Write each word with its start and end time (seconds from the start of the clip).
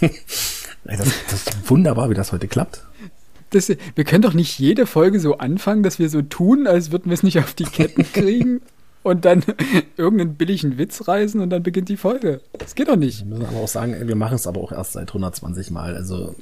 das, 0.84 0.98
das 1.30 1.46
ist 1.46 1.70
wunderbar, 1.70 2.10
wie 2.10 2.14
das 2.14 2.32
heute 2.32 2.48
klappt. 2.48 2.86
Das, 3.50 3.68
wir 3.68 4.04
können 4.04 4.22
doch 4.22 4.34
nicht 4.34 4.58
jede 4.58 4.86
Folge 4.86 5.18
so 5.18 5.38
anfangen, 5.38 5.82
dass 5.82 5.98
wir 5.98 6.08
so 6.08 6.22
tun, 6.22 6.66
als 6.66 6.92
würden 6.92 7.06
wir 7.06 7.14
es 7.14 7.22
nicht 7.22 7.38
auf 7.38 7.52
die 7.52 7.64
Ketten 7.64 8.04
kriegen 8.12 8.62
und 9.02 9.24
dann 9.24 9.42
irgendeinen 9.96 10.34
billigen 10.36 10.78
Witz 10.78 11.08
reißen 11.08 11.40
und 11.40 11.50
dann 11.50 11.62
beginnt 11.62 11.88
die 11.88 11.96
Folge. 11.96 12.40
Das 12.52 12.74
geht 12.74 12.88
doch 12.88 12.96
nicht. 12.96 13.20
Wir 13.20 13.26
müssen 13.26 13.46
aber 13.46 13.58
auch 13.58 13.68
sagen, 13.68 13.96
wir 14.06 14.16
machen 14.16 14.36
es 14.36 14.46
aber 14.46 14.60
auch 14.60 14.72
erst 14.72 14.92
seit 14.92 15.08
120 15.08 15.70
Mal. 15.70 15.96
Also. 15.96 16.34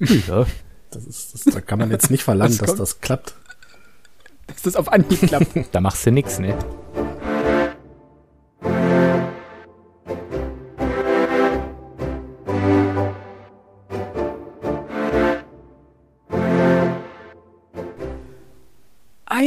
Ja. 0.00 0.46
Das 0.90 1.04
ist, 1.06 1.34
das, 1.34 1.54
da 1.54 1.60
kann 1.60 1.78
man 1.78 1.90
jetzt 1.90 2.10
nicht 2.10 2.22
verlangen, 2.22 2.56
dass 2.58 2.76
das 2.76 3.00
klappt. 3.00 3.34
Dass 4.46 4.62
das 4.62 4.76
auf 4.76 4.92
Anhieb 4.92 5.20
klappt. 5.20 5.56
da 5.72 5.80
machst 5.80 6.06
du 6.06 6.12
nichts, 6.12 6.38
ne? 6.38 6.56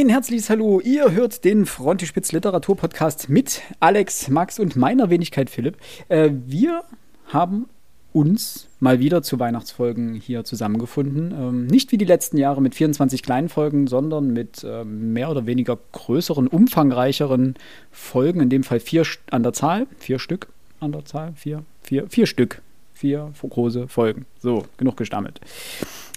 Ein 0.00 0.10
herzliches 0.10 0.48
Hallo. 0.48 0.78
Ihr 0.78 1.10
hört 1.10 1.44
den 1.44 1.66
Frontispitz 1.66 2.30
Literatur 2.30 2.76
Podcast 2.76 3.28
mit 3.28 3.62
Alex, 3.80 4.28
Max 4.28 4.60
und 4.60 4.76
meiner 4.76 5.10
Wenigkeit 5.10 5.50
Philipp. 5.50 5.76
Äh, 6.08 6.30
wir 6.46 6.84
haben 7.26 7.68
uns 8.12 8.68
mal 8.78 9.00
wieder 9.00 9.24
zu 9.24 9.40
Weihnachtsfolgen 9.40 10.14
hier 10.14 10.44
zusammengefunden. 10.44 11.32
Ähm, 11.32 11.66
nicht 11.66 11.90
wie 11.90 11.98
die 11.98 12.04
letzten 12.04 12.38
Jahre 12.38 12.62
mit 12.62 12.76
24 12.76 13.24
kleinen 13.24 13.48
Folgen, 13.48 13.88
sondern 13.88 14.32
mit 14.32 14.62
äh, 14.62 14.84
mehr 14.84 15.32
oder 15.32 15.46
weniger 15.46 15.76
größeren, 15.90 16.46
umfangreicheren 16.46 17.56
Folgen. 17.90 18.38
In 18.38 18.50
dem 18.50 18.62
Fall 18.62 18.78
vier 18.78 19.02
an 19.32 19.42
der 19.42 19.52
Zahl. 19.52 19.88
Vier 19.98 20.20
Stück 20.20 20.46
an 20.78 20.92
der 20.92 21.06
Zahl. 21.06 21.32
Vier, 21.34 21.64
vier, 21.82 22.06
vier 22.08 22.26
Stück. 22.28 22.62
Vier 22.94 23.32
große 23.40 23.88
Folgen. 23.88 24.26
So, 24.38 24.64
genug 24.76 24.96
gestammelt. 24.96 25.40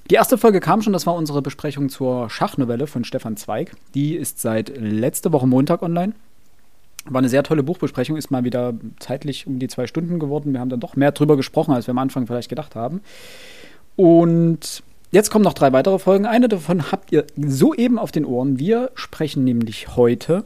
Die 0.10 0.16
erste 0.16 0.38
Folge 0.38 0.60
kam 0.60 0.82
schon, 0.82 0.94
das 0.94 1.06
war 1.06 1.16
unsere 1.16 1.42
Besprechung 1.42 1.90
zur 1.90 2.30
Schachnovelle 2.30 2.88
von 2.88 3.04
Stefan 3.04 3.38
Zweig. 3.38 3.72
Die 3.94 4.16
ist 4.16 4.40
seit 4.40 4.76
letzter 4.78 5.32
Woche 5.32 5.48
Montag 5.48 5.82
online. 5.82 6.14
War 7.06 7.20
eine 7.20 7.30
sehr 7.30 7.44
tolle 7.44 7.64
Buchbesprechung, 7.64 8.18
ist 8.18 8.30
mal 8.30 8.44
wieder 8.44 8.74
zeitlich 9.00 9.48
um 9.48 9.58
die 9.58 9.68
zwei 9.68 9.88
Stunden 9.88 10.20
geworden. 10.20 10.54
Wir 10.54 10.60
haben 10.60 10.70
dann 10.70 10.80
doch 10.80 10.96
mehr 10.96 11.12
drüber 11.12 11.38
gesprochen, 11.38 11.74
als 11.74 11.88
wir 11.88 11.92
am 11.92 11.98
Anfang 11.98 12.28
vielleicht 12.28 12.50
gedacht 12.50 12.76
haben. 12.76 13.02
Und 13.96 14.84
jetzt 15.12 15.32
kommen 15.32 15.44
noch 15.44 15.54
drei 15.54 15.72
weitere 15.72 15.98
Folgen. 15.98 16.26
Eine 16.26 16.48
davon 16.48 16.92
habt 16.92 17.12
ihr 17.12 17.26
soeben 17.38 17.98
auf 17.98 18.12
den 18.12 18.26
Ohren. 18.26 18.60
Wir 18.60 18.92
sprechen 18.96 19.44
nämlich 19.44 19.96
heute 19.96 20.44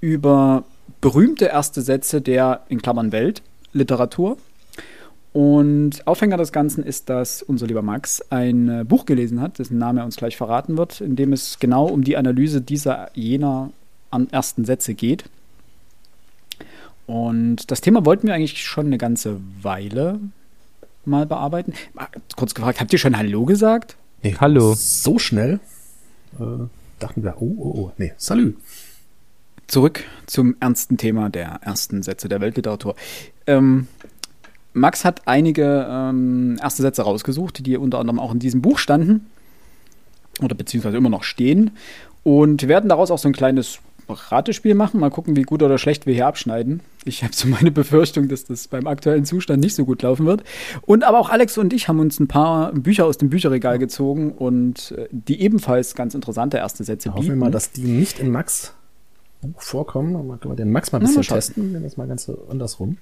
über 0.00 0.64
berühmte 1.00 1.46
erste 1.46 1.82
Sätze 1.82 2.20
der, 2.20 2.62
in 2.68 2.80
Klammern 2.80 3.12
Welt, 3.12 3.42
Literatur. 3.72 4.38
Und 5.36 6.06
Aufhänger 6.06 6.38
des 6.38 6.50
Ganzen 6.50 6.82
ist, 6.82 7.10
dass 7.10 7.42
unser 7.42 7.66
lieber 7.66 7.82
Max 7.82 8.22
ein 8.30 8.70
äh, 8.70 8.84
Buch 8.84 9.04
gelesen 9.04 9.42
hat, 9.42 9.58
dessen 9.58 9.76
Name 9.76 10.00
er 10.00 10.06
uns 10.06 10.16
gleich 10.16 10.34
verraten 10.34 10.78
wird, 10.78 11.02
in 11.02 11.14
dem 11.14 11.34
es 11.34 11.58
genau 11.58 11.84
um 11.88 12.02
die 12.02 12.16
Analyse 12.16 12.62
dieser 12.62 13.10
jener 13.12 13.70
ersten 14.30 14.64
Sätze 14.64 14.94
geht. 14.94 15.24
Und 17.04 17.70
das 17.70 17.82
Thema 17.82 18.06
wollten 18.06 18.26
wir 18.26 18.32
eigentlich 18.32 18.64
schon 18.64 18.86
eine 18.86 18.96
ganze 18.96 19.38
Weile 19.60 20.20
mal 21.04 21.26
bearbeiten. 21.26 21.74
Kurz 22.36 22.54
gefragt, 22.54 22.80
habt 22.80 22.94
ihr 22.94 22.98
schon 22.98 23.18
Hallo 23.18 23.44
gesagt? 23.44 23.94
Nee, 24.22 24.36
Hallo. 24.40 24.72
So 24.72 25.18
schnell 25.18 25.60
äh, 26.40 26.64
dachten 26.98 27.22
wir, 27.22 27.34
oh, 27.42 27.54
oh, 27.58 27.72
oh, 27.76 27.92
nee, 27.98 28.14
Salü. 28.16 28.54
Zurück 29.66 30.04
zum 30.24 30.56
ernsten 30.60 30.96
Thema 30.96 31.28
der 31.28 31.58
ersten 31.60 32.02
Sätze 32.02 32.30
der 32.30 32.40
Weltliteratur. 32.40 32.94
Ähm, 33.46 33.88
Max 34.76 35.04
hat 35.04 35.22
einige 35.26 35.86
ähm, 35.88 36.58
erste 36.60 36.82
Sätze 36.82 37.02
rausgesucht, 37.02 37.64
die 37.64 37.76
unter 37.76 37.98
anderem 37.98 38.20
auch 38.20 38.32
in 38.32 38.38
diesem 38.38 38.62
Buch 38.62 38.78
standen 38.78 39.26
oder 40.42 40.54
beziehungsweise 40.54 40.96
immer 40.96 41.08
noch 41.08 41.24
stehen 41.24 41.72
und 42.22 42.68
werden 42.68 42.88
daraus 42.88 43.10
auch 43.10 43.18
so 43.18 43.28
ein 43.28 43.32
kleines 43.32 43.78
Ratespiel 44.08 44.74
machen. 44.74 45.00
Mal 45.00 45.10
gucken, 45.10 45.34
wie 45.34 45.42
gut 45.42 45.62
oder 45.62 45.78
schlecht 45.78 46.06
wir 46.06 46.14
hier 46.14 46.26
abschneiden. 46.26 46.80
Ich 47.04 47.24
habe 47.24 47.34
so 47.34 47.48
meine 47.48 47.70
Befürchtung, 47.70 48.28
dass 48.28 48.44
das 48.44 48.68
beim 48.68 48.86
aktuellen 48.86 49.24
Zustand 49.24 49.60
nicht 49.60 49.74
so 49.74 49.84
gut 49.84 50.02
laufen 50.02 50.26
wird. 50.26 50.44
Und 50.82 51.04
aber 51.04 51.18
auch 51.18 51.30
Alex 51.30 51.56
und 51.58 51.72
ich 51.72 51.88
haben 51.88 51.98
uns 51.98 52.20
ein 52.20 52.28
paar 52.28 52.72
Bücher 52.72 53.06
aus 53.06 53.18
dem 53.18 53.30
Bücherregal 53.30 53.78
gezogen 53.78 54.32
und 54.32 54.92
äh, 54.92 55.08
die 55.10 55.40
ebenfalls 55.40 55.94
ganz 55.94 56.14
interessante 56.14 56.58
erste 56.58 56.84
Sätze 56.84 57.08
bieten. 57.08 57.18
Hoffen 57.18 57.28
wir 57.30 57.36
mal, 57.36 57.50
dass 57.50 57.72
die 57.72 57.82
nicht 57.82 58.20
in 58.20 58.30
Max 58.30 58.74
Buch 59.40 59.60
vorkommen. 59.62 60.12
Mal 60.26 60.38
können 60.38 60.52
wir 60.52 60.56
den 60.56 60.70
Max 60.70 60.92
mal 60.92 60.98
ein 60.98 61.02
bisschen 61.02 61.22
Na, 61.28 61.34
mal 61.34 61.40
testen. 61.40 61.72
Wir 61.72 61.80
das 61.80 61.96
mal 61.96 62.06
ganz 62.06 62.30
andersrum. 62.48 62.98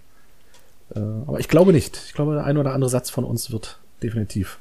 Äh, 0.94 0.98
aber 0.98 1.40
ich 1.40 1.48
glaube 1.48 1.72
nicht. 1.72 2.00
Ich 2.06 2.14
glaube, 2.14 2.34
der 2.34 2.44
ein 2.44 2.58
oder 2.58 2.72
andere 2.72 2.90
Satz 2.90 3.10
von 3.10 3.24
uns 3.24 3.50
wird 3.52 3.78
definitiv 4.02 4.58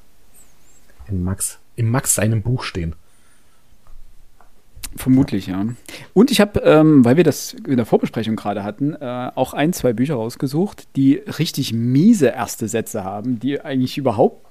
in 1.08 1.24
Max, 1.24 1.60
in 1.76 1.90
Max 1.90 2.16
seinem 2.16 2.42
Buch 2.42 2.64
stehen. 2.64 2.96
Vermutlich, 4.96 5.48
ja. 5.48 5.66
Und 6.14 6.30
ich 6.30 6.40
habe, 6.40 6.60
ähm, 6.60 7.04
weil 7.04 7.18
wir 7.18 7.24
das 7.24 7.54
in 7.54 7.78
der 7.78 7.86
Vorbesprechung 7.86 8.36
gerade 8.36 8.64
hatten, 8.64 8.94
äh, 8.94 9.32
auch 9.34 9.54
ein, 9.54 9.74
zwei 9.74 9.92
Bücher 9.92 10.16
rausgesucht, 10.16 10.88
die 10.96 11.16
richtig 11.16 11.74
miese 11.74 12.28
erste 12.28 12.68
Sätze 12.68 13.04
haben, 13.04 13.40
die 13.40 13.60
eigentlich 13.60 13.98
überhaupt 13.98 14.46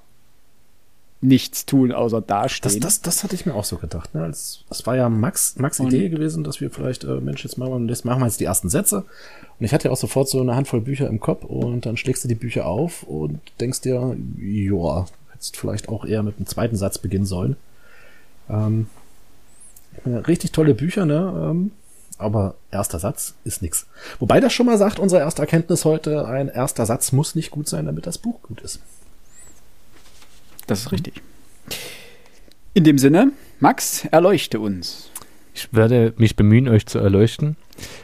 nichts 1.23 1.65
tun, 1.65 1.91
außer 1.91 2.21
dastehen. 2.21 2.81
Das, 2.81 3.01
das, 3.01 3.01
das 3.01 3.23
hatte 3.23 3.33
ich 3.35 3.45
mir 3.45 3.55
auch 3.55 3.63
so 3.63 3.77
gedacht. 3.77 4.13
Ne? 4.13 4.25
Es, 4.25 4.63
das 4.67 4.85
war 4.85 4.95
ja 4.95 5.09
Max, 5.09 5.55
Max 5.57 5.79
Idee 5.79 6.09
gewesen, 6.09 6.43
dass 6.43 6.59
wir 6.59 6.69
vielleicht, 6.69 7.05
äh, 7.05 7.21
Mensch, 7.21 7.43
jetzt 7.43 7.57
machen 7.57 7.85
wir, 7.85 7.89
jetzt 7.89 8.03
machen 8.03 8.19
wir 8.19 8.25
jetzt 8.25 8.39
die 8.39 8.45
ersten 8.45 8.69
Sätze. 8.69 8.97
Und 8.97 9.65
ich 9.65 9.73
hatte 9.73 9.87
ja 9.87 9.91
auch 9.91 9.97
sofort 9.97 10.27
so 10.27 10.41
eine 10.41 10.55
Handvoll 10.55 10.81
Bücher 10.81 11.07
im 11.07 11.19
Kopf 11.19 11.45
und 11.45 11.85
dann 11.85 11.97
schlägst 11.97 12.23
du 12.23 12.27
die 12.27 12.35
Bücher 12.35 12.65
auf 12.65 13.03
und 13.03 13.39
denkst 13.59 13.81
dir, 13.81 14.15
ja, 14.37 15.05
hättest 15.31 15.57
vielleicht 15.57 15.89
auch 15.89 16.05
eher 16.05 16.23
mit 16.23 16.37
einem 16.37 16.45
zweiten 16.45 16.75
Satz 16.75 16.97
beginnen 16.97 17.25
sollen. 17.25 17.55
Ähm, 18.49 18.87
richtig 20.05 20.51
tolle 20.51 20.73
Bücher, 20.73 21.05
ne? 21.05 21.49
Ähm, 21.51 21.71
aber 22.17 22.55
erster 22.69 22.99
Satz 22.99 23.33
ist 23.43 23.61
nix. 23.61 23.87
Wobei 24.19 24.39
das 24.39 24.53
schon 24.53 24.65
mal 24.65 24.77
sagt, 24.77 24.99
unsere 24.99 25.21
erste 25.21 25.41
Erkenntnis 25.41 25.85
heute, 25.85 26.27
ein 26.27 26.47
erster 26.49 26.85
Satz 26.85 27.11
muss 27.11 27.33
nicht 27.33 27.49
gut 27.49 27.67
sein, 27.67 27.85
damit 27.85 28.05
das 28.05 28.17
Buch 28.17 28.41
gut 28.43 28.61
ist. 28.61 28.79
Das 30.67 30.81
ist 30.81 30.91
richtig. 30.91 31.21
In 32.73 32.83
dem 32.83 32.97
Sinne, 32.97 33.31
Max, 33.59 34.05
erleuchte 34.05 34.59
uns. 34.59 35.09
Ich 35.53 35.73
werde 35.73 36.13
mich 36.17 36.35
bemühen, 36.35 36.67
euch 36.67 36.85
zu 36.85 36.99
erleuchten. 36.99 37.55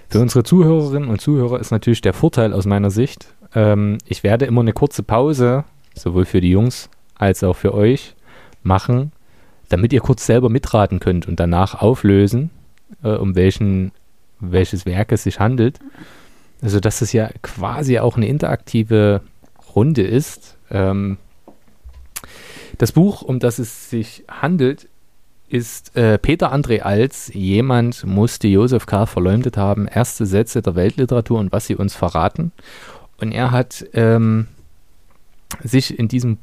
Für 0.09 0.19
unsere 0.19 0.43
Zuhörerinnen 0.43 1.09
und 1.09 1.21
Zuhörer 1.21 1.59
ist 1.59 1.71
natürlich 1.71 2.01
der 2.01 2.13
Vorteil 2.13 2.53
aus 2.53 2.65
meiner 2.65 2.91
Sicht, 2.91 3.33
ähm, 3.55 3.97
ich 4.05 4.23
werde 4.23 4.45
immer 4.45 4.61
eine 4.61 4.73
kurze 4.73 5.03
Pause, 5.03 5.63
sowohl 5.95 6.25
für 6.25 6.41
die 6.41 6.51
Jungs 6.51 6.89
als 7.15 7.43
auch 7.43 7.55
für 7.55 7.73
euch, 7.73 8.15
machen, 8.63 9.11
damit 9.69 9.93
ihr 9.93 10.01
kurz 10.01 10.25
selber 10.25 10.49
mitraten 10.49 10.99
könnt 10.99 11.27
und 11.27 11.39
danach 11.39 11.81
auflösen, 11.81 12.49
äh, 13.03 13.09
um 13.09 13.35
welchen, 13.35 13.91
welches 14.39 14.85
Werk 14.85 15.11
es 15.11 15.23
sich 15.23 15.39
handelt. 15.39 15.79
Also, 16.61 16.79
dass 16.79 17.01
es 17.01 17.13
ja 17.13 17.29
quasi 17.41 17.99
auch 17.99 18.17
eine 18.17 18.27
interaktive 18.27 19.21
Runde 19.75 20.01
ist. 20.01 20.57
Ähm, 20.69 21.17
das 22.79 22.93
Buch, 22.93 23.21
um 23.21 23.39
das 23.39 23.59
es 23.59 23.89
sich 23.89 24.23
handelt, 24.29 24.87
ist 25.49 25.95
äh, 25.97 26.17
Peter 26.17 26.53
André 26.53 26.79
Als, 26.79 27.29
jemand 27.33 28.05
musste 28.05 28.47
Josef 28.47 28.85
K. 28.85 29.05
verleumdet 29.05 29.57
haben, 29.57 29.87
erste 29.87 30.25
Sätze 30.25 30.61
der 30.61 30.75
Weltliteratur 30.75 31.39
und 31.39 31.51
was 31.51 31.67
sie 31.67 31.75
uns 31.75 31.93
verraten. 31.93 32.51
Und 33.19 33.33
er 33.33 33.51
hat 33.51 33.85
ähm, 33.93 34.47
sich 35.61 35.99
in 35.99 36.07
diesem 36.07 36.37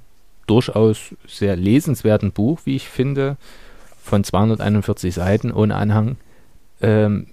durchaus 0.46 1.14
sehr 1.26 1.56
lesenswerten 1.56 2.32
Buch, 2.32 2.60
wie 2.64 2.76
ich 2.76 2.88
finde, 2.88 3.38
von 4.02 4.22
241 4.22 5.14
Seiten 5.14 5.52
ohne 5.52 5.74
Anhang, 5.74 6.16
ähm, 6.82 7.28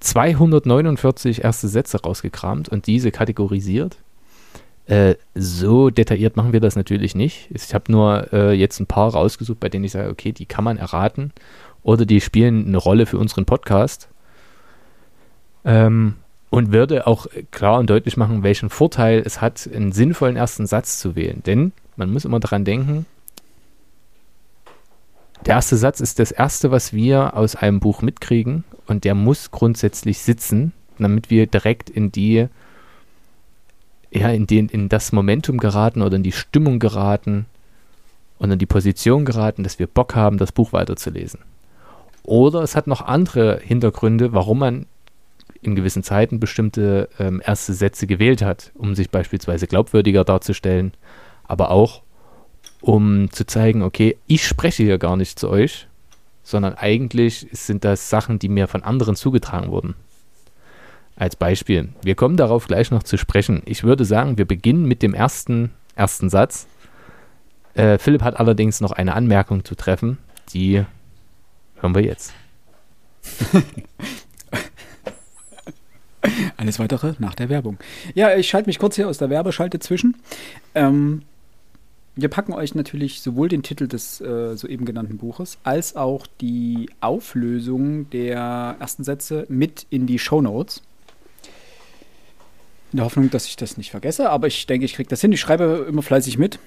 249 0.00 1.42
erste 1.42 1.68
Sätze 1.68 2.02
rausgekramt 2.02 2.68
und 2.68 2.86
diese 2.86 3.12
kategorisiert 3.12 3.96
äh, 4.86 5.14
so 5.34 5.90
detailliert 5.90 6.36
machen 6.36 6.52
wir 6.52 6.60
das 6.60 6.76
natürlich 6.76 7.14
nicht. 7.14 7.48
Ich 7.50 7.72
habe 7.74 7.90
nur 7.90 8.32
äh, 8.32 8.52
jetzt 8.52 8.80
ein 8.80 8.86
paar 8.86 9.12
rausgesucht, 9.12 9.60
bei 9.60 9.68
denen 9.68 9.84
ich 9.84 9.92
sage, 9.92 10.10
okay, 10.10 10.32
die 10.32 10.46
kann 10.46 10.64
man 10.64 10.76
erraten 10.76 11.32
oder 11.82 12.04
die 12.06 12.20
spielen 12.20 12.66
eine 12.66 12.78
Rolle 12.78 13.06
für 13.06 13.18
unseren 13.18 13.44
Podcast. 13.44 14.08
Ähm, 15.64 16.16
und 16.50 16.70
würde 16.70 17.06
auch 17.06 17.28
klar 17.50 17.78
und 17.78 17.88
deutlich 17.88 18.18
machen, 18.18 18.42
welchen 18.42 18.68
Vorteil 18.68 19.22
es 19.24 19.40
hat, 19.40 19.66
einen 19.72 19.90
sinnvollen 19.92 20.36
ersten 20.36 20.66
Satz 20.66 20.98
zu 20.98 21.16
wählen. 21.16 21.42
Denn 21.46 21.72
man 21.96 22.12
muss 22.12 22.26
immer 22.26 22.40
daran 22.40 22.66
denken, 22.66 23.06
der 25.46 25.54
erste 25.54 25.76
Satz 25.76 26.00
ist 26.00 26.18
das 26.18 26.30
erste, 26.30 26.70
was 26.70 26.92
wir 26.92 27.36
aus 27.36 27.56
einem 27.56 27.80
Buch 27.80 28.02
mitkriegen 28.02 28.64
und 28.86 29.04
der 29.04 29.14
muss 29.14 29.50
grundsätzlich 29.50 30.18
sitzen, 30.18 30.72
damit 30.98 31.30
wir 31.30 31.46
direkt 31.46 31.88
in 31.88 32.12
die 32.12 32.48
ja, 34.12 34.28
in, 34.28 34.46
den, 34.46 34.68
in 34.68 34.88
das 34.88 35.12
Momentum 35.12 35.58
geraten 35.58 36.02
oder 36.02 36.16
in 36.16 36.22
die 36.22 36.32
Stimmung 36.32 36.78
geraten 36.78 37.46
und 38.38 38.50
in 38.50 38.58
die 38.58 38.66
Position 38.66 39.24
geraten, 39.24 39.62
dass 39.62 39.78
wir 39.78 39.86
Bock 39.86 40.14
haben, 40.14 40.38
das 40.38 40.52
Buch 40.52 40.72
weiterzulesen. 40.72 41.40
Oder 42.22 42.62
es 42.62 42.76
hat 42.76 42.86
noch 42.86 43.00
andere 43.00 43.60
Hintergründe, 43.62 44.32
warum 44.32 44.58
man 44.60 44.86
in 45.62 45.74
gewissen 45.74 46.02
Zeiten 46.02 46.40
bestimmte 46.40 47.08
ähm, 47.18 47.40
erste 47.44 47.72
Sätze 47.72 48.06
gewählt 48.06 48.42
hat, 48.42 48.72
um 48.74 48.94
sich 48.94 49.10
beispielsweise 49.10 49.66
glaubwürdiger 49.66 50.24
darzustellen, 50.24 50.92
aber 51.44 51.70
auch 51.70 52.02
um 52.80 53.30
zu 53.30 53.46
zeigen, 53.46 53.82
okay, 53.82 54.16
ich 54.26 54.46
spreche 54.46 54.82
hier 54.82 54.98
gar 54.98 55.16
nicht 55.16 55.38
zu 55.38 55.48
euch, 55.48 55.86
sondern 56.42 56.74
eigentlich 56.74 57.46
sind 57.52 57.84
das 57.84 58.10
Sachen, 58.10 58.40
die 58.40 58.48
mir 58.48 58.66
von 58.66 58.82
anderen 58.82 59.14
zugetragen 59.14 59.70
wurden. 59.70 59.94
Als 61.16 61.36
Beispiel. 61.36 61.90
Wir 62.02 62.14
kommen 62.14 62.36
darauf 62.36 62.66
gleich 62.66 62.90
noch 62.90 63.02
zu 63.02 63.16
sprechen. 63.16 63.62
Ich 63.66 63.84
würde 63.84 64.04
sagen, 64.04 64.38
wir 64.38 64.46
beginnen 64.46 64.86
mit 64.86 65.02
dem 65.02 65.14
ersten, 65.14 65.70
ersten 65.94 66.30
Satz. 66.30 66.66
Äh, 67.74 67.98
Philipp 67.98 68.22
hat 68.22 68.38
allerdings 68.38 68.80
noch 68.80 68.92
eine 68.92 69.14
Anmerkung 69.14 69.64
zu 69.64 69.74
treffen, 69.74 70.18
die 70.52 70.84
hören 71.80 71.94
wir 71.94 72.02
jetzt. 72.02 72.32
Alles 76.56 76.78
weitere 76.78 77.14
nach 77.18 77.34
der 77.34 77.48
Werbung. 77.48 77.78
Ja, 78.14 78.36
ich 78.36 78.48
schalte 78.48 78.68
mich 78.68 78.78
kurz 78.78 78.96
hier 78.96 79.08
aus 79.08 79.18
der 79.18 79.30
Werbeschalte 79.30 79.80
zwischen. 79.80 80.16
Ähm, 80.74 81.22
wir 82.14 82.28
packen 82.28 82.52
euch 82.52 82.74
natürlich 82.74 83.22
sowohl 83.22 83.48
den 83.48 83.62
Titel 83.62 83.88
des 83.88 84.20
äh, 84.20 84.54
soeben 84.56 84.84
genannten 84.84 85.16
Buches 85.18 85.58
als 85.64 85.96
auch 85.96 86.26
die 86.40 86.90
Auflösung 87.00 88.10
der 88.10 88.76
ersten 88.78 89.02
Sätze 89.02 89.46
mit 89.48 89.86
in 89.90 90.06
die 90.06 90.18
Show 90.18 90.42
Notes. 90.42 90.82
In 92.92 92.98
der 92.98 93.06
Hoffnung, 93.06 93.30
dass 93.30 93.46
ich 93.46 93.56
das 93.56 93.76
nicht 93.76 93.90
vergesse, 93.90 94.28
aber 94.30 94.46
ich 94.46 94.66
denke, 94.66 94.84
ich 94.84 94.94
kriege 94.94 95.08
das 95.08 95.20
hin. 95.20 95.32
Ich 95.32 95.40
schreibe 95.40 95.86
immer 95.88 96.02
fleißig 96.02 96.38
mit. 96.38 96.58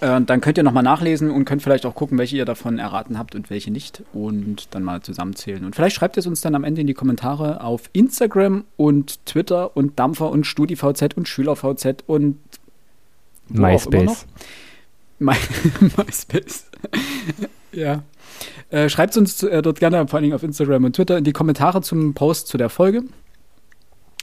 Äh, 0.00 0.20
dann 0.22 0.40
könnt 0.40 0.56
ihr 0.56 0.64
nochmal 0.64 0.82
nachlesen 0.82 1.30
und 1.30 1.44
könnt 1.44 1.62
vielleicht 1.62 1.84
auch 1.84 1.94
gucken, 1.94 2.16
welche 2.16 2.36
ihr 2.36 2.44
davon 2.44 2.78
erraten 2.78 3.18
habt 3.18 3.34
und 3.34 3.50
welche 3.50 3.70
nicht. 3.70 4.02
Und 4.12 4.68
dann 4.74 4.82
mal 4.82 5.02
zusammenzählen. 5.02 5.64
Und 5.64 5.74
vielleicht 5.74 5.96
schreibt 5.96 6.16
es 6.16 6.26
uns 6.26 6.40
dann 6.40 6.54
am 6.54 6.64
Ende 6.64 6.80
in 6.80 6.86
die 6.86 6.94
Kommentare 6.94 7.62
auf 7.62 7.90
Instagram 7.92 8.64
und 8.76 9.24
Twitter 9.26 9.76
und 9.76 9.98
Dampfer 9.98 10.30
und 10.30 10.46
StudiVZ 10.46 11.16
und 11.16 11.28
SchülerVZ 11.28 12.04
und 12.06 12.38
MySpace. 13.48 14.26
My 15.18 15.34
MySpace. 15.96 16.64
ja. 17.72 18.02
Äh, 18.70 18.88
schreibt 18.88 19.16
uns 19.16 19.42
äh, 19.42 19.60
dort 19.60 19.80
gerne, 19.80 20.06
vor 20.06 20.16
allen 20.16 20.22
Dingen 20.22 20.34
auf 20.34 20.44
Instagram 20.44 20.84
und 20.84 20.96
Twitter, 20.96 21.18
in 21.18 21.24
die 21.24 21.32
Kommentare 21.32 21.82
zum 21.82 22.14
Post 22.14 22.46
zu 22.46 22.56
der 22.56 22.70
Folge. 22.70 23.02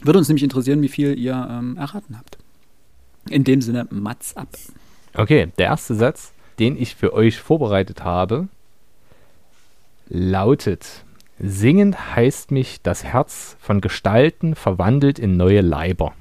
Würde 0.03 0.19
uns 0.19 0.27
nämlich 0.27 0.43
interessieren, 0.43 0.81
wie 0.81 0.89
viel 0.89 1.17
ihr 1.17 1.47
ähm, 1.49 1.77
erraten 1.77 2.17
habt. 2.17 2.37
In 3.29 3.43
dem 3.43 3.61
Sinne, 3.61 3.87
Mats 3.89 4.35
ab. 4.37 4.47
Okay, 5.15 5.49
der 5.57 5.65
erste 5.67 5.95
Satz, 5.95 6.31
den 6.59 6.79
ich 6.79 6.95
für 6.95 7.13
euch 7.13 7.39
vorbereitet 7.39 8.03
habe, 8.03 8.47
lautet: 10.09 11.03
Singend 11.39 12.15
heißt 12.15 12.51
mich 12.51 12.81
das 12.81 13.03
Herz 13.03 13.57
von 13.59 13.81
Gestalten 13.81 14.55
verwandelt 14.55 15.19
in 15.19 15.37
neue 15.37 15.61
Leiber. 15.61 16.13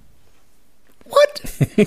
What? 1.04 1.86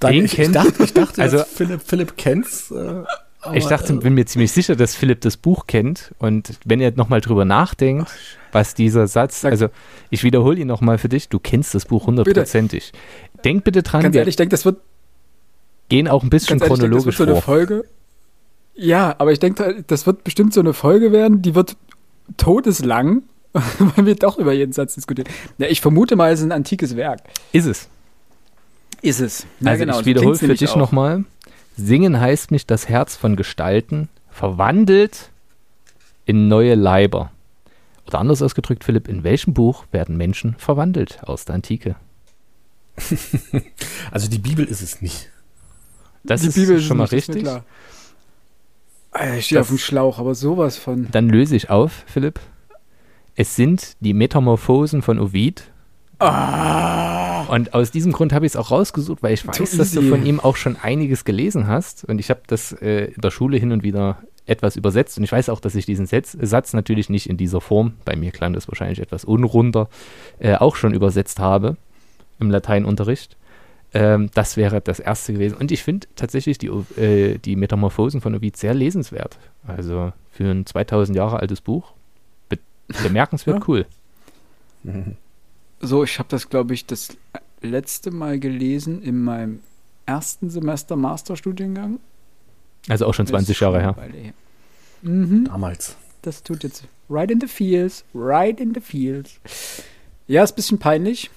Dann, 0.00 0.12
Den 0.12 0.24
ich, 0.24 0.32
ich 0.32 0.36
kennt- 0.44 0.54
dachte, 0.56 0.82
ich 0.82 0.94
dachte 0.94 1.20
also- 1.22 1.44
Philipp, 1.44 1.82
Philipp 1.84 2.16
kennt's. 2.16 2.70
Äh, 2.70 3.04
aber, 3.40 3.56
ich 3.56 3.66
dachte, 3.66 3.92
bin 3.94 4.14
mir 4.14 4.26
ziemlich 4.26 4.50
sicher, 4.50 4.74
dass 4.74 4.94
Philipp 4.96 5.20
das 5.20 5.36
Buch 5.36 5.66
kennt. 5.66 6.12
Und 6.18 6.58
wenn 6.64 6.80
ihr 6.80 6.90
nochmal 6.92 7.20
drüber 7.20 7.44
nachdenkt, 7.44 8.10
was 8.50 8.74
dieser 8.74 9.06
Satz, 9.06 9.44
also 9.44 9.68
ich 10.10 10.24
wiederhole 10.24 10.58
ihn 10.60 10.66
nochmal 10.66 10.98
für 10.98 11.08
dich, 11.08 11.28
du 11.28 11.38
kennst 11.38 11.74
das 11.74 11.84
Buch 11.84 12.06
hundertprozentig. 12.06 12.92
Denk 13.44 13.64
bitte 13.64 13.82
dran, 13.82 14.02
Ganz 14.02 14.16
ehrlich, 14.16 14.32
ich 14.32 14.36
denke, 14.36 14.50
das 14.50 14.64
wird, 14.64 14.78
gehen 15.88 16.08
auch 16.08 16.24
ein 16.24 16.30
bisschen 16.30 16.58
ehrlich, 16.58 16.62
ich 16.62 16.68
denk, 16.68 16.80
das 16.80 16.88
chronologisch 16.88 17.18
wird 17.18 17.28
so 17.28 17.34
eine. 17.34 17.42
Folge. 17.42 17.84
Ja, 18.74 19.14
aber 19.18 19.32
ich 19.32 19.38
denke, 19.38 19.84
das 19.86 20.06
wird 20.06 20.24
bestimmt 20.24 20.52
so 20.52 20.60
eine 20.60 20.72
Folge 20.72 21.12
werden, 21.12 21.42
die 21.42 21.54
wird 21.54 21.76
todeslang, 22.36 23.22
weil 23.52 24.06
wir 24.06 24.14
doch 24.16 24.38
über 24.38 24.52
jeden 24.52 24.72
Satz 24.72 24.94
diskutieren. 24.94 25.28
Ja, 25.58 25.68
ich 25.68 25.80
vermute 25.80 26.16
mal, 26.16 26.32
es 26.32 26.40
ist 26.40 26.46
ein 26.46 26.52
antikes 26.52 26.96
Werk. 26.96 27.20
Ist 27.52 27.66
es. 27.66 27.88
Ist 29.00 29.20
es. 29.20 29.46
Ja, 29.60 29.70
also 29.70 29.84
genau, 29.84 30.00
ich 30.00 30.06
wiederhole 30.06 30.36
für 30.36 30.54
dich 30.54 30.74
nochmal. 30.74 31.24
Singen 31.80 32.18
heißt 32.20 32.50
mich 32.50 32.66
das 32.66 32.88
Herz 32.88 33.14
von 33.16 33.36
Gestalten 33.36 34.08
verwandelt 34.30 35.30
in 36.26 36.48
neue 36.48 36.74
Leiber. 36.74 37.30
Oder 38.06 38.18
anders 38.18 38.42
ausgedrückt, 38.42 38.82
Philipp, 38.84 39.06
in 39.06 39.22
welchem 39.22 39.54
Buch 39.54 39.84
werden 39.92 40.16
Menschen 40.16 40.56
verwandelt 40.58 41.20
aus 41.22 41.44
der 41.44 41.54
Antike? 41.54 41.94
Also 44.10 44.28
die 44.28 44.38
Bibel 44.38 44.64
ist 44.64 44.82
es 44.82 45.00
nicht. 45.02 45.30
Das 46.24 46.40
Die 46.40 46.48
ist 46.48 46.54
Bibel 46.56 46.80
schon 46.80 46.96
mal 46.96 47.04
nicht, 47.04 47.12
ist 47.12 47.28
mir 47.28 47.34
richtig. 47.36 47.42
klar. 47.52 47.64
Alter, 49.12 49.36
Ich 49.36 49.44
stehe 49.46 49.58
Das- 49.60 49.66
auf 49.66 49.68
dem 49.68 49.78
Schlauch, 49.78 50.18
aber 50.18 50.34
sowas 50.34 50.76
von. 50.76 51.08
Dann 51.12 51.28
löse 51.28 51.54
ich 51.54 51.70
auf, 51.70 52.04
Philipp. 52.06 52.40
Es 53.36 53.54
sind 53.54 53.96
die 54.00 54.14
Metamorphosen 54.14 55.02
von 55.02 55.20
Ovid. 55.20 55.62
Ah, 56.18 57.44
Und 57.48 57.74
aus 57.74 57.90
diesem 57.90 58.12
Grund 58.12 58.32
habe 58.32 58.44
ich 58.46 58.52
es 58.52 58.56
auch 58.56 58.70
rausgesucht, 58.70 59.22
weil 59.22 59.34
ich 59.34 59.46
weiß, 59.46 59.56
Too 59.56 59.76
dass 59.76 59.92
du 59.92 60.02
von 60.02 60.24
ihm 60.26 60.40
auch 60.40 60.56
schon 60.56 60.76
einiges 60.76 61.24
gelesen 61.24 61.66
hast. 61.66 62.04
Und 62.04 62.18
ich 62.18 62.30
habe 62.30 62.40
das 62.46 62.72
äh, 62.72 63.06
in 63.12 63.20
der 63.20 63.30
Schule 63.30 63.56
hin 63.56 63.72
und 63.72 63.82
wieder 63.82 64.18
etwas 64.46 64.76
übersetzt. 64.76 65.18
Und 65.18 65.24
ich 65.24 65.32
weiß 65.32 65.48
auch, 65.50 65.60
dass 65.60 65.74
ich 65.74 65.86
diesen 65.86 66.06
Satz, 66.06 66.36
Satz 66.40 66.72
natürlich 66.72 67.08
nicht 67.10 67.28
in 67.28 67.36
dieser 67.36 67.60
Form, 67.60 67.92
bei 68.04 68.16
mir 68.16 68.32
klang 68.32 68.52
das 68.54 68.66
wahrscheinlich 68.68 68.98
etwas 68.98 69.24
unrunder, 69.24 69.88
äh, 70.38 70.54
auch 70.56 70.74
schon 70.76 70.94
übersetzt 70.94 71.38
habe 71.38 71.76
im 72.40 72.50
Lateinunterricht. 72.50 73.36
Ähm, 73.94 74.30
das 74.34 74.56
wäre 74.56 74.80
das 74.80 75.00
erste 75.00 75.32
gewesen. 75.32 75.56
Und 75.56 75.70
ich 75.70 75.82
finde 75.82 76.06
tatsächlich 76.16 76.58
die, 76.58 76.66
äh, 76.66 77.38
die 77.38 77.56
Metamorphosen 77.56 78.20
von 78.20 78.34
Ovid 78.34 78.56
sehr 78.56 78.74
lesenswert. 78.74 79.38
Also 79.66 80.12
für 80.32 80.50
ein 80.50 80.66
2000 80.66 81.16
Jahre 81.16 81.40
altes 81.40 81.60
Buch 81.60 81.92
be 82.48 82.58
bemerkenswert 83.02 83.58
Ja. 83.58 83.64
cool. 83.68 83.86
so, 85.80 86.04
ich 86.04 86.18
habe 86.18 86.28
das, 86.28 86.48
glaube 86.48 86.74
ich, 86.74 86.86
das 86.86 87.16
letzte 87.60 88.10
Mal 88.10 88.38
gelesen 88.38 89.02
in 89.02 89.22
meinem 89.22 89.60
ersten 90.06 90.50
Semester 90.50 90.96
Masterstudiengang. 90.96 92.00
Also 92.88 93.06
auch 93.06 93.14
schon 93.14 93.26
Das 93.26 93.30
20 93.30 93.56
ist 93.56 93.60
Jahre 93.60 93.80
her. 93.80 93.94
Mhm. 95.02 95.44
Damals. 95.44 95.96
Das 96.22 96.42
tut 96.42 96.64
jetzt 96.64 96.84
right 97.10 97.30
in 97.30 97.40
the 97.40 97.46
feels, 97.46 98.04
right 98.14 98.58
in 98.58 98.74
the 98.74 98.80
feels. 98.80 99.38
Ja, 100.26 100.42
ist 100.42 100.52
ein 100.52 100.56
bisschen 100.56 100.78
peinlich. 100.78 101.30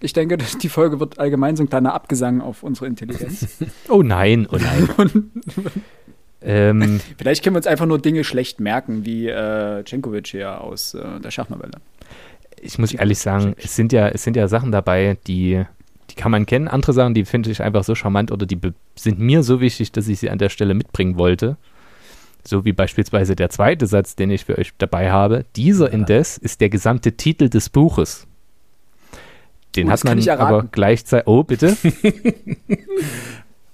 Ich 0.00 0.12
denke, 0.12 0.38
dass 0.38 0.58
die 0.58 0.68
Folge 0.68 1.00
wird 1.00 1.18
allgemein 1.18 1.56
so 1.56 1.64
ein 1.64 1.68
kleiner 1.68 1.92
Abgesang 1.92 2.40
auf 2.40 2.62
unsere 2.62 2.86
Intelligenz. 2.86 3.46
Oh 3.88 4.02
nein, 4.02 4.46
oh 4.50 4.56
nein. 4.56 5.30
Ähm, 6.40 7.00
vielleicht 7.18 7.42
können 7.42 7.54
wir 7.54 7.58
uns 7.58 7.66
einfach 7.66 7.86
nur 7.86 7.98
Dinge 7.98 8.24
schlecht 8.24 8.60
merken, 8.60 9.04
wie 9.04 9.28
äh, 9.28 9.84
Cenkovic 9.84 10.28
hier 10.28 10.60
aus 10.60 10.94
äh, 10.94 11.20
der 11.20 11.30
Schachnovelle. 11.30 11.78
Ich 12.62 12.78
muss 12.78 12.92
ehrlich 12.94 13.18
sagen, 13.18 13.54
es 13.58 13.74
sind 13.76 13.92
ja, 13.92 14.08
es 14.08 14.22
sind 14.22 14.36
ja 14.36 14.48
Sachen 14.48 14.72
dabei, 14.72 15.16
die, 15.26 15.64
die 16.10 16.14
kann 16.14 16.30
man 16.30 16.46
kennen. 16.46 16.68
Andere 16.68 16.92
Sachen, 16.92 17.14
die 17.14 17.24
finde 17.24 17.50
ich 17.50 17.62
einfach 17.62 17.84
so 17.84 17.94
charmant 17.94 18.30
oder 18.32 18.46
die 18.46 18.58
sind 18.94 19.18
mir 19.18 19.42
so 19.42 19.60
wichtig, 19.60 19.92
dass 19.92 20.08
ich 20.08 20.18
sie 20.20 20.30
an 20.30 20.38
der 20.38 20.48
Stelle 20.48 20.74
mitbringen 20.74 21.18
wollte. 21.18 21.56
So 22.44 22.64
wie 22.64 22.72
beispielsweise 22.72 23.36
der 23.36 23.50
zweite 23.50 23.86
Satz, 23.86 24.16
den 24.16 24.30
ich 24.30 24.44
für 24.44 24.56
euch 24.56 24.72
dabei 24.78 25.10
habe. 25.10 25.44
Dieser 25.56 25.88
Ja. 25.88 25.92
indes 25.94 26.38
ist 26.38 26.60
der 26.60 26.68
gesamte 26.70 27.12
Titel 27.12 27.48
des 27.48 27.68
Buches. 27.68 28.26
Den 29.76 29.88
Oh, 29.88 29.90
hat 29.90 30.04
man 30.04 30.26
aber 30.28 30.64
gleichzeitig. 30.70 31.26
Oh, 31.26 31.44
bitte? 31.44 31.76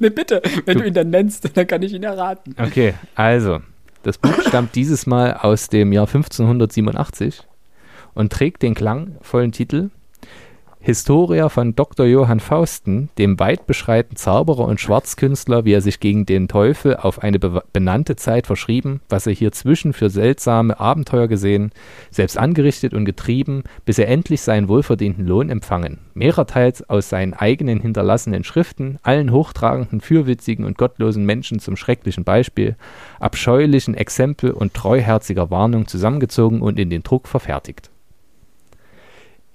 Ne, 0.00 0.10
bitte, 0.10 0.42
wenn 0.66 0.76
Du- 0.76 0.82
du 0.82 0.88
ihn 0.88 0.94
dann 0.94 1.10
nennst, 1.10 1.56
dann 1.56 1.66
kann 1.68 1.80
ich 1.82 1.92
ihn 1.92 2.02
erraten. 2.02 2.54
Okay, 2.58 2.94
also, 3.14 3.60
das 4.02 4.18
Buch 4.18 4.34
stammt 4.46 4.74
dieses 4.74 5.06
Mal 5.06 5.34
aus 5.34 5.68
dem 5.68 5.92
Jahr 5.92 6.08
1587 6.08 7.44
und 8.14 8.32
trägt 8.32 8.62
den 8.62 8.74
klangvollen 8.74 9.52
Titel 9.52 9.90
Historia 10.86 11.48
von 11.48 11.74
Dr. 11.74 12.04
Johann 12.04 12.40
Fausten, 12.40 13.08
dem 13.16 13.40
weit 13.40 13.66
beschreiten 13.66 14.16
Zauberer 14.16 14.66
und 14.66 14.78
Schwarzkünstler, 14.78 15.64
wie 15.64 15.72
er 15.72 15.80
sich 15.80 15.98
gegen 15.98 16.26
den 16.26 16.46
Teufel 16.46 16.96
auf 16.96 17.22
eine 17.22 17.38
be 17.38 17.62
benannte 17.72 18.16
Zeit 18.16 18.46
verschrieben, 18.46 19.00
was 19.08 19.26
er 19.26 19.32
hier 19.32 19.50
zwischen 19.52 19.94
für 19.94 20.10
seltsame 20.10 20.78
Abenteuer 20.78 21.26
gesehen, 21.26 21.70
selbst 22.10 22.36
angerichtet 22.36 22.92
und 22.92 23.06
getrieben, 23.06 23.62
bis 23.86 23.98
er 23.98 24.08
endlich 24.08 24.42
seinen 24.42 24.68
wohlverdienten 24.68 25.26
Lohn 25.26 25.48
empfangen, 25.48 26.00
mehrerteils 26.12 26.86
aus 26.90 27.08
seinen 27.08 27.32
eigenen 27.32 27.80
hinterlassenen 27.80 28.44
Schriften, 28.44 28.98
allen 29.02 29.32
hochtragenden, 29.32 30.02
fürwitzigen 30.02 30.66
und 30.66 30.76
gottlosen 30.76 31.24
Menschen 31.24 31.60
zum 31.60 31.76
schrecklichen 31.76 32.24
Beispiel, 32.24 32.76
abscheulichen 33.20 33.94
Exempel 33.94 34.50
und 34.50 34.74
treuherziger 34.74 35.50
Warnung 35.50 35.86
zusammengezogen 35.86 36.60
und 36.60 36.78
in 36.78 36.90
den 36.90 37.02
Druck 37.02 37.26
verfertigt. 37.26 37.90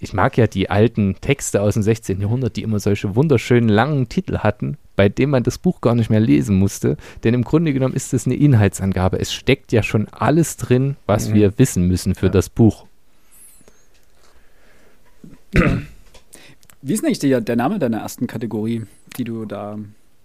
Ich 0.02 0.14
mag 0.14 0.38
ja 0.38 0.48
die 0.48 0.70
alten 0.70 1.16
Texte 1.20 1.62
aus 1.62 1.74
dem 1.74 1.84
16. 1.84 2.22
Jahrhundert, 2.22 2.56
die 2.56 2.64
immer 2.64 2.80
solche 2.80 3.16
wunderschönen 3.16 3.68
langen 3.68 4.08
Titel 4.08 4.38
hatten, 4.40 4.78
bei 4.96 5.10
denen 5.10 5.32
man 5.32 5.44
das 5.44 5.58
Buch 5.58 5.82
gar 5.82 5.94
nicht 5.94 6.10
mehr 6.10 6.22
lesen 6.22 6.58
musste. 6.58 6.96
Denn 7.24 7.34
im 7.34 7.44
Grunde 7.44 7.74
genommen 7.74 7.94
ist 7.96 8.14
es 8.14 8.26
eine 8.26 8.36
Inhaltsangabe. 8.36 9.20
Es 9.20 9.34
steckt 9.34 9.72
ja 9.74 9.84
schon 9.84 10.08
alles 10.10 10.56
drin, 10.56 10.96
was 11.06 11.30
Mhm. 11.30 11.34
wir 11.34 11.60
wissen 11.60 11.88
müssen 11.88 12.16
für 12.16 12.28
Ja. 12.28 12.32
das 12.32 12.50
Buch. 12.50 12.86
Wie 16.82 16.94
ist 16.94 17.02
denn 17.02 17.08
eigentlich 17.08 17.20
der, 17.20 17.42
der 17.42 17.56
Name 17.56 17.80
deiner 17.80 18.00
ersten 18.00 18.28
Kategorie, 18.28 18.84
die 19.18 19.24
du 19.26 19.46
da. 19.46 19.78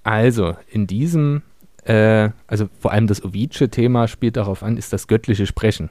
Also, 0.04 0.54
in 0.70 0.86
diesem, 0.86 1.42
äh, 1.84 2.30
also 2.46 2.68
vor 2.78 2.92
allem 2.92 3.06
das 3.06 3.24
Ovidsche 3.24 3.70
Thema 3.70 4.06
spielt 4.06 4.36
darauf 4.36 4.62
an, 4.62 4.76
ist 4.76 4.92
das 4.92 5.08
göttliche 5.08 5.46
Sprechen. 5.46 5.88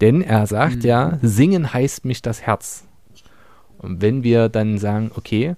Denn 0.00 0.22
er 0.22 0.46
sagt 0.46 0.76
mhm. 0.76 0.82
ja, 0.82 1.18
singen 1.22 1.72
heißt 1.74 2.04
mich 2.04 2.22
das 2.22 2.40
Herz. 2.42 2.84
Und 3.82 4.00
wenn 4.00 4.22
wir 4.22 4.48
dann 4.48 4.78
sagen, 4.78 5.10
okay, 5.14 5.56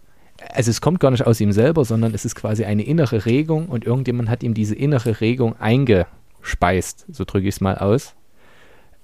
also 0.52 0.70
es 0.70 0.80
kommt 0.80 1.00
gar 1.00 1.10
nicht 1.10 1.26
aus 1.26 1.40
ihm 1.40 1.52
selber, 1.52 1.84
sondern 1.84 2.14
es 2.14 2.24
ist 2.24 2.34
quasi 2.34 2.64
eine 2.64 2.82
innere 2.82 3.24
Regung 3.24 3.68
und 3.68 3.84
irgendjemand 3.84 4.28
hat 4.28 4.42
ihm 4.42 4.54
diese 4.54 4.74
innere 4.74 5.20
Regung 5.20 5.54
eingespeist, 5.60 7.06
so 7.10 7.24
drücke 7.24 7.46
ich 7.46 7.56
es 7.56 7.60
mal 7.60 7.78
aus, 7.78 8.14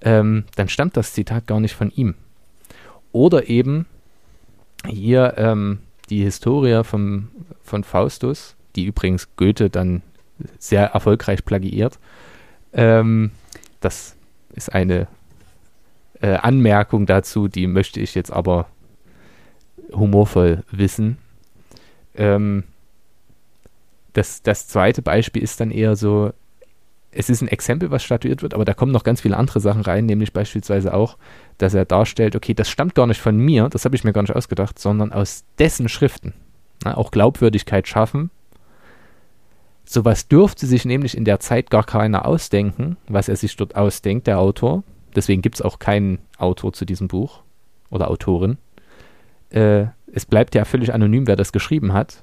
ähm, 0.00 0.44
dann 0.56 0.68
stammt 0.68 0.96
das 0.96 1.12
Zitat 1.12 1.46
gar 1.46 1.60
nicht 1.60 1.74
von 1.74 1.90
ihm. 1.90 2.14
Oder 3.12 3.48
eben 3.48 3.86
hier 4.86 5.34
ähm, 5.36 5.80
die 6.08 6.22
Historie 6.22 6.82
vom, 6.84 7.28
von 7.62 7.84
Faustus, 7.84 8.56
die 8.76 8.84
übrigens 8.84 9.28
Goethe 9.36 9.70
dann 9.70 10.02
sehr 10.58 10.86
erfolgreich 10.86 11.44
plagiiert. 11.44 11.98
Ähm, 12.72 13.30
das 13.80 14.16
ist 14.54 14.72
eine 14.72 15.06
äh, 16.20 16.34
Anmerkung 16.34 17.06
dazu, 17.06 17.48
die 17.48 17.66
möchte 17.66 18.00
ich 18.00 18.14
jetzt 18.14 18.32
aber 18.32 18.66
humorvoll 19.92 20.64
wissen. 20.70 21.18
Ähm, 22.14 22.64
das, 24.12 24.42
das 24.42 24.68
zweite 24.68 25.02
Beispiel 25.02 25.42
ist 25.42 25.61
dann 25.61 25.70
eher 25.70 25.97
so, 25.97 26.32
es 27.12 27.28
ist 27.28 27.42
ein 27.42 27.49
Exempel, 27.49 27.90
was 27.90 28.04
statuiert 28.04 28.42
wird, 28.42 28.54
aber 28.54 28.64
da 28.64 28.75
kommen 28.75 28.92
noch 28.92 29.04
ganz 29.04 29.20
viele 29.20 29.37
andere 29.37 29.61
Sachen 29.61 29.82
rein, 29.82 30.06
nämlich 30.06 30.32
beispielsweise 30.32 30.94
auch, 30.94 31.16
dass 31.59 31.75
er 31.75 31.85
darstellt, 31.85 32.37
okay, 32.37 32.54
das 32.54 32.70
stammt 32.70 32.94
gar 32.94 33.06
nicht 33.06 33.20
von 33.20 33.37
mir, 33.37 33.68
das 33.68 33.85
habe 33.85 33.97
ich 33.97 34.04
mir 34.04 34.12
gar 34.12 34.23
nicht 34.23 34.35
ausgedacht, 34.35 34.78
sondern 34.78 35.12
aus 35.12 35.44
dessen 35.59 35.88
Schriften. 35.88 36.35
Na, 36.85 36.97
auch 36.97 37.11
Glaubwürdigkeit 37.11 37.88
schaffen. 37.88 38.30
Sowas 39.85 40.28
dürfte 40.28 40.66
sich 40.66 40.85
nämlich 40.85 41.16
in 41.16 41.25
der 41.25 41.40
Zeit 41.40 41.68
gar 41.68 41.85
keiner 41.85 42.26
ausdenken, 42.26 42.97
was 43.09 43.28
er 43.28 43.37
sich 43.37 43.56
dort 43.56 43.76
ausdenkt, 43.76 44.26
der 44.26 44.38
Autor. 44.38 44.85
Deswegen 45.14 45.42
gibt 45.42 45.56
es 45.56 45.62
auch 45.62 45.78
keinen 45.78 46.20
Autor 46.38 46.73
zu 46.73 46.85
diesem 46.85 47.09
Buch 47.09 47.42
oder 47.90 48.09
Autorin. 48.09 48.56
Äh, 49.50 49.87
es 50.12 50.26
bleibt 50.26 50.54
ja 50.54 50.64
völlig 50.64 50.92
anonym, 50.92 51.26
wer 51.26 51.37
das 51.37 51.52
geschrieben 51.52 51.92
hat. 51.92 52.23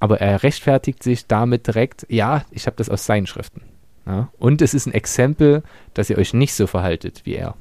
Aber 0.00 0.20
er 0.20 0.42
rechtfertigt 0.42 1.02
sich 1.02 1.26
damit 1.26 1.66
direkt, 1.66 2.06
ja, 2.08 2.44
ich 2.50 2.66
habe 2.66 2.76
das 2.76 2.88
aus 2.88 3.06
seinen 3.06 3.26
Schriften. 3.26 3.62
Ja? 4.06 4.30
Und 4.38 4.60
es 4.62 4.74
ist 4.74 4.86
ein 4.86 4.94
Exempel, 4.94 5.62
dass 5.94 6.10
ihr 6.10 6.18
euch 6.18 6.34
nicht 6.34 6.54
so 6.54 6.66
verhaltet 6.66 7.22
wie 7.24 7.34
er. 7.34 7.54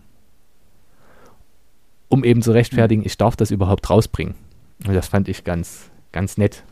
Um 2.09 2.23
eben 2.23 2.41
zu 2.41 2.51
rechtfertigen, 2.51 3.05
ich 3.05 3.17
darf 3.17 3.35
das 3.35 3.51
überhaupt 3.51 3.89
rausbringen. 3.89 4.35
Und 4.85 4.93
das 4.93 5.07
fand 5.07 5.29
ich 5.29 5.43
ganz, 5.43 5.91
ganz 6.11 6.37
nett. 6.37 6.63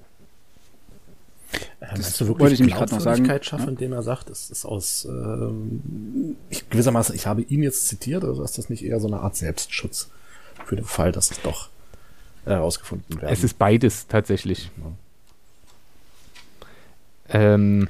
Äh, 1.79 1.95
das 1.95 2.17
du 2.17 2.27
wirklich 2.27 2.59
wollte 2.59 2.63
ich 2.63 2.91
noch 2.91 2.99
sagen, 2.99 3.25
schaffen, 3.41 3.65
ja? 3.65 3.71
indem 3.71 3.93
er 3.93 4.03
sagt, 4.03 4.29
es 4.29 4.49
ist 4.49 4.65
aus 4.65 5.05
ähm, 5.05 6.35
ich, 6.49 6.69
gewissermaßen, 6.69 7.15
ich 7.15 7.27
habe 7.27 7.43
ihn 7.43 7.63
jetzt 7.63 7.87
zitiert, 7.87 8.23
also 8.23 8.43
ist 8.43 8.57
das 8.57 8.69
nicht 8.69 8.83
eher 8.83 8.99
so 8.99 9.07
eine 9.07 9.19
Art 9.21 9.35
Selbstschutz 9.35 10.09
für 10.65 10.75
den 10.75 10.85
Fall, 10.85 11.11
dass 11.11 11.31
es 11.31 11.41
doch 11.41 11.69
herausgefunden 12.55 13.21
werden? 13.21 13.31
Es 13.31 13.43
ist 13.43 13.57
beides 13.57 14.07
tatsächlich. 14.07 14.71
Ja. 14.77 14.91
Ähm, 17.53 17.87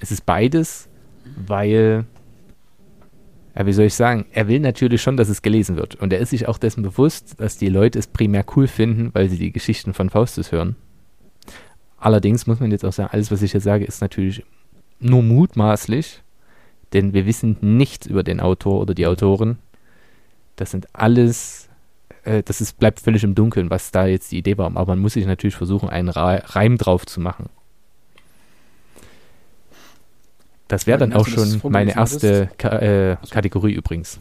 es 0.00 0.10
ist 0.10 0.26
beides, 0.26 0.88
weil, 1.46 2.04
ja, 3.54 3.66
wie 3.66 3.72
soll 3.72 3.86
ich 3.86 3.94
sagen, 3.94 4.26
er 4.32 4.48
will 4.48 4.60
natürlich 4.60 5.02
schon, 5.02 5.16
dass 5.16 5.28
es 5.28 5.42
gelesen 5.42 5.76
wird. 5.76 5.96
Und 5.96 6.12
er 6.12 6.18
ist 6.18 6.30
sich 6.30 6.48
auch 6.48 6.58
dessen 6.58 6.82
bewusst, 6.82 7.40
dass 7.40 7.58
die 7.58 7.68
Leute 7.68 7.98
es 7.98 8.06
primär 8.06 8.44
cool 8.56 8.68
finden, 8.68 9.10
weil 9.14 9.28
sie 9.28 9.38
die 9.38 9.52
Geschichten 9.52 9.94
von 9.94 10.10
Faustus 10.10 10.52
hören. 10.52 10.76
Allerdings 11.98 12.46
muss 12.46 12.60
man 12.60 12.70
jetzt 12.70 12.84
auch 12.84 12.92
sagen, 12.92 13.10
alles, 13.12 13.30
was 13.30 13.42
ich 13.42 13.52
jetzt 13.52 13.64
sage, 13.64 13.84
ist 13.84 14.00
natürlich 14.00 14.44
nur 15.00 15.22
mutmaßlich, 15.22 16.22
denn 16.92 17.12
wir 17.12 17.26
wissen 17.26 17.56
nichts 17.60 18.06
über 18.06 18.22
den 18.22 18.40
Autor 18.40 18.80
oder 18.80 18.94
die 18.94 19.06
Autoren. 19.06 19.58
Das 20.56 20.70
sind 20.70 20.88
alles, 20.94 21.65
äh, 22.26 22.42
das 22.42 22.60
ist, 22.60 22.78
bleibt 22.78 23.00
völlig 23.00 23.24
im 23.24 23.34
Dunkeln, 23.34 23.70
was 23.70 23.90
da 23.90 24.06
jetzt 24.06 24.32
die 24.32 24.38
Idee 24.38 24.58
war. 24.58 24.66
Aber 24.66 24.86
man 24.86 24.98
muss 24.98 25.14
sich 25.14 25.26
natürlich 25.26 25.56
versuchen, 25.56 25.88
einen 25.88 26.08
Reim 26.08 26.78
drauf 26.78 27.06
zu 27.06 27.20
machen. 27.20 27.48
Das 30.68 30.86
wäre 30.86 30.98
dann 30.98 31.12
auch 31.12 31.28
schon 31.28 31.60
meine 31.70 31.94
erste 31.94 32.50
Ka 32.58 32.78
äh, 32.78 33.16
Kategorie 33.30 33.72
übrigens. 33.72 34.18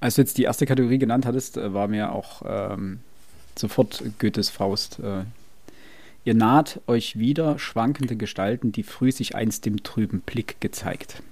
Als 0.00 0.16
du 0.16 0.22
jetzt 0.22 0.36
die 0.38 0.42
erste 0.42 0.66
Kategorie 0.66 0.98
genannt 0.98 1.24
hattest, 1.24 1.56
äh, 1.56 1.72
war 1.72 1.86
mir 1.86 2.12
auch 2.12 2.42
ähm, 2.44 2.98
sofort 3.56 4.02
Goethes 4.18 4.50
Faust. 4.50 4.98
Äh, 4.98 5.22
ihr 6.24 6.34
naht 6.34 6.80
euch 6.88 7.16
wieder 7.16 7.60
schwankende 7.60 8.16
Gestalten, 8.16 8.72
die 8.72 8.82
früh 8.82 9.12
sich 9.12 9.36
einst 9.36 9.66
dem 9.66 9.84
trüben 9.84 10.20
Blick 10.20 10.60
gezeigt. 10.60 11.22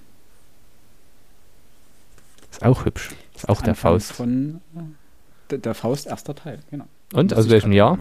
Ist 2.51 2.63
auch 2.63 2.85
hübsch. 2.85 3.09
Ist 3.35 3.49
auch 3.49 3.61
der 3.61 3.75
Faust. 3.75 4.13
Von 4.13 4.61
äh, 4.75 4.79
der 5.57 5.73
Faust 5.73 6.07
erster 6.07 6.35
Teil, 6.35 6.59
genau. 6.69 6.85
Und 7.13 7.33
aus 7.33 7.49
welchem 7.49 7.71
Jahr? 7.71 7.97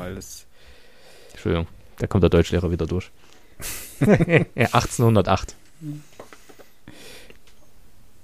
Entschuldigung, 1.32 1.66
da 1.98 2.06
kommt 2.06 2.22
der 2.22 2.30
Deutschlehrer 2.30 2.70
wieder 2.70 2.86
durch. 2.86 3.10
1808. 4.00 5.54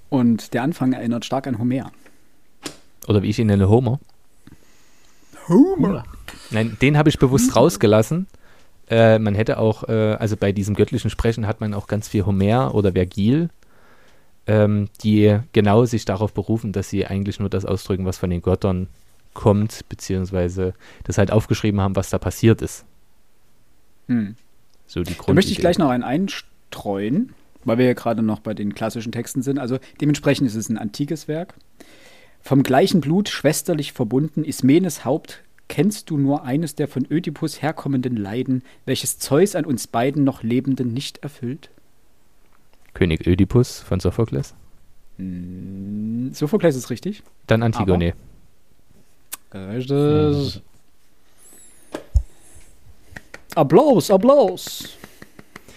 Und 0.08 0.54
der 0.54 0.62
Anfang 0.62 0.92
erinnert 0.92 1.24
stark 1.24 1.46
an 1.46 1.58
Homer. 1.58 1.90
Oder 3.08 3.22
wie 3.22 3.30
ich 3.30 3.38
ihn 3.38 3.46
nenne, 3.46 3.68
Homer. 3.68 3.98
Homer. 5.48 6.04
Nein, 6.50 6.76
den 6.80 6.96
habe 6.96 7.08
ich 7.08 7.18
bewusst 7.18 7.54
rausgelassen. 7.56 8.26
Äh, 8.88 9.18
man 9.18 9.34
hätte 9.34 9.58
auch, 9.58 9.88
äh, 9.88 10.16
also 10.18 10.36
bei 10.36 10.52
diesem 10.52 10.74
göttlichen 10.74 11.10
Sprechen 11.10 11.46
hat 11.46 11.60
man 11.60 11.74
auch 11.74 11.86
ganz 11.86 12.08
viel 12.08 12.24
Homer 12.24 12.74
oder 12.74 12.92
Vergil, 12.92 13.50
ähm, 14.46 14.88
die 15.02 15.38
genau 15.52 15.84
sich 15.84 16.04
darauf 16.04 16.32
berufen, 16.32 16.72
dass 16.72 16.88
sie 16.88 17.06
eigentlich 17.06 17.40
nur 17.40 17.48
das 17.48 17.64
ausdrücken, 17.64 18.04
was 18.06 18.18
von 18.18 18.30
den 18.30 18.42
Göttern 18.42 18.88
kommt, 19.36 19.88
beziehungsweise 19.88 20.74
das 21.04 21.18
halt 21.18 21.30
aufgeschrieben 21.30 21.80
haben, 21.80 21.94
was 21.94 22.10
da 22.10 22.18
passiert 22.18 22.62
ist. 22.62 22.84
Hm. 24.08 24.34
So 24.86 25.02
die 25.02 25.14
Da 25.14 25.32
möchte 25.32 25.52
ich 25.52 25.58
gleich 25.58 25.78
noch 25.78 25.90
einen 25.90 26.02
einstreuen, 26.02 27.34
weil 27.64 27.78
wir 27.78 27.84
ja 27.84 27.92
gerade 27.92 28.22
noch 28.22 28.40
bei 28.40 28.54
den 28.54 28.74
klassischen 28.74 29.12
Texten 29.12 29.42
sind. 29.42 29.58
Also 29.58 29.78
dementsprechend 30.00 30.46
ist 30.48 30.54
es 30.54 30.68
ein 30.68 30.78
antikes 30.78 31.28
Werk. 31.28 31.54
Vom 32.40 32.62
gleichen 32.62 33.00
Blut 33.00 33.28
schwesterlich 33.28 33.92
verbunden, 33.92 34.44
Ismenes 34.44 35.04
Haupt, 35.04 35.42
kennst 35.68 36.10
du 36.10 36.16
nur 36.16 36.44
eines 36.44 36.76
der 36.76 36.88
von 36.88 37.06
Ödipus 37.10 37.60
herkommenden 37.60 38.16
Leiden, 38.16 38.62
welches 38.84 39.18
Zeus 39.18 39.54
an 39.54 39.64
uns 39.64 39.86
beiden 39.86 40.24
noch 40.24 40.42
Lebenden 40.42 40.94
nicht 40.94 41.18
erfüllt? 41.18 41.70
König 42.94 43.26
Ödipus 43.26 43.80
von 43.80 44.00
Sophokles? 44.00 44.54
Mm, 45.18 46.32
Sophokles 46.32 46.76
ist 46.76 46.88
richtig. 46.88 47.22
Dann 47.46 47.62
Antigone. 47.62 48.14
Richtig. 49.52 50.62
Applaus, 53.54 54.10
Applaus. 54.10 54.98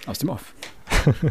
Aus 0.06 0.20
dem 0.20 0.30
Off. 0.30 0.54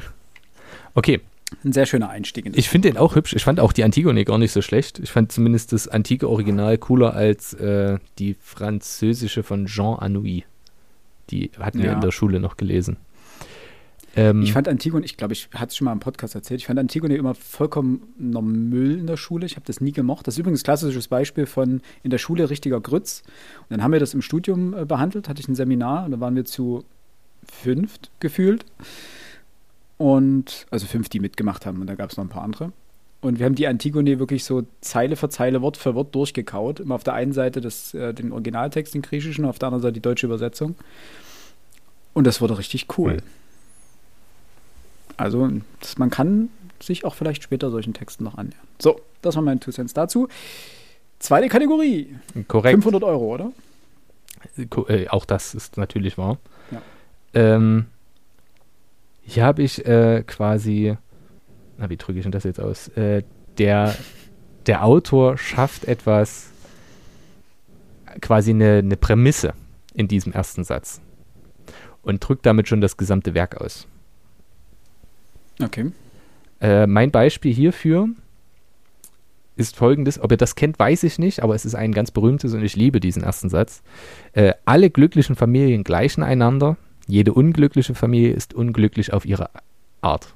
okay. 0.94 1.20
Ein 1.64 1.72
sehr 1.72 1.86
schöner 1.86 2.10
Einstieg. 2.10 2.46
In 2.46 2.54
ich 2.54 2.68
finde 2.68 2.88
den 2.88 2.98
auch 2.98 3.14
hübsch. 3.14 3.34
Ich 3.34 3.44
fand 3.44 3.58
auch 3.58 3.72
die 3.72 3.82
Antigone 3.82 4.24
gar 4.24 4.38
nicht 4.38 4.52
so 4.52 4.62
schlecht. 4.62 4.98
Ich 4.98 5.10
fand 5.10 5.32
zumindest 5.32 5.72
das 5.72 5.88
antike 5.88 6.28
Original 6.28 6.76
cooler 6.78 7.14
als 7.14 7.54
äh, 7.54 7.98
die 8.18 8.34
französische 8.34 9.42
von 9.42 9.66
Jean 9.66 9.98
Anouilh. 9.98 10.44
Die 11.30 11.50
hatten 11.58 11.78
ja. 11.78 11.84
wir 11.84 11.92
in 11.92 12.00
der 12.00 12.12
Schule 12.12 12.38
noch 12.40 12.56
gelesen. 12.56 12.98
Ähm, 14.16 14.42
ich 14.42 14.52
fand 14.52 14.68
Antigone, 14.68 15.04
ich 15.04 15.16
glaube, 15.16 15.32
ich 15.32 15.48
hatte 15.54 15.68
es 15.68 15.76
schon 15.76 15.84
mal 15.84 15.92
im 15.92 16.00
Podcast 16.00 16.34
erzählt, 16.34 16.60
ich 16.60 16.66
fand 16.66 16.78
Antigone 16.78 17.16
immer 17.16 17.34
vollkommen 17.34 18.14
Müll 18.18 18.98
in 18.98 19.06
der 19.06 19.16
Schule. 19.16 19.46
Ich 19.46 19.56
habe 19.56 19.66
das 19.66 19.80
nie 19.80 19.92
gemocht. 19.92 20.26
Das 20.26 20.34
ist 20.34 20.38
übrigens 20.38 20.62
ein 20.62 20.64
klassisches 20.64 21.08
Beispiel 21.08 21.46
von 21.46 21.80
in 22.02 22.10
der 22.10 22.18
Schule 22.18 22.50
richtiger 22.50 22.80
Grütz. 22.80 23.22
Und 23.60 23.70
dann 23.70 23.82
haben 23.82 23.92
wir 23.92 24.00
das 24.00 24.14
im 24.14 24.22
Studium 24.22 24.74
äh, 24.74 24.84
behandelt, 24.84 25.28
hatte 25.28 25.40
ich 25.40 25.48
ein 25.48 25.54
Seminar 25.54 26.04
und 26.04 26.12
da 26.12 26.20
waren 26.20 26.34
wir 26.36 26.44
zu 26.44 26.84
fünft 27.44 28.10
gefühlt. 28.20 28.64
Und 29.96 30.66
also 30.70 30.86
fünf, 30.86 31.08
die 31.08 31.20
mitgemacht 31.20 31.66
haben 31.66 31.80
und 31.80 31.88
da 31.88 31.94
gab 31.96 32.10
es 32.10 32.16
noch 32.16 32.24
ein 32.24 32.30
paar 32.30 32.42
andere. 32.42 32.72
Und 33.20 33.40
wir 33.40 33.46
haben 33.46 33.56
die 33.56 33.66
Antigone 33.66 34.20
wirklich 34.20 34.44
so 34.44 34.62
Zeile 34.80 35.16
für 35.16 35.28
Zeile, 35.28 35.60
Wort 35.60 35.76
für 35.76 35.96
Wort 35.96 36.14
durchgekaut. 36.14 36.78
Immer 36.78 36.94
auf 36.94 37.02
der 37.02 37.14
einen 37.14 37.32
Seite 37.32 37.60
das, 37.60 37.92
äh, 37.94 38.14
den 38.14 38.30
Originaltext, 38.30 38.94
den 38.94 39.02
griechischen, 39.02 39.44
auf 39.44 39.58
der 39.58 39.68
anderen 39.68 39.82
Seite 39.82 39.94
die 39.94 40.00
deutsche 40.00 40.26
Übersetzung. 40.26 40.76
Und 42.14 42.28
das 42.28 42.40
wurde 42.40 42.58
richtig 42.58 42.86
cool. 42.96 43.14
Mhm. 43.14 43.22
Also 45.18 45.50
das, 45.80 45.98
man 45.98 46.10
kann 46.10 46.48
sich 46.80 47.04
auch 47.04 47.14
vielleicht 47.14 47.42
später 47.42 47.70
solchen 47.70 47.92
Texten 47.92 48.24
noch 48.24 48.38
annähern. 48.38 48.66
So, 48.78 49.00
das 49.20 49.34
war 49.36 49.42
mein 49.42 49.60
Two 49.60 49.72
Cents 49.72 49.92
dazu. 49.92 50.28
Zweite 51.18 51.48
Kategorie. 51.48 52.16
Korrekt. 52.46 52.74
500 52.74 53.02
Euro, 53.02 53.34
oder? 53.34 53.52
Äh, 54.56 55.08
auch 55.08 55.24
das 55.24 55.54
ist 55.54 55.76
natürlich 55.76 56.16
wahr. 56.16 56.38
Ja. 56.70 56.82
Ähm, 57.34 57.86
hier 59.22 59.44
habe 59.44 59.62
ich 59.62 59.84
äh, 59.84 60.22
quasi, 60.26 60.96
na, 61.76 61.90
wie 61.90 61.96
drücke 61.96 62.18
ich 62.18 62.22
denn 62.22 62.32
das 62.32 62.44
jetzt 62.44 62.60
aus? 62.60 62.88
Äh, 62.88 63.24
der, 63.58 63.96
der 64.66 64.84
Autor 64.84 65.36
schafft 65.36 65.84
etwas, 65.84 66.50
quasi 68.20 68.50
eine, 68.50 68.78
eine 68.78 68.96
Prämisse 68.96 69.54
in 69.94 70.06
diesem 70.08 70.32
ersten 70.32 70.64
Satz 70.64 71.00
und 72.02 72.26
drückt 72.26 72.46
damit 72.46 72.68
schon 72.68 72.80
das 72.80 72.96
gesamte 72.96 73.34
Werk 73.34 73.60
aus. 73.60 73.86
Okay. 75.62 75.92
Äh, 76.60 76.86
mein 76.86 77.10
Beispiel 77.10 77.52
hierfür 77.52 78.08
ist 79.56 79.76
folgendes. 79.76 80.20
Ob 80.20 80.30
ihr 80.30 80.36
das 80.36 80.54
kennt, 80.54 80.78
weiß 80.78 81.02
ich 81.02 81.18
nicht, 81.18 81.42
aber 81.42 81.54
es 81.54 81.64
ist 81.64 81.74
ein 81.74 81.92
ganz 81.92 82.10
berühmtes 82.10 82.54
und 82.54 82.62
ich 82.62 82.76
liebe 82.76 83.00
diesen 83.00 83.22
ersten 83.22 83.48
Satz. 83.48 83.82
Äh, 84.32 84.54
alle 84.64 84.90
glücklichen 84.90 85.36
Familien 85.36 85.84
gleichen 85.84 86.22
einander. 86.22 86.76
Jede 87.06 87.32
unglückliche 87.32 87.94
Familie 87.94 88.32
ist 88.32 88.54
unglücklich 88.54 89.12
auf 89.12 89.24
ihre 89.24 89.50
Art. 90.00 90.34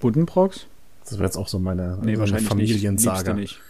Buddenbrocks? 0.00 0.66
Das 1.02 1.14
wäre 1.14 1.24
jetzt 1.24 1.36
auch 1.36 1.48
so 1.48 1.58
meine, 1.58 1.98
Nee, 2.02 2.14
so 2.14 2.20
wahrscheinlich 2.20 2.48
Familiensage. 2.48 3.34
nicht. 3.34 3.36
Liebste 3.36 3.58
nicht. 3.58 3.60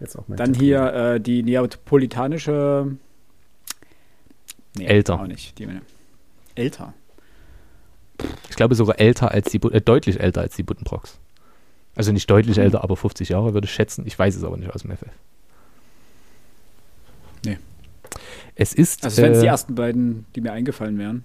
Jetzt 0.00 0.18
auch 0.18 0.28
mein 0.28 0.36
Dann 0.36 0.52
Tipp. 0.52 0.62
hier 0.62 0.92
äh, 0.92 1.20
die 1.20 1.42
neapolitanische. 1.42 2.96
Nee, 4.76 4.86
Älter. 4.86 5.20
Auch 5.20 5.26
nicht. 5.26 5.58
Die, 5.58 5.68
älter. 6.54 6.92
Ich 8.50 8.56
glaube 8.56 8.74
sogar 8.74 8.98
älter 9.00 9.30
als 9.30 9.50
die, 9.50 9.58
äh, 9.58 9.80
deutlich 9.80 10.20
älter 10.20 10.40
als 10.42 10.56
die 10.56 10.62
Buddenbrocks. 10.62 11.18
Also 11.94 12.12
nicht 12.12 12.30
deutlich 12.30 12.58
älter, 12.58 12.82
aber 12.82 12.96
50 12.96 13.28
Jahre 13.30 13.54
würde 13.54 13.66
ich 13.66 13.72
schätzen. 13.72 14.04
Ich 14.06 14.18
weiß 14.18 14.36
es 14.36 14.44
aber 14.44 14.56
nicht 14.56 14.74
aus 14.74 14.82
dem 14.82 14.92
FF. 14.92 15.08
Nee. 17.44 17.58
Es 18.54 18.72
ist, 18.72 19.04
Also, 19.04 19.22
wenn 19.22 19.32
es 19.32 19.40
die 19.40 19.46
äh, 19.46 19.50
ersten 19.50 19.74
beiden, 19.74 20.26
die 20.34 20.40
mir 20.40 20.52
eingefallen 20.52 20.98
wären. 20.98 21.24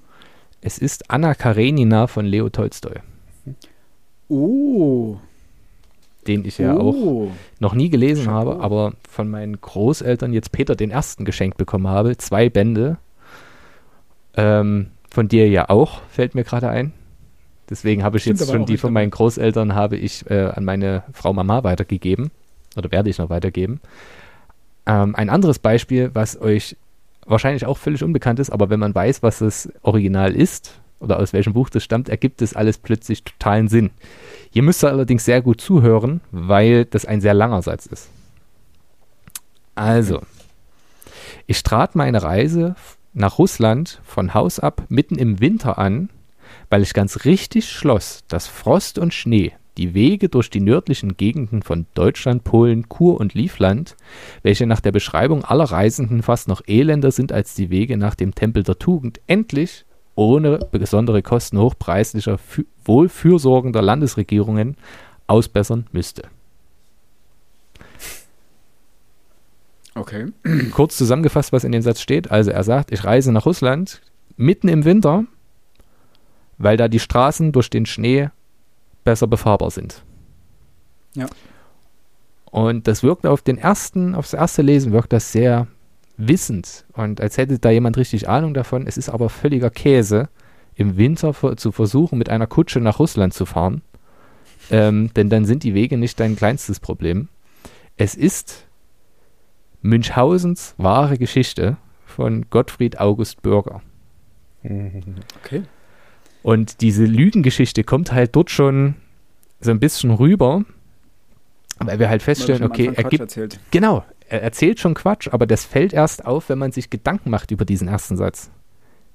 es 0.62 0.77
ist 0.77 1.10
Anna 1.12 1.36
Karenina 1.36 2.08
von 2.08 2.25
Leo 2.25 2.50
Tolstoi, 2.50 3.00
Oh. 4.29 5.17
den 6.27 6.44
ich 6.44 6.58
ja 6.58 6.75
auch 6.75 6.96
oh. 6.96 7.32
noch 7.60 7.74
nie 7.74 7.89
gelesen 7.89 8.25
Chapeau. 8.25 8.51
habe, 8.51 8.60
aber 8.63 8.94
von 9.10 9.29
meinen 9.29 9.62
Großeltern 9.62 10.34
jetzt 10.34 10.51
Peter 10.51 10.75
den 10.75 10.91
Ersten 10.91 11.24
geschenkt 11.24 11.58
bekommen 11.58 11.88
habe. 11.88 12.17
Zwei 12.17 12.50
Bände. 12.50 12.98
Ähm, 14.36 14.88
von 15.18 15.28
dir 15.28 15.50
ja 15.50 15.68
auch, 15.72 16.02
fällt 16.12 16.36
mir 16.36 16.44
gerade 16.44 16.70
ein. 16.70 16.94
Deswegen 17.72 18.04
habe 18.04 18.18
ich 18.18 18.24
Stimmt, 18.24 18.40
jetzt 18.40 18.52
schon 18.52 18.68
die 18.68 18.78
von 18.78 18.94
meinen 18.94 19.10
Großeltern 19.10 19.74
habe 19.74 19.98
ich 19.98 20.30
äh, 20.30 20.52
an 20.54 20.64
meine 20.64 21.06
Frau 21.12 21.34
Mama 21.34 21.64
weitergegeben. 21.64 22.30
Oder 22.76 22.92
werde 22.92 23.10
ich 23.10 23.18
noch 23.18 23.32
weitergeben. 23.32 23.82
Ähm, 24.86 25.16
ein 25.16 25.32
anderes 25.32 25.58
Beispiel, 25.58 26.12
was 26.14 26.40
euch 26.40 26.78
wahrscheinlich 27.26 27.66
auch 27.66 27.80
völlig 27.80 28.04
unbekannt 28.04 28.38
ist, 28.38 28.52
aber 28.52 28.70
wenn 28.70 28.80
man 28.80 28.94
weiß, 28.94 29.24
was 29.24 29.40
das 29.40 29.68
Original 29.82 30.36
ist 30.36 30.80
oder 31.00 31.18
aus 31.18 31.34
welchem 31.34 31.54
Buch 31.54 31.72
das 31.72 31.84
stammt, 31.84 32.10
ergibt 32.10 32.44
es 32.44 32.56
alles 32.56 32.78
plötzlich 32.78 33.24
totalen 33.24 33.70
Sinn. 33.70 33.90
Hier 34.52 34.62
müsst 34.62 34.84
ihr 34.84 34.90
allerdings 34.90 35.26
sehr 35.26 35.42
gut 35.42 35.60
zuhören, 35.60 36.22
weil 36.30 36.86
das 36.86 37.06
ein 37.06 37.22
sehr 37.22 37.34
langer 37.34 37.64
Satz 37.64 37.88
ist. 37.88 38.08
Also, 39.74 40.22
ich 41.48 41.64
trat 41.64 41.96
meine 41.96 42.22
Reise 42.22 42.76
nach 43.18 43.40
Russland 43.40 44.00
von 44.04 44.34
Haus 44.34 44.60
ab 44.60 44.86
mitten 44.90 45.16
im 45.16 45.40
Winter 45.40 45.78
an, 45.78 46.10
weil 46.70 46.84
ich 46.84 46.94
ganz 46.94 47.26
richtig 47.26 47.70
schloss, 47.70 48.24
dass 48.28 48.48
Frost 48.48 49.00
und 49.00 49.14
Schnee 49.14 49.54
die 49.78 49.94
Wege 49.94 50.30
durch 50.30 50.50
die 50.50 50.60
nördlichen 50.60 51.18
Gegenden 51.18 51.62
von 51.62 51.86
Deutschland, 51.94 52.44
Polen, 52.44 52.90
Kur 52.90 53.20
und 53.20 53.34
Livland, 53.34 53.96
welche 54.42 54.66
nach 54.66 54.82
der 54.82 54.92
Beschreibung 54.92 55.44
aller 55.44 55.66
Reisenden 55.66 56.24
fast 56.24 56.48
noch 56.48 56.62
elender 56.66 57.12
sind 57.12 57.32
als 57.32 57.54
die 57.54 57.70
Wege 57.70 57.98
nach 57.98 58.16
dem 58.16 58.34
Tempel 58.34 58.64
der 58.64 58.80
Tugend, 58.80 59.20
endlich 59.28 59.86
ohne 60.16 60.60
besondere 60.72 61.22
Kosten 61.22 61.60
hochpreislicher, 61.60 62.36
fü- 62.36 62.66
wohlfürsorgender 62.86 63.84
Landesregierungen 63.84 64.78
ausbessern 65.28 65.86
müsste. 65.92 66.24
Okay. 69.98 70.27
Kurz 70.72 70.98
zusammengefasst, 70.98 71.51
was 71.51 71.63
in 71.63 71.72
dem 71.72 71.82
Satz 71.82 72.01
steht. 72.01 72.30
Also 72.32 72.51
er 72.51 72.63
sagt, 72.63 72.92
ich 72.92 73.04
reise 73.04 73.32
nach 73.32 73.46
Russland 73.46 74.01
mitten 74.36 74.68
im 74.68 74.86
Winter, 74.86 75.25
weil 76.58 76.77
da 76.77 76.88
die 76.88 77.00
Straßen 77.00 77.51
durch 77.51 77.70
den 77.70 77.86
Schnee 77.86 78.30
besser 79.04 79.27
befahrbar 79.27 79.72
sind. 79.72 80.04
Ja. 81.16 81.27
Und 82.51 82.88
das 82.88 83.04
wirkt 83.04 83.25
auf 83.25 83.42
den 83.42 83.58
ersten, 83.58 84.16
aufs 84.16 84.34
erste 84.34 84.62
Lesen 84.62 84.92
wirkt 84.92 85.13
das 85.13 85.32
sehr 85.32 85.68
wissend 86.18 86.86
und 86.94 87.22
als 87.22 87.38
hätte 87.38 87.60
da 87.60 87.70
jemand 87.70 87.98
richtig 87.98 88.27
Ahnung 88.27 88.54
davon. 88.54 88.88
Es 88.88 88.98
ist 88.98 89.10
aber 89.10 89.30
völliger 89.30 89.70
Käse, 89.70 90.29
im 90.75 90.96
Winter 90.98 91.33
zu 91.57 91.72
versuchen, 91.72 92.18
mit 92.18 92.29
einer 92.29 92.48
Kutsche 92.48 92.79
nach 92.79 93.00
Russland 93.00 93.33
zu 93.33 93.46
fahren. 93.46 93.81
Ähm, 94.70 95.12
denn 95.16 95.29
dann 95.29 95.46
sind 95.46 95.64
die 95.64 95.74
Wege 95.74 95.98
nicht 95.98 96.20
dein 96.20 96.36
kleinstes 96.36 96.79
Problem. 96.79 97.29
Es 97.96 98.14
ist 98.14 98.67
Münchhausens 99.81 100.74
wahre 100.77 101.18
Geschichte 101.18 101.77
von 102.05 102.46
Gottfried 102.50 103.00
August 103.00 103.42
Bürger. 103.42 103.81
Okay. 104.63 105.63
Und 106.44 106.81
diese 106.81 107.05
Lügengeschichte 107.05 107.83
kommt 107.83 108.11
halt 108.11 108.35
dort 108.35 108.50
schon 108.51 108.96
so 109.59 109.72
ein 109.72 109.79
bisschen 109.79 110.11
rüber, 110.11 110.63
weil 111.79 112.00
wir 112.00 112.09
halt 112.09 112.22
feststellen, 112.24 112.63
er 112.63 112.70
okay, 112.70 112.87
er 112.87 112.94
Quatsch 113.03 113.09
gibt, 113.09 113.22
erzählt. 113.22 113.59
genau, 113.72 114.03
er 114.29 114.42
erzählt 114.44 114.79
schon 114.79 114.94
Quatsch, 114.94 115.27
aber 115.31 115.46
das 115.48 115.66
fällt 115.66 115.94
erst 115.94 116.25
auf, 116.25 116.50
wenn 116.50 116.57
man 116.57 116.72
sich 116.72 116.90
Gedanken 116.90 117.29
macht 117.29 117.51
über 117.51 117.66
diesen 117.66 117.87
ersten 117.87 118.18
Satz. 118.18 118.50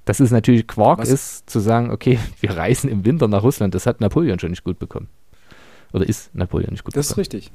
Dass 0.05 0.21
es 0.21 0.31
natürlich 0.31 0.67
Quark 0.67 0.99
Was- 1.01 1.11
ist, 1.11 1.49
zu 1.51 1.61
sagen, 1.61 1.91
okay, 1.91 2.19
wir 2.41 2.57
reisen 2.57 2.89
im 2.91 3.05
Winter 3.05 3.29
nach 3.29 3.43
Russland, 3.43 3.75
das 3.75 3.87
hat 3.87 4.01
Napoleon 4.01 4.39
schon 4.39 4.51
nicht 4.51 4.65
gut 4.65 4.79
bekommen. 4.79 5.09
Oder 5.93 6.09
ist 6.09 6.35
Napoleon 6.35 6.71
nicht 6.73 6.85
gut 6.85 6.97
Das 6.97 7.07
ist 7.07 7.11
bekommen. 7.11 7.21
richtig. 7.23 7.51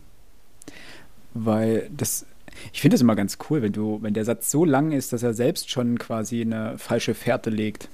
Weil 1.34 1.90
das, 1.96 2.26
ich 2.74 2.82
finde 2.82 2.96
es 2.96 3.02
immer 3.02 3.16
ganz 3.16 3.38
cool, 3.50 3.62
wenn 3.62 3.74
du, 3.74 4.00
wenn 4.02 4.14
der 4.14 4.26
Satz 4.26 4.52
so 4.52 4.66
lang 4.66 4.92
ist, 4.92 5.14
dass 5.14 5.24
er 5.24 5.34
selbst 5.34 5.70
schon 5.70 5.98
quasi 6.00 6.42
eine 6.42 6.78
falsche 6.78 7.14
Fährte 7.14 7.50
legt. 7.50 7.90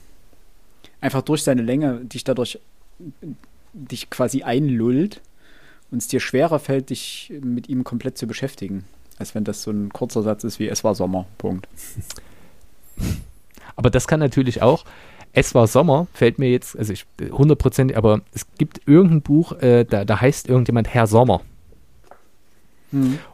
Einfach 1.02 1.22
durch 1.22 1.44
seine 1.44 1.62
Länge 1.62 2.02
dich 2.06 2.24
dadurch 2.24 2.60
dich 3.74 4.10
quasi 4.10 4.44
einlullt 4.44 5.22
und 5.92 5.98
es 5.98 6.08
dir 6.08 6.20
schwerer 6.20 6.60
fällt, 6.60 6.90
dich 6.90 7.34
mit 7.42 7.70
ihm 7.70 7.84
komplett 7.84 8.18
zu 8.18 8.28
beschäftigen. 8.28 8.86
Als 9.18 9.36
wenn 9.36 9.44
das 9.44 9.64
so 9.64 9.72
ein 9.72 9.92
kurzer 9.92 10.24
Satz 10.24 10.44
ist 10.44 10.60
wie 10.60 10.68
es 10.68 10.84
war 10.84 10.96
Sommer. 10.96 11.26
Punkt. 11.38 11.68
Aber 13.76 13.90
das 13.90 14.08
kann 14.08 14.20
natürlich 14.20 14.62
auch. 14.62 14.86
Es 15.34 15.56
war 15.56 15.66
Sommer, 15.66 16.08
fällt 16.14 16.38
mir 16.38 16.52
jetzt, 16.52 16.78
also 16.78 16.94
ich 16.94 17.06
100%, 17.20 17.96
aber 17.96 18.22
es 18.34 18.46
gibt 18.58 18.82
irgendein 18.88 19.24
Buch, 19.24 19.54
äh, 19.54 19.84
da, 19.84 20.06
da 20.06 20.22
heißt 20.22 20.48
irgendjemand 20.48 20.94
Herr 20.94 21.08
Sommer. 21.08 21.42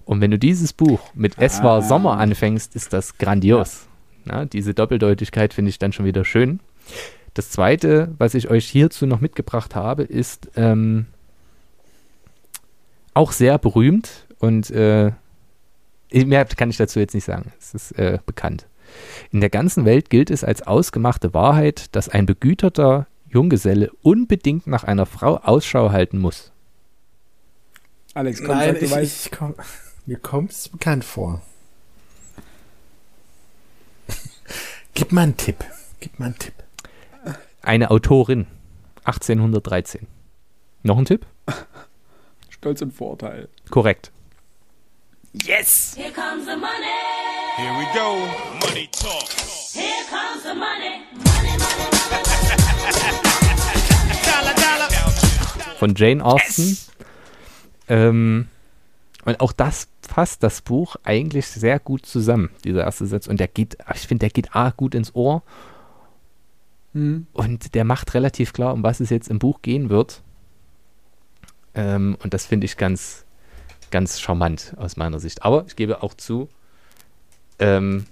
Und 0.06 0.22
wenn 0.22 0.32
du 0.32 0.40
dieses 0.40 0.74
Buch 0.74 1.00
mit 1.14 1.36
Es 1.38 1.62
war 1.64 1.80
Ah. 1.80 1.82
Sommer 1.82 2.18
anfängst, 2.18 2.76
ist 2.76 2.94
das 2.94 3.18
grandios. 3.18 3.88
Na, 4.26 4.46
diese 4.46 4.74
Doppeldeutigkeit 4.74 5.54
finde 5.54 5.70
ich 5.70 5.80
dann 5.80 5.92
schon 5.94 6.06
wieder 6.06 6.26
schön. 6.26 6.60
Das 7.34 7.52
zweite, 7.52 8.14
was 8.18 8.34
ich 8.34 8.50
euch 8.50 8.66
hierzu 8.68 9.06
noch 9.06 9.22
mitgebracht 9.22 9.76
habe, 9.76 10.04
ist 10.04 10.50
ähm, 10.56 11.06
auch 13.14 13.32
sehr 13.32 13.58
berühmt 13.58 14.26
und 14.40 14.70
äh, 14.72 15.12
mehr 16.12 16.46
kann 16.46 16.70
ich 16.70 16.78
dazu 16.78 17.00
jetzt 17.00 17.14
nicht 17.14 17.26
sagen. 17.26 17.52
Es 17.60 17.74
ist 17.74 17.92
äh, 17.94 18.20
bekannt. 18.26 18.66
In 19.32 19.40
der 19.42 19.50
ganzen 19.50 19.86
Welt 19.86 20.10
gilt 20.10 20.32
es 20.32 20.44
als 20.44 20.66
ausgemachte 20.66 21.34
Wahrheit, 21.34 21.96
dass 21.96 22.10
ein 22.10 22.26
begüterter 22.26 23.08
Junggeselle 23.30 23.92
unbedingt 24.02 24.66
nach 24.66 24.84
einer 24.84 25.06
Frau 25.06 25.38
Ausschau 25.38 25.92
halten 25.92 26.18
muss. 26.18 26.52
Alex, 28.14 28.40
komm, 28.40 28.58
Nein, 28.58 28.72
sag, 28.74 28.80
du 28.80 28.86
ich, 28.86 28.92
weißt. 28.92 29.26
ich 29.26 29.32
komm, 29.32 29.56
mir 30.06 30.18
kommt 30.18 30.52
es 30.52 30.70
bekannt 30.70 31.06
vor. 31.06 31.42
Gib 34.94 35.12
mal 35.12 35.22
einen 35.24 35.38
Tipp. 35.38 35.64
Gib 36.00 36.20
mal 36.20 36.28
einen 36.28 36.40
Tipp. 36.40 36.54
Eine 37.62 37.92
Autorin, 37.92 38.48
1813. 39.04 40.08
Noch 40.84 40.98
ein 40.98 41.06
Tipp? 41.06 41.26
Stolz 42.50 42.82
und 42.82 42.94
Vorurteil. 42.94 43.50
Korrekt. 43.70 44.12
Yes! 45.34 45.94
Here 45.96 46.12
comes 46.12 46.46
the 46.46 46.56
money. 46.56 46.88
Here 47.58 47.74
we 47.78 47.86
go. 47.94 48.16
Money 48.66 48.88
talk. 48.92 49.30
Here 49.74 50.04
comes 50.10 50.42
the 50.44 50.56
money. 50.56 51.04
Money, 51.14 51.58
money, 51.58 51.86
money. 52.10 52.30
Von 55.78 55.94
Jane 55.96 56.22
Austen. 56.22 56.78
Ähm, 57.90 58.48
und 59.26 59.42
auch 59.42 59.52
das 59.52 59.90
fasst 60.02 60.44
das 60.44 60.62
Buch 60.62 60.96
eigentlich 61.04 61.48
sehr 61.48 61.80
gut 61.80 62.06
zusammen, 62.06 62.50
dieser 62.64 62.84
erste 62.84 63.06
Satz. 63.06 63.28
Und 63.28 63.40
der 63.40 63.50
geht, 63.50 63.78
ich 63.94 64.08
finde, 64.08 64.22
der 64.22 64.30
geht 64.30 64.56
A 64.56 64.72
gut 64.72 64.96
ins 64.96 65.14
Ohr 65.14 65.44
Hm. 66.94 67.28
und 67.34 67.76
der 67.76 67.84
macht 67.84 68.14
relativ 68.14 68.54
klar, 68.54 68.74
um 68.74 68.84
was 68.84 69.00
es 69.00 69.10
jetzt 69.10 69.30
im 69.30 69.40
Buch 69.40 69.62
gehen 69.62 69.90
wird. 69.90 70.24
Ähm, 71.76 72.18
und 72.24 72.34
das 72.34 72.46
finde 72.46 72.66
ich 72.66 72.78
ganz, 72.78 73.26
ganz 73.92 74.20
charmant 74.20 74.74
aus 74.78 74.98
meiner 74.98 75.20
Sicht. 75.20 75.44
Aber 75.44 75.66
ich 75.68 75.76
gebe 75.76 76.02
auch 76.02 76.16
zu, 76.16 76.50
ähm, 77.60 78.06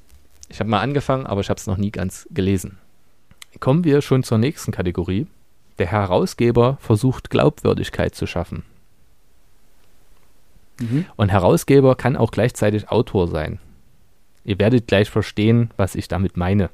ich 0.49 0.59
habe 0.59 0.69
mal 0.69 0.81
angefangen, 0.81 1.25
aber 1.25 1.41
ich 1.41 1.49
habe 1.49 1.59
es 1.59 1.67
noch 1.67 1.77
nie 1.77 1.91
ganz 1.91 2.27
gelesen. 2.29 2.77
Kommen 3.59 3.83
wir 3.83 4.01
schon 4.01 4.23
zur 4.23 4.37
nächsten 4.37 4.71
Kategorie. 4.71 5.25
Der 5.79 5.87
Herausgeber 5.87 6.77
versucht 6.79 7.29
Glaubwürdigkeit 7.29 8.13
zu 8.13 8.27
schaffen. 8.27 8.63
Mhm. 10.79 11.05
Und 11.15 11.29
Herausgeber 11.29 11.95
kann 11.95 12.15
auch 12.15 12.31
gleichzeitig 12.31 12.89
Autor 12.89 13.27
sein. 13.27 13.59
Ihr 14.45 14.59
werdet 14.59 14.87
gleich 14.87 15.09
verstehen, 15.09 15.71
was 15.77 15.95
ich 15.95 16.07
damit 16.07 16.37
meine. 16.37 16.69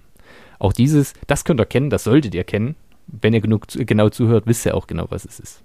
Auch 0.59 0.73
dieses, 0.73 1.13
das 1.27 1.43
könnt 1.45 1.59
ihr 1.59 1.65
kennen, 1.65 1.89
das 1.89 2.03
solltet 2.03 2.35
ihr 2.35 2.43
kennen, 2.43 2.75
wenn 3.07 3.33
ihr 3.33 3.41
genug, 3.41 3.65
genau 3.69 4.09
zuhört, 4.09 4.45
wisst 4.47 4.65
ihr 4.65 4.75
auch 4.75 4.87
genau, 4.87 5.07
was 5.09 5.25
es 5.25 5.39
ist. 5.39 5.61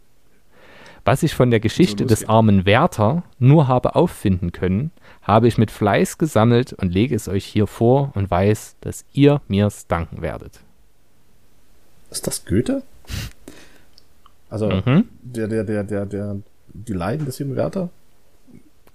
Was 1.05 1.23
ich 1.23 1.35
von 1.35 1.51
der 1.51 1.61
Geschichte 1.61 2.03
los 2.05 2.09
des 2.09 2.19
geht's. 2.21 2.31
armen 2.31 2.67
Werther 2.67 3.23
nur 3.39 3.69
habe 3.69 3.95
auffinden 3.95 4.53
können, 4.53 4.91
habe 5.23 5.47
ich 5.49 5.57
mit 5.57 5.71
Fleiß 5.71 6.19
gesammelt 6.19 6.73
und 6.73 6.93
lege 6.93 7.15
es 7.15 7.29
euch 7.29 7.45
hier 7.45 7.67
vor 7.67 8.11
und 8.15 8.31
weiß, 8.31 8.77
dass 8.81 9.05
ihr 9.13 9.41
mir's 9.49 9.87
danken 9.87 10.21
werdet. 10.23 10.61
Ist 12.11 12.27
das 12.27 12.45
Goethe? 12.45 12.83
Also, 14.51 14.69
Mhm. 14.71 15.05
der, 15.23 15.47
der, 15.47 15.65
der, 15.65 15.85
der, 15.85 16.07
der, 16.07 16.37
die 16.73 16.93
Leiden 16.93 17.27
des 17.27 17.39
jungen 17.39 17.57
Werther? 17.57 17.91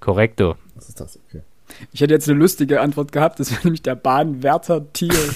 Korrekto. 0.03 0.55
Was 0.75 0.89
ist 0.89 0.99
das? 0.99 1.17
Okay. 1.29 1.43
Ich 1.93 2.01
hätte 2.01 2.13
jetzt 2.13 2.27
eine 2.27 2.37
lustige 2.37 2.81
Antwort 2.81 3.13
gehabt, 3.13 3.39
das 3.39 3.51
wäre 3.51 3.61
nämlich 3.63 3.83
der 3.83 3.95
Bahnwärter 3.95 4.91
Thiel. 4.91 5.15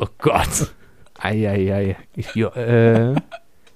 Oh 0.00 0.06
Gott. 0.16 0.72
Eieiei. 1.18 1.98
Ich, 2.16 2.34
ja, 2.34 2.48
äh, 2.56 3.14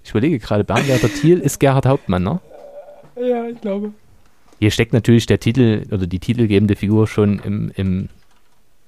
ich 0.02 0.10
überlege 0.10 0.38
gerade, 0.38 0.64
Bahnwärter 0.64 1.10
Thiel 1.10 1.38
ist 1.38 1.60
Gerhard 1.60 1.84
Hauptmann, 1.84 2.22
ne? 2.22 2.40
ja, 3.16 3.46
ich 3.46 3.60
glaube. 3.60 3.92
Hier 4.58 4.70
steckt 4.70 4.94
natürlich 4.94 5.26
der 5.26 5.38
Titel 5.38 5.84
oder 5.90 6.06
die 6.06 6.18
titelgebende 6.18 6.76
Figur 6.76 7.06
schon 7.06 7.40
im, 7.40 7.70
im 7.76 8.08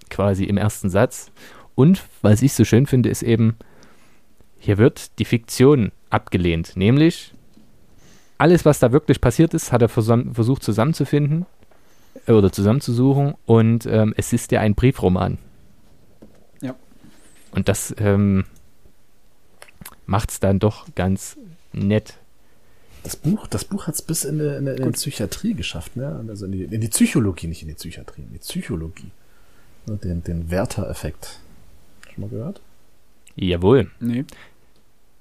quasi 0.08 0.44
im 0.44 0.56
ersten 0.56 0.88
Satz. 0.88 1.30
Und 1.74 2.02
was 2.22 2.40
ich 2.40 2.54
so 2.54 2.64
schön 2.64 2.86
finde, 2.86 3.10
ist 3.10 3.22
eben, 3.22 3.56
hier 4.58 4.78
wird 4.78 5.18
die 5.18 5.26
Fiktion 5.26 5.92
abgelehnt. 6.08 6.74
Nämlich, 6.74 7.33
alles, 8.38 8.64
was 8.64 8.78
da 8.78 8.92
wirklich 8.92 9.20
passiert 9.20 9.54
ist, 9.54 9.72
hat 9.72 9.82
er 9.82 9.88
versucht 9.88 10.62
zusammenzufinden 10.62 11.46
äh, 12.26 12.32
oder 12.32 12.52
zusammenzusuchen. 12.52 13.34
Und 13.46 13.86
ähm, 13.86 14.14
es 14.16 14.32
ist 14.32 14.52
ja 14.52 14.60
ein 14.60 14.74
Briefroman. 14.74 15.38
Ja. 16.60 16.74
Und 17.52 17.68
das 17.68 17.94
ähm, 17.98 18.44
macht 20.06 20.30
es 20.30 20.40
dann 20.40 20.58
doch 20.58 20.86
ganz 20.94 21.36
nett. 21.72 22.18
Das 23.02 23.16
Buch, 23.16 23.46
das 23.46 23.64
Buch 23.64 23.86
hat 23.86 23.94
es 23.94 24.02
bis 24.02 24.24
in 24.24 24.38
die, 24.38 24.46
in, 24.46 24.66
in 24.66 24.82
die 24.82 24.90
Psychiatrie 24.92 25.54
geschafft, 25.54 25.94
ne? 25.94 26.24
Also 26.26 26.46
in 26.46 26.52
die, 26.52 26.64
in 26.64 26.80
die 26.80 26.88
Psychologie, 26.88 27.48
nicht 27.48 27.60
in 27.60 27.68
die 27.68 27.74
Psychiatrie, 27.74 28.22
in 28.22 28.32
die 28.32 28.38
Psychologie. 28.38 29.10
Ne, 29.86 29.96
Den, 29.98 30.22
den 30.22 30.50
Werther-Effekt. 30.50 31.40
Schon 32.14 32.22
mal 32.22 32.30
gehört? 32.30 32.62
Jawohl. 33.36 33.90
Nee. 34.00 34.24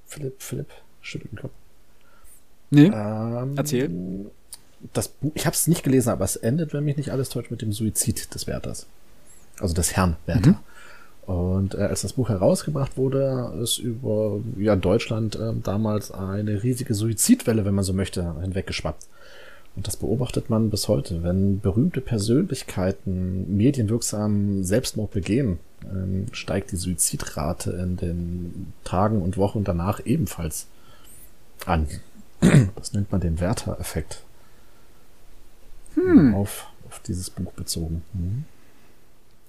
Philipp, 0.06 0.42
Philipp, 0.42 0.70
schüttelt 1.02 1.34
den 1.34 1.40
Kopf. 1.40 1.52
Nee. 2.74 2.92
Ähm, 2.94 3.54
Erzähl. 3.56 3.90
Das 4.94 5.08
Buch, 5.08 5.32
ich 5.36 5.46
habe 5.46 5.54
es 5.54 5.68
nicht 5.68 5.84
gelesen, 5.84 6.10
aber 6.10 6.26
es 6.26 6.36
endet, 6.36 6.74
wenn 6.74 6.84
mich 6.84 6.98
nicht 6.98 7.12
alles 7.12 7.30
täuscht, 7.30 7.52
mit 7.52 7.62
dem 7.62 7.72
Suizid 7.72 8.34
des 8.34 8.48
Wärters. 8.48 8.88
Also 9.60 9.74
des 9.74 9.96
Herrn 9.96 10.18
Wärter. 10.26 10.60
Und 11.26 11.76
äh, 11.76 11.84
als 11.84 12.02
das 12.02 12.14
Buch 12.14 12.28
herausgebracht 12.28 12.98
wurde, 12.98 13.54
ist 13.62 13.78
über 13.78 14.42
ja, 14.58 14.76
Deutschland 14.76 15.36
äh, 15.36 15.54
damals 15.64 16.12
eine 16.12 16.64
riesige 16.64 16.96
Suizidwelle, 16.96 17.64
wenn 17.64 17.76
man 17.76 17.86
so 17.86 17.94
möchte, 17.94 18.42
hinweggeschwappt. 18.42 19.08
Und 19.76 19.88
das 19.88 19.96
beobachtet 19.96 20.50
man 20.50 20.70
bis 20.70 20.88
heute. 20.88 21.24
Wenn 21.24 21.62
berühmte 21.62 22.02
Persönlichkeiten 22.02 23.56
medienwirksam 23.56 24.64
Selbstmord 24.64 25.12
begehen, 25.12 25.60
ähm, 25.86 26.26
steigt 26.34 26.72
die 26.72 26.76
Suizidrate 26.76 27.72
in 27.72 27.96
den 27.96 28.74
Tagen 28.84 29.22
und 29.22 29.38
Wochen 29.38 29.64
danach 29.64 30.06
ebenfalls 30.06 30.68
an. 31.66 31.88
Das 32.76 32.94
nennt 32.94 33.12
man 33.12 33.22
den 33.22 33.40
Werther-Effekt. 33.40 34.24
Auf, 36.34 36.68
auf 36.88 37.00
dieses 37.02 37.30
Buch 37.30 37.52
bezogen. 37.54 38.04
Mhm. 38.14 38.46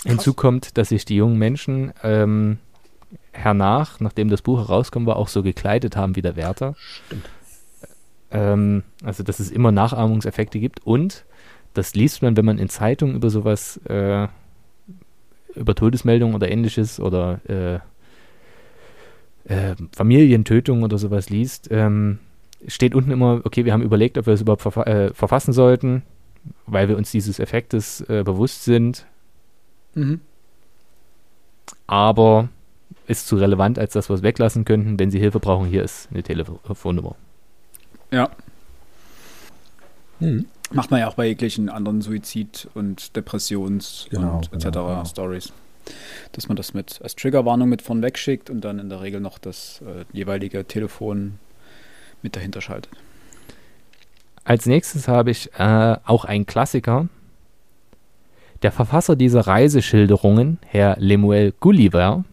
Hinzu 0.04 0.34
kommt, 0.34 0.76
dass 0.76 0.90
sich 0.90 1.04
die 1.06 1.16
jungen 1.16 1.38
Menschen 1.38 1.92
ähm, 2.02 2.58
hernach, 3.32 4.00
nachdem 4.00 4.28
das 4.28 4.42
Buch 4.42 4.58
herauskommen 4.58 5.06
war, 5.06 5.16
auch 5.16 5.28
so 5.28 5.42
gekleidet 5.42 5.96
haben 5.96 6.16
wie 6.16 6.22
der 6.22 6.36
Wärter. 6.36 6.74
Stimmt. 6.76 7.28
Ähm, 8.30 8.82
also, 9.02 9.22
dass 9.22 9.40
es 9.40 9.50
immer 9.50 9.72
Nachahmungseffekte 9.72 10.58
gibt 10.58 10.86
und 10.86 11.24
das 11.72 11.94
liest 11.94 12.22
man, 12.22 12.36
wenn 12.36 12.44
man 12.44 12.58
in 12.58 12.68
Zeitungen 12.68 13.16
über 13.16 13.30
sowas, 13.30 13.78
äh, 13.88 14.28
über 15.54 15.74
Todesmeldungen 15.74 16.34
oder 16.34 16.50
ähnliches 16.50 17.00
oder 17.00 17.40
äh, 17.48 17.74
äh, 19.52 19.74
Familientötung 19.92 20.82
oder 20.82 20.98
sowas 20.98 21.30
liest, 21.30 21.68
ähm, 21.70 22.18
steht 22.66 22.94
unten 22.94 23.10
immer, 23.10 23.40
okay, 23.44 23.64
wir 23.64 23.72
haben 23.72 23.82
überlegt, 23.82 24.16
ob 24.18 24.26
wir 24.26 24.34
es 24.34 24.40
überhaupt 24.40 24.62
verfa 24.62 24.82
äh, 24.84 25.12
verfassen 25.14 25.52
sollten, 25.52 26.02
weil 26.66 26.88
wir 26.88 26.96
uns 26.96 27.10
dieses 27.10 27.38
Effektes 27.38 28.00
äh, 28.08 28.22
bewusst 28.24 28.64
sind 28.64 29.06
Mhm. 29.96 30.20
aber 31.86 32.48
ist 33.06 33.28
zu 33.28 33.36
relevant, 33.36 33.78
als 33.78 33.92
dass 33.92 34.08
wir 34.10 34.14
es 34.14 34.22
weglassen 34.22 34.64
könnten. 34.64 34.98
Wenn 34.98 35.10
Sie 35.10 35.18
Hilfe 35.20 35.38
brauchen, 35.38 35.66
hier 35.68 35.84
ist 35.84 36.08
eine 36.10 36.22
Telefonnummer. 36.22 37.14
Ja. 38.10 38.28
Mhm. 40.20 40.46
Macht 40.72 40.90
man 40.90 41.00
ja 41.00 41.08
auch 41.08 41.14
bei 41.14 41.26
jeglichen 41.26 41.68
anderen 41.68 42.00
Suizid- 42.00 42.68
und 42.74 43.14
Depressions- 43.16 44.08
Genau, 44.10 44.36
und 44.38 44.52
etc. 44.52 44.64
genau, 44.64 44.86
genau. 44.88 45.04
Stories. 45.04 45.52
Dass 46.32 46.48
man 46.48 46.56
das 46.56 46.72
mit 46.72 47.00
als 47.02 47.14
Triggerwarnung 47.14 47.68
mit 47.68 47.82
vorn 47.82 48.00
wegschickt 48.02 48.48
und 48.48 48.62
dann 48.62 48.78
in 48.78 48.88
der 48.88 49.02
Regel 49.02 49.20
noch 49.20 49.38
das 49.38 49.82
äh, 49.82 50.04
jeweilige 50.12 50.64
Telefon 50.66 51.38
mit 52.24 52.34
dahinter 52.34 52.60
schaltet. 52.60 52.90
Als 54.42 54.66
nächstes 54.66 55.06
habe 55.06 55.30
ich 55.30 55.50
äh, 55.58 55.96
auch 56.04 56.24
einen 56.24 56.46
Klassiker. 56.46 57.08
Der 58.62 58.72
Verfasser 58.72 59.14
dieser 59.14 59.46
Reiseschilderungen, 59.46 60.58
Herr 60.66 60.96
Lemuel 60.98 61.52
Gulliver, 61.60 62.24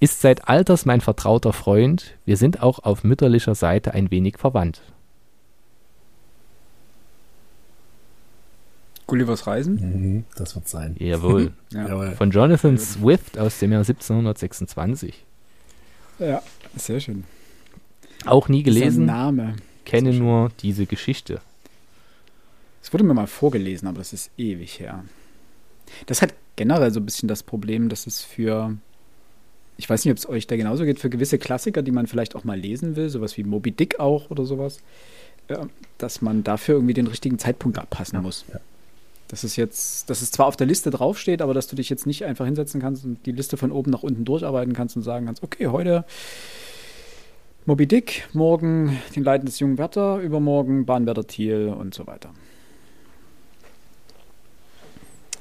ist 0.00 0.20
seit 0.20 0.48
alters 0.48 0.86
mein 0.86 1.00
vertrauter 1.00 1.52
Freund. 1.52 2.14
Wir 2.24 2.36
sind 2.36 2.62
auch 2.62 2.78
auf 2.80 3.04
mütterlicher 3.04 3.54
Seite 3.54 3.92
ein 3.92 4.10
wenig 4.10 4.38
verwandt. 4.38 4.80
Gullivers 9.08 9.46
Reisen? 9.46 9.74
Mhm. 9.74 10.24
Das 10.36 10.54
wird 10.54 10.68
sein. 10.68 10.94
Jawohl. 10.98 11.52
Ja. 11.72 11.88
Jawohl. 11.88 12.12
Von 12.12 12.30
Jonathan 12.30 12.78
Swift 12.78 13.38
aus 13.38 13.58
dem 13.58 13.72
Jahr 13.72 13.80
1726. 13.80 15.24
ja, 16.18 16.42
sehr 16.76 17.00
schön. 17.00 17.24
Auch 18.26 18.48
nie 18.48 18.62
gelesen, 18.62 19.06
Name. 19.06 19.56
kenne 19.84 20.12
nur 20.12 20.50
diese 20.60 20.86
Geschichte. 20.86 21.40
Es 22.82 22.92
wurde 22.92 23.04
mir 23.04 23.14
mal 23.14 23.26
vorgelesen, 23.26 23.88
aber 23.88 23.98
das 23.98 24.12
ist 24.12 24.30
ewig 24.36 24.80
her. 24.80 25.04
Das 26.06 26.22
hat 26.22 26.34
generell 26.56 26.90
so 26.90 27.00
ein 27.00 27.06
bisschen 27.06 27.28
das 27.28 27.42
Problem, 27.42 27.88
dass 27.88 28.06
es 28.06 28.22
für, 28.22 28.76
ich 29.76 29.88
weiß 29.88 30.04
nicht, 30.04 30.12
ob 30.12 30.18
es 30.18 30.28
euch 30.28 30.46
da 30.46 30.56
genauso 30.56 30.84
geht, 30.84 30.98
für 30.98 31.10
gewisse 31.10 31.38
Klassiker, 31.38 31.82
die 31.82 31.90
man 31.90 32.06
vielleicht 32.06 32.34
auch 32.34 32.44
mal 32.44 32.58
lesen 32.58 32.96
will, 32.96 33.08
sowas 33.08 33.36
wie 33.36 33.44
Moby 33.44 33.72
Dick 33.72 34.00
auch 34.00 34.30
oder 34.30 34.44
sowas, 34.44 34.80
äh, 35.48 35.58
dass 35.98 36.22
man 36.22 36.44
dafür 36.44 36.76
irgendwie 36.76 36.94
den 36.94 37.06
richtigen 37.06 37.38
Zeitpunkt 37.38 37.78
abpassen 37.78 38.20
muss. 38.22 38.44
ja. 38.52 38.60
Das 39.28 39.44
ist 39.44 39.56
jetzt, 39.56 40.08
dass 40.08 40.22
es 40.22 40.30
zwar 40.30 40.46
auf 40.46 40.56
der 40.56 40.66
Liste 40.66 40.90
draufsteht, 40.90 41.42
aber 41.42 41.52
dass 41.52 41.66
du 41.66 41.76
dich 41.76 41.90
jetzt 41.90 42.06
nicht 42.06 42.24
einfach 42.24 42.46
hinsetzen 42.46 42.80
kannst 42.80 43.04
und 43.04 43.26
die 43.26 43.32
Liste 43.32 43.58
von 43.58 43.70
oben 43.70 43.90
nach 43.90 44.02
unten 44.02 44.24
durcharbeiten 44.24 44.72
kannst 44.72 44.96
und 44.96 45.02
sagen 45.02 45.26
kannst, 45.26 45.42
okay, 45.42 45.66
heute 45.66 46.06
Moby 47.68 47.86
Dick, 47.86 48.26
morgen 48.32 48.98
den 49.14 49.24
Leiden 49.24 49.44
des 49.44 49.58
jungen 49.58 49.76
Werther, 49.76 50.20
übermorgen 50.20 50.86
Bahnwärter 50.86 51.26
Thiel 51.26 51.68
und 51.68 51.92
so 51.92 52.06
weiter. 52.06 52.30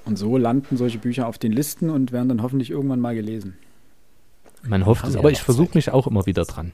Und 0.04 0.18
so 0.18 0.36
landen 0.36 0.76
solche 0.76 0.98
Bücher 0.98 1.26
auf 1.30 1.38
den 1.38 1.54
Listen 1.54 1.90
und 1.90 2.12
werden 2.12 2.28
dann 2.28 2.42
hoffentlich 2.42 2.70
irgendwann 2.70 3.00
mal 3.00 3.16
gelesen. 3.16 3.58
Man 4.64 4.86
hofft 4.86 5.08
es, 5.08 5.16
aber 5.16 5.32
ich 5.32 5.42
versuche 5.42 5.70
mich 5.76 5.90
auch 5.92 6.06
immer 6.06 6.26
wieder 6.26 6.44
dran. 6.44 6.74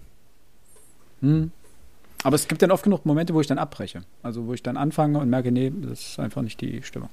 Hm. 1.22 1.52
Aber 2.24 2.36
es 2.36 2.48
gibt 2.48 2.64
dann 2.64 2.72
oft 2.72 2.84
genug 2.84 3.06
Momente, 3.06 3.36
wo 3.36 3.40
ich 3.40 3.46
dann 3.46 3.60
abbreche. 3.60 4.02
Also 4.24 4.48
wo 4.48 4.56
ich 4.56 4.64
dann 4.64 4.76
anfange 4.76 5.20
und 5.20 5.30
merke, 5.30 5.52
nee, 5.52 5.72
das 5.84 6.00
ist 6.00 6.20
einfach 6.20 6.42
nicht 6.42 6.62
die 6.62 6.82
Stimme. 6.82 7.10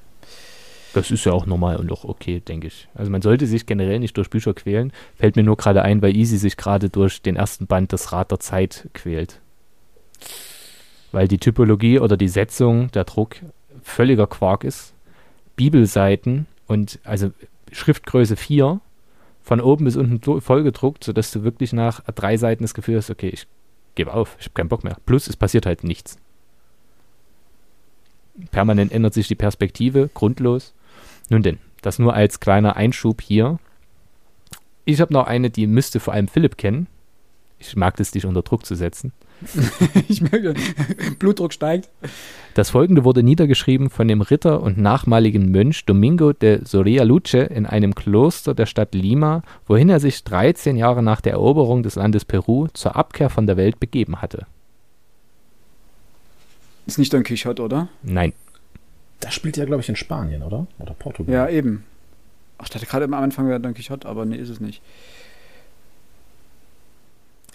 Das 0.93 1.11
ist 1.11 1.25
ja 1.25 1.33
auch 1.33 1.47
normal 1.47 1.77
und 1.77 1.91
auch 1.93 2.05
okay, 2.05 2.41
denke 2.41 2.67
ich. 2.67 2.89
Also 2.95 3.11
man 3.11 3.23
sollte 3.23 3.47
sich 3.47 3.67
generell 3.67 4.01
nicht 4.01 4.17
durch 4.17 4.29
Bücher 4.29 4.55
quälen. 4.55 4.93
Fällt 5.17 5.37
mir 5.37 5.45
nur 5.45 5.57
gerade 5.57 5.83
ein, 5.83 6.03
weil 6.03 6.17
Easy 6.17 6.37
sich 6.37 6.57
gerade 6.57 6.89
durch 6.89 7.23
den 7.23 7.37
ersten 7.37 7.67
Band 7.67 7.93
des 7.93 8.13
Rad 8.13 8.31
der 8.31 8.41
Zeit 8.41 8.89
quält. 8.93 9.41
Weil 11.13 11.29
die 11.29 11.39
Typologie 11.39 12.01
oder 12.01 12.17
die 12.17 12.29
Setzung, 12.29 12.91
der 12.91 13.05
Druck 13.05 13.37
völliger 13.83 14.27
Quark 14.27 14.65
ist. 14.65 14.95
Bibelseiten 15.57 16.47
und 16.67 16.99
also 17.05 17.31
Schriftgröße 17.73 18.37
4 18.37 18.81
von 19.43 19.61
oben 19.61 19.85
bis 19.85 19.97
unten 19.97 20.41
vollgedruckt, 20.41 21.05
sodass 21.05 21.31
du 21.31 21.43
wirklich 21.43 21.73
nach 21.73 22.01
drei 22.15 22.37
Seiten 22.37 22.63
das 22.63 22.75
Gefühl 22.75 22.97
hast, 22.97 23.11
okay, 23.11 23.29
ich 23.29 23.47
gebe 23.95 24.13
auf, 24.13 24.37
ich 24.39 24.47
habe 24.47 24.55
keinen 24.55 24.69
Bock 24.69 24.85
mehr. 24.85 24.97
Plus, 25.07 25.29
es 25.29 25.37
passiert 25.37 25.67
halt 25.67 25.85
nichts. 25.85 26.19
Permanent 28.51 28.93
ändert 28.93 29.15
sich 29.15 29.29
die 29.29 29.35
Perspektive, 29.35 30.09
grundlos. 30.15 30.73
Nun 31.31 31.43
denn, 31.43 31.59
das 31.81 31.99
nur 31.99 32.13
als 32.13 32.41
kleiner 32.41 32.77
Einschub 32.77 33.23
hier. 33.23 33.59
Ich 34.85 35.01
habe 35.01 35.13
noch 35.13 35.27
eine, 35.27 35.49
die 35.49 35.67
müsste 35.67 36.01
vor 36.01 36.13
allem 36.13 36.29
Philipp 36.29 36.59
kennen. 36.59 36.87
Ich 37.59 37.77
mag 37.77 37.99
es, 38.01 38.11
dich 38.11 38.27
unter 38.27 38.43
Druck 38.43 38.67
zu 38.67 38.75
setzen. 38.75 39.13
ich 40.09 40.21
merke, 40.21 40.55
Blutdruck 41.19 41.53
steigt. 41.53 41.89
Das 42.55 42.71
folgende 42.71 43.05
wurde 43.05 43.23
niedergeschrieben 43.23 43.91
von 43.91 44.09
dem 44.09 44.23
Ritter 44.23 44.63
und 44.63 44.77
nachmaligen 44.77 45.51
Mönch 45.51 45.85
Domingo 45.87 46.33
de 46.33 46.65
Soria 46.65 47.05
Luce 47.05 47.35
in 47.35 47.65
einem 47.65 47.95
Kloster 47.95 48.55
der 48.55 48.67
Stadt 48.67 48.95
Lima, 48.95 49.43
wohin 49.67 49.89
er 49.89 50.01
sich 50.01 50.25
13 50.25 50.77
Jahre 50.77 51.03
nach 51.03 51.21
der 51.21 51.35
Eroberung 51.35 51.83
des 51.83 51.95
Landes 51.95 52.25
Peru 52.25 52.67
zur 52.73 52.97
Abkehr 52.97 53.31
von 53.31 53.47
der 53.47 53.57
Welt 53.57 53.79
begeben 53.79 54.21
hatte. 54.21 54.47
Ist 56.87 56.99
nicht 56.99 57.13
Don 57.13 57.23
Quixote, 57.23 57.63
oder? 57.63 57.89
Nein, 58.03 58.33
Das 59.21 59.35
spielt 59.35 59.57
ja, 59.57 59.65
glaube 59.65 59.83
ich, 59.83 59.89
in 59.89 59.97
Spanien, 59.97 60.43
oder? 60.43 60.67
Oder 60.79 60.95
Portugal. 60.95 61.35
Ja, 61.35 61.49
eben. 61.49 61.85
Ach, 62.59 62.65
ich 62.65 62.71
dachte 62.71 62.87
gerade 62.87 63.05
am 63.05 63.15
Anfang 63.15 63.49
wäre 63.49 63.61
Don 63.61 63.75
Quixote, 63.75 64.09
aber 64.09 64.25
nee, 64.25 64.37
ist 64.37 64.49
es 64.49 64.61
nicht. 64.61 64.83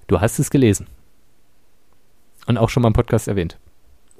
du 0.07 0.21
hast 0.21 0.39
es 0.39 0.49
gelesen. 0.49 0.87
Und 2.47 2.57
auch 2.57 2.69
schon 2.69 2.81
mal 2.83 2.87
im 2.87 2.93
Podcast 2.93 3.27
erwähnt. 3.27 3.57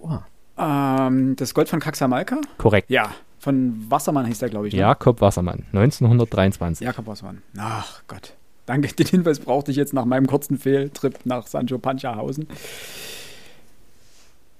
Oha. 0.01 0.25
Ähm, 0.57 1.35
das 1.35 1.53
Gold 1.53 1.69
von 1.69 1.79
Caxamalca? 1.79 2.41
Korrekt. 2.57 2.89
Ja, 2.89 3.13
von 3.39 3.85
Wassermann 3.89 4.25
hieß 4.25 4.39
der, 4.39 4.49
glaube 4.49 4.67
ich. 4.67 4.73
Ne? 4.73 4.79
Jakob 4.79 5.21
Wassermann, 5.21 5.65
1923. 5.73 6.85
Jakob 6.85 7.05
Wassermann. 7.05 7.43
Ach 7.57 8.01
Gott. 8.07 8.33
Danke, 8.65 8.87
den 8.95 9.05
Hinweis 9.05 9.39
brauchte 9.39 9.69
ich 9.69 9.77
jetzt 9.77 9.93
nach 9.93 10.05
meinem 10.05 10.25
kurzen 10.25 10.57
Fehltrip 10.57 11.19
nach 11.25 11.45
Sancho 11.45 11.77
Panchahausen. 11.77 12.47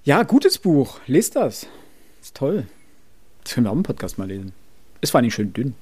Ja, 0.03 0.21
gutes 0.21 0.59
Buch. 0.59 0.99
Lest 1.07 1.35
das. 1.35 1.65
Ist 2.21 2.35
toll. 2.35 2.67
Das 3.45 3.53
können 3.53 3.67
wir 3.67 3.71
auch 3.71 3.75
im 3.75 3.83
Podcast 3.83 4.17
mal 4.17 4.27
lesen. 4.27 4.51
Ist 5.01 5.11
vor 5.11 5.21
allem 5.21 5.31
schön 5.31 5.53
dünn. 5.53 5.75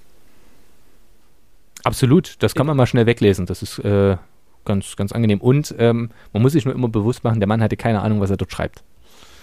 Absolut, 1.84 2.36
das 2.39 2.56
kann 2.56 2.67
man 2.67 2.78
mal 2.78 2.86
schnell 2.86 3.06
weglesen. 3.06 3.45
Das 3.45 3.63
ist 3.63 3.80
äh, 3.80 4.17
ganz, 4.65 4.95
ganz 4.95 5.12
angenehm. 5.12 5.41
Und 5.41 5.73
ähm, 5.80 6.12
man 6.34 6.41
muss 6.41 6.52
sich 6.54 6.65
nur 6.65 6.73
immer 6.73 6.89
bewusst 6.89 7.23
machen, 7.23 7.39
der 7.39 7.47
Mann 7.47 7.62
hatte 7.62 7.78
keine 7.78 8.02
Ahnung, 8.02 8.19
was 8.19 8.30
er 8.30 8.38
dort 8.38 8.52
schreibt. 8.52 8.84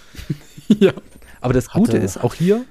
ja. 0.69 0.93
Aber 1.41 1.55
das 1.55 1.71
Gute 1.71 1.93
Hatte- 1.93 2.05
ist, 2.05 2.23
auch 2.23 2.35
hier 2.35 2.65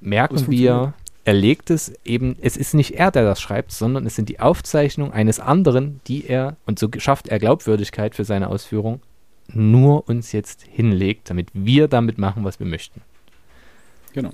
merken 0.00 0.50
wir, 0.50 0.92
er 1.24 1.34
legt 1.34 1.70
es 1.70 1.92
eben, 2.04 2.36
es 2.40 2.56
ist 2.56 2.74
nicht 2.74 2.92
er, 2.92 3.10
der 3.10 3.24
das 3.24 3.40
schreibt, 3.40 3.72
sondern 3.72 4.04
es 4.04 4.16
sind 4.16 4.28
die 4.28 4.40
Aufzeichnungen 4.40 5.12
eines 5.12 5.40
anderen, 5.40 6.00
die 6.06 6.26
er, 6.26 6.56
und 6.66 6.78
so 6.78 6.88
schafft 6.98 7.28
er 7.28 7.38
Glaubwürdigkeit 7.38 8.14
für 8.14 8.24
seine 8.24 8.48
Ausführung, 8.48 9.00
nur 9.48 10.08
uns 10.08 10.32
jetzt 10.32 10.62
hinlegt, 10.62 11.30
damit 11.30 11.48
wir 11.54 11.88
damit 11.88 12.18
machen, 12.18 12.44
was 12.44 12.58
wir 12.58 12.66
möchten. 12.66 13.00
Genau. 14.12 14.30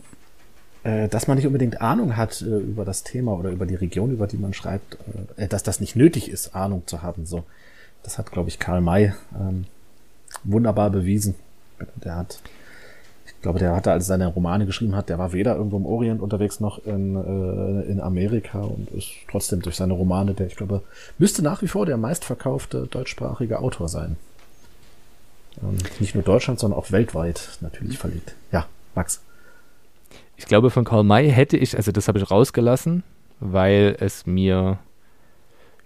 Äh, 0.84 1.08
dass 1.08 1.26
man 1.26 1.36
nicht 1.36 1.46
unbedingt 1.46 1.80
Ahnung 1.80 2.16
hat 2.16 2.40
äh, 2.40 2.44
über 2.44 2.84
das 2.84 3.02
Thema 3.02 3.32
oder 3.32 3.50
über 3.50 3.66
die 3.66 3.74
Region, 3.74 4.12
über 4.12 4.26
die 4.26 4.36
man 4.36 4.54
schreibt, 4.54 4.96
äh, 5.36 5.48
dass 5.48 5.62
das 5.62 5.80
nicht 5.80 5.96
nötig 5.96 6.30
ist, 6.30 6.54
Ahnung 6.54 6.84
zu 6.86 7.02
haben. 7.02 7.26
So, 7.26 7.44
das 8.02 8.18
hat, 8.18 8.30
glaube 8.30 8.48
ich, 8.48 8.58
Karl 8.58 8.80
May 8.80 9.12
ähm, 9.38 9.66
wunderbar 10.44 10.90
bewiesen. 10.90 11.34
Der 11.96 12.16
hat, 12.16 12.40
ich 13.26 13.42
glaube, 13.42 13.58
der 13.58 13.74
hatte, 13.74 13.90
als 13.90 14.04
er 14.04 14.18
seine 14.18 14.28
Romane 14.28 14.66
geschrieben 14.66 14.94
hat, 14.94 15.08
der 15.08 15.18
war 15.18 15.32
weder 15.32 15.56
irgendwo 15.56 15.76
im 15.76 15.86
Orient 15.86 16.20
unterwegs 16.20 16.60
noch 16.60 16.84
in, 16.86 17.16
äh, 17.16 17.90
in 17.90 18.00
Amerika 18.00 18.60
und 18.60 18.90
ist 18.92 19.10
trotzdem 19.30 19.62
durch 19.62 19.76
seine 19.76 19.94
Romane, 19.94 20.34
der, 20.34 20.46
ich 20.46 20.56
glaube, 20.56 20.82
müsste 21.18 21.42
nach 21.42 21.60
wie 21.60 21.68
vor 21.68 21.86
der 21.86 21.96
meistverkaufte 21.96 22.86
deutschsprachige 22.86 23.58
Autor 23.58 23.88
sein. 23.88 24.16
Ähm, 25.60 25.76
nicht 25.98 26.14
nur 26.14 26.24
Deutschland, 26.24 26.60
sondern 26.60 26.78
auch 26.78 26.92
weltweit 26.92 27.58
natürlich 27.60 27.98
verlegt. 27.98 28.34
Ja, 28.52 28.66
Max. 28.94 29.20
Ich 30.38 30.46
glaube, 30.46 30.70
von 30.70 30.84
Karl 30.84 31.02
May 31.02 31.30
hätte 31.30 31.56
ich, 31.56 31.76
also 31.76 31.90
das 31.92 32.06
habe 32.08 32.18
ich 32.18 32.30
rausgelassen, 32.30 33.02
weil 33.40 33.96
es 33.98 34.24
mir 34.24 34.78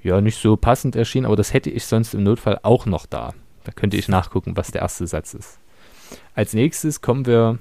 ja 0.03 0.21
nicht 0.21 0.39
so 0.39 0.57
passend 0.57 0.95
erschien, 0.95 1.25
aber 1.25 1.37
das 1.37 1.55
hätte 1.55 1.71
ich 1.71 1.87
sonst 1.87 2.13
im 2.15 2.23
Notfall 2.23 2.61
auch 2.63 2.85
noch 2.85 3.07
da. 3.07 3.33
Da 3.65 3.73
könnte 3.73 3.97
ich 3.97 4.09
nachgucken, 4.09 4.57
was 4.57 4.71
der 4.71 4.83
erste 4.83 5.07
Satz 5.07 5.33
ist. 5.35 5.59
Als 6.35 6.53
nächstes 6.53 7.01
kommen 7.01 7.25
wir 7.27 7.59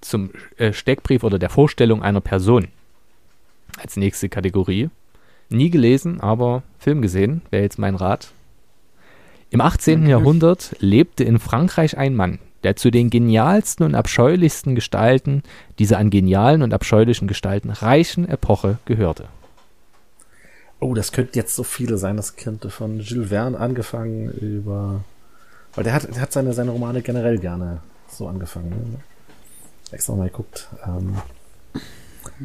zum 0.00 0.30
äh, 0.56 0.72
Steckbrief 0.72 1.22
oder 1.22 1.38
der 1.38 1.50
Vorstellung 1.50 2.02
einer 2.02 2.20
Person. 2.20 2.68
Als 3.80 3.96
nächste 3.96 4.28
Kategorie. 4.28 4.90
Nie 5.48 5.70
gelesen, 5.70 6.20
aber 6.20 6.64
Film 6.80 7.02
gesehen, 7.02 7.42
wäre 7.50 7.62
jetzt 7.62 7.78
mein 7.78 7.94
Rat. 7.94 8.32
Im 9.50 9.60
18. 9.60 10.06
Jahrhundert 10.08 10.74
lebte 10.80 11.22
in 11.22 11.38
Frankreich 11.38 11.96
ein 11.96 12.16
Mann, 12.16 12.40
der 12.64 12.76
zu 12.76 12.90
den 12.90 13.10
genialsten 13.10 13.84
und 13.84 13.94
abscheulichsten 13.94 14.74
Gestalten 14.74 15.42
dieser 15.78 15.98
an 15.98 16.10
genialen 16.10 16.62
und 16.62 16.74
abscheulichen 16.74 17.28
Gestalten 17.28 17.70
reichen 17.70 18.28
Epoche 18.28 18.78
gehörte. 18.84 19.24
Oh, 20.80 20.94
das 20.94 21.12
könnte 21.12 21.38
jetzt 21.38 21.56
so 21.56 21.64
viele 21.64 21.98
sein. 21.98 22.16
Das 22.16 22.36
könnte 22.36 22.70
von 22.70 23.00
Jules 23.00 23.30
Verne 23.30 23.58
angefangen 23.58 24.30
über. 24.30 25.04
Weil 25.74 25.84
der 25.84 25.92
hat, 25.92 26.08
der 26.08 26.20
hat 26.20 26.32
seine, 26.32 26.52
seine 26.52 26.70
Romane 26.70 27.02
generell 27.02 27.38
gerne 27.38 27.80
so 28.08 28.28
angefangen. 28.28 28.70
Ne? 28.70 29.00
Extra 29.90 30.14
mal 30.14 30.28
geguckt. 30.28 30.68
Ähm, 30.86 31.16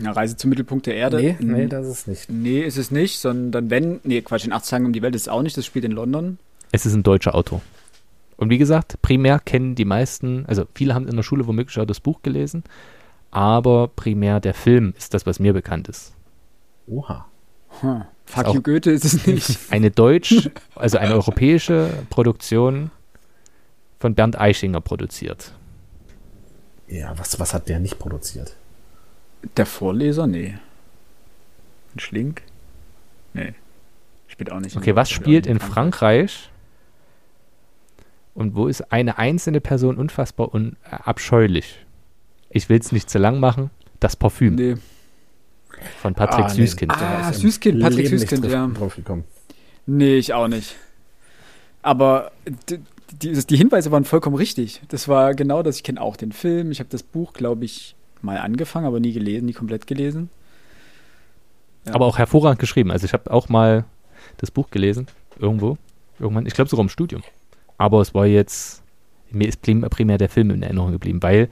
Ja, 0.02 0.12
Reise 0.12 0.36
zum 0.38 0.50
Mittelpunkt 0.50 0.88
der 0.88 0.96
Erde. 0.96 1.18
nee, 1.22 1.36
nee, 1.40 1.68
das 1.68 1.88
ist 1.88 2.08
nicht. 2.08 2.30
Nee, 2.30 2.62
ist 2.62 2.78
es 2.78 2.90
nicht, 2.90 3.20
sondern 3.20 3.70
wenn. 3.70 4.00
Nee, 4.04 4.22
Quatsch, 4.22 4.46
in 4.46 4.54
80 4.54 4.70
Tagen 4.70 4.86
um 4.86 4.94
die 4.94 5.02
Welt 5.02 5.16
ist 5.16 5.24
es 5.24 5.28
auch 5.28 5.42
nicht. 5.42 5.56
Das 5.56 5.66
spielt 5.66 5.86
in 5.86 5.92
London. 5.92 6.38
Es 6.72 6.86
ist 6.86 6.94
ein 6.94 7.04
deutscher 7.04 7.36
Autor. 7.36 7.62
Und 8.38 8.50
wie 8.50 8.58
gesagt, 8.58 9.02
primär 9.02 9.40
kennen 9.40 9.76
die 9.76 9.86
meisten, 9.86 10.46
also 10.48 10.66
viele 10.76 10.94
haben 10.96 11.08
in 11.08 11.16
der 11.16 11.24
Schule 11.24 11.48
womöglich 11.48 11.80
auch 11.80 11.86
das 11.86 12.00
Buch 12.00 12.22
gelesen, 12.22 12.64
aber 13.32 13.88
primär 13.88 14.40
der 14.40 14.54
Film 14.54 14.94
ist 14.98 15.14
das, 15.14 15.26
was 15.26 15.40
mir 15.40 15.54
bekannt 15.54 15.88
ist. 15.88 16.14
Oha. 16.88 17.26
Hm. 17.82 18.04
Fuck 18.26 18.46
auch- 18.46 18.56
you, 18.56 18.62
Goethe 18.62 18.92
ist 18.92 19.06
es 19.06 19.26
nicht. 19.28 19.60
Eine 19.72 19.92
deutsch, 19.92 20.50
also 20.76 20.98
eine 20.98 21.14
europäische 21.14 21.90
Produktion 22.10 22.92
von 24.00 24.16
Bernd 24.16 24.40
Eichinger 24.40 24.82
produziert. 24.82 25.54
Ja, 26.88 27.18
was, 27.18 27.40
was 27.40 27.54
hat 27.54 27.70
der 27.70 27.80
nicht 27.80 28.00
produziert? 28.00 28.56
Der 29.58 29.66
Vorleser? 29.66 30.28
Nee. 30.28 30.58
Ein 31.96 32.00
Schlink? 32.00 32.44
Nee. 33.34 33.54
Spielt 34.28 34.52
auch 34.52 34.60
nicht. 34.60 34.76
Okay, 34.76 34.96
was 34.96 35.10
spielt 35.10 35.46
in 35.48 35.60
Frankreich? 35.60 36.50
Und 38.34 38.56
wo 38.56 38.68
ist 38.68 38.92
eine 38.92 39.18
einzelne 39.18 39.62
Person 39.62 39.98
unfassbar 39.98 40.54
und 40.54 40.76
äh, 40.90 40.96
abscheulich? 41.04 41.80
Ich 42.50 42.70
will 42.70 42.80
es 42.80 42.92
nicht 42.92 43.10
zu 43.10 43.20
lang 43.20 43.40
machen. 43.40 43.70
Das 44.00 44.16
Parfüm 44.16 44.56
Nee. 44.56 44.76
von 46.02 46.14
Patrick 46.14 46.46
Ah, 46.46 46.48
nee. 46.50 46.54
Süßkind. 46.66 46.92
Ah, 46.92 47.30
ist 47.30 47.38
im 47.38 47.42
Süßkind, 47.42 47.80
Patrick 47.82 47.98
Leben 48.06 48.12
nicht 48.16 48.22
Süßkind, 48.30 48.46
drauf, 48.46 48.52
ja. 48.52 48.68
drauf 48.68 48.96
gekommen. 48.96 49.24
Nee, 49.86 50.16
ich 50.18 50.34
auch 50.34 50.48
nicht. 50.48 50.76
Aber 51.82 52.32
die, 52.70 52.80
die, 53.22 53.34
die 53.46 53.58
Hinweise 53.58 53.92
waren 53.92 54.06
vollkommen 54.06 54.36
richtig. 54.36 54.82
Das 54.88 55.08
war 55.08 55.36
genau 55.36 55.62
das. 55.64 55.78
Ich 55.78 55.84
kenne 55.84 56.02
auch 56.02 56.16
den 56.16 56.32
Film. 56.32 56.72
Ich 56.72 56.80
habe 56.80 56.90
das 56.90 57.04
Buch, 57.04 57.34
glaube 57.34 57.66
ich, 57.66 57.96
mal 58.22 58.38
angefangen, 58.38 58.86
aber 58.86 59.00
nie 59.00 59.12
gelesen, 59.14 59.46
nie 59.46 59.54
komplett 59.54 59.86
gelesen. 59.88 60.30
Ja. 61.86 61.96
Aber 61.96 62.06
auch 62.06 62.18
hervorragend 62.18 62.60
geschrieben. 62.60 62.92
Also 62.92 63.06
ich 63.06 63.14
habe 63.14 63.30
auch 63.32 63.50
mal 63.50 63.86
das 64.38 64.52
Buch 64.52 64.70
gelesen, 64.72 65.08
irgendwo, 65.38 65.78
irgendwann, 66.20 66.46
ich 66.46 66.54
glaube 66.54 66.70
sogar 66.70 66.84
im 66.84 66.90
Studium. 66.90 67.24
Aber 67.78 68.02
es 68.02 68.14
war 68.14 68.26
jetzt, 68.26 68.84
mir 69.32 69.48
ist 69.48 69.62
prim- 69.62 69.82
primär 69.90 70.18
der 70.18 70.30
Film 70.30 70.52
in 70.52 70.64
Erinnerung 70.64 70.92
geblieben, 70.92 71.22
weil 71.24 71.50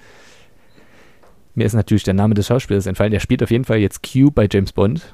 mir 1.56 1.66
ist 1.66 1.74
natürlich 1.74 2.04
der 2.04 2.14
Name 2.14 2.34
des 2.34 2.48
Schauspielers 2.48 2.86
entfallen. 2.86 3.12
Der 3.12 3.20
spielt 3.20 3.44
auf 3.44 3.52
jeden 3.52 3.66
Fall 3.66 3.78
jetzt 3.80 4.02
Q 4.10 4.32
bei 4.32 4.48
James 4.50 4.72
Bond. 4.72 5.14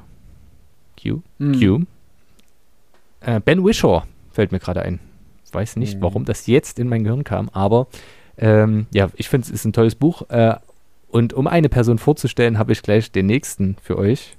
Q? 1.02 1.22
Hm. 1.40 1.60
Q. 1.60 1.80
Äh, 3.22 3.40
ben 3.40 3.64
Wishaw 3.66 4.04
fällt 4.32 4.52
mir 4.52 4.60
gerade 4.60 4.82
ein. 4.84 5.00
Weiß 5.52 5.78
nicht, 5.78 5.98
Mhm. 5.98 6.02
warum 6.02 6.26
das 6.26 6.46
jetzt 6.48 6.78
in 6.78 6.90
mein 6.90 7.04
Gehirn 7.04 7.24
kam, 7.24 7.50
aber 7.54 7.88
ähm, 8.38 8.86
ja, 8.94 9.10
ich 9.16 9.30
finde 9.30 9.46
es 9.46 9.50
ist 9.52 9.66
ein 9.66 9.74
tolles 9.74 9.96
Buch. 9.96 10.30
Äh, 10.30 10.56
und 11.10 11.34
um 11.34 11.48
eine 11.48 11.70
Person 11.70 11.98
vorzustellen, 11.98 12.60
habe 12.60 12.74
ich 12.74 12.82
gleich 12.84 13.12
den 13.12 13.26
nächsten 13.28 13.78
für 13.82 13.98
euch. 13.98 14.36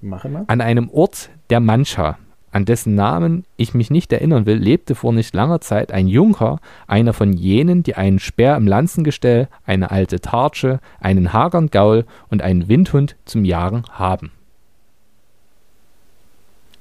Machen 0.00 0.32
wir. 0.32 0.44
An 0.46 0.60
einem 0.60 0.88
Ort 0.88 1.30
der 1.50 1.60
Mancha, 1.60 2.16
an 2.52 2.66
dessen 2.66 2.94
Namen 2.94 3.44
ich 3.56 3.74
mich 3.74 3.90
nicht 3.90 4.12
erinnern 4.12 4.46
will, 4.46 4.58
lebte 4.58 4.94
vor 4.94 5.12
nicht 5.12 5.34
langer 5.34 5.60
Zeit 5.60 5.90
ein 5.90 6.06
Junker, 6.06 6.60
einer 6.86 7.14
von 7.14 7.32
jenen, 7.32 7.82
die 7.82 7.96
einen 7.96 8.18
Speer 8.18 8.56
im 8.56 8.68
Lanzengestell, 8.68 9.48
eine 9.64 9.90
alte 9.90 10.20
Tartsche, 10.20 10.78
einen 11.00 11.32
hagern 11.32 11.68
Gaul 11.68 12.04
und 12.28 12.42
einen 12.42 12.68
Windhund 12.68 13.16
zum 13.24 13.44
Jagen 13.44 13.84
haben. 13.90 14.30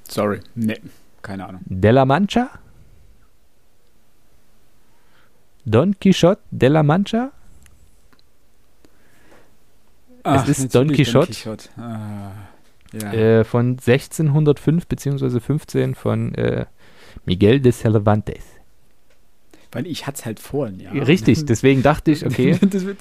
Sorry. 0.08 0.42
Nee, 0.56 0.80
keine 1.22 1.48
Ahnung. 1.48 1.62
De 1.66 1.92
la 1.92 2.04
Mancha? 2.06 2.50
Don 5.64 5.98
Quixote 6.00 6.42
de 6.52 6.70
la 6.70 6.84
Mancha? 6.84 7.32
Ach, 10.24 10.48
ist 10.48 10.76
Don 10.76 10.88
natürlich 10.88 11.08
Quixote. 11.08 11.70
Ah, 11.78 12.32
ja. 12.94 13.14
Äh, 13.14 13.44
von 13.44 13.78
1605 13.86 14.88
bzw. 14.88 15.40
15 15.40 15.96
von 15.96 16.34
äh, 16.36 16.66
Miguel 17.26 17.60
de 17.60 17.72
Cervantes. 17.72 18.44
Weil 19.72 19.88
ich 19.88 20.06
hatte 20.08 20.20
es 20.20 20.26
halt 20.26 20.40
vorhin, 20.40 20.80
ja. 20.80 20.92
Richtig, 20.92 21.46
deswegen 21.46 21.82
dachte 21.84 22.12
ich, 22.12 22.26
okay, 22.26 22.58
das 22.70 22.86
wird, 22.86 22.98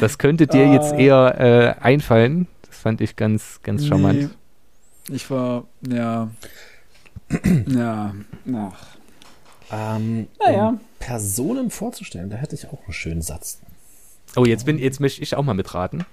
Das 0.00 0.18
könnte 0.18 0.46
dir 0.46 0.72
jetzt 0.72 0.92
Ah. 0.92 0.98
eher 0.98 1.76
äh, 1.80 1.82
einfallen. 1.82 2.48
Das 2.66 2.78
fand 2.78 3.00
ich 3.00 3.16
ganz, 3.16 3.60
ganz 3.62 3.86
charmant. 3.86 4.30
Nee, 5.08 5.14
ich 5.14 5.30
war, 5.30 5.64
ja. 5.88 6.28
ja, 7.66 8.14
ach. 8.54 8.86
Ähm, 9.70 10.26
Naja. 10.44 10.68
Um 10.70 10.80
Personen 10.98 11.70
vorzustellen, 11.70 12.30
da 12.30 12.36
hätte 12.36 12.54
ich 12.56 12.66
auch 12.68 12.82
einen 12.84 12.92
schönen 12.92 13.22
Satz. 13.22 13.60
Oh, 14.36 14.44
jetzt 14.44 14.66
bin 14.66 14.78
jetzt 14.78 15.00
möchte 15.00 15.22
ich 15.22 15.34
auch 15.36 15.42
mal 15.44 15.54
mitraten. 15.54 16.04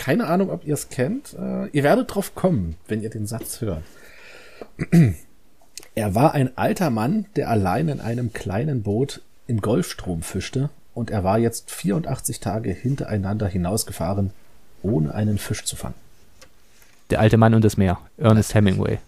Keine 0.00 0.28
Ahnung, 0.28 0.48
ob 0.48 0.66
ihr 0.66 0.72
es 0.72 0.88
kennt. 0.88 1.34
Äh, 1.34 1.66
ihr 1.68 1.82
werdet 1.82 2.14
drauf 2.14 2.34
kommen, 2.34 2.76
wenn 2.88 3.02
ihr 3.02 3.10
den 3.10 3.26
Satz 3.26 3.60
hört. 3.60 3.82
Er 5.94 6.14
war 6.14 6.32
ein 6.34 6.56
alter 6.56 6.88
Mann, 6.88 7.26
der 7.36 7.50
allein 7.50 7.88
in 7.88 8.00
einem 8.00 8.32
kleinen 8.32 8.82
Boot 8.82 9.22
im 9.48 9.60
Golfstrom 9.60 10.22
fischte 10.22 10.70
und 10.94 11.10
er 11.10 11.24
war 11.24 11.38
jetzt 11.38 11.70
84 11.70 12.40
Tage 12.40 12.72
hintereinander 12.72 13.48
hinausgefahren, 13.48 14.30
ohne 14.82 15.12
einen 15.12 15.36
Fisch 15.36 15.64
zu 15.64 15.76
fangen. 15.76 15.96
Der 17.10 17.20
alte 17.20 17.36
Mann 17.36 17.54
und 17.54 17.64
das 17.64 17.76
Meer. 17.76 17.98
Ernest 18.16 18.54
Hemingway. 18.54 18.98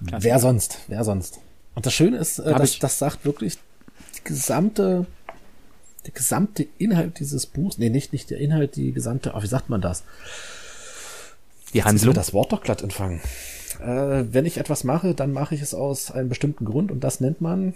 Wer 0.00 0.38
sonst? 0.40 0.80
Wer 0.88 1.04
sonst? 1.04 1.38
Und 1.74 1.86
das 1.86 1.94
Schöne 1.94 2.18
ist, 2.18 2.40
äh, 2.40 2.54
das, 2.54 2.78
das 2.78 2.98
sagt 2.98 3.24
wirklich 3.24 3.56
die 4.16 4.24
gesamte, 4.24 5.06
der 6.06 6.12
gesamte 6.12 6.66
Inhalt 6.78 7.18
dieses 7.20 7.46
Buchs, 7.46 7.78
nee, 7.78 7.90
nicht, 7.90 8.12
nicht 8.12 8.30
der 8.30 8.38
Inhalt, 8.38 8.76
die 8.76 8.92
gesamte, 8.92 9.32
oh, 9.34 9.42
wie 9.42 9.46
sagt 9.46 9.70
man 9.70 9.80
das? 9.80 10.02
Die 11.74 11.84
Handlung. 11.84 12.14
das 12.14 12.32
Wort 12.32 12.52
doch 12.52 12.62
glatt 12.62 12.82
entfangen. 12.82 13.20
Äh, 13.80 14.24
wenn 14.30 14.44
ich 14.44 14.58
etwas 14.58 14.84
mache, 14.84 15.14
dann 15.14 15.32
mache 15.32 15.54
ich 15.54 15.62
es 15.62 15.74
aus 15.74 16.10
einem 16.10 16.28
bestimmten 16.28 16.64
Grund 16.64 16.90
und 16.90 17.02
das 17.02 17.20
nennt 17.20 17.40
man 17.40 17.74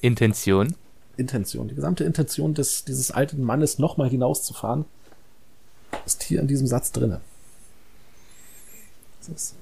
Intention. 0.00 0.74
Intention. 1.16 1.68
Die 1.68 1.74
gesamte 1.74 2.04
Intention 2.04 2.54
des, 2.54 2.84
dieses 2.84 3.10
alten 3.10 3.42
Mannes 3.42 3.78
nochmal 3.78 4.08
hinauszufahren, 4.08 4.84
ist 6.06 6.22
hier 6.22 6.40
in 6.40 6.46
diesem 6.46 6.66
Satz 6.66 6.92
drinne. 6.92 7.20
Das 9.20 9.28
ist, 9.28 9.54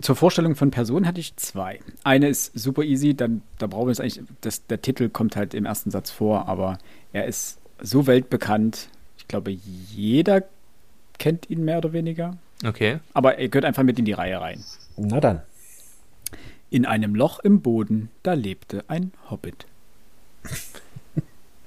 Zur 0.00 0.14
Vorstellung 0.14 0.56
von 0.56 0.70
Personen 0.70 1.06
hatte 1.06 1.20
ich 1.20 1.36
zwei. 1.36 1.80
Eine 2.04 2.28
ist 2.28 2.58
super 2.58 2.82
easy, 2.82 3.14
dann 3.14 3.42
da 3.58 3.66
brauchen 3.66 3.86
wir 3.86 3.92
es 3.92 4.00
eigentlich, 4.00 4.20
das, 4.42 4.66
der 4.66 4.82
Titel 4.82 5.08
kommt 5.08 5.36
halt 5.36 5.54
im 5.54 5.64
ersten 5.64 5.90
Satz 5.90 6.10
vor, 6.10 6.48
aber 6.48 6.78
er 7.12 7.26
ist 7.26 7.58
so 7.80 8.06
weltbekannt. 8.06 8.88
Ich 9.16 9.26
glaube, 9.26 9.50
jeder 9.50 10.42
kennt 11.18 11.48
ihn 11.48 11.64
mehr 11.64 11.78
oder 11.78 11.92
weniger. 11.92 12.36
Okay. 12.64 12.98
Aber 13.14 13.38
er 13.38 13.48
gehört 13.48 13.64
einfach 13.64 13.82
mit 13.82 13.98
in 13.98 14.04
die 14.04 14.12
Reihe 14.12 14.40
rein. 14.40 14.62
na 14.96 15.20
dann. 15.20 15.42
In 16.68 16.84
einem 16.84 17.14
Loch 17.14 17.38
im 17.40 17.60
Boden, 17.62 18.10
da 18.22 18.34
lebte 18.34 18.84
ein 18.88 19.12
Hobbit. 19.30 19.66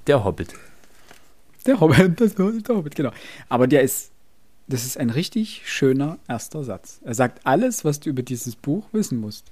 Der 0.07 0.23
Hobbit. 0.23 0.53
Der 1.65 1.79
Hobbit, 1.79 2.19
das, 2.21 2.35
der 2.35 2.75
Hobbit, 2.75 2.95
genau. 2.95 3.11
Aber 3.47 3.67
der 3.67 3.81
ist, 3.81 4.11
das 4.69 4.85
ist 4.85 4.97
ein 4.97 5.09
richtig 5.09 5.63
schöner 5.65 6.17
erster 6.27 6.63
Satz. 6.63 7.01
Er 7.03 7.15
sagt 7.15 7.45
alles, 7.45 7.83
was 7.83 7.99
du 7.99 8.09
über 8.09 8.21
dieses 8.21 8.55
Buch 8.55 8.85
wissen 8.91 9.19
musst. 9.19 9.45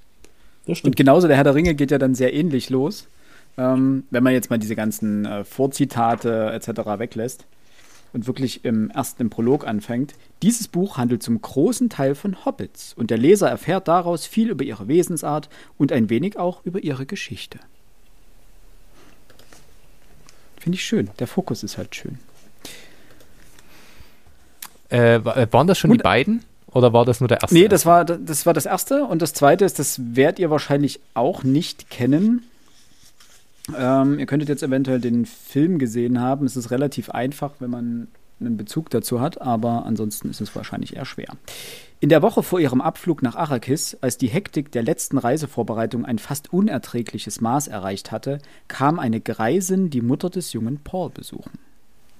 Das 0.62 0.68
Und 0.68 0.76
stimmt. 0.76 0.96
genauso 0.96 1.26
der 1.26 1.36
Herr 1.36 1.44
der 1.44 1.54
Ringe 1.54 1.74
geht 1.74 1.90
ja 1.90 1.98
dann 1.98 2.14
sehr 2.14 2.32
ähnlich 2.32 2.70
los. 2.70 3.08
Ähm, 3.56 4.04
wenn 4.10 4.22
man 4.22 4.32
jetzt 4.32 4.50
mal 4.50 4.58
diese 4.58 4.76
ganzen 4.76 5.24
äh, 5.24 5.44
Vorzitate 5.44 6.52
etc. 6.52 6.68
weglässt 6.98 7.46
und 8.12 8.26
wirklich 8.26 8.64
im 8.64 8.90
ersten 8.90 9.22
im 9.22 9.30
Prolog 9.30 9.66
anfängt. 9.66 10.14
Dieses 10.42 10.68
Buch 10.68 10.96
handelt 10.96 11.22
zum 11.22 11.40
großen 11.40 11.90
Teil 11.90 12.14
von 12.14 12.44
Hobbits 12.44 12.94
und 12.94 13.10
der 13.10 13.18
Leser 13.18 13.48
erfährt 13.48 13.88
daraus 13.88 14.26
viel 14.26 14.50
über 14.50 14.64
ihre 14.64 14.88
Wesensart 14.88 15.48
und 15.76 15.90
ein 15.92 16.08
wenig 16.08 16.38
auch 16.38 16.64
über 16.64 16.82
ihre 16.82 17.06
Geschichte. 17.06 17.58
Finde 20.58 20.76
ich 20.76 20.84
schön. 20.84 21.10
Der 21.18 21.26
Fokus 21.26 21.62
ist 21.62 21.76
halt 21.78 21.94
schön. 21.94 22.18
Äh, 24.90 25.16
äh, 25.16 25.46
waren 25.52 25.66
das 25.66 25.78
schon 25.78 25.90
Und- 25.90 25.98
die 25.98 26.02
beiden? 26.02 26.44
Oder 26.70 26.92
war 26.92 27.06
das 27.06 27.20
nur 27.20 27.28
der 27.28 27.40
erste? 27.40 27.54
Nee, 27.54 27.66
das 27.66 27.86
war, 27.86 28.04
das 28.04 28.44
war 28.44 28.52
das 28.52 28.66
erste. 28.66 29.04
Und 29.04 29.22
das 29.22 29.32
zweite 29.32 29.64
ist, 29.64 29.78
das 29.78 30.00
werdet 30.14 30.38
ihr 30.38 30.50
wahrscheinlich 30.50 31.00
auch 31.14 31.42
nicht 31.42 31.88
kennen. 31.88 32.42
Ähm, 33.76 34.18
ihr 34.18 34.26
könntet 34.26 34.48
jetzt 34.50 34.62
eventuell 34.62 35.00
den 35.00 35.24
Film 35.26 35.78
gesehen 35.78 36.20
haben. 36.20 36.44
Es 36.46 36.56
ist 36.56 36.70
relativ 36.70 37.10
einfach, 37.10 37.52
wenn 37.58 37.70
man 37.70 38.08
einen 38.40 38.56
Bezug 38.56 38.90
dazu 38.90 39.20
hat, 39.20 39.40
aber 39.40 39.84
ansonsten 39.86 40.28
ist 40.30 40.40
es 40.40 40.54
wahrscheinlich 40.54 40.94
eher 40.96 41.04
schwer. 41.06 41.28
In 42.00 42.10
der 42.10 42.22
Woche 42.22 42.42
vor 42.42 42.60
ihrem 42.60 42.80
Abflug 42.80 43.22
nach 43.22 43.34
Arrakis, 43.34 43.96
als 44.02 44.18
die 44.18 44.28
Hektik 44.28 44.70
der 44.70 44.82
letzten 44.84 45.18
Reisevorbereitung 45.18 46.04
ein 46.04 46.18
fast 46.18 46.52
unerträgliches 46.52 47.40
Maß 47.40 47.66
erreicht 47.68 48.12
hatte, 48.12 48.38
kam 48.68 48.98
eine 49.00 49.20
Greisin 49.20 49.90
die 49.90 50.02
Mutter 50.02 50.30
des 50.30 50.52
jungen 50.52 50.78
Paul 50.84 51.10
besuchen. 51.10 51.58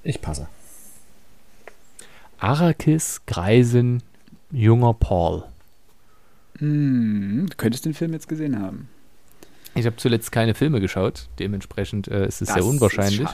Ich 0.02 0.20
passe. 0.20 0.48
Arrakis, 2.38 3.20
Greisen, 3.26 4.02
junger 4.50 4.94
Paul. 4.94 5.44
Hm, 6.58 7.46
du 7.50 7.56
könntest 7.56 7.84
den 7.84 7.94
Film 7.94 8.12
jetzt 8.12 8.28
gesehen 8.28 8.60
haben. 8.60 8.88
Ich 9.74 9.86
habe 9.86 9.96
zuletzt 9.96 10.32
keine 10.32 10.54
Filme 10.54 10.80
geschaut, 10.80 11.28
dementsprechend 11.38 12.08
äh, 12.08 12.26
ist 12.26 12.40
es 12.42 12.48
Das 12.48 12.54
sehr 12.54 12.64
unwahrscheinlich. 12.64 13.28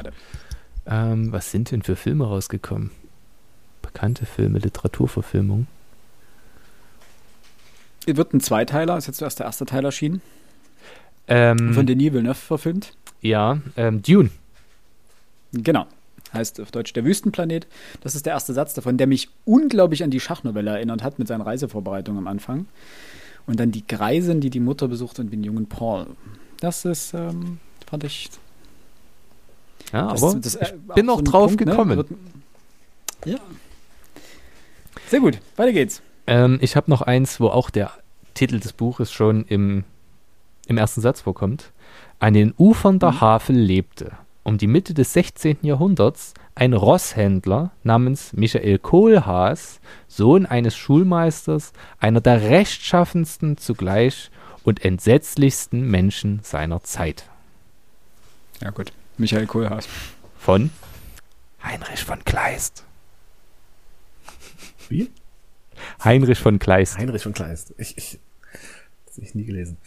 Ähm, 0.86 1.32
was 1.32 1.50
sind 1.50 1.70
denn 1.70 1.82
für 1.82 1.96
Filme 1.96 2.26
rausgekommen? 2.26 2.90
Bekannte 3.80 4.26
Filme, 4.26 4.58
Literaturverfilmung. 4.58 5.66
Es 8.06 8.16
wird 8.16 8.34
ein 8.34 8.40
Zweiteiler, 8.40 8.98
ist 8.98 9.06
jetzt 9.06 9.22
erst 9.22 9.38
der 9.38 9.46
erste 9.46 9.64
Teil 9.64 9.84
erschienen. 9.84 10.20
Ähm, 11.26 11.72
Von 11.72 11.86
Denis 11.86 12.12
Villeneuve 12.12 12.34
verfilmt. 12.34 12.94
ja, 13.22 13.58
ähm, 13.76 14.02
Dune. 14.02 14.28
Genau. 15.52 15.86
Heißt 16.34 16.60
auf 16.60 16.70
Deutsch 16.72 16.92
der 16.92 17.04
Wüstenplanet. 17.04 17.66
Das 18.02 18.14
ist 18.14 18.26
der 18.26 18.32
erste 18.32 18.52
Satz 18.52 18.74
davon, 18.74 18.96
der 18.98 19.06
mich 19.06 19.28
unglaublich 19.44 20.02
an 20.02 20.10
die 20.10 20.20
Schachnovelle 20.20 20.70
erinnert 20.72 21.02
hat 21.02 21.18
mit 21.18 21.28
seinen 21.28 21.42
Reisevorbereitungen 21.42 22.18
am 22.18 22.26
Anfang. 22.26 22.66
Und 23.46 23.60
dann 23.60 23.70
die 23.70 23.86
Greisin, 23.86 24.40
die 24.40 24.50
die 24.50 24.60
Mutter 24.60 24.88
besucht 24.88 25.18
und 25.20 25.32
den 25.32 25.44
jungen 25.44 25.66
Paul. 25.66 26.06
Das 26.60 26.84
ist, 26.84 27.14
ähm, 27.14 27.58
fand 27.88 28.04
ich. 28.04 28.30
Ja, 29.92 30.10
Das, 30.10 30.22
aber 30.22 30.34
das, 30.40 30.54
ich 30.56 30.62
äh, 30.62 30.74
auch 30.88 30.94
bin 30.94 31.06
noch 31.06 31.18
ein 31.18 31.24
drauf 31.24 31.48
Punkt, 31.48 31.60
ne? 31.64 31.70
gekommen. 31.70 31.96
Wird- 31.98 32.08
Ja. 33.26 33.38
Sehr 35.08 35.20
gut, 35.20 35.38
weiter 35.56 35.72
geht's. 35.72 36.00
Ähm, 36.26 36.58
ich 36.62 36.74
habe 36.76 36.90
noch 36.90 37.02
eins, 37.02 37.38
wo 37.38 37.48
auch 37.48 37.70
der 37.70 37.90
Titel 38.32 38.58
des 38.58 38.72
Buches 38.72 39.12
schon 39.12 39.44
im, 39.44 39.84
im 40.66 40.78
ersten 40.78 41.00
Satz 41.02 41.20
vorkommt. 41.20 41.70
An 42.18 42.32
den 42.34 42.54
Ufern 42.56 42.98
der 42.98 43.20
Havel 43.20 43.56
lebte 43.56 44.12
um 44.44 44.59
die 44.59 44.66
Mitte 44.66 44.94
des 44.94 45.12
16. 45.14 45.59
Jahrhunderts 45.62 46.35
ein 46.54 46.72
Rosshändler 46.74 47.72
namens 47.83 48.33
Michael 48.35 48.78
Kohlhaas, 48.78 49.80
Sohn 50.07 50.46
eines 50.46 50.76
Schulmeisters, 50.76 51.72
einer 51.98 52.20
der 52.20 52.42
rechtschaffensten 52.42 53.57
zugleich 53.57 54.30
und 54.62 54.85
entsetzlichsten 54.85 55.90
Menschen 55.90 56.40
seiner 56.42 56.83
Zeit. 56.83 57.28
Ja, 58.61 58.70
gut. 58.70 58.92
Michael 59.18 59.46
Kohlhaas. 59.46 59.88
Von 60.38 60.70
Heinrich 61.62 62.04
von 62.04 62.22
Kleist. 62.24 62.85
Wie? 64.88 65.11
Heinrich 66.02 66.38
von 66.38 66.59
Kleist. 66.59 66.98
Heinrich 66.98 67.22
von 67.22 67.33
Kleist. 67.33 67.74
Ich, 67.78 67.96
ich, 67.96 68.20
das 69.07 69.16
hab 69.16 69.24
ich 69.24 69.35
nie 69.35 69.44
gelesen. 69.44 69.78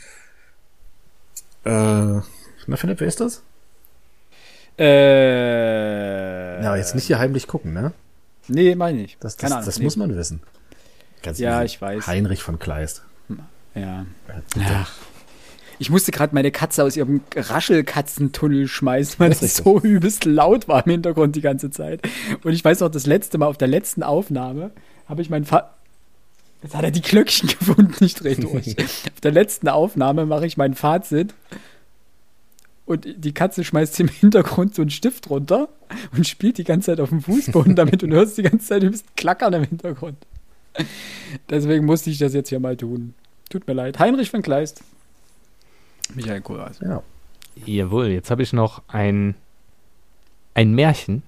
Äh, 1.63 1.69
na 1.69 2.75
Philipp, 2.75 2.99
wer 2.99 3.07
ist 3.07 3.19
das? 3.19 3.43
Äh. 4.77 6.63
Ja, 6.63 6.75
jetzt 6.75 6.95
nicht 6.95 7.05
hier 7.05 7.19
heimlich 7.19 7.47
gucken, 7.47 7.73
ne? 7.73 7.93
Nee, 8.47 8.75
meine 8.75 9.03
ich. 9.03 9.17
Das, 9.19 9.35
das, 9.35 9.41
Keine 9.41 9.55
Ahnung. 9.55 9.65
das 9.65 9.79
nee. 9.79 9.83
muss 9.85 9.97
man 9.97 10.15
wissen. 10.15 10.41
Ganz 11.23 11.39
Ja, 11.39 11.63
ich 11.63 11.81
weiß. 11.81 12.07
Heinrich 12.07 12.43
von 12.43 12.59
Kleist. 12.59 13.03
Ja. 13.75 14.05
Ja. 14.55 14.87
Ich 15.79 15.89
musste 15.89 16.11
gerade 16.11 16.33
meine 16.33 16.51
Katze 16.51 16.83
aus 16.83 16.95
ihrem 16.95 17.21
Raschelkatzentunnel 17.35 18.67
schmeißen, 18.67 19.19
weil 19.19 19.29
Das 19.29 19.57
so 19.57 19.79
übelst 19.79 20.25
laut 20.25 20.67
war 20.67 20.85
im 20.85 20.91
Hintergrund 20.91 21.35
die 21.35 21.41
ganze 21.41 21.69
Zeit. 21.69 22.01
Und 22.43 22.53
ich 22.53 22.63
weiß 22.63 22.79
noch, 22.79 22.89
das 22.89 23.05
letzte 23.05 23.37
Mal 23.37 23.45
auf 23.45 23.57
der 23.57 23.67
letzten 23.67 24.01
Aufnahme 24.03 24.71
habe 25.07 25.21
ich 25.21 25.29
meinen 25.29 25.45
Vater. 25.45 25.73
Jetzt 26.63 26.75
hat 26.75 26.83
er 26.83 26.91
die 26.91 27.01
Glöckchen 27.01 27.49
gefunden, 27.59 28.03
ich 28.03 28.15
drehe 28.15 28.35
durch. 28.35 28.75
auf 28.79 29.21
der 29.21 29.31
letzten 29.31 29.69
Aufnahme 29.69 30.25
mache 30.25 30.47
ich 30.47 30.57
mein 30.57 30.73
Fazit. 30.73 31.35
Und 32.87 33.05
die 33.17 33.33
Katze 33.33 33.65
schmeißt 33.65 33.99
im 33.99 34.07
Hintergrund 34.07 34.73
so 34.73 34.81
einen 34.81 34.91
Stift 34.91 35.29
runter 35.29 35.67
und 36.15 36.25
spielt 36.25 36.57
die 36.57 36.63
ganze 36.63 36.87
Zeit 36.87 37.01
auf 37.01 37.09
dem 37.09 37.21
Fußboden 37.21 37.75
damit 37.75 38.01
und 38.01 38.13
hörst 38.13 38.37
die 38.37 38.43
ganze 38.43 38.65
Zeit 38.65 38.81
übelst 38.81 39.05
klackern 39.17 39.53
im 39.53 39.63
Hintergrund. 39.65 40.17
Deswegen 41.49 41.85
musste 41.85 42.09
ich 42.09 42.17
das 42.17 42.33
jetzt 42.33 42.47
hier 42.47 42.61
mal 42.61 42.77
tun. 42.77 43.13
Tut 43.49 43.67
mir 43.67 43.73
leid. 43.73 43.99
Heinrich 43.99 44.31
von 44.31 44.41
Kleist. 44.41 44.81
Michael 46.15 46.39
Kohlhaas. 46.39 46.79
Ja. 46.79 47.03
Jawohl, 47.65 48.07
jetzt 48.07 48.31
habe 48.31 48.41
ich 48.41 48.53
noch 48.53 48.81
ein, 48.87 49.35
ein 50.53 50.73
Märchen. 50.73 51.23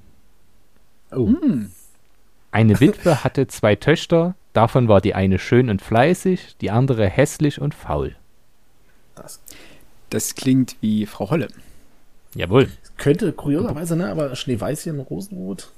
Oh, 1.12 1.28
Hm. 1.28 1.72
Eine 2.51 2.80
Witwe 2.80 3.24
hatte 3.24 3.47
zwei 3.47 3.76
Töchter, 3.76 4.34
davon 4.53 4.88
war 4.88 5.01
die 5.01 5.14
eine 5.14 5.38
schön 5.38 5.70
und 5.70 5.82
fleißig, 5.82 6.55
die 6.62 6.72
andere 6.72 7.07
hässlich 7.07 7.62
und 7.62 7.76
faul. 7.76 8.16
Das 10.10 10.36
klingt 10.36 10.76
wie 10.82 11.05
Frau 11.05 11.30
Holle. 11.30 11.47
Jawohl. 12.36 12.68
könnte 12.97 13.32
kurioserweise, 13.34 13.95
ne, 13.95 14.10
aber 14.10 14.36
Schneeweißchen, 14.36 14.99
Rosenrot. 14.99 15.72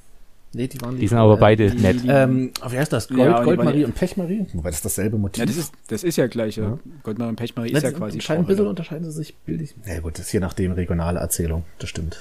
Nee, 0.54 0.68
die 0.68 0.82
waren 0.82 1.00
Die 1.00 1.08
sind 1.08 1.18
aber 1.18 1.36
äh, 1.36 1.40
beide 1.40 1.70
die- 1.72 1.82
nett. 1.82 2.04
die- 2.04 2.10
Ähm, 2.10 2.52
wie 2.70 2.78
heißt 2.78 2.92
das? 2.92 3.08
Gold, 3.08 3.20
Ja, 3.22 3.40
die 3.40 3.46
Goldmarie 3.46 3.86
und 3.86 3.96
Pechmarie? 3.96 4.46
Wobei 4.52 4.70
das 4.70 4.80
ist 4.80 4.86
dasselbe 4.86 5.18
Motiv. 5.18 5.40
Ja, 5.40 5.46
das 5.46 5.56
ist, 5.56 5.72
das 5.88 6.04
ist 6.04 6.18
ja 6.18 6.28
gleich. 6.28 6.58
Ja. 6.58 6.64
Ja. 6.64 6.80
Goldmann 7.04 7.30
und 7.30 7.36
Pechmarie 7.38 7.72
ist 7.72 7.82
ja 7.84 7.92
quasi 7.92 8.20
ein 8.34 8.46
bisschen 8.46 8.68
unterscheiden 8.68 9.06
sie 9.06 9.12
sich 9.14 9.34
bildlich. 9.46 9.74
Ja 9.86 10.00
gut, 10.02 10.16
das 10.16 10.26
ist 10.26 10.34
je 10.34 10.42
nachdem 10.42 10.74
regionale 10.74 11.20
Erzählung. 11.22 11.64
Das 11.80 11.90
stimmt. 11.90 12.16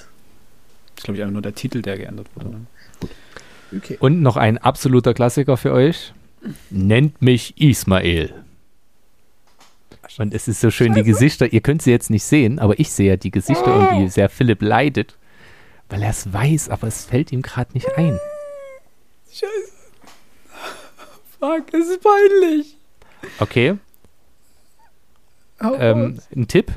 Das 0.95 0.99
ist, 0.99 1.03
glaube 1.03 1.17
ich, 1.17 1.23
einfach 1.23 1.33
nur 1.33 1.41
der 1.41 1.55
Titel, 1.55 1.81
der 1.81 1.97
geändert 1.97 2.27
wurde. 2.35 2.49
Ne? 2.51 2.65
Okay. 3.75 3.97
Und 3.99 4.21
noch 4.21 4.37
ein 4.37 4.57
absoluter 4.59 5.13
Klassiker 5.13 5.57
für 5.57 5.73
euch. 5.73 6.13
Nennt 6.69 7.21
mich 7.21 7.59
Ismael. 7.61 8.33
Und 10.17 10.33
es 10.33 10.47
ist 10.47 10.61
so 10.61 10.71
schön, 10.71 10.93
die 10.93 11.03
Gesichter, 11.03 11.51
ihr 11.51 11.61
könnt 11.61 11.81
sie 11.81 11.91
jetzt 11.91 12.09
nicht 12.09 12.23
sehen, 12.23 12.59
aber 12.59 12.79
ich 12.79 12.91
sehe 12.91 13.09
ja 13.09 13.17
die 13.17 13.31
Gesichter 13.31 13.73
und 13.73 14.03
wie 14.03 14.09
sehr 14.09 14.29
Philipp 14.29 14.61
leidet, 14.61 15.17
weil 15.89 16.03
er 16.03 16.09
es 16.09 16.31
weiß, 16.31 16.69
aber 16.69 16.87
es 16.87 17.05
fällt 17.05 17.31
ihm 17.31 17.41
gerade 17.41 17.73
nicht 17.73 17.97
ein. 17.97 18.19
Scheiße. 19.31 19.71
Fuck, 21.39 21.73
es 21.73 21.89
ist 21.89 22.01
peinlich. 22.01 22.77
Okay, 23.39 23.77
ähm, 25.61 26.19
ein 26.35 26.47
Tipp? 26.47 26.71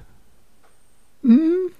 Hm? 1.22 1.70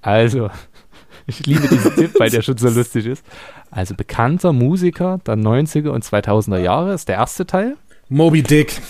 Also, 0.00 0.50
ich 1.26 1.44
liebe 1.46 1.68
diesen 1.68 1.94
Tipp, 1.94 2.14
weil 2.18 2.30
der 2.30 2.42
schon 2.42 2.56
so 2.56 2.68
lustig 2.68 3.06
ist. 3.06 3.24
Also, 3.70 3.94
bekannter 3.94 4.52
Musiker 4.52 5.18
der 5.26 5.36
90er 5.36 5.88
und 5.88 6.04
2000er 6.04 6.58
Jahre 6.58 6.94
ist 6.94 7.08
der 7.08 7.16
erste 7.16 7.46
Teil. 7.46 7.76
Moby 8.08 8.42
Dick. 8.42 8.80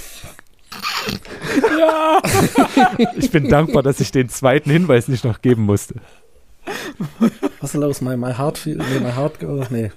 Ja. 1.86 2.22
Ich 3.16 3.30
bin 3.30 3.48
dankbar, 3.48 3.82
dass 3.82 4.00
ich 4.00 4.10
den 4.12 4.28
zweiten 4.28 4.70
Hinweis 4.70 5.08
nicht 5.08 5.24
noch 5.24 5.42
geben 5.42 5.62
musste. 5.62 5.96
Was 7.60 7.74
ist 7.74 7.80
los? 7.80 8.00
My, 8.00 8.16
my 8.16 8.32
heart 8.34 8.58
feel, 8.58 8.76
nee, 8.76 9.00
my 9.00 9.12
heart 9.12 9.38
go, 9.40 9.64
nee. 9.70 9.90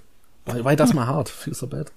Why, 0.45 0.63
why 0.63 0.75
does 0.75 0.93
my 0.93 1.05
heart 1.05 1.29
feel 1.29 1.53
so 1.53 1.67
bad? 1.67 1.91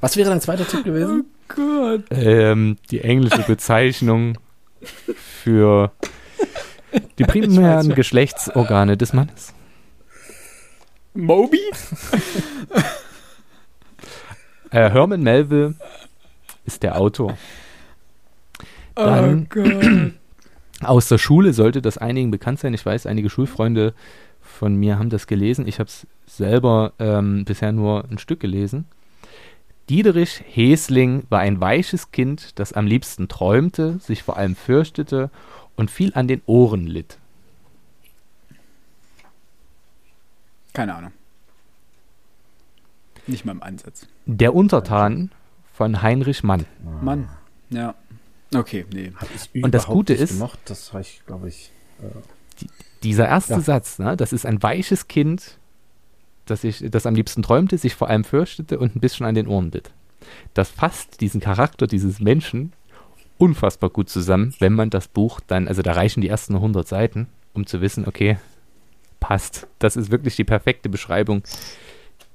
Was 0.00 0.16
wäre 0.16 0.30
dein 0.30 0.40
zweiter 0.40 0.66
Tipp 0.66 0.84
gewesen? 0.84 1.26
Gott. 1.48 2.04
ähm, 2.10 2.76
die 2.90 3.00
englische 3.02 3.42
Bezeichnung 3.42 4.38
für 5.42 5.92
die 7.18 7.24
primären. 7.24 7.94
Geschlechtsorgane 7.94 8.96
des 8.96 9.12
Mannes. 9.12 9.52
Moby? 11.14 11.60
Äh, 14.70 14.90
Herman 14.90 15.22
Melville 15.22 15.74
ist 16.64 16.82
der 16.82 16.98
Autor. 16.98 17.38
Dann- 18.96 19.48
oh. 20.82 20.86
Aus 20.86 21.08
der 21.08 21.18
Schule 21.18 21.52
sollte 21.52 21.80
das 21.80 21.96
einigen 21.98 22.30
bekannt 22.30 22.58
sein. 22.58 22.74
Ich 22.74 22.84
weiß, 22.84 23.06
einige 23.06 23.30
Schulfreunde 23.30 23.94
von 24.40 24.74
mir 24.74 24.98
haben 24.98 25.10
das 25.10 25.26
gelesen. 25.26 25.66
Ich 25.66 25.78
habe 25.78 25.88
es 25.88 26.06
selber 26.26 26.92
ähm, 26.98 27.44
bisher 27.44 27.72
nur 27.72 28.04
ein 28.10 28.18
Stück 28.18 28.40
gelesen. 28.40 28.86
Diederich 29.88 30.42
Hesling 30.46 31.22
war 31.30 31.40
ein 31.40 31.60
weiches 31.60 32.10
Kind, 32.10 32.58
das 32.58 32.72
am 32.72 32.86
liebsten 32.86 33.28
träumte, 33.28 33.98
sich 34.00 34.22
vor 34.22 34.36
allem 34.36 34.56
fürchtete 34.56 35.30
und 35.76 35.90
viel 35.90 36.12
an 36.14 36.26
den 36.26 36.42
Ohren 36.46 36.86
litt. 36.86 37.18
Keine 40.72 40.94
Ahnung. 40.94 41.12
Nicht 43.26 43.44
mal 43.44 43.52
im 43.52 43.62
Ansatz. 43.62 44.06
Der 44.26 44.54
Untertan 44.54 45.30
von 45.72 46.02
Heinrich 46.02 46.42
Mann. 46.42 46.66
Mann. 47.00 47.28
Ja. 47.70 47.94
Okay, 48.54 48.84
nee. 48.92 49.12
Hab 49.16 49.28
ich 49.52 49.62
Und 49.64 49.74
das 49.74 49.86
Gute 49.86 50.12
nicht 50.12 50.22
ist- 50.22 50.30
Gemocht. 50.34 50.58
Das 50.66 50.92
habe 50.92 51.02
ich, 51.02 51.22
glaube 51.26 51.48
ich. 51.48 51.70
Dieser 53.02 53.26
erste 53.28 53.54
Ja. 53.54 53.60
Satz, 53.60 53.98
ne, 53.98 54.16
das 54.16 54.32
ist 54.32 54.46
ein 54.46 54.62
weiches 54.62 55.08
Kind, 55.08 55.58
das, 56.46 56.64
ich, 56.64 56.84
das 56.90 57.06
am 57.06 57.14
liebsten 57.14 57.42
träumte, 57.42 57.76
sich 57.78 57.94
vor 57.94 58.08
allem 58.08 58.24
fürchtete 58.24 58.78
und 58.78 58.96
ein 58.96 59.00
bisschen 59.00 59.26
an 59.26 59.34
den 59.34 59.46
Ohren 59.48 59.70
litt. 59.70 59.90
Das 60.54 60.70
fasst 60.70 61.20
diesen 61.20 61.40
Charakter 61.40 61.86
dieses 61.86 62.20
Menschen 62.20 62.72
unfassbar 63.38 63.90
gut 63.90 64.08
zusammen, 64.08 64.54
wenn 64.60 64.72
man 64.72 64.90
das 64.90 65.08
Buch 65.08 65.40
dann, 65.46 65.68
also 65.68 65.82
da 65.82 65.92
reichen 65.92 66.20
die 66.20 66.28
ersten 66.28 66.54
100 66.54 66.86
Seiten, 66.88 67.26
um 67.52 67.66
zu 67.66 67.80
wissen, 67.80 68.06
okay, 68.08 68.38
passt. 69.20 69.66
Das 69.78 69.96
ist 69.96 70.10
wirklich 70.10 70.36
die 70.36 70.44
perfekte 70.44 70.88
Beschreibung 70.88 71.42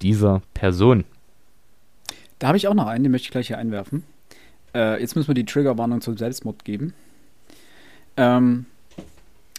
dieser 0.01 0.41
Person. 0.53 1.03
Da 2.39 2.47
habe 2.47 2.57
ich 2.57 2.67
auch 2.67 2.73
noch 2.73 2.87
einen, 2.87 3.03
den 3.03 3.11
möchte 3.11 3.25
ich 3.27 3.31
gleich 3.31 3.47
hier 3.47 3.57
einwerfen. 3.57 4.03
Äh, 4.73 5.01
jetzt 5.01 5.15
müssen 5.15 5.27
wir 5.27 5.35
die 5.35 5.45
Triggerwarnung 5.45 6.01
zum 6.01 6.17
Selbstmord 6.17 6.65
geben. 6.65 6.93
Ähm, 8.17 8.65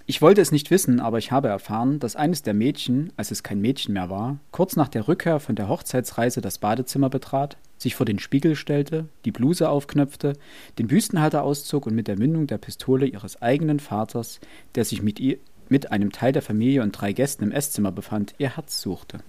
ich 0.06 0.20
wollte 0.20 0.40
es 0.40 0.52
nicht 0.52 0.70
wissen, 0.70 1.00
aber 1.00 1.18
ich 1.18 1.30
habe 1.30 1.48
erfahren, 1.48 2.00
dass 2.00 2.16
eines 2.16 2.42
der 2.42 2.54
Mädchen, 2.54 3.12
als 3.16 3.30
es 3.30 3.42
kein 3.42 3.60
Mädchen 3.60 3.94
mehr 3.94 4.10
war, 4.10 4.38
kurz 4.50 4.76
nach 4.76 4.88
der 4.88 5.06
Rückkehr 5.08 5.38
von 5.38 5.54
der 5.54 5.68
Hochzeitsreise 5.68 6.40
das 6.40 6.58
Badezimmer 6.58 7.08
betrat, 7.08 7.56
sich 7.78 7.94
vor 7.94 8.06
den 8.06 8.18
Spiegel 8.18 8.56
stellte, 8.56 9.06
die 9.24 9.32
Bluse 9.32 9.68
aufknöpfte, 9.68 10.34
den 10.78 10.88
Büstenhalter 10.88 11.42
auszog 11.42 11.86
und 11.86 11.94
mit 11.94 12.08
der 12.08 12.18
Mündung 12.18 12.46
der 12.46 12.58
Pistole 12.58 13.06
ihres 13.06 13.40
eigenen 13.40 13.80
Vaters, 13.80 14.40
der 14.74 14.84
sich 14.84 15.02
mit 15.02 15.20
ihr 15.20 15.38
mit 15.68 15.90
einem 15.90 16.12
Teil 16.12 16.32
der 16.32 16.42
Familie 16.42 16.82
und 16.82 16.92
drei 16.92 17.12
Gästen 17.12 17.44
im 17.44 17.52
Esszimmer 17.52 17.92
befand, 17.92 18.34
ihr 18.36 18.56
Herz 18.56 18.82
suchte. 18.82 19.20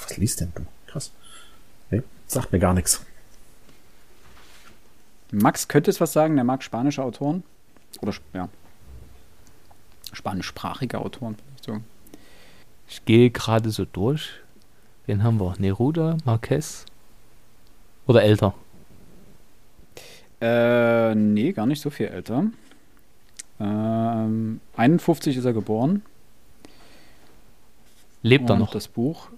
Was 0.00 0.16
liest 0.16 0.40
denn 0.40 0.52
du? 0.54 0.62
Krass. 0.86 1.12
Nee, 1.90 2.02
sagt 2.26 2.50
mir 2.50 2.58
gar 2.58 2.72
nichts. 2.72 3.04
Max 5.32 5.68
könnte 5.68 5.90
es 5.90 6.00
was 6.00 6.12
sagen, 6.12 6.34
der 6.34 6.44
mag 6.44 6.62
spanische 6.62 7.02
Autoren. 7.02 7.42
Oder, 8.00 8.12
ja. 8.32 8.48
Spanischsprachige 10.12 10.98
Autoren. 10.98 11.36
So. 11.64 11.78
Ich 12.88 13.04
gehe 13.04 13.30
gerade 13.30 13.70
so 13.70 13.84
durch. 13.84 14.30
Wen 15.06 15.22
haben 15.22 15.40
wir? 15.40 15.54
Neruda, 15.58 16.16
Marquez 16.24 16.84
oder 18.06 18.22
älter? 18.22 18.54
Äh, 20.40 21.14
nee, 21.14 21.52
gar 21.52 21.66
nicht 21.66 21.80
so 21.80 21.90
viel 21.90 22.06
älter. 22.06 22.46
Ähm, 23.60 24.60
51 24.76 25.36
ist 25.36 25.44
er 25.44 25.52
geboren. 25.52 26.02
Lebt 28.22 28.50
er 28.50 28.54
und 28.54 28.60
noch? 28.60 28.70
das 28.70 28.88
Buch, 28.88 29.28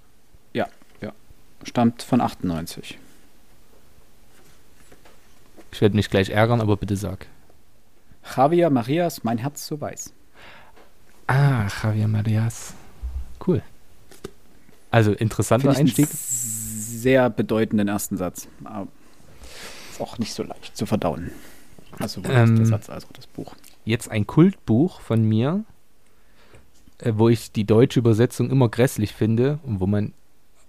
ja, 0.52 0.66
ja, 1.00 1.12
stammt 1.64 2.02
von 2.02 2.20
98. 2.20 2.98
Ich 5.72 5.80
werde 5.80 5.96
mich 5.96 6.10
gleich 6.10 6.30
ärgern, 6.30 6.60
aber 6.60 6.76
bitte 6.76 6.96
sag. 6.96 7.26
Javier 8.36 8.70
Marias, 8.70 9.24
mein 9.24 9.38
Herz 9.38 9.66
so 9.66 9.80
weiß. 9.80 10.12
Ah, 11.26 11.66
Javier 11.82 12.08
Marias. 12.08 12.74
Cool. 13.44 13.62
Also 14.90 15.12
interessanter 15.12 15.74
Finde 15.74 15.90
ich 15.90 15.98
Einstieg. 15.98 16.08
sehr 16.10 17.30
bedeutenden 17.30 17.88
ersten 17.88 18.16
Satz. 18.16 18.48
Aber 18.64 18.88
ist 19.90 20.00
auch 20.00 20.18
nicht 20.18 20.34
so 20.34 20.42
leicht 20.42 20.76
zu 20.76 20.86
verdauen. 20.86 21.30
Also 21.98 22.20
Ähm, 22.24 22.56
der 22.56 22.66
Satz 22.66 22.90
als 22.90 23.04
auch 23.06 23.12
das 23.12 23.26
Buch. 23.26 23.54
Jetzt 23.84 24.10
ein 24.10 24.26
Kultbuch 24.26 25.00
von 25.00 25.24
mir, 25.24 25.64
äh, 26.98 27.12
wo 27.16 27.28
ich 27.28 27.52
die 27.52 27.64
deutsche 27.64 27.98
Übersetzung 28.00 28.50
immer 28.50 28.68
grässlich 28.68 29.14
finde 29.14 29.58
und 29.64 29.80
wo 29.80 29.86
man 29.86 30.12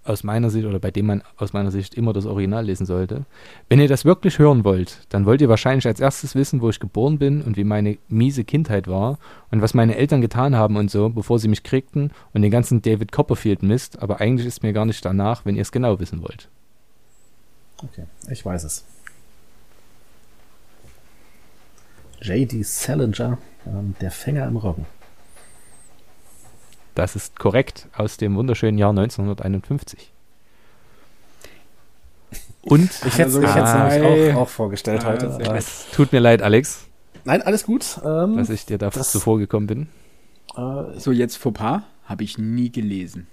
aus 0.04 0.22
meiner 0.22 0.50
Sicht 0.50 0.66
oder 0.66 0.78
bei 0.78 0.90
dem 0.90 1.06
man 1.06 1.22
aus 1.36 1.52
meiner 1.52 1.70
Sicht 1.70 1.94
immer 1.94 2.12
das 2.12 2.26
Original 2.26 2.64
lesen 2.64 2.86
sollte. 2.86 3.24
Wenn 3.68 3.80
ihr 3.80 3.88
das 3.88 4.04
wirklich 4.04 4.38
hören 4.38 4.64
wollt, 4.64 5.00
dann 5.08 5.26
wollt 5.26 5.40
ihr 5.40 5.48
wahrscheinlich 5.48 5.86
als 5.86 6.00
erstes 6.00 6.34
wissen, 6.34 6.60
wo 6.60 6.68
ich 6.68 6.80
geboren 6.80 7.18
bin 7.18 7.42
und 7.42 7.56
wie 7.56 7.64
meine 7.64 7.98
miese 8.08 8.44
Kindheit 8.44 8.88
war 8.88 9.18
und 9.50 9.62
was 9.62 9.74
meine 9.74 9.96
Eltern 9.96 10.20
getan 10.20 10.54
haben 10.54 10.76
und 10.76 10.90
so, 10.90 11.08
bevor 11.08 11.38
sie 11.38 11.48
mich 11.48 11.62
kriegten 11.62 12.10
und 12.32 12.42
den 12.42 12.50
ganzen 12.50 12.82
David 12.82 13.12
Copperfield 13.12 13.62
Mist, 13.62 14.02
aber 14.02 14.20
eigentlich 14.20 14.46
ist 14.46 14.62
mir 14.62 14.72
gar 14.72 14.86
nicht 14.86 15.04
danach, 15.04 15.44
wenn 15.44 15.56
ihr 15.56 15.62
es 15.62 15.72
genau 15.72 15.98
wissen 16.00 16.22
wollt. 16.22 16.48
Okay, 17.78 18.04
ich 18.30 18.44
weiß 18.44 18.64
es. 18.64 18.84
J.D. 22.20 22.62
Salinger, 22.62 23.38
ähm, 23.66 23.94
der 24.00 24.10
Fänger 24.10 24.46
im 24.46 24.56
Roggen. 24.56 24.86
Das 26.94 27.16
ist 27.16 27.38
korrekt 27.38 27.88
aus 27.96 28.16
dem 28.18 28.36
wunderschönen 28.36 28.78
Jahr 28.78 28.90
1951. 28.90 30.10
Und 32.62 32.90
Ich 33.06 33.18
hätte 33.18 33.28
es 33.28 33.36
Also, 33.36 33.42
ah, 33.46 33.88
nämlich 33.88 34.34
auch, 34.34 34.42
auch 34.42 34.48
vorgestellt 34.48 35.04
Ah, 35.04 35.08
heute. 35.12 35.26
es 35.54 35.86
tut 35.92 36.12
mir 36.12 36.20
leid, 36.20 36.42
Alex, 36.42 36.86
Nein, 37.26 37.40
alles 37.42 37.64
gut. 37.64 38.00
Ähm, 38.04 38.36
dass 38.36 38.50
ich 38.50 38.66
dir 38.66 38.76
da 38.78 38.90
das- 38.90 39.10
zuvor 39.12 39.38
gekommen 39.38 39.66
bin. 39.66 39.88
äh, 40.56 40.98
So, 40.98 41.10
jetzt 41.10 41.36
Fauxpas 41.36 41.82
habe 42.04 42.22
ich 42.22 42.36
nie 42.38 42.70
gelesen. 42.70 43.26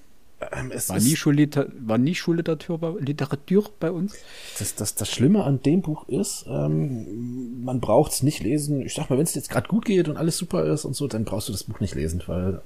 ähm, 0.53 0.71
es 0.73 0.89
War 0.89 0.97
ist, 0.97 1.03
nie, 1.05 1.15
Schulliter 1.15 1.67
war 1.79 1.97
nie 1.97 2.15
Schulliteratur 2.15 2.77
bei, 2.79 2.89
Literatur 2.99 3.69
bei 3.79 3.91
uns? 3.91 4.15
das, 4.59 4.75
das, 4.75 4.95
das 4.95 5.09
Schlimme 5.09 5.43
an 5.43 5.61
dem 5.61 5.81
Buch 5.81 6.07
ist, 6.09 6.45
ähm, 6.49 7.63
man 7.63 7.79
braucht 7.81 8.13
es 8.13 8.23
nicht 8.23 8.41
lesen. 8.41 8.81
Ich 8.81 8.93
sag 8.95 9.09
mal, 9.09 9.17
wenn 9.17 9.23
es 9.25 9.35
jetzt 9.35 9.49
gerade 9.49 9.67
gut 9.67 9.85
geht 9.85 10.07
und 10.09 10.17
alles 10.17 10.37
super 10.37 10.65
ist 10.65 10.83
und 10.85 10.95
so, 10.95 11.07
dann 11.07 11.25
brauchst 11.25 11.47
du 11.49 11.51
das 11.51 11.65
Buch 11.65 11.79
nicht 11.81 11.93
lesen, 11.95 12.23
weil 12.27 12.61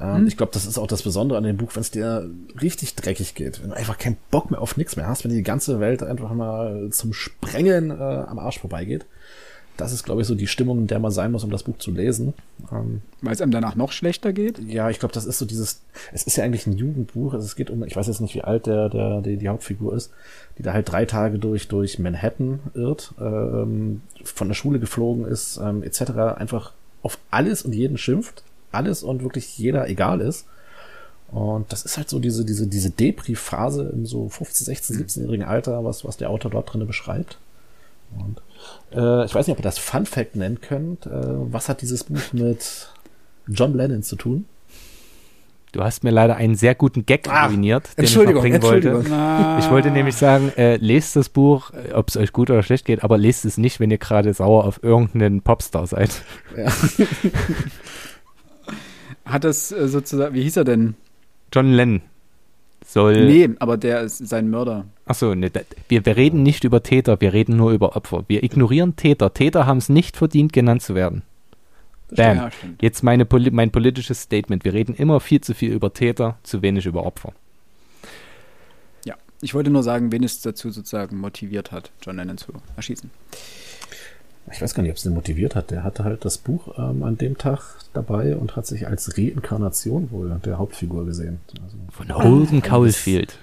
ähm, 0.00 0.26
ich 0.26 0.36
glaube, 0.36 0.52
das 0.52 0.66
ist 0.66 0.78
auch 0.78 0.86
das 0.86 1.02
Besondere 1.02 1.38
an 1.38 1.44
dem 1.44 1.56
Buch, 1.56 1.74
wenn 1.74 1.82
es 1.82 1.90
dir 1.90 2.28
richtig 2.60 2.94
dreckig 2.96 3.34
geht, 3.34 3.62
wenn 3.62 3.70
du 3.70 3.76
einfach 3.76 3.98
keinen 3.98 4.16
Bock 4.30 4.50
mehr 4.50 4.60
auf 4.60 4.76
nichts 4.76 4.96
mehr 4.96 5.06
hast, 5.06 5.24
wenn 5.24 5.32
die 5.32 5.42
ganze 5.42 5.80
Welt 5.80 6.02
einfach 6.02 6.32
mal 6.32 6.88
zum 6.90 7.12
Sprengen 7.12 7.90
äh, 7.90 7.94
am 7.94 8.38
Arsch 8.38 8.60
vorbeigeht, 8.60 9.06
das 9.76 9.92
ist, 9.92 10.04
glaube 10.04 10.20
ich, 10.20 10.26
so 10.26 10.34
die 10.34 10.46
Stimmung, 10.46 10.78
in 10.78 10.86
der 10.86 10.98
man 10.98 11.10
sein 11.10 11.32
muss, 11.32 11.44
um 11.44 11.50
das 11.50 11.62
Buch 11.62 11.78
zu 11.78 11.90
lesen. 11.90 12.34
Ähm, 12.70 13.00
Weil 13.22 13.32
es 13.32 13.40
einem 13.40 13.52
danach 13.52 13.74
noch 13.74 13.92
schlechter 13.92 14.32
geht. 14.32 14.58
ja, 14.58 14.90
ich 14.90 14.98
glaube, 14.98 15.14
das 15.14 15.24
ist 15.24 15.38
so 15.38 15.46
dieses, 15.46 15.80
es 16.12 16.24
ist 16.24 16.36
ja 16.36 16.44
eigentlich 16.44 16.66
ein 16.66 16.76
Jugendbuch, 16.76 17.32
also 17.32 17.44
es 17.44 17.56
geht 17.56 17.70
um, 17.70 17.82
ich 17.84 17.96
weiß 17.96 18.06
jetzt 18.06 18.20
nicht, 18.20 18.34
wie 18.34 18.42
alt 18.42 18.66
der, 18.66 18.90
der, 18.90 19.22
die, 19.22 19.38
die 19.38 19.48
Hauptfigur 19.48 19.94
ist, 19.94 20.12
die 20.58 20.62
da 20.62 20.72
halt 20.72 20.90
drei 20.90 21.06
Tage 21.06 21.38
durch, 21.38 21.68
durch 21.68 21.98
Manhattan 21.98 22.60
irrt, 22.74 23.14
ähm, 23.18 24.02
von 24.22 24.48
der 24.48 24.54
Schule 24.54 24.78
geflogen 24.78 25.24
ist, 25.24 25.58
ähm, 25.62 25.82
etc., 25.82 26.02
einfach 26.36 26.72
auf 27.02 27.18
alles 27.30 27.62
und 27.62 27.74
jeden 27.74 27.96
schimpft, 27.96 28.44
alles 28.72 29.02
und 29.02 29.22
wirklich 29.22 29.58
jeder 29.58 29.88
egal 29.88 30.20
ist. 30.20 30.46
Und 31.30 31.72
das 31.72 31.84
ist 31.84 31.96
halt 31.96 32.10
so 32.10 32.18
diese, 32.18 32.44
diese, 32.44 32.66
diese 32.66 32.90
Depri-Phase 32.90 33.90
im 33.92 34.04
so 34.04 34.28
15, 34.28 34.66
16, 34.66 34.96
17-jährigen 34.96 35.46
Alter, 35.46 35.82
was, 35.84 36.04
was 36.04 36.18
der 36.18 36.28
Autor 36.28 36.50
dort 36.50 36.72
drinne 36.72 36.84
beschreibt. 36.84 37.38
Und 38.18 38.42
äh, 38.94 39.24
ich 39.24 39.34
weiß 39.34 39.46
nicht, 39.46 39.52
ob 39.54 39.60
ihr 39.60 39.62
das 39.62 39.78
Fun 39.78 40.04
Fact 40.04 40.36
nennen 40.36 40.60
könnt. 40.60 41.06
Äh, 41.06 41.10
was 41.10 41.70
hat 41.70 41.80
dieses 41.80 42.04
Buch 42.04 42.32
mit 42.32 42.88
John 43.48 43.74
Lennon 43.74 44.02
zu 44.02 44.16
tun? 44.16 44.44
Du 45.72 45.82
hast 45.82 46.04
mir 46.04 46.10
leider 46.10 46.36
einen 46.36 46.54
sehr 46.54 46.74
guten 46.74 47.06
Gag 47.06 47.26
Ah, 47.30 47.46
ruiniert, 47.46 47.96
den 47.96 48.04
Entschuldigung, 48.04 48.44
ich 48.44 48.52
noch 48.52 48.60
bringen 48.60 48.62
wollte. 48.62 48.90
Entschuldigung. 48.90 49.58
Ich 49.58 49.70
wollte 49.70 49.90
nämlich 49.90 50.16
sagen, 50.16 50.52
äh, 50.58 50.76
lest 50.76 51.16
das 51.16 51.30
Buch, 51.30 51.70
äh, 51.70 51.94
ob 51.94 52.10
es 52.10 52.18
euch 52.18 52.34
gut 52.34 52.50
oder 52.50 52.62
schlecht 52.62 52.84
geht, 52.84 53.02
aber 53.02 53.16
lest 53.16 53.46
es 53.46 53.56
nicht, 53.56 53.80
wenn 53.80 53.90
ihr 53.90 53.96
gerade 53.96 54.34
sauer 54.34 54.66
auf 54.66 54.82
irgendeinen 54.82 55.40
Popstar 55.40 55.86
seid. 55.86 56.10
Ja. 56.54 56.70
Hat 59.32 59.44
das 59.44 59.72
äh, 59.72 59.88
sozusagen, 59.88 60.34
wie 60.34 60.42
hieß 60.42 60.58
er 60.58 60.64
denn? 60.64 60.94
John 61.52 61.72
Lennon 61.72 62.02
soll. 62.84 63.24
Nee, 63.26 63.50
aber 63.58 63.76
der 63.76 64.00
ist 64.02 64.18
sein 64.28 64.50
Mörder. 64.50 64.84
Achso, 65.06 65.34
ne, 65.34 65.50
da- 65.50 65.60
wir, 65.88 66.04
wir 66.04 66.16
reden 66.16 66.42
nicht 66.42 66.64
über 66.64 66.82
Täter, 66.82 67.20
wir 67.20 67.32
reden 67.32 67.56
nur 67.56 67.70
über 67.72 67.96
Opfer. 67.96 68.24
Wir 68.28 68.42
ignorieren 68.42 68.96
Täter. 68.96 69.32
Täter 69.32 69.66
haben 69.66 69.78
es 69.78 69.88
nicht 69.88 70.16
verdient, 70.16 70.52
genannt 70.52 70.82
zu 70.82 70.94
werden. 70.94 71.22
Bam. 72.10 72.36
Ja. 72.36 72.50
Jetzt 72.80 73.02
meine, 73.02 73.26
mein 73.52 73.70
politisches 73.70 74.20
Statement. 74.22 74.64
Wir 74.64 74.74
reden 74.74 74.94
immer 74.94 75.18
viel 75.20 75.40
zu 75.40 75.54
viel 75.54 75.72
über 75.72 75.94
Täter, 75.94 76.36
zu 76.42 76.60
wenig 76.60 76.84
über 76.84 77.06
Opfer. 77.06 77.32
Ja, 79.06 79.14
ich 79.40 79.54
wollte 79.54 79.70
nur 79.70 79.82
sagen, 79.82 80.12
wen 80.12 80.22
es 80.22 80.42
dazu 80.42 80.70
sozusagen 80.70 81.16
motiviert 81.16 81.72
hat, 81.72 81.90
John 82.02 82.16
Lennon 82.16 82.36
zu 82.36 82.52
erschießen. 82.76 83.10
Ich 84.50 84.60
weiß 84.60 84.74
gar 84.74 84.82
nicht, 84.82 84.90
ob 84.90 84.96
es 84.96 85.02
den 85.04 85.14
motiviert 85.14 85.54
hat. 85.54 85.70
Der 85.70 85.84
hatte 85.84 86.04
halt 86.04 86.24
das 86.24 86.36
Buch 86.38 86.76
ähm, 86.76 87.02
an 87.04 87.16
dem 87.16 87.38
Tag 87.38 87.60
dabei 87.94 88.36
und 88.36 88.56
hat 88.56 88.66
sich 88.66 88.86
als 88.86 89.16
Reinkarnation 89.16 90.10
wohl 90.10 90.38
der 90.44 90.58
Hauptfigur 90.58 91.06
gesehen. 91.06 91.40
Also, 91.62 91.76
Von 91.90 92.14
Holden 92.14 92.60
Caulfield. 92.60 93.38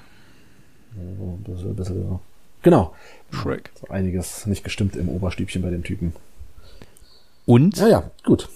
so 0.96 1.02
ein 1.02 1.44
bisschen, 1.44 1.70
ein 1.70 1.76
bisschen, 1.76 2.20
genau. 2.62 2.94
Shrek. 3.32 3.72
So 3.80 3.88
einiges 3.88 4.46
nicht 4.46 4.64
gestimmt 4.64 4.96
im 4.96 5.08
Oberstübchen 5.10 5.62
bei 5.62 5.70
dem 5.70 5.84
Typen. 5.84 6.14
Und 7.46 7.78
Ja, 7.78 7.88
ja, 7.88 8.12
gut. 8.26 8.50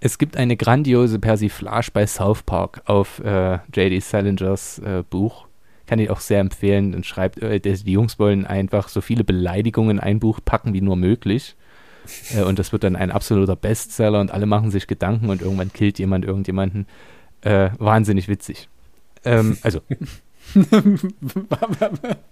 es 0.00 0.18
gibt 0.18 0.36
eine 0.36 0.56
grandiose 0.56 1.18
Persiflage 1.18 1.90
bei 1.92 2.06
South 2.06 2.42
Park 2.42 2.82
auf 2.86 3.20
äh, 3.20 3.54
J.D. 3.74 4.00
Salingers 4.00 4.78
äh, 4.80 5.02
Buch. 5.08 5.46
Kann 5.86 6.00
ich 6.00 6.10
auch 6.10 6.18
sehr 6.20 6.40
empfehlen. 6.40 6.92
Dann 6.92 7.04
schreibt, 7.04 7.38
äh, 7.42 7.60
die 7.60 7.92
Jungs 7.92 8.18
wollen 8.18 8.44
einfach 8.46 8.88
so 8.88 9.00
viele 9.00 9.22
Beleidigungen 9.22 9.98
in 9.98 10.00
ein 10.00 10.18
Buch 10.18 10.40
packen 10.44 10.72
wie 10.72 10.80
nur 10.80 10.96
möglich. 10.96 11.54
Äh, 12.34 12.42
und 12.42 12.58
das 12.58 12.72
wird 12.72 12.84
dann 12.84 12.96
ein 12.96 13.10
absoluter 13.10 13.56
Bestseller 13.56 14.20
und 14.20 14.30
alle 14.30 14.46
machen 14.46 14.70
sich 14.70 14.86
Gedanken 14.86 15.30
und 15.30 15.42
irgendwann 15.42 15.72
killt 15.72 15.98
jemand 15.98 16.24
irgendjemanden. 16.24 16.86
Äh, 17.42 17.70
wahnsinnig 17.78 18.28
witzig. 18.28 18.68
Ähm, 19.24 19.58
also, 19.62 19.80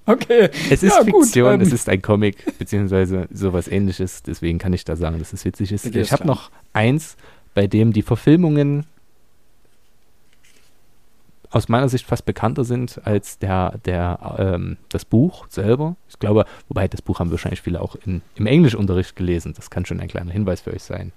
Okay. 0.07 0.49
es 0.71 0.83
ist 0.83 0.97
Ja, 0.97 1.03
gut, 1.03 1.25
Fiktion, 1.25 1.55
ähm. 1.55 1.61
es 1.61 1.73
ist 1.73 1.89
ein 1.89 2.03
Comic, 2.03 2.59
beziehungsweise 2.59 3.29
sowas 3.33 3.69
ähnliches. 3.69 4.23
Deswegen 4.23 4.59
kann 4.59 4.73
ich 4.73 4.85
da 4.85 4.97
sagen, 4.97 5.19
dass 5.19 5.33
es 5.33 5.45
witzig 5.45 5.73
ist. 5.73 5.87
Ich 5.87 6.13
habe 6.13 6.27
noch 6.27 6.51
eins, 6.73 7.17
bei 7.55 7.67
dem 7.67 7.93
die 7.93 8.03
Verfilmungen 8.03 8.87
aus 11.55 11.69
meiner 11.69 11.89
Sicht 11.89 12.05
fast 12.05 12.27
bekannter 12.27 12.65
sind 12.65 13.01
als 13.05 13.39
der, 13.39 13.79
der, 13.85 14.35
ähm, 14.39 14.77
das 14.89 15.05
Buch 15.05 15.47
selber. 15.49 15.95
Ich 16.09 16.19
glaube, 16.19 16.47
wobei 16.69 16.89
das 16.89 17.01
Buch 17.01 17.21
haben 17.21 17.31
wahrscheinlich 17.31 17.63
viele 17.63 17.81
auch 17.81 17.95
in, 18.05 18.23
im 18.35 18.47
Englischunterricht 18.47 19.15
gelesen. 19.15 19.55
Das 19.55 19.71
kann 19.71 19.87
schon 19.87 20.01
ein 20.01 20.09
kleiner 20.09 20.33
Hinweis 20.33 20.63
für 20.63 20.73
euch 20.73 20.83
sein. 20.83 21.13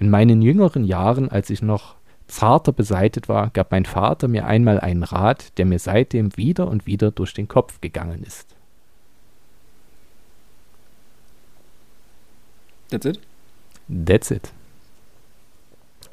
In 0.00 0.10
meinen 0.10 0.42
jüngeren 0.42 0.82
Jahren, 0.82 1.28
als 1.28 1.48
ich 1.50 1.62
noch 1.62 1.94
zarter 2.26 2.72
beseitet 2.72 3.28
war, 3.28 3.50
gab 3.50 3.70
mein 3.70 3.84
Vater 3.84 4.26
mir 4.26 4.46
einmal 4.46 4.80
einen 4.80 5.04
Rat, 5.04 5.56
der 5.58 5.64
mir 5.64 5.78
seitdem 5.78 6.36
wieder 6.36 6.66
und 6.66 6.86
wieder 6.86 7.12
durch 7.12 7.32
den 7.32 7.46
Kopf 7.46 7.80
gegangen 7.80 8.24
ist. 8.24 8.56
That's 12.90 13.06
it? 13.06 13.20
That's 13.88 14.30
it. 14.32 14.50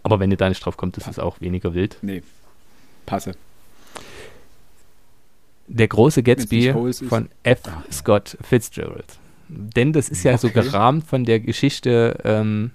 Aber 0.04 0.20
wenn 0.20 0.30
ihr 0.30 0.38
da 0.38 0.50
nicht 0.50 0.64
drauf 0.64 0.78
kommt, 0.78 0.98
ist 0.98 1.08
es 1.08 1.18
auch 1.18 1.42
weniger 1.42 1.74
wild. 1.74 1.98
Nee. 2.04 2.22
Passe. 3.08 3.34
Der 5.68 5.88
große 5.88 6.22
Gatsby 6.24 6.74
von 7.08 7.30
F. 7.44 7.62
Scott 7.92 8.38
Fitzgerald. 8.42 9.06
Denn 9.48 9.94
das 9.94 10.10
ist 10.10 10.24
ja 10.24 10.38
so 10.38 10.48
Okay. 10.48 10.62
gerahmt 10.62 11.06
von 11.06 11.24
der 11.26 11.40
Geschichte, 11.40 12.20
ähm, 12.24 12.72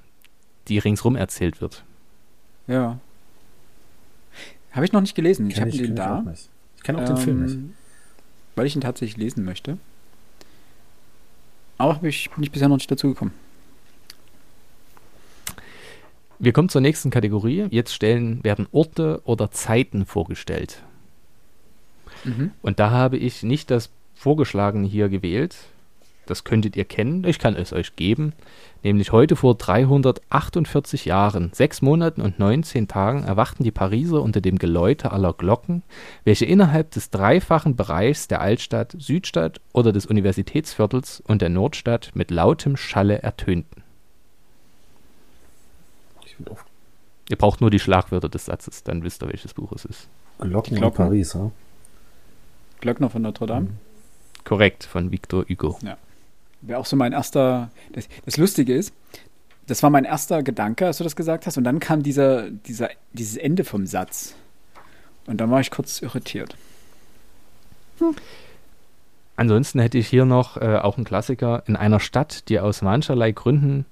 die 0.68 0.78
ringsrum 0.78 1.16
erzählt 1.16 1.60
wird. 1.60 1.84
Ja. 2.66 2.98
Habe 4.72 4.84
ich 4.84 4.92
noch 4.92 5.00
nicht 5.00 5.14
gelesen. 5.14 5.48
Ich 5.48 5.54
Kenn 5.56 5.66
habe 5.72 5.76
den 5.76 5.96
da. 5.96 6.18
auch 6.18 6.22
nicht. 6.22 6.48
Ich 6.76 6.82
kenne 6.82 7.02
auch 7.02 7.04
den 7.06 7.16
Film 7.16 7.42
nicht. 7.44 7.54
ähm, 7.54 7.74
Weil 8.54 8.66
ich 8.66 8.74
ihn 8.76 8.80
tatsächlich 8.80 9.16
lesen 9.16 9.44
möchte. 9.44 9.78
Aber 11.78 12.02
ich, 12.06 12.30
bin 12.30 12.42
ich 12.44 12.52
bisher 12.52 12.68
noch 12.68 12.76
nicht 12.76 12.90
dazu 12.90 13.08
gekommen. 13.08 13.32
Wir 16.38 16.52
kommen 16.52 16.68
zur 16.68 16.80
nächsten 16.80 17.10
Kategorie. 17.10 17.66
Jetzt 17.70 17.92
stellen, 17.94 18.42
werden 18.44 18.66
Orte 18.72 19.20
oder 19.24 19.50
Zeiten 19.50 20.06
vorgestellt. 20.06 20.82
Mhm. 22.24 22.52
Und 22.62 22.80
da 22.80 22.90
habe 22.90 23.16
ich 23.16 23.42
nicht 23.42 23.70
das 23.70 23.90
Vorgeschlagene 24.14 24.86
hier 24.86 25.08
gewählt. 25.08 25.56
Das 26.26 26.44
könntet 26.44 26.76
ihr 26.76 26.84
kennen. 26.84 27.24
Ich 27.24 27.38
kann 27.38 27.56
es 27.56 27.72
euch 27.72 27.96
geben. 27.96 28.34
Nämlich 28.82 29.10
heute 29.10 29.34
vor 29.34 29.56
348 29.56 31.04
Jahren, 31.04 31.50
sechs 31.52 31.82
Monaten 31.82 32.20
und 32.20 32.38
19 32.38 32.86
Tagen 32.86 33.24
erwachten 33.24 33.64
die 33.64 33.72
Pariser 33.72 34.22
unter 34.22 34.40
dem 34.40 34.58
Geläute 34.58 35.10
aller 35.10 35.32
Glocken, 35.32 35.82
welche 36.24 36.44
innerhalb 36.44 36.92
des 36.92 37.10
dreifachen 37.10 37.76
Bereichs 37.76 38.28
der 38.28 38.40
Altstadt, 38.40 38.94
Südstadt 38.98 39.60
oder 39.72 39.92
des 39.92 40.06
Universitätsviertels 40.06 41.20
und 41.26 41.42
der 41.42 41.48
Nordstadt 41.48 42.12
mit 42.14 42.30
lautem 42.30 42.76
Schalle 42.76 43.22
ertönten. 43.22 43.82
Ich 46.24 46.36
bin 46.36 46.48
auf 46.48 46.64
Ihr 47.30 47.36
braucht 47.36 47.60
nur 47.60 47.70
die 47.70 47.78
Schlagwörter 47.78 48.28
des 48.28 48.46
Satzes, 48.46 48.82
dann 48.82 49.04
wisst 49.04 49.22
ihr, 49.22 49.28
welches 49.28 49.54
Buch 49.54 49.70
es 49.70 49.84
ist. 49.84 50.08
Glocken, 50.40 50.74
in 50.74 50.80
Glocken. 50.80 50.96
Paris, 50.96 51.34
ja? 51.34 51.52
Glöckner 52.80 53.10
von 53.10 53.22
Notre 53.22 53.46
Dame. 53.46 53.68
Korrekt, 54.44 54.84
von 54.84 55.12
Victor 55.12 55.44
Hugo. 55.48 55.78
Wäre 56.62 56.78
auch 56.78 56.86
so 56.86 56.96
mein 56.96 57.12
erster. 57.12 57.70
Das, 57.92 58.08
das 58.24 58.36
Lustige 58.36 58.74
ist, 58.74 58.92
das 59.66 59.82
war 59.82 59.90
mein 59.90 60.04
erster 60.04 60.42
Gedanke, 60.42 60.86
als 60.86 60.98
du 60.98 61.04
das 61.04 61.16
gesagt 61.16 61.46
hast. 61.46 61.56
Und 61.56 61.64
dann 61.64 61.78
kam 61.78 62.02
dieser, 62.02 62.50
dieser, 62.50 62.90
dieses 63.12 63.36
Ende 63.36 63.64
vom 63.64 63.86
Satz. 63.86 64.34
Und 65.26 65.40
dann 65.40 65.50
war 65.50 65.60
ich 65.60 65.70
kurz 65.70 66.02
irritiert. 66.02 66.56
Ansonsten 69.36 69.78
hätte 69.78 69.98
ich 69.98 70.08
hier 70.08 70.24
noch 70.24 70.56
äh, 70.56 70.76
auch 70.76 70.96
einen 70.96 71.04
Klassiker 71.04 71.62
in 71.66 71.76
einer 71.76 72.00
Stadt, 72.00 72.48
die 72.48 72.60
aus 72.60 72.82
mancherlei 72.82 73.32
Gründen, 73.32 73.86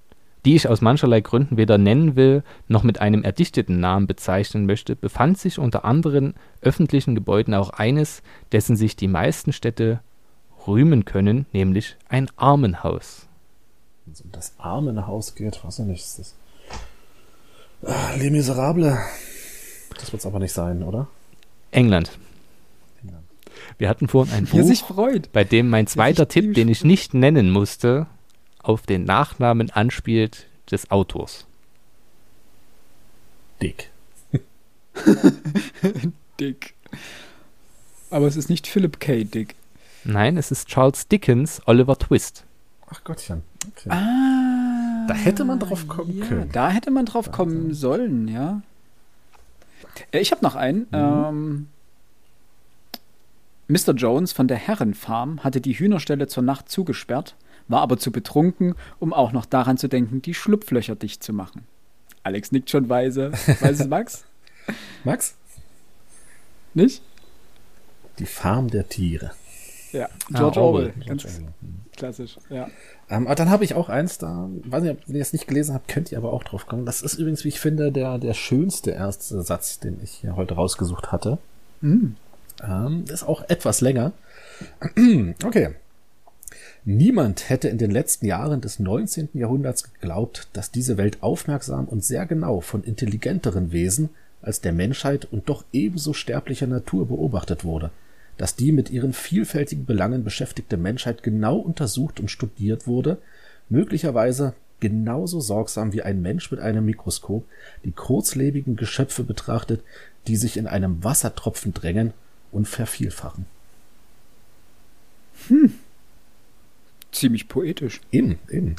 die 0.49 0.57
ich 0.57 0.67
aus 0.67 0.81
mancherlei 0.81 1.21
Gründen 1.21 1.59
weder 1.59 1.77
nennen 1.77 2.17
will, 2.17 2.43
noch 2.69 2.83
mit 2.83 3.03
einem 3.03 3.23
erdichteten 3.23 3.81
Namen 3.81 4.07
bezeichnen 4.07 4.65
möchte, 4.65 4.97
befand 4.97 5.37
sich 5.37 5.59
unter 5.59 5.85
anderen 5.85 6.33
öffentlichen 6.63 7.15
Gebäuden 7.15 7.53
auch 7.53 7.69
eines, 7.69 8.23
dessen 8.51 8.75
sich 8.75 8.97
die 8.97 9.09
meisten 9.09 9.53
Städte 9.53 10.01
rühmen 10.67 11.05
können, 11.05 11.45
nämlich 11.53 11.99
ein 12.09 12.31
Armenhaus. 12.37 13.27
Wenn 14.07 14.15
es 14.15 14.23
um 14.23 14.33
das 14.33 14.55
Armenhaus 14.57 15.35
geht, 15.35 15.63
weiß 15.63 15.81
ich 15.81 15.85
nicht, 15.85 16.03
ist 16.03 16.19
das. 16.19 16.35
Ah, 17.83 18.15
Les 18.17 18.31
Miserables. 18.31 18.97
Das 19.99 20.13
wird 20.13 20.21
es 20.21 20.27
aber 20.27 20.39
nicht 20.39 20.55
sein, 20.55 20.83
oder? 20.83 21.09
England. 21.73 22.19
England. 23.03 23.27
Wir 23.77 23.91
hatten 23.91 24.09
vorhin 24.09 24.33
ein 24.33 24.47
Buch, 24.47 24.63
sich 24.63 24.81
freut. 24.81 25.31
bei 25.31 25.45
dem 25.45 25.69
mein 25.69 25.87
zweiter 25.87 26.27
Tipp, 26.27 26.55
den 26.55 26.71
ich 26.71 26.85
nicht 26.85 27.13
nennen 27.13 27.51
musste, 27.51 28.07
auf 28.69 28.83
den 28.83 29.05
Nachnamen 29.05 29.71
anspielt 29.71 30.47
des 30.71 30.91
Autors. 30.91 31.47
Dick. 33.63 33.91
Dick. 36.41 36.75
Aber 38.11 38.27
es 38.27 38.37
ist 38.37 38.51
nicht 38.51 38.67
Philip 38.67 39.01
K. 39.01 39.25
Dick. 39.25 39.55
Nein, 40.05 40.37
es 40.37 40.51
ist 40.51 40.69
Charles 40.69 41.09
Dickens 41.09 41.63
Oliver 41.67 41.99
Twist. 41.99 42.45
Ach 42.91 43.03
Gottchen. 43.05 43.43
Okay. 43.67 43.91
Ah. 43.91 45.07
Da 45.09 45.15
hätte 45.15 45.45
man 45.45 45.59
drauf 45.59 45.89
kommen 45.89 46.19
ja, 46.19 46.27
können. 46.27 46.51
Da 46.53 46.71
hätte 46.71 46.91
man 46.91 47.07
drauf 47.07 47.33
kommen 47.33 47.73
sollen, 47.73 48.29
ja. 48.29 48.61
Äh, 50.13 50.21
Ich 50.21 50.31
habe 50.31 50.45
noch 50.45 50.55
einen. 50.55 50.87
Ähm, 50.93 51.69
Mr. 53.69 53.95
Jones 53.95 54.33
von 54.33 54.47
der 54.47 54.59
Herrenfarm 54.59 55.43
hatte 55.43 55.61
die 55.61 55.73
Hühnerstelle 55.73 56.29
zur 56.29 56.43
Nacht 56.43 56.71
zugesperrt, 56.71 57.35
war 57.69 57.81
aber 57.83 57.99
zu 57.99 58.11
betrunken, 58.11 58.75
um 58.99 59.13
auch 59.13 59.33
noch 59.33 59.45
daran 59.47 59.77
zu 59.79 59.89
denken, 59.89 60.23
die 60.23 60.35
Schlupflöcher 60.35 60.95
dicht 60.97 61.23
zu 61.23 61.33
machen. 61.33 61.65
Alex 62.23 62.53
nickt 62.53 62.71
schon 62.71 62.89
weise. 62.89 63.33
Weiß 63.61 63.81
es 63.81 63.87
Max? 63.89 64.25
Max? 65.05 65.35
Nicht? 66.75 67.03
Die 68.19 68.27
Farm 68.27 68.69
der 68.69 68.89
Tiere. 68.89 69.31
Ja, 69.93 70.07
Ah, 70.33 70.39
George 70.39 70.61
Orwell. 70.61 70.93
George 70.93 71.07
Ganz 71.07 71.25
Orwell. 71.25 71.49
klassisch, 71.97 72.37
ja. 72.51 72.69
Ähm, 73.09 73.27
aber 73.27 73.35
dann 73.37 73.49
habe 73.49 73.65
ich 73.65 73.75
auch 73.75 73.89
eins 73.89 74.19
da, 74.19 74.49
weiß 74.65 74.83
nicht, 74.83 74.97
wenn 75.07 75.17
ihr 75.17 75.23
es 75.23 75.33
nicht 75.33 75.47
gelesen 75.47 75.75
habt, 75.75 75.89
könnt 75.89 76.13
ihr 76.13 76.19
aber 76.19 76.33
auch 76.33 76.45
drauf 76.45 76.67
kommen. 76.67 76.85
Das 76.85 77.01
ist 77.01 77.15
übrigens, 77.15 77.45
wie 77.45 77.49
ich 77.49 77.61
finde, 77.61 77.91
der, 77.91 78.19
der 78.19 78.35
schönste 78.35 78.91
erste 78.91 79.41
Satz, 79.43 79.79
den 79.79 79.99
ich 80.03 80.11
hier 80.11 80.37
heute 80.37 80.55
rausgesucht 80.55 81.11
hatte. 81.11 81.39
Hm. 81.81 82.17
Ähm, 82.63 83.05
ist 83.09 83.23
auch 83.27 83.49
etwas 83.49 83.81
länger. 83.81 84.13
okay. 85.45 85.71
Niemand 86.91 87.51
hätte 87.51 87.69
in 87.69 87.77
den 87.77 87.91
letzten 87.91 88.25
Jahren 88.25 88.63
des 88.63 88.79
19. 88.79 89.29
Jahrhunderts 89.35 89.93
geglaubt, 89.93 90.49
dass 90.55 90.71
diese 90.71 90.97
Welt 90.97 91.23
aufmerksam 91.23 91.85
und 91.85 92.03
sehr 92.03 92.25
genau 92.25 92.63
von 92.63 92.83
intelligenteren 92.83 93.73
Wesen 93.73 94.09
als 94.41 94.63
der 94.63 94.73
Menschheit 94.73 95.27
und 95.31 95.51
doch 95.51 95.67
ebenso 95.71 96.15
sterblicher 96.15 96.67
Natur 96.67 97.07
beobachtet 97.07 97.63
wurde, 97.63 97.91
dass 98.39 98.57
die 98.57 98.73
mit 98.73 98.89
ihren 98.89 99.13
vielfältigen 99.13 99.85
Belangen 99.85 100.25
beschäftigte 100.25 100.79
Menschheit 100.79 101.23
genau 101.23 101.59
untersucht 101.59 102.21
und 102.21 102.31
studiert 102.31 102.87
wurde, 102.87 103.19
möglicherweise 103.69 104.55
genauso 104.81 105.41
sorgsam 105.41 105.93
wie 105.93 106.01
ein 106.01 106.23
Mensch 106.23 106.51
mit 106.51 106.59
einem 106.59 106.87
Mikroskop 106.87 107.45
die 107.85 107.93
kurzlebigen 107.93 108.77
Geschöpfe 108.77 109.25
betrachtet, 109.25 109.83
die 110.27 110.37
sich 110.37 110.57
in 110.57 110.67
einem 110.67 111.05
Wassertropfen 111.05 111.75
drängen 111.75 112.15
und 112.51 112.67
vervielfachen. 112.67 113.45
Ziemlich 117.13 117.49
poetisch 117.49 118.01
Eben, 118.13 118.39
eben. 118.51 118.77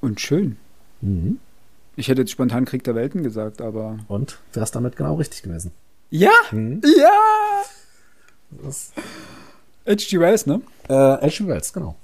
und 0.00 0.20
schön. 0.20 0.56
Mhm. 1.00 1.38
Ich 1.96 2.08
hätte 2.08 2.22
jetzt 2.22 2.30
spontan 2.30 2.64
Krieg 2.64 2.84
der 2.84 2.94
Welten 2.94 3.22
gesagt, 3.22 3.60
aber. 3.60 3.98
Und 4.08 4.38
wär's 4.52 4.70
damit 4.70 4.96
genau 4.96 5.16
richtig 5.16 5.42
gewesen. 5.42 5.72
Ja! 6.10 6.30
Mhm. 6.50 6.80
Ja! 6.84 7.62
Das, 8.62 8.92
H.G. 9.86 10.18
Wells, 10.18 10.46
ne? 10.46 10.60
äh, 10.88 10.94
H.G. 10.94 11.46
Wells, 11.46 11.72
genau. 11.72 11.96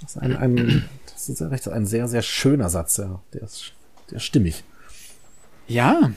Das 0.00 0.16
ist 0.16 0.18
ein, 0.18 0.36
ein, 0.36 0.88
das 1.12 1.28
ist 1.28 1.40
ja 1.40 1.48
recht, 1.48 1.68
ein 1.68 1.86
sehr, 1.86 2.08
sehr 2.08 2.22
schöner 2.22 2.70
Satz, 2.70 2.96
ja. 2.96 3.20
Der 3.32 3.42
ist, 3.42 3.72
der 4.10 4.16
ist 4.16 4.24
stimmig. 4.24 4.64
Ja. 5.68 6.10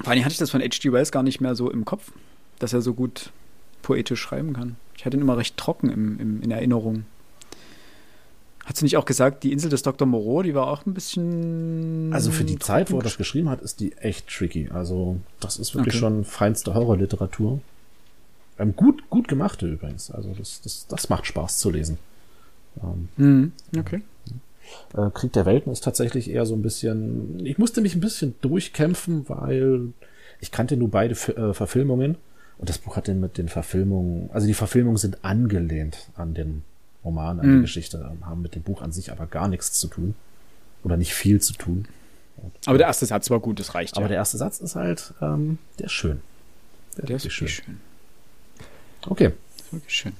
Vor 0.00 0.12
allem 0.12 0.24
hatte 0.24 0.32
ich 0.32 0.38
das 0.38 0.50
von 0.50 0.60
H.G. 0.60 0.92
Wells 0.92 1.10
gar 1.10 1.22
nicht 1.22 1.40
mehr 1.40 1.54
so 1.54 1.70
im 1.70 1.84
Kopf, 1.84 2.12
dass 2.58 2.72
er 2.72 2.82
so 2.82 2.94
gut 2.94 3.32
poetisch 3.82 4.20
schreiben 4.20 4.52
kann. 4.52 4.76
Ich 4.98 5.06
hatte 5.06 5.16
ihn 5.16 5.22
immer 5.22 5.38
recht 5.38 5.56
trocken 5.56 5.88
im, 5.90 6.18
im, 6.20 6.42
in 6.42 6.50
Erinnerung. 6.50 7.04
Hat 8.66 8.76
sie 8.76 8.84
nicht 8.84 8.98
auch 8.98 9.06
gesagt, 9.06 9.44
die 9.44 9.52
Insel 9.52 9.70
des 9.70 9.82
Dr. 9.82 10.06
Moreau, 10.06 10.42
die 10.42 10.54
war 10.54 10.66
auch 10.66 10.84
ein 10.84 10.92
bisschen. 10.92 12.12
Also 12.12 12.30
für 12.30 12.44
die 12.44 12.58
Zeit, 12.58 12.90
wo 12.90 12.98
er 12.98 13.02
das 13.02 13.16
geschrieben 13.16 13.48
hat, 13.48 13.62
ist 13.62 13.80
die 13.80 13.92
echt 13.96 14.28
tricky. 14.28 14.68
Also 14.70 15.16
das 15.40 15.56
ist 15.56 15.74
wirklich 15.74 15.94
Okay. 15.94 16.00
schon 16.00 16.24
feinste 16.24 16.74
Horrorliteratur. 16.74 17.60
Ähm, 18.58 18.74
gut, 18.76 19.08
gut 19.08 19.28
gemachte 19.28 19.66
übrigens. 19.66 20.10
Also 20.10 20.34
das, 20.36 20.60
das, 20.62 20.86
das 20.88 21.08
macht 21.08 21.24
Spaß 21.26 21.58
zu 21.58 21.70
lesen. 21.70 21.96
Ähm, 22.82 23.08
Mhm. 23.16 23.52
Okay. 23.78 24.02
Äh, 24.94 25.10
Krieg 25.14 25.32
der 25.32 25.46
Welten 25.46 25.72
ist 25.72 25.84
tatsächlich 25.84 26.28
eher 26.28 26.44
so 26.44 26.54
ein 26.54 26.60
bisschen. 26.60 27.46
Ich 27.46 27.56
musste 27.56 27.80
mich 27.80 27.94
ein 27.94 28.00
bisschen 28.00 28.34
durchkämpfen, 28.42 29.26
weil 29.30 29.92
ich 30.40 30.50
kannte 30.50 30.76
nur 30.76 30.90
beide 30.90 31.14
Fi- 31.14 31.32
äh, 31.32 31.54
Verfilmungen 31.54 32.16
und 32.58 32.68
das 32.68 32.78
Buch 32.78 32.96
hat 32.96 33.06
den 33.06 33.20
mit 33.20 33.38
den 33.38 33.48
Verfilmungen, 33.48 34.30
also 34.32 34.46
die 34.46 34.54
Verfilmungen 34.54 34.96
sind 34.98 35.24
angelehnt 35.24 36.08
an 36.16 36.34
den 36.34 36.62
Roman, 37.04 37.40
an 37.40 37.46
die 37.46 37.52
Mhm. 37.56 37.60
Geschichte, 37.62 38.08
ähm, 38.10 38.26
haben 38.26 38.42
mit 38.42 38.54
dem 38.54 38.62
Buch 38.62 38.82
an 38.82 38.92
sich 38.92 39.10
aber 39.12 39.26
gar 39.26 39.48
nichts 39.48 39.72
zu 39.74 39.86
tun 39.88 40.14
oder 40.84 40.96
nicht 40.96 41.14
viel 41.14 41.40
zu 41.40 41.52
tun. 41.54 41.86
Aber 42.66 42.78
der 42.78 42.86
erste 42.86 43.06
Satz 43.06 43.30
war 43.30 43.40
gut, 43.40 43.58
das 43.58 43.74
reicht. 43.74 43.96
Aber 43.96 44.04
ja. 44.04 44.08
der 44.08 44.16
erste 44.18 44.36
Satz 44.36 44.60
ist 44.60 44.76
halt, 44.76 45.12
ähm, 45.20 45.58
der 45.78 45.86
ist 45.86 45.92
schön. 45.92 46.20
der 46.96 47.04
ist 47.04 47.24
wirklich 47.24 47.40
wirklich 47.40 47.54
schön. 47.54 47.80
Okay. 49.06 49.32
Wirklich 49.70 49.94
schön. 49.94 50.12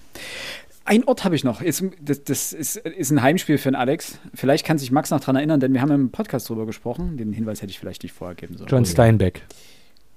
Ein 0.85 1.05
Ort 1.05 1.25
habe 1.25 1.37
ich 1.37 1.45
noch. 1.45 1.61
Ist, 1.61 1.85
das 2.01 2.25
das 2.25 2.53
ist, 2.53 2.77
ist 2.77 3.11
ein 3.11 3.21
Heimspiel 3.23 3.59
für 3.59 3.71
den 3.71 3.75
Alex. 3.75 4.19
Vielleicht 4.35 4.65
kann 4.65 4.79
sich 4.79 4.91
Max 4.91 5.11
noch 5.11 5.21
dran 5.21 5.37
erinnern, 5.37 5.61
denn 5.61 5.75
wir 5.75 5.81
haben 5.83 5.91
im 5.93 6.11
Podcast 6.11 6.49
drüber 6.49 6.67
gesprochen. 6.67 7.17
Den 7.19 7.33
Hinweis 7.33 7.61
hätte 7.63 7.71
ich 7.71 7.79
vielleicht 7.79 8.03
nicht 8.03 8.13
vorher 8.13 8.35
geben 8.35 8.57
sollen. 8.57 8.69
John 8.69 8.85
Steinbeck. 8.87 9.43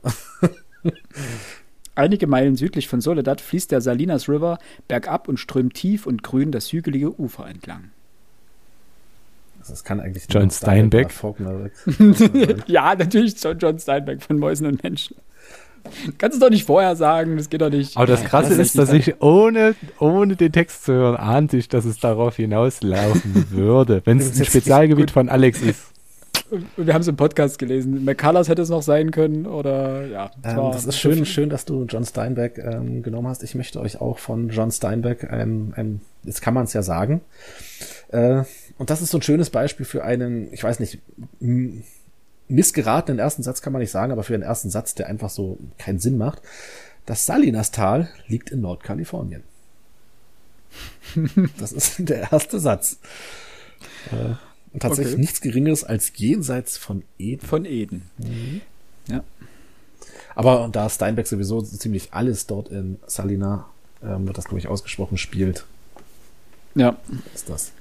Einige 1.96 2.28
Meilen 2.28 2.56
südlich 2.56 2.88
von 2.88 3.02
Soledad 3.02 3.42
fließt 3.42 3.72
der 3.72 3.82
Salinas 3.82 4.30
River 4.30 4.60
bergab 4.88 5.28
und 5.28 5.38
strömt 5.38 5.74
tief 5.74 6.06
und 6.06 6.24
grün 6.24 6.52
das 6.52 6.72
hügelige 6.72 7.20
Ufer 7.20 7.48
entlang. 7.48 7.92
Also 9.60 9.74
das 9.74 9.84
kann 9.84 10.00
eigentlich 10.00 10.26
John 10.30 10.50
Steinbeck. 10.50 11.12
Faulkner. 11.12 11.70
Ja, 12.68 12.96
natürlich 12.96 13.36
John, 13.42 13.60
John 13.60 13.78
Steinbeck 13.78 14.24
von 14.24 14.40
Mäusen 14.40 14.66
und 14.66 14.82
Menschen. 14.82 15.18
Kannst 16.18 16.38
du 16.38 16.46
doch 16.46 16.50
nicht 16.50 16.66
vorher 16.66 16.96
sagen, 16.96 17.38
das 17.38 17.50
geht 17.50 17.62
doch 17.62 17.70
nicht. 17.70 17.98
Aber 17.98 18.06
das 18.06 18.24
Krasse 18.24 18.50
das 18.50 18.60
ist, 18.60 18.78
dass 18.78 18.94
ich 18.94 19.22
ohne, 19.22 19.76
ohne 20.00 20.36
den 20.36 20.52
Text 20.52 20.86
zu 20.86 20.94
hören, 20.94 21.16
ahnte 21.16 21.58
ich, 21.58 21.70
dass 21.70 21.86
es 21.86 22.00
darauf 22.00 22.36
hinauslaufen 22.36 23.48
würde, 23.52 24.02
wenn 24.06 24.20
es 24.20 24.40
ein 24.40 24.46
Spezialgebiet 24.46 25.12
von 25.12 25.30
Alex 25.30 25.62
ist. 25.62 25.92
Wir 26.76 26.94
haben 26.94 27.02
es 27.02 27.08
im 27.08 27.16
Podcast 27.16 27.60
gelesen. 27.60 28.04
McCullers 28.04 28.50
hätte 28.50 28.62
es 28.62 28.70
noch 28.70 28.82
sein 28.82 29.12
können 29.12 29.46
oder 29.46 30.06
ja. 30.08 30.32
Ähm, 30.44 30.72
das 30.74 30.86
ist 30.86 31.00
schön, 31.00 31.26
schön, 31.26 31.50
dass 31.50 31.64
du 31.64 31.86
John 31.86 32.04
Steinbeck 32.04 32.58
ähm, 32.58 33.04
genommen 33.04 33.28
hast. 33.28 33.44
Ich 33.44 33.56
möchte 33.56 33.80
euch 33.80 34.02
auch 34.02 34.20
von 34.20 34.50
John 34.50 34.70
Steinbeck 34.70 35.32
ein, 35.32 35.74
ein 35.78 36.02
jetzt 36.24 36.42
kann 36.42 36.54
man 36.54 36.66
es 36.66 36.74
ja 36.74 36.82
sagen. 36.82 37.22
Äh, 38.10 38.44
und 38.78 38.90
das 38.90 39.02
ist 39.02 39.12
so 39.12 39.18
ein 39.18 39.22
schönes 39.22 39.50
Beispiel 39.50 39.86
für 39.86 40.04
einen, 40.04 40.52
ich 40.52 40.64
weiß 40.64 40.82
nicht, 40.82 41.00
missgeratenen 42.50 43.20
ersten 43.20 43.44
Satz 43.44 43.62
kann 43.62 43.72
man 43.72 43.82
nicht 43.82 43.92
sagen, 43.92 44.12
aber 44.12 44.24
für 44.24 44.34
einen 44.34 44.44
ersten 44.44 44.70
Satz, 44.70 44.94
der 44.94 45.08
einfach 45.08 45.30
so 45.30 45.58
keinen 45.78 46.00
Sinn 46.00 46.18
macht. 46.18 46.42
Das 47.06 47.26
Salinastal 47.26 48.10
liegt 48.28 48.52
in 48.52 48.62
Nordkalifornien. 48.62 49.44
Das 51.60 51.74
ist 51.74 52.08
der 52.08 52.32
erste 52.32 52.60
Satz. 52.60 53.00
Äh, 54.12 54.36
und 54.74 54.82
tatsächlich 54.82 55.14
Okay. 55.14 55.22
nichts 55.22 55.42
Geringeres 55.42 55.84
als 55.84 56.12
jenseits 56.16 56.78
von 56.78 57.04
Eden. 57.20 57.46
Von 57.46 57.66
Eden. 57.66 58.04
Ja. 59.08 59.24
Aber 60.36 60.70
da 60.72 60.90
Steinbeck 60.90 61.28
sowieso 61.28 61.60
so 61.62 61.78
ziemlich 61.78 62.14
alles 62.14 62.48
dort 62.48 62.70
in 62.70 62.98
Salina, 63.08 63.66
ähm, 64.04 64.26
wird 64.28 64.38
das, 64.38 64.46
glaube 64.46 64.60
ich, 64.60 64.68
ausgesprochen, 64.68 65.18
spielt, 65.18 65.66
Ja. 66.76 66.96
ist 67.36 67.50
das 67.50 67.72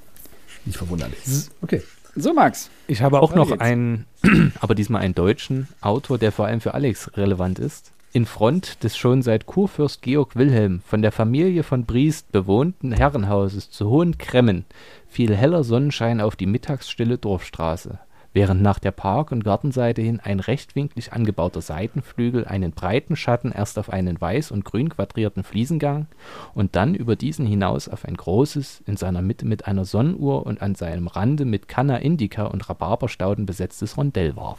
nicht 0.64 0.76
verwunderlich. 0.78 1.18
Okay. 1.62 1.82
So, 2.16 2.34
Max. 2.34 2.70
Ich 2.88 3.02
habe 3.02 3.20
auch 3.20 3.34
noch 3.36 3.48
geht's. 3.50 3.60
einen, 3.60 4.04
aber 4.60 4.74
diesmal 4.74 5.02
einen 5.02 5.14
deutschen 5.14 5.68
Autor, 5.80 6.18
der 6.18 6.32
vor 6.32 6.46
allem 6.46 6.60
für 6.60 6.74
Alex 6.74 7.16
relevant 7.16 7.60
ist. 7.60 7.92
In 8.12 8.26
Front 8.26 8.82
des 8.82 8.96
schon 8.96 9.22
seit 9.22 9.46
Kurfürst 9.46 10.02
Georg 10.02 10.34
Wilhelm 10.34 10.80
von 10.84 11.00
der 11.00 11.12
Familie 11.12 11.62
von 11.62 11.84
Briest 11.84 12.32
bewohnten 12.32 12.90
Herrenhauses 12.90 13.70
zu 13.70 13.88
Hohen 13.88 14.18
Cremmen 14.18 14.64
fiel 15.06 15.36
heller 15.36 15.62
Sonnenschein 15.62 16.20
auf 16.20 16.34
die 16.34 16.46
mittagsstille 16.46 17.18
Dorfstraße, 17.18 18.00
während 18.32 18.62
nach 18.62 18.80
der 18.80 18.90
Park- 18.90 19.30
und 19.30 19.44
Gartenseite 19.44 20.02
hin 20.02 20.18
ein 20.18 20.40
rechtwinklig 20.40 21.12
angebauter 21.12 21.60
Seitenflügel 21.60 22.46
einen 22.46 22.72
breiten 22.72 23.14
Schatten 23.14 23.52
erst 23.52 23.78
auf 23.78 23.90
einen 23.90 24.20
weiß 24.20 24.50
und 24.50 24.64
grün 24.64 24.88
quadrierten 24.88 25.44
Fliesengang 25.44 26.08
und 26.52 26.74
dann 26.74 26.96
über 26.96 27.14
diesen 27.14 27.46
hinaus 27.46 27.88
auf 27.88 28.04
ein 28.04 28.16
großes, 28.16 28.82
in 28.86 28.96
seiner 28.96 29.22
Mitte 29.22 29.46
mit 29.46 29.68
einer 29.68 29.84
Sonnenuhr 29.84 30.46
und 30.46 30.62
an 30.62 30.74
seinem 30.74 31.06
Rande 31.06 31.44
mit 31.44 31.68
Canna 31.68 31.98
Indica 31.98 32.46
und 32.46 32.68
Rhabarberstauden 32.68 33.46
besetztes 33.46 33.96
Rondell 33.96 34.34
warf. 34.34 34.58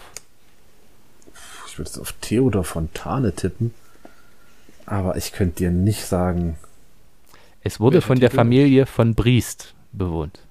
Ich 1.72 1.78
würde 1.78 1.90
jetzt 1.90 2.00
auf 2.00 2.12
Theodor 2.20 2.66
Fontane 2.66 3.32
tippen, 3.34 3.74
aber 4.86 5.16
ich 5.16 5.32
könnte 5.32 5.56
dir 5.60 5.72
nicht 5.72 6.04
sagen, 6.04 6.58
Es 7.62 7.80
wurde 7.80 8.02
von 8.02 8.20
der 8.20 8.30
Titel? 8.30 8.42
Familie 8.42 8.86
von 8.86 9.16
Briest 9.16 9.74
bewohnt. 9.94 10.42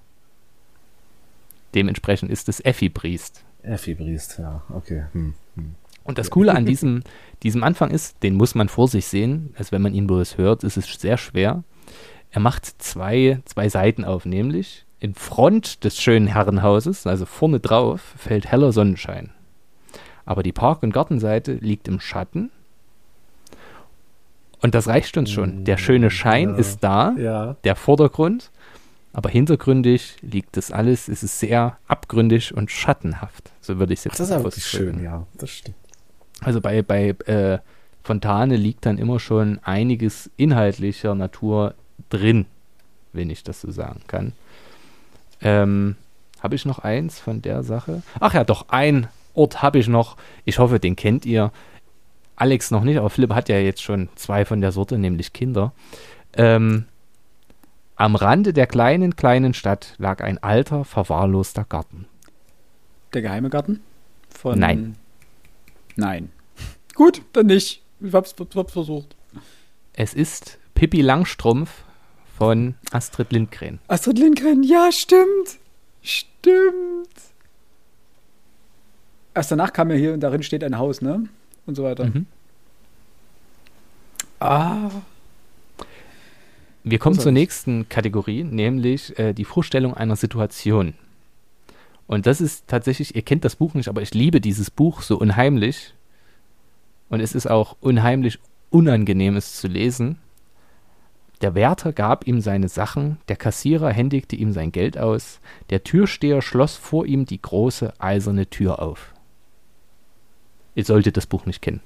Dementsprechend 1.75 2.31
ist 2.31 2.49
es 2.49 2.65
Effi 2.65 2.89
Briest. 2.89 3.45
Effi 3.63 3.93
Briest, 3.93 4.39
ja, 4.39 4.63
okay. 4.71 5.05
Hm. 5.13 5.35
Hm. 5.57 5.75
Und 6.05 6.17
das 6.17 6.31
Coole 6.31 6.55
an 6.55 6.65
diesem, 6.65 7.03
diesem 7.43 7.65
Anfang 7.65 7.91
ist, 7.91 8.23
den 8.23 8.35
muss 8.35 8.55
man 8.55 8.71
vor 8.71 8.89
sich 8.89 9.05
sehen. 9.05 9.53
Also 9.59 9.73
wenn 9.73 9.83
man 9.83 9.93
ihn 9.93 10.07
bloß 10.07 10.39
hört, 10.39 10.65
ist 10.65 10.79
es 10.79 10.87
sehr 10.87 11.19
schwer. 11.19 11.65
Er 12.31 12.41
macht 12.41 12.65
zwei, 12.83 13.41
zwei 13.45 13.69
Seiten 13.69 14.07
auf, 14.07 14.25
nämlich 14.25 14.87
in 15.01 15.15
Front 15.15 15.85
des 15.85 16.01
schönen 16.01 16.29
Herrenhauses, 16.29 17.07
also 17.07 17.27
vorne 17.27 17.61
drauf, 17.61 18.15
fällt 18.17 18.51
heller 18.51 18.73
Sonnenschein. 18.73 19.35
Aber 20.31 20.45
die 20.45 20.53
Park- 20.53 20.85
und 20.85 20.93
Gartenseite 20.93 21.55
liegt 21.55 21.89
im 21.89 21.99
Schatten. 21.99 22.53
Und 24.63 24.77
das 24.77 24.87
reicht 24.87 25.17
uns 25.17 25.29
schon. 25.33 25.65
Der 25.65 25.77
schöne 25.77 26.09
Schein 26.09 26.51
Ja. 26.51 26.55
ist 26.57 26.85
da, 26.85 27.15
Ja, 27.19 27.57
der 27.65 27.75
Vordergrund, 27.75 28.53
aber 29.13 29.29
hintergründig 29.29 30.19
liegt 30.23 30.57
das 30.57 30.71
alles, 30.71 31.09
es 31.09 31.25
ist 31.25 31.41
sehr 31.41 31.79
abgründig 31.89 32.55
und 32.55 32.71
schattenhaft. 32.71 33.51
So 33.61 33.81
würde 33.81 33.93
ich 33.93 33.99
es 33.99 34.07
Ach, 34.07 34.11
jetzt 34.13 34.21
das 34.21 34.29
ist 34.31 34.37
wirklich 34.45 34.65
ausdrücken. 34.67 34.95
schön, 34.99 35.03
ja, 35.05 35.27
das 35.37 35.51
stimmt. 35.51 35.77
Also 36.43 36.61
bei, 36.61 36.83
bei 36.83 37.09
äh, 37.27 37.59
Fontane 38.05 38.55
liegt 38.55 38.87
dann 38.87 38.99
immer 38.99 39.19
schon 39.19 39.59
einiges 39.65 40.31
inhaltlicher 40.37 41.17
Natur 41.17 41.75
drin. 42.09 42.47
wenn 43.13 43.31
ich 43.31 43.43
das 43.43 43.63
so 43.63 43.73
sagen 43.73 44.03
kann. 44.07 44.33
Ähm, 45.41 45.97
habe 46.41 46.55
ich 46.55 46.65
noch 46.65 46.79
eins 46.79 47.19
von 47.19 47.43
der 47.43 47.65
Sache? 47.65 48.05
Ach 48.21 48.33
ja, 48.33 48.45
doch, 48.45 48.69
ein 48.69 49.09
Ort 49.41 49.63
habe 49.63 49.79
ich 49.79 49.89
noch. 49.89 50.19
Ich 50.45 50.59
hoffe, 50.59 50.79
den 50.79 50.97
kennt 50.97 51.25
ihr. 51.25 51.51
Alex 52.37 52.71
noch 52.71 52.85
nicht, 52.85 52.99
aber 52.99 53.09
Philipp 53.09 53.33
hat 53.33 53.49
ja 53.49 53.59
jetzt 53.59 53.83
schon 53.83 54.11
zwei 54.15 54.45
von 54.45 54.61
der 54.61 54.71
Sorte, 54.71 54.99
nämlich 54.99 55.33
Kinder. 55.33 55.73
Ähm, 56.35 56.85
am 57.97 58.17
Rande 58.17 58.53
der 58.53 58.67
kleinen, 58.67 59.17
kleinen 59.17 59.55
Stadt 59.55 59.95
lag 59.97 60.23
ein 60.23 60.43
alter, 60.43 60.85
verwahrloster 60.85 61.65
Garten. 61.65 62.07
Der 63.15 63.23
geheime 63.23 63.49
Garten? 63.49 63.81
Von 64.29 64.59
Nein. 64.59 64.97
Nein. 65.97 66.31
Gut, 66.95 67.23
dann 67.33 67.47
nicht. 67.47 67.83
Ich 68.01 68.13
hab's, 68.13 68.35
hab's 68.55 68.73
versucht. 68.73 69.17
Es 69.95 70.13
ist 70.13 70.59
Pippi 70.75 71.01
Langstrumpf 71.01 71.85
von 72.37 72.75
Astrid 72.91 73.33
Lindgren. 73.33 73.81
Astrid 73.89 74.19
Lindgren, 74.19 74.63
ja, 74.63 74.93
stimmt. 74.93 75.59
Stimmt. 76.03 77.09
Erst 79.35 79.53
danach 79.53 79.73
kam 79.73 79.91
ja 79.91 79.97
hier 79.97 80.13
und 80.13 80.21
darin 80.21 80.43
steht 80.43 80.65
ein 80.65 80.79
Haus, 80.79 81.03
ne? 81.03 81.25
Und 81.67 81.75
so 81.77 81.85
weiter. 81.85 82.07
Mhm. 82.07 82.27
Ah. 84.41 84.91
Wir 86.83 86.99
kommen 86.99 87.19
zur 87.19 87.33
nächsten 87.33 87.89
Kategorie, 87.89 88.43
nämlich 88.43 89.19
äh, 89.19 89.35
die 89.35 89.45
Vorstellung 89.45 89.95
einer 89.95 90.17
Situation. 90.17 90.95
Und 92.07 92.27
das 92.27 92.41
ist 92.41 92.67
tatsächlich, 92.67 93.15
ihr 93.15 93.23
kennt 93.23 93.45
das 93.45 93.55
Buch 93.55 93.75
nicht, 93.75 93.89
aber 93.89 94.03
ich 94.03 94.15
liebe 94.15 94.41
dieses 94.41 94.71
Buch 94.71 95.03
so 95.03 95.19
unheimlich. 95.19 95.95
Und 97.09 97.21
es 97.21 97.35
ist 97.35 97.49
auch 97.49 97.77
unheimlich 97.81 98.39
unangenehm, 98.71 99.37
es 99.37 99.57
zu 99.57 99.69
lesen. 99.69 100.19
Der 101.43 101.55
Wärter 101.55 101.93
gab 101.93 102.27
ihm 102.27 102.41
seine 102.41 102.69
Sachen, 102.69 103.19
der 103.29 103.37
Kassierer 103.37 103.91
händigte 103.91 104.37
ihm 104.37 104.53
sein 104.53 104.73
Geld 104.73 104.99
aus, 104.99 105.41
der 105.71 105.85
Türsteher 105.85 106.43
schloss 106.43 106.77
vor 106.77 107.07
ihm 107.07 107.27
die 107.27 107.41
große 107.41 107.93
eiserne 107.99 108.47
Tür 108.47 108.83
auf. 108.83 109.15
Ihr 110.75 110.85
solltet 110.85 111.17
das 111.17 111.27
Buch 111.27 111.47
nicht 111.47 111.63
kennen. 111.63 111.81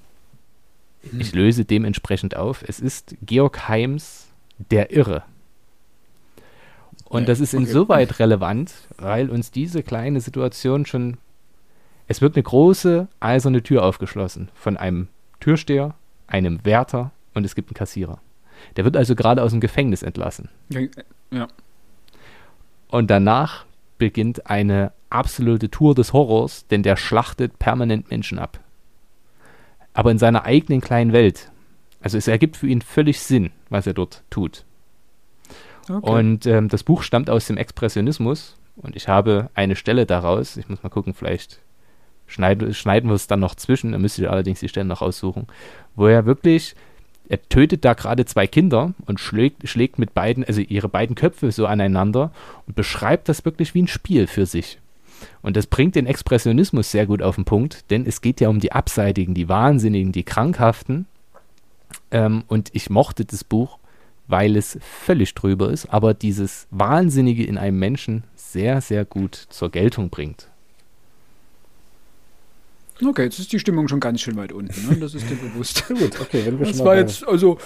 Ich 1.19 1.35
löse 1.35 1.65
dementsprechend 1.65 2.37
auf. 2.37 2.65
Es 2.67 2.81
ist 2.81 3.17
Georg 3.23 3.69
Heims 3.69 4.29
Der 4.71 4.91
Irre. 4.91 5.25
Und 7.05 7.29
das 7.29 7.41
ist 7.41 7.55
insoweit 7.55 8.19
relevant, 8.19 8.73
weil 8.97 9.31
uns 9.31 9.51
diese 9.51 9.83
kleine 9.83 10.21
Situation 10.21 10.87
schon. 10.87 11.19
Es 12.07 12.21
wird 12.21 12.37
eine 12.37 12.43
große 12.43 13.09
eiserne 13.21 13.63
Tür 13.63 13.85
aufgeschlossen 13.85 14.51
von 14.55 14.77
einem 14.77 15.09
Türsteher, 15.41 15.95
einem 16.27 16.65
Wärter 16.65 17.13
und 17.35 17.45
es 17.45 17.55
gibt 17.55 17.71
einen 17.71 17.77
Kassierer. 17.77 18.21
Der 18.77 18.85
wird 18.85 18.97
also 18.97 19.15
gerade 19.15 19.43
aus 19.43 19.53
dem 19.53 19.61
Gefängnis 19.61 20.03
entlassen. 20.03 20.49
Ja. 21.31 21.49
Und 22.89 23.11
danach 23.11 23.65
beginnt 23.99 24.51
eine 24.51 24.93
absolute 25.11 25.71
Tour 25.71 25.95
des 25.95 26.13
Horrors, 26.13 26.67
denn 26.69 26.83
der 26.83 26.97
schlachtet 26.97 27.59
permanent 27.59 28.11
Menschen 28.11 28.39
ab. 28.39 28.61
Aber 29.95 30.11
in 30.11 30.19
seiner 30.19 30.45
eigenen 30.45 30.81
kleinen 30.81 31.13
Welt. 31.13 31.51
Also 32.01 32.19
es 32.19 32.29
ergibt 32.29 32.59
für 32.59 32.67
ihn 32.67 32.83
völlig 32.83 33.21
Sinn, 33.21 33.51
was 33.71 33.87
er 33.87 33.95
dort 33.95 34.23
tut. 34.29 34.65
Okay. 35.89 36.11
Und 36.11 36.47
ähm, 36.47 36.69
das 36.69 36.83
Buch 36.83 37.03
stammt 37.03 37.31
aus 37.31 37.47
dem 37.47 37.57
Expressionismus 37.57 38.57
und 38.77 38.97
ich 38.97 39.09
habe 39.09 39.51
eine 39.55 39.77
Stelle 39.77 40.07
daraus, 40.07 40.57
ich 40.57 40.69
muss 40.69 40.83
mal 40.83 40.89
gucken, 40.89 41.15
vielleicht 41.15 41.61
schneiden, 42.27 42.75
schneiden 42.75 43.11
wir 43.11 43.15
es 43.15 43.27
dann 43.27 43.41
noch 43.41 43.55
zwischen, 43.55 43.93
dann 43.93 44.01
müsst 44.01 44.19
ihr 44.19 44.31
allerdings 44.31 44.61
die 44.61 44.69
Stellen 44.69 44.89
noch 44.89 45.03
aussuchen, 45.03 45.47
wo 45.95 46.07
er 46.07 46.27
wirklich, 46.27 46.75
er 47.29 47.43
tötet 47.49 47.85
da 47.85 47.95
gerade 47.95 48.25
zwei 48.25 48.47
Kinder 48.47 48.95
und 49.07 49.21
schlägt, 49.21 49.69
schlägt 49.69 49.99
mit 49.99 50.15
beiden, 50.15 50.45
also 50.45 50.61
ihre 50.61 50.89
beiden 50.89 51.17
Köpfe 51.17 51.53
so 51.53 51.67
aneinander 51.67 52.33
und 52.67 52.77
beschreibt 52.77 53.29
das 53.29 53.45
wirklich 53.45 53.75
wie 53.75 53.83
ein 53.83 53.89
Spiel 53.89 54.27
für 54.27 54.47
sich. 54.47 54.79
Und 55.43 55.57
das 55.57 55.67
bringt 55.67 55.95
den 55.95 56.07
Expressionismus 56.07 56.91
sehr 56.91 57.07
gut 57.07 57.23
auf 57.23 57.37
den 57.37 57.45
Punkt, 57.45 57.91
denn 57.91 58.07
es 58.07 58.21
geht 58.21 58.41
ja 58.41 58.49
um 58.49 58.61
die 58.61 58.73
Abseitigen, 58.73 59.35
die 59.35 59.49
Wahnsinnigen, 59.49 60.13
die 60.13 60.25
Krankhaften. 60.25 61.07
Ähm, 62.11 62.45
und 62.49 62.71
ich 62.73 62.91
mochte 62.91 63.25
das 63.25 63.45
Buch, 63.45 63.79
weil 64.27 64.57
es 64.57 64.79
völlig 64.81 65.35
drüber 65.35 65.71
ist, 65.71 65.87
aber 65.87 66.15
dieses 66.15 66.67
Wahnsinnige 66.71 67.45
in 67.45 67.59
einem 67.59 67.79
Menschen 67.79 68.25
sehr, 68.35 68.81
sehr 68.81 69.05
gut 69.05 69.35
zur 69.35 69.71
Geltung 69.71 70.11
bringt. 70.11 70.49
okay, 73.05 73.25
jetzt 73.25 73.39
ist 73.39 73.53
die 73.53 73.59
Stimmung 73.59 73.89
schon 73.89 74.01
ganz 74.01 74.21
schön 74.21 74.37
weit 74.37 74.53
unten. 74.53 74.89
Ne? 74.89 74.97
Das 74.97 75.15
ist 75.15 75.29
dir 75.29 75.37
bewusst. 75.37 75.87
Gut, 75.89 76.21
okay, 76.21 76.47
wenn 76.47 76.59
wir 76.59 76.67
Das 76.67 76.77
schon 76.77 76.87
war 76.87 76.95
mal 76.95 77.03
bei, 77.03 77.09
jetzt 77.09 77.27
also 77.27 77.59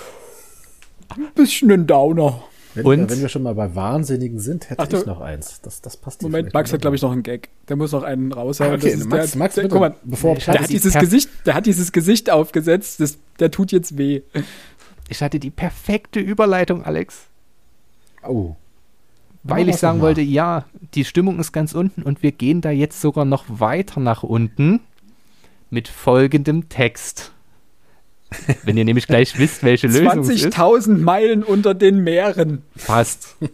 ein 1.11 1.29
bisschen 1.35 1.71
ein 1.71 1.87
Downer. 1.87 2.43
Wenn, 2.75 2.85
Und- 2.87 3.11
wenn 3.11 3.21
wir 3.21 3.29
schon 3.29 3.43
mal 3.43 3.55
bei 3.55 3.75
Wahnsinnigen 3.75 4.39
sind, 4.41 4.71
hätte 4.71 4.83
Ach, 4.83 4.89
du- 4.89 4.99
ich 4.99 5.07
noch 5.07 5.21
eins. 5.21 5.61
Das, 5.63 5.81
das 5.81 5.97
passt 5.97 6.23
Moment, 6.23 6.53
Max 6.55 6.73
hat, 6.73 6.81
glaube 6.81 6.97
ich, 6.97 7.03
noch 7.03 7.13
einen 7.13 7.23
Gag. 7.23 7.49
Der 7.69 7.77
muss 7.77 7.93
noch 7.93 8.03
einen 8.03 8.33
raushauen. 8.33 8.73
Ah, 8.73 8.75
okay, 8.75 8.91
Das 8.93 9.01
ist 9.01 9.09
Max, 9.09 9.31
der, 9.33 9.39
Max, 9.39 9.55
der, 9.55 9.63
bitte, 9.63 9.73
guck 9.73 9.81
mal, 9.81 9.95
bevor 10.05 10.37
Ich 10.37 10.45
der 10.45 10.55
hat, 10.61 10.69
die 10.69 10.75
dieses 10.75 10.95
Gesicht, 10.95 11.29
der 11.47 11.55
hat 11.55 11.67
dieses 11.67 11.93
Gesicht 11.93 12.31
aufgesetzt, 12.31 13.01
das, 13.01 13.19
der 13.41 13.51
tut 13.51 13.73
jetzt 13.73 13.97
weh. 13.99 14.23
Ich 15.09 15.23
hatte 15.23 15.39
die 15.41 15.51
perfekte 15.51 16.21
Überleitung, 16.21 16.85
Alex, 16.85 17.27
Oh. 18.27 18.57
weil 19.43 19.69
ich 19.69 19.77
sagen 19.77 20.01
wollte, 20.01 20.21
ja, 20.21 20.67
die 20.95 21.05
Stimmung 21.05 21.39
ist 21.39 21.53
ganz 21.53 21.73
unten 21.73 22.03
und 22.03 22.23
wir 22.23 22.33
gehen 22.33 22.61
da 22.61 22.71
jetzt 22.71 23.01
sogar 23.01 23.25
noch 23.25 23.45
weiter 23.49 24.01
nach 24.01 24.23
unten 24.23 24.81
mit 25.71 25.89
folgendem 25.89 26.69
Text. 26.69 27.33
Wenn 28.65 28.77
ihr 28.77 28.85
nämlich 28.85 29.07
gleich 29.07 29.39
wisst, 29.39 29.63
welche 29.63 29.87
Lösung 29.87 30.21
es 30.21 30.29
ist, 30.29 30.47
20.000 30.55 30.99
Meilen 30.99 31.43
unter 31.43 31.75
den 31.75 32.03
Meeren. 32.05 32.63
passt. 32.87 33.37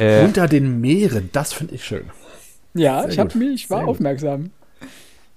Äh, 0.00 0.24
Unter 0.24 0.48
den 0.48 0.80
Meeren, 0.80 1.28
das 1.30 1.52
finde 1.52 1.76
ich 1.76 1.84
schön. 1.84 2.10
Ja, 2.74 3.02
Sehr 3.02 3.10
ich, 3.10 3.18
hab 3.20 3.32
gut, 3.32 3.36
mich, 3.40 3.54
ich 3.54 3.70
war 3.70 3.78
sehr 3.78 3.86
gut. 3.86 3.94
aufmerksam. 3.94 4.50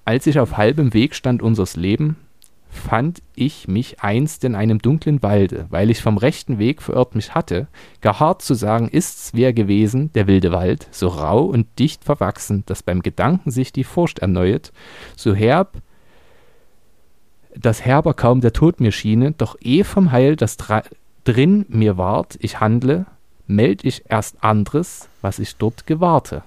Als 0.05 0.25
ich 0.25 0.39
auf 0.39 0.57
halbem 0.57 0.91
Weg 0.95 1.13
stand 1.13 1.43
unseres 1.43 1.75
Leben, 1.75 2.15
fand 2.71 3.21
ich 3.35 3.67
mich 3.67 4.01
einst 4.01 4.43
in 4.43 4.55
einem 4.55 4.79
dunklen 4.79 5.21
Walde, 5.21 5.67
weil 5.69 5.91
ich 5.91 6.01
vom 6.01 6.17
rechten 6.17 6.57
Weg 6.57 6.81
verirrt 6.81 7.13
mich 7.13 7.35
hatte. 7.35 7.67
Gar 8.01 8.19
hart 8.19 8.41
zu 8.41 8.55
sagen 8.55 8.87
ist's, 8.89 9.31
wer 9.35 9.53
gewesen, 9.53 10.11
der 10.13 10.25
wilde 10.25 10.51
Wald, 10.51 10.87
so 10.89 11.09
rau 11.09 11.43
und 11.45 11.67
dicht 11.77 12.03
verwachsen, 12.03 12.63
dass 12.65 12.81
beim 12.81 13.03
Gedanken 13.03 13.51
sich 13.51 13.71
die 13.71 13.83
Furcht 13.83 14.17
erneuet, 14.19 14.71
so 15.15 15.35
herb, 15.35 15.77
dass 17.59 17.85
herber 17.85 18.13
kaum 18.13 18.41
der 18.41 18.53
Tod 18.53 18.79
mir 18.79 18.91
schiene, 18.91 19.31
doch 19.31 19.57
eh 19.61 19.83
vom 19.83 20.11
Heil, 20.11 20.35
das 20.35 20.57
drin 21.23 21.65
mir 21.69 21.97
ward, 21.97 22.37
ich 22.41 22.59
handle, 22.59 23.05
meld 23.47 23.83
ich 23.83 24.03
erst 24.09 24.43
anderes, 24.43 25.09
was 25.21 25.39
ich 25.39 25.55
dort 25.55 25.87
gewahrte. 25.87 26.43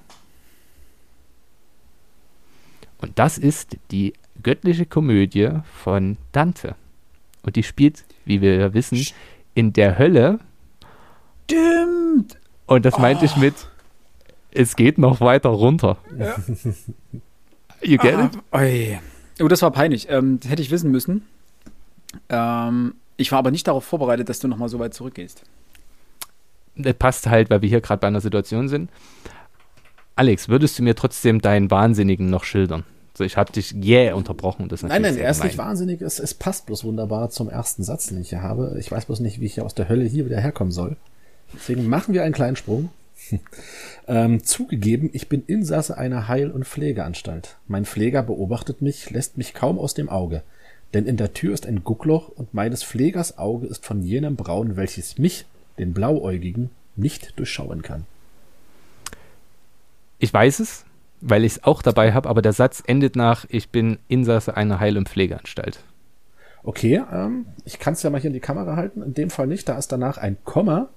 Und 2.98 3.18
das 3.18 3.38
ist 3.38 3.76
die 3.90 4.12
göttliche 4.42 4.86
Komödie 4.86 5.50
von 5.82 6.18
Dante. 6.32 6.74
Und 7.42 7.56
die 7.56 7.62
spielt, 7.62 8.04
wie 8.24 8.40
wir 8.40 8.56
ja 8.56 8.74
wissen, 8.74 9.04
in 9.54 9.72
der 9.72 9.98
Hölle. 9.98 10.38
Stimmt. 11.44 12.38
Und 12.66 12.84
das 12.84 12.98
meinte 12.98 13.24
ich 13.24 13.36
mit, 13.36 13.54
es 14.52 14.76
geht 14.76 14.98
noch 14.98 15.20
weiter 15.20 15.48
runter. 15.48 15.96
You 17.82 17.96
get 17.96 18.18
it? 18.18 18.38
Oi. 18.52 19.00
Oh, 19.40 19.48
das 19.48 19.62
war 19.62 19.70
peinlich. 19.70 20.08
Ähm, 20.10 20.38
das 20.40 20.50
hätte 20.50 20.62
ich 20.62 20.70
wissen 20.70 20.90
müssen. 20.90 21.22
Ähm, 22.28 22.94
ich 23.16 23.32
war 23.32 23.38
aber 23.38 23.50
nicht 23.50 23.66
darauf 23.66 23.84
vorbereitet, 23.84 24.28
dass 24.28 24.40
du 24.40 24.48
nochmal 24.48 24.68
so 24.68 24.78
weit 24.78 24.94
zurückgehst. 24.94 25.42
Das 26.76 26.94
passt 26.94 27.26
halt, 27.26 27.50
weil 27.50 27.62
wir 27.62 27.68
hier 27.68 27.80
gerade 27.80 28.00
bei 28.00 28.06
einer 28.06 28.20
Situation 28.20 28.68
sind. 28.68 28.90
Alex, 30.16 30.48
würdest 30.48 30.78
du 30.78 30.82
mir 30.82 30.94
trotzdem 30.94 31.40
deinen 31.40 31.70
Wahnsinnigen 31.70 32.28
noch 32.30 32.44
schildern? 32.44 32.84
So, 33.14 33.24
ich 33.24 33.36
habe 33.36 33.52
dich 33.52 33.72
jäh 33.72 34.12
unterbrochen. 34.12 34.68
Das 34.68 34.82
ist 34.82 34.88
Nein, 34.88 35.02
nein, 35.02 35.16
er 35.16 35.30
ist 35.30 35.42
nicht 35.42 35.58
wahnsinnig. 35.58 36.00
Es, 36.00 36.18
es 36.18 36.34
passt 36.34 36.66
bloß 36.66 36.84
wunderbar 36.84 37.30
zum 37.30 37.48
ersten 37.48 37.82
Satz, 37.82 38.06
den 38.06 38.20
ich 38.20 38.30
hier 38.30 38.42
habe. 38.42 38.76
Ich 38.78 38.90
weiß 38.90 39.06
bloß 39.06 39.20
nicht, 39.20 39.40
wie 39.40 39.46
ich 39.46 39.54
hier 39.54 39.64
aus 39.64 39.74
der 39.74 39.88
Hölle 39.88 40.04
hier 40.04 40.24
wieder 40.24 40.40
herkommen 40.40 40.72
soll. 40.72 40.96
Deswegen 41.52 41.86
machen 41.86 42.14
wir 42.14 42.22
einen 42.22 42.34
kleinen 42.34 42.56
Sprung. 42.56 42.90
ähm, 44.08 44.42
zugegeben, 44.44 45.10
ich 45.12 45.28
bin 45.28 45.44
Insasse 45.46 45.96
einer 45.96 46.28
Heil- 46.28 46.50
und 46.50 46.66
Pflegeanstalt. 46.66 47.56
Mein 47.68 47.84
Pfleger 47.84 48.22
beobachtet 48.22 48.82
mich, 48.82 49.10
lässt 49.10 49.38
mich 49.38 49.54
kaum 49.54 49.78
aus 49.78 49.94
dem 49.94 50.08
Auge. 50.08 50.42
Denn 50.94 51.06
in 51.06 51.16
der 51.16 51.34
Tür 51.34 51.54
ist 51.54 51.66
ein 51.66 51.84
Guckloch 51.84 52.28
und 52.28 52.52
meines 52.52 52.82
Pflegers 52.82 53.38
Auge 53.38 53.66
ist 53.66 53.86
von 53.86 54.02
jenem 54.02 54.36
Braun, 54.36 54.76
welches 54.76 55.18
mich, 55.18 55.46
den 55.78 55.92
Blauäugigen, 55.92 56.70
nicht 56.96 57.38
durchschauen 57.38 57.82
kann. 57.82 58.06
Ich 60.18 60.34
weiß 60.34 60.60
es, 60.60 60.84
weil 61.20 61.44
ich 61.44 61.52
es 61.52 61.64
auch 61.64 61.82
dabei 61.82 62.12
habe, 62.12 62.28
aber 62.28 62.42
der 62.42 62.52
Satz 62.52 62.82
endet 62.84 63.14
nach, 63.14 63.46
ich 63.48 63.70
bin 63.70 63.98
Insasse 64.08 64.56
einer 64.56 64.80
Heil- 64.80 64.98
und 64.98 65.08
Pflegeanstalt. 65.08 65.80
Okay, 66.62 67.02
ähm, 67.10 67.46
ich 67.64 67.78
kann 67.78 67.94
es 67.94 68.02
ja 68.02 68.10
mal 68.10 68.20
hier 68.20 68.28
in 68.28 68.34
die 68.34 68.40
Kamera 68.40 68.76
halten. 68.76 69.02
In 69.02 69.14
dem 69.14 69.30
Fall 69.30 69.46
nicht. 69.46 69.68
Da 69.68 69.78
ist 69.78 69.92
danach 69.92 70.18
ein 70.18 70.36
Komma. 70.44 70.90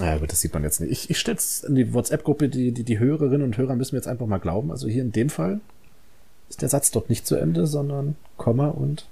Ja 0.00 0.16
gut, 0.18 0.32
das 0.32 0.40
sieht 0.40 0.54
man 0.54 0.62
jetzt 0.62 0.80
nicht. 0.80 0.90
Ich, 0.90 1.10
ich 1.10 1.18
stelle 1.18 1.36
es 1.36 1.62
in 1.64 1.74
die 1.74 1.92
WhatsApp-Gruppe, 1.92 2.48
die, 2.48 2.72
die, 2.72 2.82
die 2.84 2.98
Hörerinnen 2.98 3.42
und 3.42 3.56
Hörer 3.56 3.76
müssen 3.76 3.94
mir 3.94 3.98
jetzt 3.98 4.08
einfach 4.08 4.26
mal 4.26 4.38
glauben. 4.38 4.70
Also 4.70 4.88
hier 4.88 5.02
in 5.02 5.12
dem 5.12 5.28
Fall 5.28 5.60
ist 6.48 6.62
der 6.62 6.68
Satz 6.68 6.90
dort 6.90 7.10
nicht 7.10 7.26
zu 7.26 7.36
Ende, 7.36 7.66
sondern 7.66 8.16
Komma 8.36 8.68
und 8.68 9.06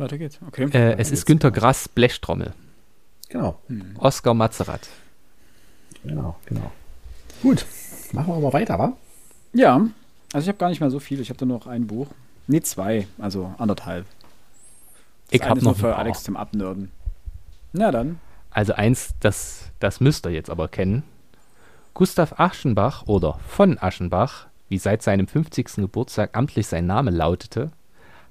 Weiter 0.00 0.18
geht's. 0.18 0.38
Okay. 0.48 0.68
Äh, 0.72 0.96
es 0.98 1.10
ist 1.10 1.26
Günter 1.26 1.50
Grass 1.50 1.88
Blechtrommel. 1.88 2.54
Genau, 3.28 3.60
Oscar 3.98 4.34
Mazerat. 4.34 4.88
genau, 6.02 6.36
genau. 6.46 6.72
Gut, 7.42 7.64
machen 8.12 8.28
wir 8.34 8.40
mal 8.40 8.52
weiter, 8.52 8.78
wa? 8.78 8.96
Ja, 9.52 9.86
also 10.32 10.44
ich 10.44 10.48
habe 10.48 10.58
gar 10.58 10.70
nicht 10.70 10.80
mehr 10.80 10.90
so 10.90 11.00
viel. 11.00 11.20
Ich 11.20 11.28
habe 11.28 11.38
da 11.38 11.46
nur 11.46 11.58
noch 11.58 11.66
ein 11.66 11.86
Buch. 11.86 12.08
Nee, 12.46 12.62
zwei, 12.62 13.06
also 13.18 13.54
anderthalb. 13.58 14.06
Das 15.30 15.40
Ich 15.40 15.42
habe 15.42 15.60
noch 15.60 15.64
nur 15.66 15.74
für. 15.76 15.96
Alex 15.96 16.24
zum 16.24 16.36
Abnörden. 16.36 16.90
Na 17.72 17.92
dann. 17.92 18.18
Also 18.50 18.72
eins, 18.72 19.14
das, 19.20 19.70
das 19.78 20.00
müsst 20.00 20.26
ihr 20.26 20.32
jetzt 20.32 20.50
aber 20.50 20.68
kennen. 20.68 21.04
Gustav 21.94 22.38
Aschenbach 22.38 23.04
oder 23.06 23.38
von 23.46 23.78
Aschenbach, 23.80 24.46
wie 24.68 24.78
seit 24.78 25.02
seinem 25.02 25.26
50. 25.26 25.76
Geburtstag 25.76 26.36
amtlich 26.36 26.66
sein 26.66 26.86
Name 26.86 27.10
lautete, 27.10 27.70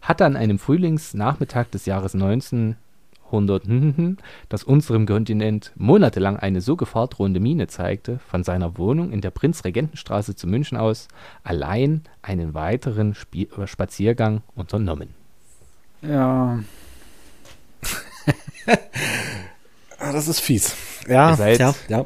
hatte 0.02 0.26
an 0.26 0.36
einem 0.36 0.60
Frühlingsnachmittag 0.60 1.70
des 1.72 1.86
Jahres 1.86 2.14
1900, 2.14 4.18
das 4.48 4.64
unserem 4.64 5.06
Kontinent 5.06 5.74
monatelang 5.76 6.38
eine 6.38 6.62
so 6.62 6.78
gefahrdrohende 6.78 7.40
Miene 7.40 7.68
zeigte, 7.68 8.20
von 8.20 8.44
seiner 8.44 8.78
Wohnung 8.78 9.12
in 9.12 9.22
der 9.22 9.32
Prinzregentenstraße 9.32 10.36
zu 10.36 10.48
München 10.48 10.78
aus 10.78 11.08
allein 11.44 12.04
einen 12.22 12.54
weiteren 12.54 13.16
Spie 13.16 13.50
Spaziergang 13.66 14.42
unternommen. 14.56 15.10
Ja, 16.02 16.60
Ah, 20.00 20.12
das 20.12 20.28
ist 20.28 20.39
fies. 20.39 20.76
Ja, 21.08 21.32
Ihr 21.32 21.36
seid- 21.36 21.60
ja, 21.60 21.76
ja. 21.89 22.06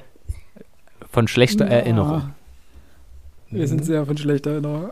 Von 1.12 1.28
schlechter 1.28 1.66
Erinnerung. 1.66 2.34
wir 3.52 3.68
sind 3.68 3.86
sehr 3.86 4.06
von 4.06 4.18
schlechter 4.18 4.52
Erinnerung. 4.52 4.92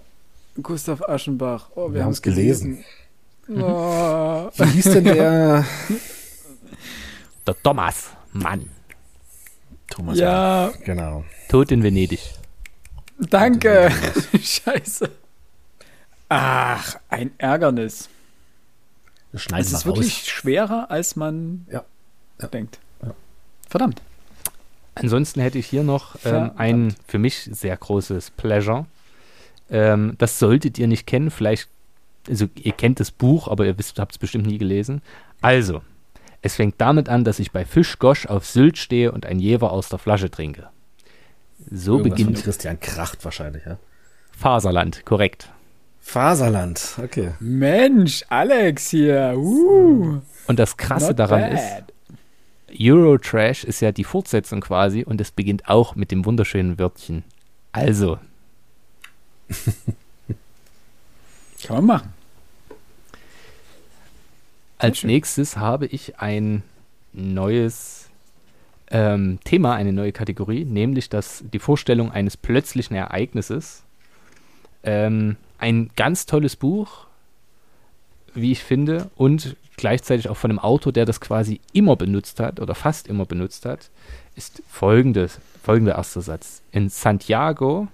Gustav 0.61 1.01
Aschenbach. 1.09 1.69
Oh, 1.75 1.87
wir, 1.87 1.93
Wir 1.95 1.99
haben 2.01 2.05
haben's 2.07 2.17
es 2.17 2.21
gelesen. 2.21 2.83
gelesen. 3.47 3.63
Oh. 3.63 4.49
Wie 4.55 4.63
hieß 4.65 4.83
denn 4.91 5.03
der 5.05 5.65
Der 7.47 7.63
Thomas 7.63 8.11
Mann, 8.33 8.69
Thomas? 9.89 10.17
Ja, 10.17 10.69
Mann. 10.71 10.83
Genau. 10.85 11.25
tot 11.49 11.71
in 11.71 11.81
Venedig. 11.83 12.19
danke. 13.17 13.91
Scheiße. 14.41 15.09
Ach, 16.29 16.95
ein 17.09 17.31
Ärgernis. 17.39 18.07
Das 19.33 19.47
Es 19.57 19.71
ist 19.73 19.85
wirklich 19.85 20.13
raus. 20.19 20.27
schwerer, 20.27 20.91
als 20.91 21.15
man 21.15 21.65
Ja. 21.71 21.83
Ja. 22.41 22.47
denkt. 22.47 22.79
Verdammt. 23.71 24.01
Ansonsten 24.95 25.39
hätte 25.39 25.57
ich 25.57 25.65
hier 25.65 25.83
noch 25.83 26.17
ähm, 26.25 26.51
ein 26.57 26.93
für 27.07 27.19
mich 27.19 27.49
sehr 27.49 27.77
großes 27.77 28.31
Pleasure. 28.31 28.85
Ähm, 29.69 30.15
das 30.17 30.39
solltet 30.39 30.77
ihr 30.77 30.87
nicht 30.87 31.07
kennen, 31.07 31.31
vielleicht, 31.31 31.69
also 32.27 32.47
ihr 32.55 32.73
kennt 32.73 32.99
das 32.99 33.11
Buch, 33.11 33.47
aber 33.47 33.65
ihr 33.65 33.77
wisst, 33.79 33.97
habt 33.97 34.11
es 34.11 34.17
bestimmt 34.17 34.45
nie 34.45 34.57
gelesen. 34.57 35.01
Also, 35.39 35.81
es 36.41 36.55
fängt 36.55 36.75
damit 36.79 37.07
an, 37.07 37.23
dass 37.23 37.39
ich 37.39 37.53
bei 37.53 37.63
Fischgosch 37.63 38.25
auf 38.25 38.45
Sylt 38.45 38.77
stehe 38.77 39.13
und 39.13 39.25
ein 39.25 39.39
Jever 39.39 39.71
aus 39.71 39.87
der 39.87 39.99
Flasche 39.99 40.29
trinke. 40.29 40.67
So 41.71 41.93
Irgendwas 41.93 42.19
von 42.19 42.25
beginnt 42.27 42.43
Christian 42.43 42.79
Kracht 42.81 43.23
wahrscheinlich, 43.23 43.63
ja. 43.65 43.77
Faserland, 44.37 45.05
korrekt. 45.05 45.49
Faserland, 46.01 46.99
okay. 47.01 47.35
Mensch, 47.39 48.25
Alex 48.27 48.89
hier. 48.89 49.35
Uh, 49.37 50.19
Und 50.47 50.59
das 50.59 50.75
Krasse 50.75 51.11
not 51.11 51.19
daran 51.19 51.53
ist, 51.53 51.61
bad. 51.61 51.93
Eurotrash 52.79 53.63
ist 53.63 53.81
ja 53.81 53.91
die 53.91 54.03
Fortsetzung 54.03 54.61
quasi 54.61 55.03
und 55.03 55.21
es 55.21 55.31
beginnt 55.31 55.67
auch 55.67 55.95
mit 55.95 56.11
dem 56.11 56.25
wunderschönen 56.25 56.79
Wörtchen. 56.79 57.23
Also, 57.71 58.17
Kann 61.63 61.77
man 61.77 61.85
machen. 61.85 62.13
Als 64.77 65.03
nächstes 65.03 65.57
habe 65.57 65.85
ich 65.85 66.19
ein 66.19 66.63
neues 67.13 68.09
ähm, 68.89 69.39
Thema, 69.43 69.75
eine 69.75 69.93
neue 69.93 70.11
Kategorie, 70.11 70.65
nämlich 70.65 71.09
das, 71.09 71.43
die 71.53 71.59
Vorstellung 71.59 72.11
eines 72.11 72.35
plötzlichen 72.35 72.95
Ereignisses. 72.95 73.83
Ähm, 74.83 75.37
ein 75.59 75.91
ganz 75.95 76.25
tolles 76.25 76.55
Buch, 76.55 77.05
wie 78.33 78.51
ich 78.51 78.63
finde, 78.63 79.11
und 79.15 79.55
gleichzeitig 79.81 80.29
auch 80.29 80.37
von 80.37 80.51
einem 80.51 80.59
Autor, 80.59 80.93
der 80.93 81.05
das 81.05 81.19
quasi 81.19 81.59
immer 81.73 81.95
benutzt 81.95 82.39
hat 82.39 82.59
oder 82.59 82.75
fast 82.75 83.07
immer 83.07 83.25
benutzt 83.25 83.65
hat, 83.65 83.89
ist 84.35 84.61
folgendes, 84.69 85.39
folgender 85.61 85.95
erster 85.95 86.21
Satz. 86.21 86.61
In 86.71 86.87
Santiago, 86.87 87.87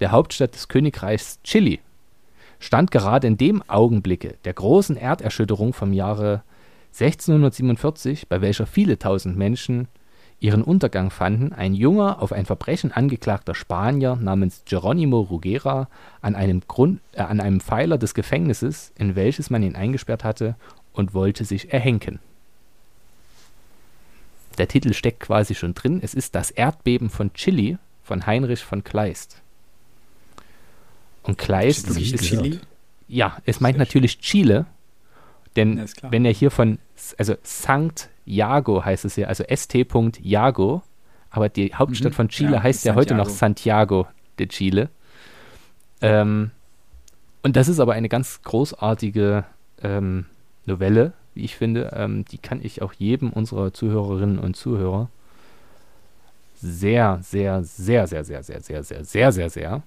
der 0.00 0.10
Hauptstadt 0.10 0.54
des 0.54 0.68
Königreichs 0.68 1.38
Chile, 1.44 1.78
stand 2.58 2.90
gerade 2.90 3.26
in 3.26 3.36
dem 3.36 3.62
Augenblicke 3.68 4.36
der 4.46 4.54
großen 4.54 4.96
Erderschütterung 4.96 5.74
vom 5.74 5.92
Jahre 5.92 6.42
1647, 6.98 8.26
bei 8.28 8.40
welcher 8.40 8.66
viele 8.66 8.98
tausend 8.98 9.36
Menschen 9.36 9.88
ihren 10.40 10.62
Untergang 10.62 11.10
fanden, 11.10 11.52
ein 11.52 11.74
junger, 11.74 12.22
auf 12.22 12.32
ein 12.32 12.46
Verbrechen 12.46 12.90
angeklagter 12.90 13.54
Spanier 13.54 14.16
namens 14.16 14.62
Geronimo 14.64 15.20
Rugera 15.20 15.88
an 16.22 16.34
einem, 16.34 16.62
Grund, 16.66 17.00
äh, 17.12 17.20
an 17.20 17.40
einem 17.40 17.60
Pfeiler 17.60 17.98
des 17.98 18.14
Gefängnisses, 18.14 18.92
in 18.96 19.14
welches 19.14 19.50
man 19.50 19.62
ihn 19.62 19.76
eingesperrt 19.76 20.24
hatte, 20.24 20.56
und 20.94 21.12
wollte 21.12 21.44
sich 21.44 21.72
erhenken. 21.72 22.20
Der 24.56 24.68
Titel 24.68 24.94
steckt 24.94 25.20
quasi 25.20 25.54
schon 25.54 25.74
drin. 25.74 26.00
Es 26.02 26.14
ist 26.14 26.34
das 26.34 26.50
Erdbeben 26.50 27.10
von 27.10 27.32
Chile 27.34 27.78
von 28.02 28.26
Heinrich 28.26 28.60
von 28.64 28.84
Kleist. 28.84 29.40
Und 31.22 31.38
Kleist 31.38 31.88
ist, 31.88 32.16
Chili? 32.22 32.60
ja, 33.08 33.38
es 33.46 33.60
meint 33.60 33.78
natürlich 33.78 34.18
Chile, 34.20 34.66
denn 35.56 35.78
Ja, 35.78 35.84
wenn 36.10 36.24
er 36.24 36.32
hier 36.32 36.50
von, 36.50 36.78
also 37.18 37.34
Sankt 37.42 38.10
Jago 38.26 38.84
heißt 38.84 39.04
es 39.06 39.16
ja, 39.16 39.26
also 39.28 39.44
St. 39.54 39.86
Jago, 40.20 40.82
aber 41.30 41.48
die 41.48 41.74
Hauptstadt 41.74 42.12
Mhm. 42.12 42.16
von 42.16 42.28
Chile 42.28 42.52
Ja, 42.56 42.62
heißt 42.62 42.84
ja 42.84 42.94
heute 42.94 43.14
noch 43.14 43.28
Santiago 43.28 44.06
de 44.38 44.46
Chile. 44.48 44.90
Ähm, 46.02 46.50
und 47.42 47.56
das 47.56 47.68
ist 47.68 47.80
aber 47.80 47.94
eine 47.94 48.08
ganz 48.08 48.42
großartige 48.42 49.44
ähm, 49.82 50.26
Novelle, 50.66 51.12
wie 51.34 51.44
ich 51.44 51.56
finde. 51.56 51.92
Ähm, 51.94 52.24
die 52.24 52.38
kann 52.38 52.60
ich 52.62 52.82
auch 52.82 52.92
jedem 52.92 53.30
unserer 53.32 53.72
Zuhörerinnen 53.72 54.38
und 54.38 54.56
Zuhörer 54.56 55.08
sehr, 56.60 57.18
sehr, 57.22 57.62
sehr, 57.64 58.06
sehr, 58.06 58.24
sehr, 58.24 58.42
sehr, 58.42 58.62
sehr, 58.62 58.82
sehr, 58.84 59.04
sehr, 59.04 59.32
sehr, 59.32 59.50
sehr 59.50 59.82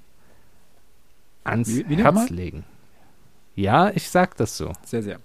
ans 1.43 1.69
Wie- 1.69 1.89
wie 1.89 1.95
Herz 2.03 2.29
legen. 2.29 2.63
Ja, 3.55 3.89
ich 3.89 4.09
sag 4.09 4.35
das 4.37 4.55
so. 4.57 4.71
Sehr, 4.85 5.01
sehr. 5.01 5.19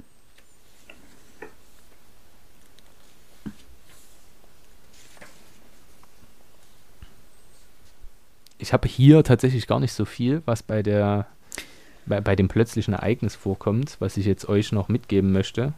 Ich 8.58 8.72
habe 8.72 8.86
hier 8.86 9.24
tatsächlich 9.24 9.66
gar 9.66 9.80
nicht 9.80 9.92
so 9.92 10.04
viel, 10.04 10.42
was 10.46 10.62
bei 10.62 10.82
der 10.82 11.26
bei, 12.06 12.20
bei 12.20 12.36
dem 12.36 12.48
plötzlichen 12.48 12.94
Ereignis 12.94 13.34
vorkommt, 13.34 13.96
was 13.98 14.16
ich 14.16 14.26
jetzt 14.26 14.48
euch 14.48 14.72
noch 14.72 14.88
mitgeben 14.88 15.32
möchte. 15.32 15.72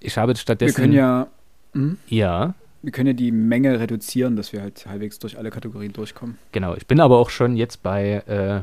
Ich 0.00 0.16
habe 0.16 0.32
Wir 0.32 0.36
stattdessen 0.36 0.76
können 0.76 0.92
ja, 0.92 1.28
hm? 1.72 1.98
ja, 2.08 2.54
wir 2.82 2.90
können 2.90 3.06
ja 3.06 3.12
die 3.12 3.30
Menge 3.30 3.78
reduzieren, 3.78 4.34
dass 4.34 4.52
wir 4.52 4.60
halt 4.60 4.86
halbwegs 4.86 5.20
durch 5.20 5.38
alle 5.38 5.50
Kategorien 5.50 5.92
durchkommen. 5.92 6.38
genau. 6.50 6.74
Ich 6.74 6.86
bin 6.86 7.00
aber 7.00 7.18
auch 7.18 7.30
schon 7.30 7.56
jetzt 7.56 7.82
bei 7.82 8.22
äh, 8.26 8.62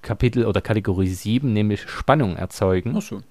Kapitel 0.00 0.46
oder 0.46 0.62
Kategorie 0.62 1.08
7, 1.08 1.52
nämlich 1.52 1.82
Spannung 1.82 2.36
erzeugen. 2.36 2.94
Ach 2.96 3.02
so. 3.02 3.22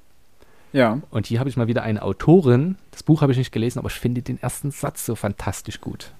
Ja. 0.72 1.02
Und 1.10 1.26
hier 1.26 1.40
habe 1.40 1.50
ich 1.50 1.58
mal 1.58 1.68
wieder 1.68 1.82
eine 1.82 2.04
Autorin. 2.04 2.78
Das 2.92 3.02
Buch 3.02 3.24
habe 3.24 3.32
ich 3.32 3.40
nicht 3.40 3.52
gelesen, 3.52 3.80
aber 3.80 3.90
ich 3.90 3.96
finde 3.96 4.22
den 4.22 4.40
ersten 4.40 4.70
Satz 4.70 5.06
so 5.06 5.16
fantastisch 5.16 5.82
gut. 5.82 6.12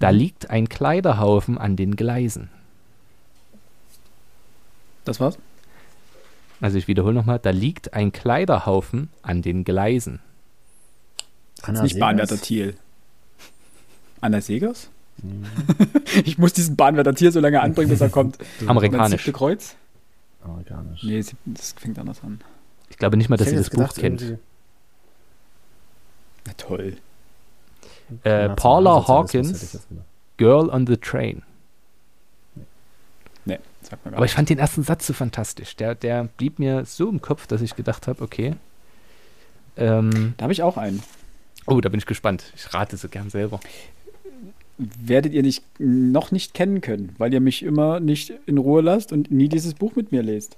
Da 0.00 0.10
liegt 0.10 0.50
ein 0.50 0.68
Kleiderhaufen 0.68 1.58
an 1.58 1.76
den 1.76 1.94
Gleisen. 1.94 2.50
Das 5.10 5.18
war's? 5.18 5.36
Also 6.60 6.78
ich 6.78 6.86
wiederhole 6.86 7.14
nochmal, 7.14 7.40
da 7.40 7.50
liegt 7.50 7.94
ein 7.94 8.12
Kleiderhaufen 8.12 9.08
an 9.22 9.42
den 9.42 9.64
Gleisen. 9.64 10.20
Anna 11.62 11.82
nicht 11.82 11.94
Segers? 11.94 12.06
Bahnwärter 12.06 12.36
Thiel. 12.40 12.76
Anna 14.20 14.40
Segers? 14.40 14.88
Mhm. 15.20 15.46
ich 16.24 16.38
muss 16.38 16.52
diesen 16.52 16.76
Bahnwärter 16.76 17.12
Thiel 17.12 17.32
so 17.32 17.40
lange 17.40 17.60
anbringen, 17.60 17.90
bis 17.90 18.00
er 18.00 18.08
kommt. 18.08 18.38
Amerikanisch. 18.68 19.10
Das 19.16 19.24
siebte 19.24 19.32
Kreuz? 19.36 19.74
Amerikanisch. 20.44 21.02
Nee, 21.02 21.24
das 21.46 21.72
fängt 21.72 21.98
anders 21.98 22.22
an. 22.22 22.40
Ich 22.88 22.96
glaube 22.96 23.16
nicht 23.16 23.28
mal, 23.28 23.36
dass 23.36 23.48
sie 23.48 23.56
das 23.56 23.64
jetzt 23.66 23.70
Buch 23.72 23.80
gedacht, 23.80 23.96
kennt. 23.96 24.22
irgendwie- 24.22 24.42
Na 26.46 26.52
toll. 26.56 26.96
Äh, 28.22 28.50
Paula 28.50 29.08
Hawkins, 29.08 29.72
gedacht. 29.72 29.86
Girl 30.36 30.70
on 30.70 30.86
the 30.86 30.96
Train. 30.96 31.42
Nee, 33.44 33.56
gar 33.56 33.79
Aber 34.04 34.24
ich 34.24 34.32
fand 34.32 34.48
den 34.48 34.58
ersten 34.58 34.82
Satz 34.82 35.06
so 35.06 35.12
fantastisch. 35.12 35.76
Der, 35.76 35.94
der 35.94 36.24
blieb 36.36 36.58
mir 36.58 36.84
so 36.84 37.08
im 37.08 37.20
Kopf, 37.20 37.46
dass 37.46 37.60
ich 37.60 37.76
gedacht 37.76 38.06
habe, 38.06 38.22
okay. 38.22 38.54
Ähm, 39.76 40.34
Da 40.36 40.44
habe 40.44 40.52
ich 40.52 40.62
auch 40.62 40.76
einen. 40.76 41.02
oh, 41.66 41.80
da 41.80 41.88
bin 41.88 41.98
ich 41.98 42.06
gespannt. 42.06 42.52
Ich 42.56 42.72
rate 42.74 42.96
so 42.96 43.08
gern 43.08 43.30
selber. 43.30 43.60
Werdet 44.78 45.32
ihr 45.34 45.42
nicht, 45.42 45.62
noch 45.78 46.30
nicht 46.30 46.54
kennen 46.54 46.80
können, 46.80 47.14
weil 47.18 47.32
ihr 47.34 47.40
mich 47.40 47.62
immer 47.62 48.00
nicht 48.00 48.32
in 48.46 48.58
Ruhe 48.58 48.80
lasst 48.80 49.12
und 49.12 49.30
nie 49.30 49.48
dieses 49.48 49.74
Buch 49.74 49.94
mit 49.94 50.10
mir 50.10 50.22
lest. 50.22 50.56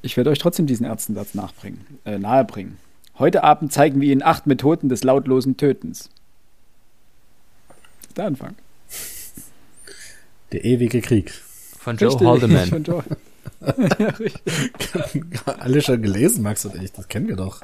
Ich 0.00 0.16
werde 0.16 0.30
euch 0.30 0.38
trotzdem 0.38 0.66
diesen 0.66 0.84
ersten 0.86 1.14
Satz 1.14 1.34
nachbringen, 1.34 1.86
äh, 2.04 2.18
nahebringen. 2.18 2.78
Heute 3.18 3.44
Abend 3.44 3.72
zeigen 3.72 4.00
wir 4.00 4.10
Ihnen 4.10 4.22
acht 4.22 4.46
Methoden 4.46 4.88
des 4.88 5.04
lautlosen 5.04 5.56
Tötens. 5.56 6.08
Das 7.68 8.08
ist 8.08 8.18
der 8.18 8.24
Anfang. 8.26 8.54
Der 10.52 10.64
ewige 10.64 11.00
Krieg. 11.00 11.32
Von 11.78 11.96
Joe 11.96 12.10
Richtig, 12.10 12.26
Haldeman. 12.26 12.68
von 12.68 12.84
Joe. 12.84 13.04
ja, 13.98 14.08
richtig. 14.08 15.22
Alle 15.46 15.82
schon 15.82 16.02
gelesen, 16.02 16.42
Max 16.42 16.64
und 16.64 16.80
ich. 16.80 16.92
Das 16.92 17.08
kennen 17.08 17.28
wir 17.28 17.36
doch. 17.36 17.62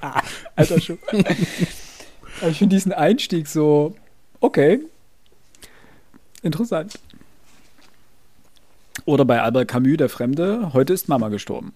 Alter 0.57 0.81
schon. 0.81 0.99
Aber 1.13 1.21
ich 2.51 2.59
finde 2.59 2.77
diesen 2.77 2.93
Einstieg 2.93 3.47
so, 3.47 3.95
okay, 4.41 4.81
interessant. 6.43 6.99
Oder 9.05 9.25
bei 9.25 9.41
Albert 9.41 9.69
Camus, 9.69 9.97
der 9.97 10.09
Fremde, 10.09 10.73
heute 10.73 10.93
ist 10.93 11.09
Mama 11.09 11.29
gestorben. 11.29 11.73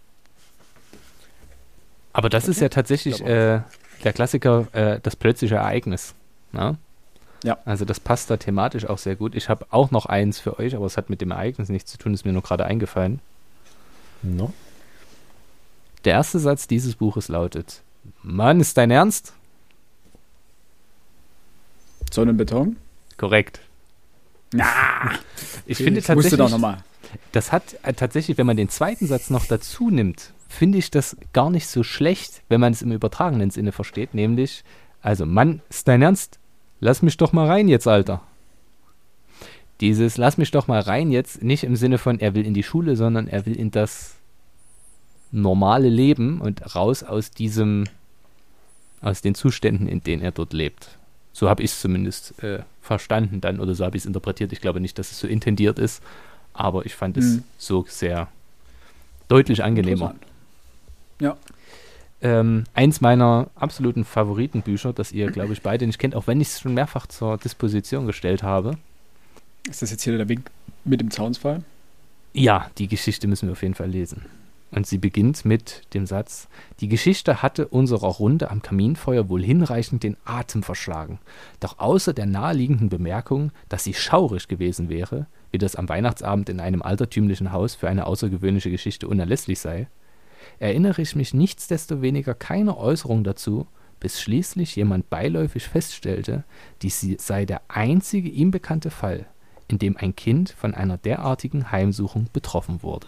Aber 2.13 2.29
das 2.29 2.49
ist 2.49 2.61
ja 2.61 2.69
tatsächlich 2.69 3.23
äh, 3.23 3.61
der 4.05 4.13
Klassiker, 4.13 4.69
äh, 4.73 5.01
das 5.03 5.17
plötzliche 5.17 5.55
Ereignis. 5.57 6.15
Na? 6.53 6.77
Ja. 7.45 7.59
Also 7.65 7.85
das 7.85 7.99
passt 8.01 8.31
da 8.31 8.37
thematisch 8.37 8.87
auch 8.87 8.99
sehr 8.99 9.17
gut. 9.17 9.35
Ich 9.35 9.49
habe 9.49 9.67
auch 9.71 9.91
noch 9.91 10.07
eins 10.07 10.39
für 10.39 10.59
euch, 10.59 10.77
aber 10.77 10.87
es 10.87 10.97
hat 10.97 11.11
mit 11.11 11.21
dem 11.21 11.31
Ereignis 11.33 11.69
nichts 11.69 11.91
zu 11.91 11.99
tun, 11.99 12.15
ist 12.15 12.25
mir 12.25 12.33
nur 12.33 12.43
gerade 12.43 12.65
eingefallen. 12.65 13.21
No? 14.23 14.53
Der 16.05 16.15
erste 16.15 16.39
Satz 16.39 16.67
dieses 16.69 16.95
Buches 16.97 17.29
lautet: 17.29 17.83
Mann, 18.23 18.61
ist 18.61 18.77
dein 18.77 18.91
Ernst? 18.91 19.33
Sonnenbeton? 22.13 22.77
Korrekt. 23.17 23.61
Na, 24.53 24.65
Ich 25.67 25.79
finde 25.79 26.01
musst 26.01 26.09
du 26.09 26.15
tatsächlich, 26.15 26.39
doch 26.39 26.51
nochmal. 26.51 26.85
das 27.33 27.53
hat 27.53 27.63
äh, 27.85 27.95
tatsächlich, 27.95 28.37
wenn 28.37 28.47
man 28.47 28.57
den 28.57 28.69
zweiten 28.69 29.07
Satz 29.07 29.31
noch 29.31 29.47
dazu 29.47 29.91
nimmt, 29.91 30.33
finde 30.49 30.79
ich 30.79 30.91
das 30.91 31.17
gar 31.33 31.49
nicht 31.49 31.67
so 31.69 31.83
schlecht, 31.83 32.43
wenn 32.49 32.61
man 32.61 32.73
es 32.75 32.83
im 32.83 32.93
übertragenen 32.93 33.51
Sinne 33.51 33.73
versteht, 33.73 34.13
nämlich, 34.15 34.63
also 35.01 35.25
Mann, 35.25 35.63
ist 35.71 35.89
dein 35.89 36.03
Ernst? 36.03 36.39
Lass 36.85 37.01
mich 37.01 37.17
doch 37.17 37.33
mal 37.33 37.47
rein 37.47 37.69
jetzt, 37.69 37.87
Alter. 37.87 38.21
Dieses 39.81 40.17
Lass 40.17 40.37
mich 40.37 40.51
doch 40.51 40.67
mal 40.67 40.81
rein 40.81 41.13
jetzt, 41.13 41.41
nicht 41.41 41.63
im 41.63 41.77
Sinne 41.77 41.97
von, 41.97 42.19
er 42.19 42.35
will 42.35 42.45
in 42.45 42.55
die 42.55 42.65
Schule, 42.65 42.97
sondern 42.97 43.29
er 43.29 43.47
will 43.47 43.57
in 43.57 43.71
das 43.71 44.17
normale 45.31 45.89
Leben 45.89 46.41
und 46.41 46.75
raus 46.75 47.05
aus 47.05 47.31
diesem, 47.31 47.85
aus 49.01 49.23
den 49.23 49.37
Zuständen, 49.37 49.87
in 49.87 50.03
denen 50.03 50.23
er 50.23 50.33
dort 50.33 50.53
lebt. 50.53 50.99
So 51.33 51.49
habe 51.49 51.63
ich 51.63 51.71
es 51.71 51.81
zumindest 51.81 52.43
äh, 52.43 52.65
verstanden 52.83 53.41
dann 53.41 53.61
oder 53.61 53.77
so 53.77 53.85
habe 53.85 53.97
ich 53.97 54.03
es 54.03 54.07
interpretiert. 54.07 54.53
Ich 54.53 54.61
glaube 54.61 54.81
nicht, 54.81 54.99
dass 54.99 55.13
es 55.13 55.21
so 55.21 55.29
intendiert 55.29 55.79
ist, 55.79 56.03
aber 56.53 56.85
ich 56.85 56.97
fand 56.97 57.17
es 57.17 57.37
Mhm. 57.37 57.45
so 57.59 57.87
sehr 57.89 58.27
deutlich 59.29 59.63
angenehmer. 59.63 60.17
Ja. 61.21 61.37
Ähm, 62.23 62.65
eins 62.73 63.01
meiner 63.01 63.49
absoluten 63.57 64.05
Favoritenbücher, 64.05 64.93
das 64.93 65.11
ihr, 65.11 65.31
glaube 65.33 65.53
ich, 65.53 65.63
beide 65.63 65.87
nicht 65.87 65.99
kennt, 65.99 66.15
auch 66.15 66.29
wenn 66.29 66.41
ich 66.41 66.49
es 66.49 66.61
schon 66.61 66.73
mehrfach 66.73 67.09
zur 67.09 67.37
Disposition 67.37 68.07
gestellt 68.07 68.45
habe. 68.45 68.79
Ist 69.69 69.83
das 69.83 69.91
jetzt 69.91 70.05
hier 70.05 70.17
der 70.17 70.29
Wink 70.29 70.49
mit 70.85 71.01
dem 71.01 71.11
Zaunsfall? 71.11 71.63
Ja, 72.33 72.71
die 72.79 72.87
Geschichte 72.87 73.27
müssen 73.27 73.49
wir 73.49 73.53
auf 73.53 73.63
jeden 73.63 73.75
Fall 73.75 73.91
lesen. 73.91 74.23
Und 74.71 74.87
sie 74.87 74.99
beginnt 74.99 75.45
mit 75.45 75.83
dem 75.95 76.07
Satz: 76.07 76.49
Die 76.81 76.89
Geschichte 76.89 77.43
hatte 77.43 77.67
unserer 77.69 78.07
Runde 78.07 78.51
am 78.51 78.63
Kaminfeuer 78.63 79.29
wohl 79.29 79.43
hinreichend 79.43 80.05
den 80.05 80.17
Atem 80.25 80.63
verschlagen. 80.63 81.19
Doch 81.61 81.79
außer 81.79 82.15
der 82.15 82.27
naheliegenden 82.27 82.89
Bemerkung, 82.89 83.51
dass 83.69 83.85
sie 83.85 83.95
schaurig 83.95 84.49
gewesen 84.49 84.89
wäre, 84.89 85.27
wie 85.51 85.59
das 85.59 85.77
am 85.77 85.89
Weihnachtsabend 85.89 86.49
in 86.49 86.61
einem 86.61 86.83
altertümlichen 86.83 87.53
Haus 87.53 87.75
für 87.75 87.89
eine 87.89 88.07
außergewöhnliche 88.07 88.71
Geschichte 88.71 89.09
unerlässlich 89.09 89.59
sei, 89.59 89.89
erinnere 90.59 91.03
ich 91.03 91.17
mich 91.17 91.35
nichtsdestoweniger 91.35 92.35
keiner 92.35 92.77
Äußerung 92.79 93.25
dazu, 93.25 93.67
bis 94.01 94.21
schließlich 94.21 94.75
jemand 94.77 95.09
beiläufig 95.11 95.65
feststellte, 95.69 96.45
dies 96.83 97.01
sei 97.19 97.45
der 97.45 97.61
einzige 97.69 98.29
ihm 98.29 98.51
bekannte 98.51 98.91
Fall, 98.91 99.27
in 99.69 99.79
dem 99.79 99.97
ein 99.97 100.17
Kind 100.17 100.51
von 100.51 100.75
einer 100.75 100.99
derartigen 100.99 101.71
Heimsuchung 101.71 102.27
betroffen 102.33 102.83
wurde. 102.83 103.07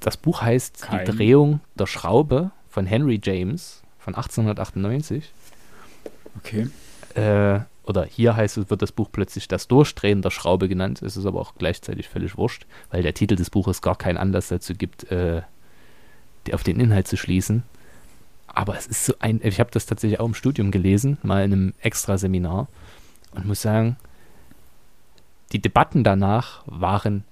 Das 0.00 0.16
Buch 0.16 0.42
heißt 0.42 0.82
Kein- 0.82 1.04
Die 1.04 1.12
Drehung 1.12 1.60
der 1.74 1.86
Schraube 1.86 2.50
von 2.70 2.86
Henry 2.86 3.20
James 3.22 3.82
von 3.98 4.14
1898. 4.14 5.30
Okay. 6.38 6.68
Äh, 7.14 7.60
oder 7.84 8.04
hier 8.04 8.36
heißt 8.36 8.58
es, 8.58 8.70
wird 8.70 8.82
das 8.82 8.92
Buch 8.92 9.08
plötzlich 9.10 9.48
das 9.48 9.68
Durchdrehen 9.68 10.22
der 10.22 10.30
Schraube 10.30 10.68
genannt. 10.68 11.02
Es 11.02 11.16
ist 11.16 11.26
aber 11.26 11.40
auch 11.40 11.54
gleichzeitig 11.56 12.08
völlig 12.08 12.36
wurscht, 12.36 12.66
weil 12.90 13.02
der 13.02 13.14
Titel 13.14 13.36
des 13.36 13.50
Buches 13.50 13.82
gar 13.82 13.96
keinen 13.96 14.18
Anlass 14.18 14.48
dazu 14.48 14.74
gibt, 14.74 15.10
äh, 15.10 15.42
auf 16.52 16.62
den 16.62 16.80
Inhalt 16.80 17.08
zu 17.08 17.16
schließen. 17.16 17.62
Aber 18.46 18.76
es 18.76 18.86
ist 18.86 19.06
so 19.06 19.14
ein, 19.20 19.40
ich 19.42 19.60
habe 19.60 19.70
das 19.70 19.86
tatsächlich 19.86 20.20
auch 20.20 20.26
im 20.26 20.34
Studium 20.34 20.70
gelesen, 20.70 21.18
mal 21.22 21.44
in 21.44 21.52
einem 21.52 21.74
Extraseminar 21.80 22.68
und 23.32 23.46
muss 23.46 23.62
sagen, 23.62 23.96
die 25.52 25.60
Debatten 25.60 26.04
danach 26.04 26.62
waren, 26.66 27.24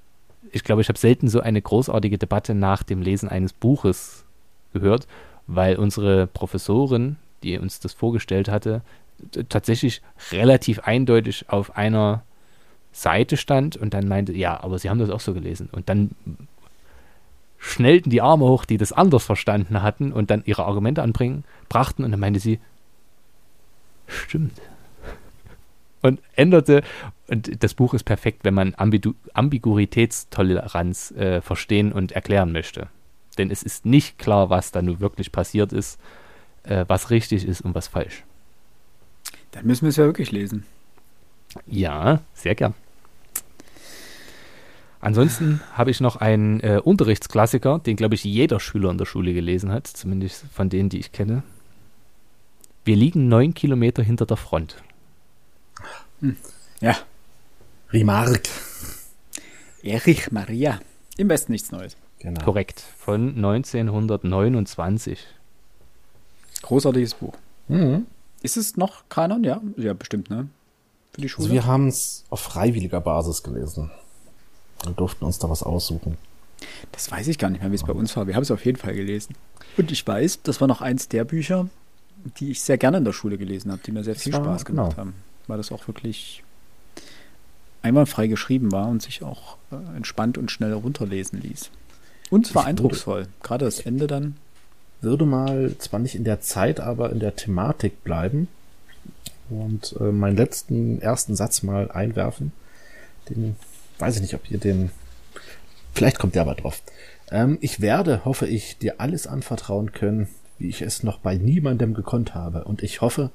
ich 0.53 0.65
glaube, 0.65 0.83
ich 0.83 0.89
habe 0.89 0.99
selten 0.99 1.29
so 1.29 1.41
eine 1.41 1.61
großartige 1.61 2.19
Debatte 2.19 2.55
nach 2.55 2.83
dem 2.83 3.03
Lesen 3.03 3.29
eines 3.29 3.53
Buches 3.53 4.25
gehört, 4.73 5.07
weil 5.47 5.77
unsere 5.77 6.27
Professorin, 6.27 7.17
die 7.43 7.59
uns 7.59 7.81
das 7.81 7.93
vorgestellt 7.93 8.49
hatte, 8.49 8.83
tatsächlich 9.49 10.03
relativ 10.33 10.81
eindeutig 10.81 11.49
auf 11.49 11.77
einer 11.77 12.23
Seite 12.93 13.37
stand 13.37 13.77
und 13.77 13.95
dann 13.95 14.09
meinte, 14.09 14.33
ja, 14.33 14.63
aber 14.63 14.79
sie 14.79 14.91
haben 14.91 14.99
das 14.99 15.11
auch 15.11 15.21
so 15.21 15.35
gelesen. 15.35 15.69
Und 15.71 15.89
dann 15.89 16.11
schnellten 17.59 18.11
die 18.11 18.23
Arme 18.23 18.45
hoch, 18.45 18.65
die 18.65 18.77
das 18.77 18.93
anders 18.93 19.25
verstanden 19.25 19.83
hatten 19.83 20.13
und 20.13 20.31
dann 20.31 20.43
ihre 20.45 20.65
Argumente 20.65 21.03
anbringen, 21.03 21.45
brachten 21.69 22.05
und 22.05 22.11
dann 22.11 22.21
meinte 22.21 22.41
sie, 22.41 22.61
stimmt. 24.07 24.61
Und 26.01 26.21
änderte, 26.37 26.85
und 27.27 27.61
das 27.65 27.75
Buch 27.75 27.93
ist 27.93 28.05
perfekt, 28.05 28.45
wenn 28.45 28.55
man 28.55 28.73
Ambidu 28.77 29.15
Ambiguitätstoleranz 29.35 31.11
äh, 31.11 31.41
verstehen 31.41 31.91
und 31.91 32.13
erklären 32.13 32.53
möchte. 32.53 32.87
Denn 33.37 33.51
es 33.51 33.65
ist 33.65 33.85
nicht 33.85 34.17
klar, 34.17 34.49
was 34.49 34.71
da 34.71 34.81
nun 34.81 35.01
wirklich 35.01 35.33
passiert 35.33 35.73
ist, 35.73 35.99
äh, 36.63 36.85
was 36.87 37.11
richtig 37.11 37.45
ist 37.45 37.63
und 37.63 37.75
was 37.75 37.89
falsch. 37.89 38.23
Dann 39.53 39.67
müssen 39.67 39.83
wir 39.83 39.91
es 39.91 39.97
ja 39.97 40.05
wirklich 40.05 40.33
lesen. 40.33 40.65
Ja, 41.67 42.21
sehr 42.35 42.55
gern. 42.55 42.75
Ansonsten 45.01 45.61
habe 45.75 45.91
ich 45.91 46.01
noch 46.01 46.17
einen 46.17 46.61
äh, 46.61 46.81
Unterrichtsklassiker, 46.83 47.79
den, 47.79 47.97
glaube 47.97 48.17
ich, 48.17 48.25
jeder 48.25 48.59
Schüler 48.59 48.91
in 48.91 48.99
der 48.99 49.07
Schule 49.07 49.33
gelesen 49.33 49.71
hat, 49.71 49.87
zumindest 49.87 50.45
von 50.53 50.69
denen, 50.69 50.89
die 50.89 50.99
ich 50.99 51.13
kenne. 51.13 51.45
Wir 52.85 52.97
liegen 52.97 53.29
neun 53.29 53.55
Kilometer 53.55 54.03
hinter 54.03 54.27
der 54.27 54.37
Front. 54.37 54.83
Ja. 56.81 56.97
Remark. 57.93 58.49
Erich 59.83 60.33
Maria. 60.33 60.81
Im 61.17 61.29
Westen 61.29 61.53
nichts 61.53 61.71
Neues. 61.71 61.97
Genau. 62.19 62.45
Korrekt. 62.45 62.83
Von 62.99 63.37
1929. 63.37 65.27
Großartiges 66.63 67.15
Buch. 67.15 67.35
Mhm. 67.69 68.07
Ist 68.43 68.57
es 68.57 68.77
noch 68.77 69.03
Kanon? 69.09 69.45
Ja, 69.45 69.61
ja, 69.77 69.93
bestimmt, 69.95 70.31
ne? 70.31 70.49
Für 71.13 71.21
die 71.21 71.29
Schule. 71.29 71.45
Also 71.47 71.55
wir 71.55 71.67
haben 71.67 71.89
es 71.89 72.25
auf 72.31 72.41
freiwilliger 72.41 73.01
Basis 73.01 73.43
gelesen. 73.43 73.91
Und 74.87 74.99
durften 75.01 75.25
uns 75.25 75.39
da 75.41 75.51
was 75.51 75.63
aussuchen. 75.65 76.17
das 76.93 77.11
weiß 77.11 77.27
ich 77.29 77.39
gar 77.39 77.51
nicht 77.51 77.61
mehr, 77.63 77.71
wie 77.73 77.75
es 77.77 77.83
bei 77.83 77.93
uns 77.93 78.17
war. 78.17 78.27
Wir 78.29 78.37
haben 78.37 78.45
es 78.45 78.51
auf 78.53 78.65
jeden 78.65 78.79
Fall 78.79 78.95
gelesen. 78.95 79.35
Und 79.77 79.91
ich 79.91 80.07
weiß, 80.07 80.41
das 80.45 80.61
war 80.61 80.69
noch 80.69 80.81
eins 80.81 81.09
der 81.09 81.25
Bücher, 81.25 81.69
die 82.39 82.51
ich 82.53 82.63
sehr 82.63 82.79
gerne 82.79 82.99
in 82.99 83.05
der 83.05 83.13
Schule 83.13 83.39
gelesen 83.39 83.73
habe, 83.73 83.81
die 83.85 83.91
mir 83.93 84.05
sehr 84.05 84.15
viel 84.15 84.33
war- 84.33 84.41
Spaß 84.45 84.65
gemacht 84.65 84.91
genau. 84.91 84.97
haben. 85.01 85.15
Weil 85.49 85.57
das 85.57 85.73
auch 85.73 85.89
wirklich 85.89 86.45
einwandfrei 87.83 88.27
geschrieben 88.27 88.71
war 88.73 88.89
und 88.89 89.03
sich 89.03 89.23
auch 89.23 89.57
äh, 89.73 89.97
entspannt 89.97 90.37
und 90.39 90.51
schnell 90.51 90.73
runterlesen 90.73 91.41
ließ. 91.41 91.71
Und 92.31 92.47
es 92.47 92.55
war 92.55 92.67
eindrucksvoll. 92.67 93.27
Gerade 93.43 93.65
das 93.65 93.81
Ende 93.81 94.07
dann. 94.07 94.37
Würde 95.01 95.27
mal 95.27 95.77
zwar 95.79 96.01
nicht 96.01 96.15
in 96.15 96.25
der 96.25 96.41
Zeit, 96.41 96.81
aber 96.81 97.11
in 97.11 97.21
der 97.21 97.37
Thematik 97.37 98.03
bleiben. 98.05 98.49
Und 99.51 99.95
äh, 100.01 100.13
meinen 100.13 100.37
letzten, 100.37 101.01
ersten 101.01 101.35
Satz 101.35 101.63
mal 101.63 101.91
einwerfen. 101.91 102.53
Den 103.29 103.57
weiß 103.99 104.17
ich 104.17 104.23
nicht, 104.23 104.35
ob 104.35 104.51
ihr 104.51 104.59
den. 104.59 104.91
Vielleicht 105.95 106.19
kommt 106.19 106.35
der 106.35 106.43
aber 106.43 106.55
drauf. 106.55 106.83
Ähm, 107.31 107.59
ich 107.61 107.81
werde, 107.81 108.25
hoffe 108.25 108.47
ich, 108.47 108.79
dir 108.79 109.01
alles 109.01 109.27
anvertrauen 109.27 109.93
können, 109.93 110.29
wie 110.59 110.69
ich 110.69 110.83
es 110.83 111.03
noch 111.03 111.19
bei 111.19 111.37
niemandem 111.37 111.95
gekonnt 111.95 112.35
habe. 112.35 112.65
Und 112.65 112.83
ich 112.83 113.01
hoffe, 113.01 113.31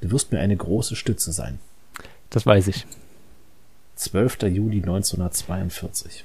du 0.00 0.10
wirst 0.10 0.32
mir 0.32 0.40
eine 0.40 0.56
große 0.56 0.96
Stütze 0.96 1.32
sein. 1.32 1.58
Das 2.30 2.46
weiß 2.46 2.68
ich. 2.68 2.86
12. 3.96 4.42
Juli 4.44 4.78
1942. 4.78 6.24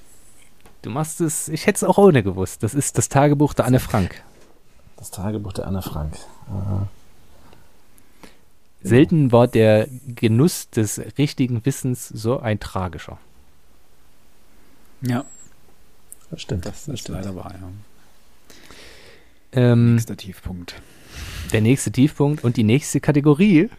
Du 0.82 0.90
machst 0.90 1.22
es, 1.22 1.50
ich 1.50 1.68
hätte 1.68 1.78
es 1.78 1.84
auch 1.84 1.98
ohne 1.98 2.24
gewusst. 2.24 2.64
Das 2.64 2.74
ist 2.74 2.98
das 2.98 3.10
Tagebuch 3.10 3.54
der 3.54 3.66
Anne 3.66 3.80
Frank. 3.80 4.24
Das 4.98 5.12
Tagebuch 5.12 5.54
der 5.54 5.68
Anne 5.68 5.82
Frank. 5.82 6.16
Äh, 6.48 6.86
Selten 8.88 9.32
war 9.32 9.48
der 9.48 9.88
Genuss 10.08 10.70
des 10.70 11.02
richtigen 11.18 11.66
Wissens 11.66 12.08
so 12.08 12.40
ein 12.40 12.60
tragischer. 12.60 13.18
Ja, 15.02 15.26
das 16.32 16.42
stimmt. 16.42 16.66
das 16.66 16.88
ist 16.88 17.08
leider 17.08 17.36
wahr, 17.36 17.54
ja. 17.60 17.70
Ähm, 19.54 19.94
Nächster 19.96 20.18
Tiefpunkt. 20.18 20.76
der 21.54 21.62
nächste 21.62 21.92
Tiefpunkt 21.92 22.44
und 22.44 22.58
die 22.58 22.64
nächste 22.64 23.00
Kategorie. 23.00 23.70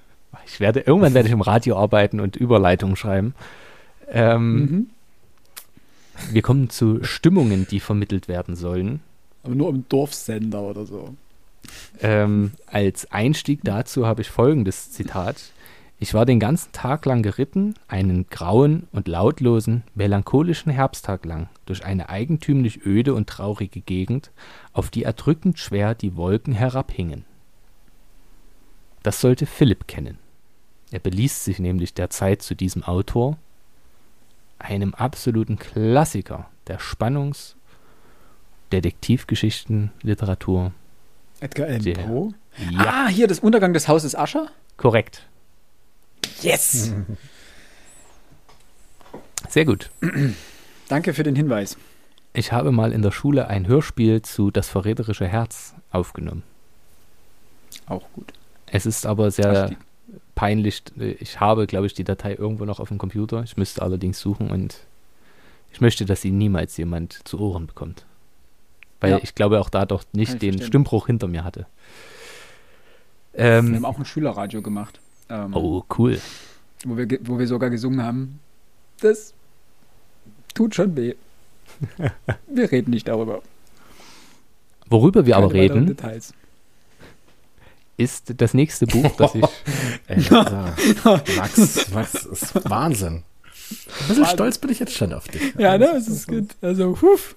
Ich 0.47 0.61
werde 0.61 0.81
irgendwann 0.81 1.15
werde 1.15 1.29
ich 1.29 1.33
im 1.33 1.41
Radio 1.41 1.77
arbeiten 1.79 2.21
und 2.21 2.37
Überleitungen 2.37 2.97
schreiben. 2.97 3.35
Ähm, 4.09 4.55
Mhm. 4.61 4.91
Wir 6.33 6.43
kommen 6.43 6.69
zu 6.71 7.05
Stimmungen, 7.05 7.67
die 7.69 7.79
vermittelt 7.81 8.27
werden 8.27 8.57
sollen. 8.57 9.01
Aber 9.43 9.55
nur 9.55 9.71
im 9.71 9.85
Dorfsender 9.89 10.63
oder 10.63 10.85
so. 10.85 11.15
Ähm, 12.01 12.53
als 12.67 13.11
Einstieg 13.11 13.61
dazu 13.63 14.07
habe 14.07 14.23
ich 14.23 14.31
folgendes 14.31 14.91
Zitat. 14.91 15.37
Ich 16.01 16.15
war 16.15 16.25
den 16.25 16.39
ganzen 16.39 16.71
Tag 16.73 17.07
lang 17.07 17.23
geritten, 17.23 17.75
einen 17.89 18.29
grauen 18.29 18.87
und 18.93 19.09
lautlosen, 19.09 19.83
melancholischen 19.95 20.71
Herbsttag 20.71 21.25
lang, 21.25 21.49
durch 21.67 21.85
eine 21.85 22.09
eigentümlich 22.09 22.87
öde 22.87 23.15
und 23.15 23.29
traurige 23.29 23.81
Gegend, 23.81 24.31
auf 24.73 24.91
die 24.91 25.03
erdrückend 25.03 25.59
schwer 25.59 25.97
die 25.97 26.15
Wolken 26.15 26.55
herabhingen. 26.55 27.25
Das 29.03 29.21
sollte 29.21 29.47
Philipp 29.47 29.89
kennen. 29.89 30.19
Er 30.93 31.01
beließ 31.01 31.45
sich 31.45 31.59
nämlich 31.59 31.95
derzeit 31.95 32.43
zu 32.43 32.55
diesem 32.55 32.85
Autor, 32.85 33.37
einem 34.61 34.95
absoluten 34.95 35.59
Klassiker 35.59 36.49
der 36.69 36.79
Spannungs-, 36.79 37.57
Detektivgeschichten, 38.73 39.91
Literatur. 40.03 40.73
Edgar 41.41 41.69
Allan 41.69 41.93
Poe? 41.95 42.35
Ja, 42.71 43.05
Ah, 43.05 43.09
hier 43.09 43.27
das 43.29 43.39
Untergang 43.41 43.73
des 43.73 43.89
Hauses 43.89 44.15
Ascher? 44.15 44.49
korrekt. 44.77 45.27
Yes! 46.43 46.93
Sehr 49.49 49.65
gut. 49.65 49.91
Danke 50.89 51.15
für 51.15 51.23
den 51.23 51.37
Hinweis. 51.37 51.77
Ich 52.33 52.53
habe 52.53 52.73
mal 52.73 52.93
in 52.93 53.03
der 53.03 53.11
Schule 53.13 53.49
ein 53.49 53.67
Hörspiel 53.67 54.23
zu 54.23 54.51
Das 54.51 54.69
verräterische 54.69 55.27
Herz 55.27 55.75
aufgenommen. 55.91 56.43
Auch 57.87 58.03
gut. 58.13 58.33
Es 58.67 58.85
ist 58.85 59.07
aber 59.07 59.31
sehr 59.31 59.71
peinlich. 60.35 60.83
Ich 60.97 61.41
habe, 61.41 61.67
glaube 61.67 61.87
ich, 61.87 61.95
die 61.95 62.05
Datei 62.05 62.35
irgendwo 62.35 62.65
noch 62.67 62.81
auf 62.81 62.89
dem 62.89 62.99
Computer. 62.99 63.43
Ich 63.43 63.57
müsste 63.57 63.81
allerdings 63.83 64.21
suchen 64.21 64.51
und 64.51 64.77
ich 65.73 65.81
möchte, 65.81 66.05
dass 66.05 66.21
sie 66.23 66.31
niemals 66.31 66.77
jemand 66.77 67.27
zu 67.27 67.41
Ohren 67.41 67.67
bekommt. 67.67 68.05
Weil 69.01 69.13
Ja. 69.13 69.21
ich 69.23 69.35
glaube 69.35 69.61
auch 69.61 69.69
da 69.71 69.87
doch 69.87 70.05
nicht 70.13 70.35
ich 70.35 70.39
den 70.39 70.53
verstehen. 70.53 70.67
Stimmbruch 70.67 71.07
hinter 71.07 71.29
mir 71.29 71.45
hatte. 71.45 71.67
Wir 73.33 73.45
Ähm, 73.45 73.75
haben 73.77 73.85
auch 73.85 73.99
ein 73.99 74.05
Schülerradio 74.05 74.63
gemacht. 74.63 75.01
Ähm, 75.29 75.55
oh, 75.55 75.85
cool. 75.99 76.21
wo, 76.85 76.97
wir, 76.97 77.07
wo 77.23 77.39
wir 77.39 77.47
sogar 77.47 77.71
gesungen 77.71 78.03
haben. 78.03 78.41
Das 79.01 79.33
tut 80.55 80.75
schon 80.75 80.97
weh. 80.97 81.15
wir 82.49 82.73
reden 82.73 82.91
nicht 82.91 83.07
darüber. 83.09 83.43
Worüber 84.91 85.27
wir 85.27 85.37
aber 85.37 85.49
Keine 85.49 85.63
weiteren 85.65 85.79
reden, 85.85 85.97
Details. 85.97 86.33
ist 87.99 88.33
das 88.41 88.55
nächste 88.55 88.87
Buch, 88.87 89.15
das 89.17 89.35
ich 89.35 89.45
Ey. 90.09 90.25
Max, 91.37 91.91
Max 91.93 92.25
ist 92.25 92.69
Wahnsinn. 92.71 93.17
Ein 93.17 93.23
bisschen 94.09 94.09
Wahnsin. 94.23 94.27
stolz 94.27 94.59
bin 94.59 94.71
ich 94.71 94.79
jetzt 94.81 94.95
schon 94.95 95.13
auf 95.13 95.29
dich. 95.29 95.55
Ja, 95.59 95.77
ne? 95.77 95.91
Es 95.97 96.09
ist 96.09 96.27
gut. 96.27 96.57
Also, 96.63 96.99
huf. 97.03 97.37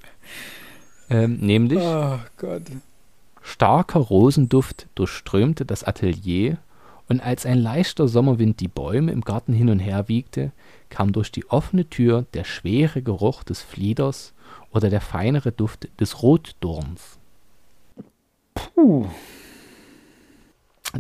Ähm, 1.12 1.38
nämlich 1.40 1.80
Oh. 1.80 2.20
Starker 3.42 4.00
Rosenduft 4.00 4.88
durchströmte 4.96 5.66
das 5.66 5.84
Atelier, 5.84 6.58
und 7.12 7.20
als 7.20 7.46
ein 7.46 7.58
leichter 7.58 8.08
Sommerwind 8.08 8.62
die 8.62 8.70
Bäume 8.70 9.12
im 9.12 9.20
Garten 9.20 9.52
hin 9.52 9.70
und 9.70 9.80
her 9.80 10.08
wiegte, 10.08 10.54
kam 10.90 11.12
durch 11.12 11.30
die 11.30 11.46
offene 11.50 11.90
Tür 11.90 12.26
der 12.34 12.46
schwere 12.46 13.02
Geruch 13.02 13.44
des 13.44 13.62
Flieders 13.62 14.34
oder 14.72 14.90
der 14.90 15.02
feinere 15.02 15.52
Duft 15.52 15.90
des 16.00 16.24
Rotdorns. 16.24 17.20
Puh. 18.54 19.10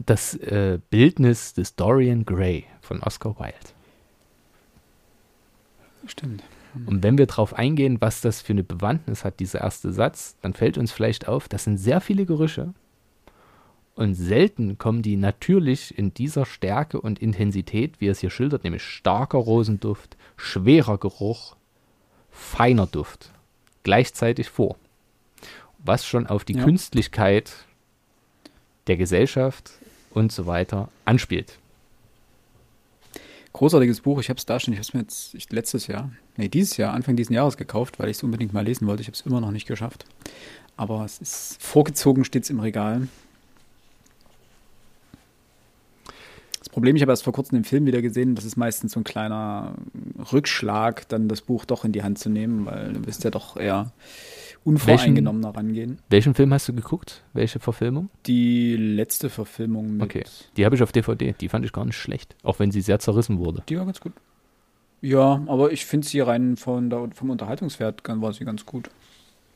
Das 0.05 0.36
äh, 0.36 0.80
Bildnis 0.89 1.53
des 1.53 1.76
Dorian 1.76 2.26
Gray 2.26 2.66
von 2.82 3.01
Oscar 3.03 3.39
Wilde. 3.39 3.55
Stimmt. 6.07 6.43
Und 6.86 7.03
wenn 7.03 7.17
wir 7.17 7.26
darauf 7.26 7.53
eingehen, 7.53 7.97
was 7.99 8.22
das 8.22 8.41
für 8.41 8.53
eine 8.53 8.63
Bewandtnis 8.63 9.26
hat, 9.26 9.39
dieser 9.39 9.61
erste 9.61 9.91
Satz, 9.91 10.36
dann 10.41 10.53
fällt 10.53 10.78
uns 10.78 10.91
vielleicht 10.91 11.28
auf, 11.28 11.49
das 11.49 11.65
sind 11.65 11.78
sehr 11.78 12.01
viele 12.01 12.26
Gerüche. 12.26 12.74
Und 13.95 14.15
selten 14.15 14.78
kommen 14.78 15.01
die 15.01 15.17
natürlich 15.17 15.97
in 15.97 16.13
dieser 16.13 16.45
Stärke 16.45 17.01
und 17.01 17.19
Intensität, 17.19 17.99
wie 17.99 18.07
er 18.07 18.13
es 18.13 18.19
hier 18.19 18.30
schildert, 18.30 18.63
nämlich 18.63 18.84
starker 18.84 19.38
Rosenduft, 19.38 20.15
schwerer 20.38 20.97
Geruch, 20.97 21.55
feiner 22.32 22.88
Duft, 22.88 23.32
gleichzeitig 23.84 24.49
vor. 24.49 24.78
Was 25.80 26.05
schon 26.05 26.26
auf 26.26 26.45
die 26.45 26.55
Ja. 26.55 26.63
Künstlichkeit 26.63 27.51
der 28.88 28.97
Gesellschaft 28.97 29.72
und 30.11 30.32
so 30.32 30.45
weiter 30.45 30.89
anspielt. 31.05 31.57
Großartiges 33.53 34.01
Buch. 34.01 34.19
Ich 34.19 34.29
habe 34.29 34.37
es 34.37 34.45
da 34.45 34.59
schon. 34.59 34.73
Ich 34.73 34.79
habe 34.79 34.87
es 34.87 34.93
mir 34.93 35.01
jetzt 35.01 35.33
ich, 35.33 35.51
letztes 35.51 35.87
Jahr, 35.87 36.11
nee, 36.37 36.47
dieses 36.47 36.77
Jahr, 36.77 36.93
Anfang 36.93 37.15
dieses 37.15 37.33
Jahres 37.33 37.57
gekauft, 37.57 37.99
weil 37.99 38.09
ich 38.09 38.17
es 38.17 38.23
unbedingt 38.23 38.53
mal 38.53 38.63
lesen 38.63 38.87
wollte. 38.87 39.01
Ich 39.01 39.07
habe 39.07 39.15
es 39.15 39.21
immer 39.21 39.41
noch 39.41 39.51
nicht 39.51 39.67
geschafft. 39.67 40.05
Aber 40.77 41.03
es 41.03 41.19
ist 41.19 41.61
vorgezogen, 41.61 42.23
steht 42.23 42.43
es 42.43 42.49
im 42.49 42.59
Regal. 42.59 43.07
Das 46.59 46.69
Problem, 46.69 46.95
ich 46.95 47.01
habe 47.01 47.11
erst 47.11 47.23
vor 47.23 47.33
kurzem 47.33 47.57
den 47.57 47.65
Film 47.65 47.85
wieder 47.85 48.01
gesehen. 48.01 48.35
Das 48.35 48.45
ist 48.45 48.55
meistens 48.55 48.93
so 48.93 48.99
ein 49.01 49.03
kleiner 49.03 49.75
Rückschlag, 50.31 51.07
dann 51.09 51.27
das 51.27 51.41
Buch 51.41 51.65
doch 51.65 51.83
in 51.83 51.91
die 51.91 52.03
Hand 52.03 52.19
zu 52.19 52.29
nehmen, 52.29 52.65
weil 52.65 52.93
du 52.93 53.05
wirst 53.05 53.23
ja 53.25 53.31
doch 53.31 53.57
eher 53.57 53.91
unvoreingenommener 54.64 55.55
rangehen. 55.55 55.99
Welchen 56.09 56.34
Film 56.34 56.53
hast 56.53 56.68
du 56.68 56.74
geguckt? 56.74 57.24
Welche 57.34 57.59
Verfilmung? 57.59 58.09
Die 58.26 58.76
letzte 58.76 59.30
Verfilmung 59.30 59.97
mit. 59.97 60.03
Okay. 60.03 60.24
Die 60.57 60.66
habe 60.66 60.76
ich 60.76 60.84
auf 60.84 60.91
DVD. 60.91 61.34
Die 61.39 61.49
fand 61.49 61.66
ich 61.66 61.74
gar 61.74 61.86
nicht 61.86 61.97
schlecht. 61.97 62.36
Auch 62.43 62.59
wenn 62.59 62.72
sie 62.72 62.82
sehr 62.82 62.99
zerrissen 62.99 63.39
wurde. 63.39 63.64
Die 63.70 63.78
war 63.78 63.86
ganz 63.86 63.99
gut. 63.99 64.14
Ja, 65.01 65.41
aber 65.47 65.72
ich 65.72 65.86
finde 65.86 66.07
sie 66.07 66.20
rein 66.20 66.57
von 66.57 66.89
der, 66.89 67.09
vom 67.14 67.32
Unterhaltungswert 67.32 68.03
war 68.07 68.34
sie 68.34 68.45
ganz 68.45 68.66
gut. 68.66 68.89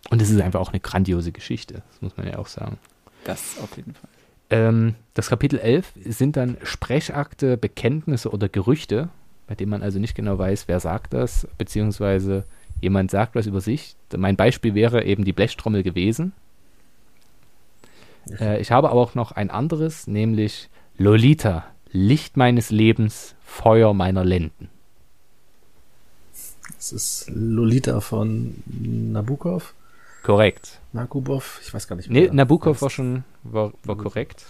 Und 0.10 0.22
es 0.22 0.30
ist 0.30 0.42
einfach 0.42 0.60
auch 0.60 0.72
eine 0.72 0.80
grandiose 0.80 1.32
Geschichte. 1.32 1.84
Das 1.92 2.02
muss 2.02 2.18
man 2.18 2.28
ja 2.28 2.38
auch 2.40 2.48
sagen. 2.48 2.78
Das 3.24 3.58
auf 3.62 3.76
jeden 3.78 3.94
Fall. 3.94 4.10
Ähm, 4.50 4.96
das 5.14 5.30
Kapitel 5.30 5.60
11 5.60 5.94
sind 6.06 6.38
dann 6.38 6.58
Sprechakte, 6.64 7.58
Bekenntnisse 7.58 8.32
oder 8.32 8.50
Gerüchte, 8.50 9.10
bei 9.48 9.56
denen 9.56 9.72
man 9.72 9.84
also 9.84 10.00
nicht 10.00 10.16
genau 10.16 10.38
weiß, 10.38 10.68
wer 10.68 10.80
sagt 10.80 11.14
das, 11.14 11.48
beziehungsweise 11.58 12.44
jemand 12.82 13.12
sagt 13.12 13.36
was 13.36 13.46
über 13.46 13.62
sich. 13.62 13.96
Mein 14.16 14.36
Beispiel 14.36 14.76
wäre 14.76 15.04
eben 15.04 15.26
die 15.26 15.34
Blechtrommel 15.34 15.84
gewesen. 15.84 16.34
Äh, 18.40 18.60
ich 18.62 18.72
habe 18.72 18.90
aber 18.90 19.02
auch 19.02 19.16
noch 19.16 19.32
ein 19.32 19.50
anderes, 19.50 20.08
nämlich 20.08 20.70
Lolita, 20.98 21.66
Licht 21.92 22.38
meines 22.38 22.70
Lebens, 22.70 23.36
Feuer 23.44 23.94
meiner 23.94 24.24
Lenden. 24.24 24.70
Das 26.76 26.92
ist 26.92 27.32
Lolita 27.34 28.02
von 28.02 28.64
Nabokov. 28.66 29.74
Korrekt. 30.24 30.80
Nakubov, 30.92 31.60
ich 31.64 31.74
weiß 31.74 31.88
gar 31.88 31.96
nicht. 31.96 32.10
Nee, 32.10 32.26
wer 32.26 32.34
Nabokov 32.34 32.82
war 32.82 32.90
schon 32.90 33.24
war, 33.44 33.74
war 33.84 33.96
korrekt. 33.96 34.46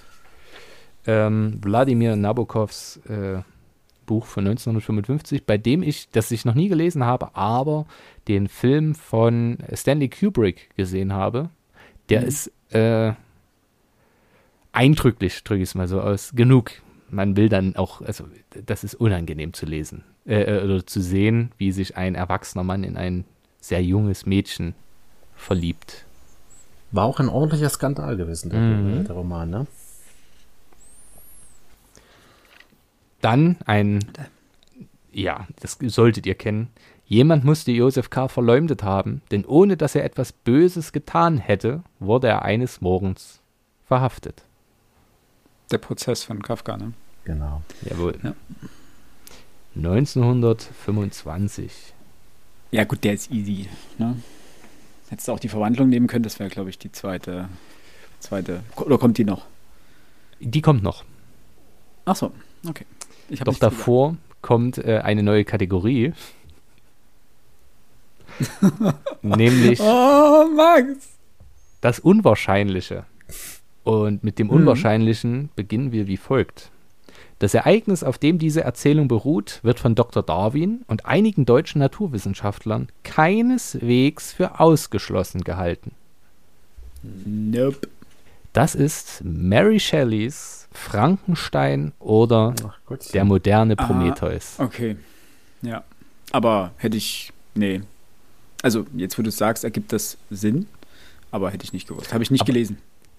Ähm, 1.05 1.59
Wladimir 1.61 2.15
Nabokovs 2.15 2.97
äh, 3.09 3.39
Buch 4.06 4.26
von 4.26 4.45
1955, 4.47 5.45
bei 5.45 5.58
dem 5.58 5.84
ich, 5.84 6.10
das 6.10 6.32
ich 6.32 6.45
noch 6.45 6.56
nie 6.56 6.70
gelesen 6.70 7.03
habe, 7.06 7.36
aber 7.36 7.86
den 8.28 8.47
Film 8.47 8.95
von 8.95 9.58
Stanley 9.74 10.10
Kubrick 10.10 10.70
gesehen 10.76 11.14
habe. 11.14 11.49
Der 12.10 12.22
Mhm. 12.22 12.28
ist 12.28 12.51
äh, 12.72 13.14
eindrücklich, 14.72 15.44
drücke 15.44 15.64
ich 15.64 15.69
es 15.69 15.76
mal 15.76 15.88
so 15.88 16.02
aus, 16.02 16.32
genug. 16.36 16.72
Man 17.10 17.38
will 17.38 17.49
dann 17.49 17.76
auch, 17.76 18.02
also 18.02 18.26
das 18.65 18.84
ist 18.84 18.95
unangenehm 18.95 19.53
zu 19.53 19.65
lesen 19.65 20.03
äh, 20.26 20.41
äh, 20.57 20.64
oder 20.64 20.86
zu 20.86 21.02
sehen, 21.02 21.52
wie 21.57 21.72
sich 21.72 21.95
ein 21.98 22.15
erwachsener 22.15 22.64
Mann 22.64 22.84
in 22.84 22.98
ein 22.98 23.26
sehr 23.61 23.84
junges 23.84 24.26
Mädchen 24.26 24.73
verliebt. 25.36 26.06
War 26.91 27.06
auch 27.06 27.19
ein 27.19 27.30
ordentlicher 27.30 27.69
Skandal 27.69 28.18
gewesen, 28.18 28.49
der, 28.49 28.60
Mhm. 28.60 29.06
der 29.06 29.15
Roman, 29.15 29.49
ne? 29.49 29.68
Dann 33.26 33.57
ein, 33.65 34.06
ja, 35.11 35.47
das 35.60 35.80
solltet 35.81 36.27
ihr 36.27 36.35
kennen. 36.35 36.68
Jemand 37.07 37.43
musste 37.43 37.72
Josef 37.72 38.11
K. 38.11 38.27
verleumdet 38.27 38.84
haben, 38.84 39.23
denn 39.31 39.45
ohne 39.45 39.77
dass 39.77 39.95
er 39.95 40.03
etwas 40.03 40.31
Böses 40.31 40.91
getan 40.91 41.39
hätte, 41.39 41.81
wurde 41.99 42.27
er 42.27 42.43
eines 42.43 42.81
Morgens 42.81 43.39
verhaftet. 43.88 44.43
Der 45.72 45.80
Prozess 45.80 46.23
von 46.23 46.43
Kafka, 46.43 46.77
ne? 46.77 46.93
Genau. 47.23 47.64
Jawohl. 47.89 48.15
Ja. 48.22 48.35
1925. 49.76 51.95
Ja, 52.69 52.84
gut, 52.84 53.03
der 53.03 53.14
ist 53.14 53.31
easy. 53.31 53.68
Ne? 53.97 54.22
Hättest 55.10 55.27
du 55.27 55.31
auch 55.31 55.39
die 55.39 55.49
Verwandlung 55.49 55.89
nehmen 55.89 56.06
können, 56.06 56.22
das 56.22 56.38
wäre, 56.38 56.52
glaube 56.52 56.69
ich, 56.69 56.77
die 56.77 56.91
zweite. 56.91 57.49
zweite. 58.19 58.61
Oder 58.76 58.99
kommt 58.99 59.18
die 59.18 59.26
noch? 59.26 59.47
Die 60.39 60.61
kommt 60.61 60.84
noch. 60.84 61.03
Ach 62.06 62.15
so, 62.15 62.31
okay. 62.68 62.85
Doch 63.43 63.57
davor 63.57 64.18
kommt 64.41 64.77
äh, 64.77 65.02
eine 65.03 65.23
neue 65.23 65.45
Kategorie. 65.45 66.14
nämlich 69.22 69.80
Oh, 69.80 70.45
Max! 70.56 71.15
das 71.85 71.99
Unwahrscheinliche. 71.99 73.06
Und 73.84 74.23
mit 74.23 74.39
dem 74.39 74.49
Unwahrscheinlichen 74.49 75.49
beginnen 75.56 75.91
wir 75.91 76.07
wie 76.07 76.18
folgt. 76.18 76.72
Das 77.38 77.53
Ereignis, 77.53 78.03
auf 78.03 78.18
dem 78.18 78.39
diese 78.39 78.61
Erzählung 78.61 79.07
beruht, 79.07 79.60
wird 79.61 79.80
von 79.80 79.93
Dr. 79.93 80.23
Darwin 80.23 80.84
und 80.88 81.06
einigen 81.06 81.45
deutschen 81.45 81.80
Naturwissenschaftlern 81.80 82.88
keineswegs 83.03 84.34
für 84.34 84.60
ausgeschlossen 84.60 85.41
gehalten. 85.41 85.91
Nope. 87.03 87.88
Das 88.52 88.73
ist 88.73 89.22
Mary 89.23 89.80
Shelleys 89.80 90.64
Frankenstein 90.76 91.93
oder 91.99 92.53
Ach 92.68 92.77
der 93.14 93.26
moderne. 93.26 93.76
Prometheus. 93.76 94.56
Okay. 94.60 94.97
Ja. 95.61 95.84
Aber 96.31 96.72
hätte 96.77 96.97
ich. 96.97 97.31
Nee. 97.56 97.81
Also, 98.61 98.85
jetzt, 98.95 99.18
wo 99.18 99.22
du 99.22 99.30
es 99.30 99.38
sagst, 99.38 99.64
ergibt 99.64 99.93
das 99.93 100.18
Sinn. 100.30 100.68
Aber 101.31 101.49
hätte 101.52 101.64
ich 101.64 101.73
nicht 101.73 101.88
gewusst. 101.88 102.14
Habe 102.14 102.23
ich 102.23 102.31
nicht 102.31 102.41
Aber- 102.41 102.47
gelesen. 102.52 102.77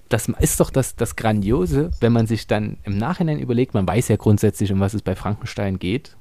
Das 0.08 0.28
ist 0.28 0.60
doch 0.60 0.70
das, 0.70 0.94
das 0.94 1.16
Grandiose, 1.16 1.90
wenn 1.98 2.12
man 2.12 2.28
sich 2.28 2.46
dann 2.46 2.76
im 2.84 2.96
Nachhinein 2.96 3.40
überlegt, 3.40 3.74
man 3.74 3.88
weiß 3.88 4.06
ja 4.06 4.14
grundsätzlich, 4.14 4.70
um 4.70 4.78
was 4.78 4.94
es 4.94 5.02
bei 5.02 5.16
Frankenstein 5.16 5.80
geht, 5.80 6.16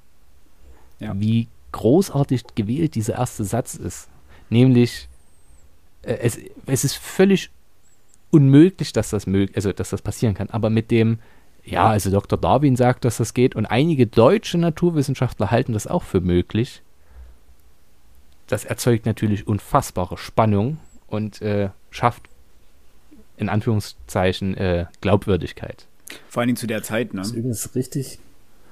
Ja. 0.99 1.13
wie 1.19 1.47
großartig 1.71 2.45
gewählt 2.55 2.95
dieser 2.95 3.13
erste 3.19 3.43
Satz 3.43 3.75
ist. 3.75 4.07
Nämlich, 4.49 5.07
äh, 6.01 6.13
es, 6.15 6.39
es 6.65 6.83
ist 6.83 6.95
völlig 6.95 7.51
unmöglich, 8.35 8.91
dass 8.91 9.11
das, 9.11 9.27
mög 9.27 9.55
also, 9.55 9.71
dass 9.71 9.91
das 9.91 10.01
passieren 10.01 10.33
kann. 10.33 10.49
Aber 10.49 10.69
mit 10.69 10.91
dem, 10.91 11.19
ja, 11.63 11.87
also 11.87 12.11
Dr. 12.11 12.37
Darwin 12.37 12.75
sagt, 12.75 13.05
dass 13.05 13.17
das 13.17 13.33
geht 13.33 13.55
und 13.55 13.65
einige 13.65 14.07
deutsche 14.07 14.57
Naturwissenschaftler 14.57 15.51
halten 15.51 15.71
das 15.71 15.87
auch 15.87 16.03
für 16.03 16.19
möglich. 16.19 16.81
Das 18.47 18.65
erzeugt 18.65 19.05
natürlich 19.05 19.47
unfassbare 19.47 20.17
Spannung 20.17 20.77
und 21.07 21.41
äh, 21.41 21.69
schafft 21.91 22.23
in 23.37 23.47
Anführungszeichen 23.47 24.57
äh, 24.57 24.85
Glaubwürdigkeit. 24.99 25.87
Vor 26.27 26.41
allen 26.41 26.49
Dingen 26.49 26.57
zu 26.57 26.67
der 26.67 26.83
Zeit, 26.83 27.13
ne? 27.13 27.21
Das 27.21 27.29
ist 27.29 27.37
übrigens 27.37 27.73
richtig, 27.73 28.19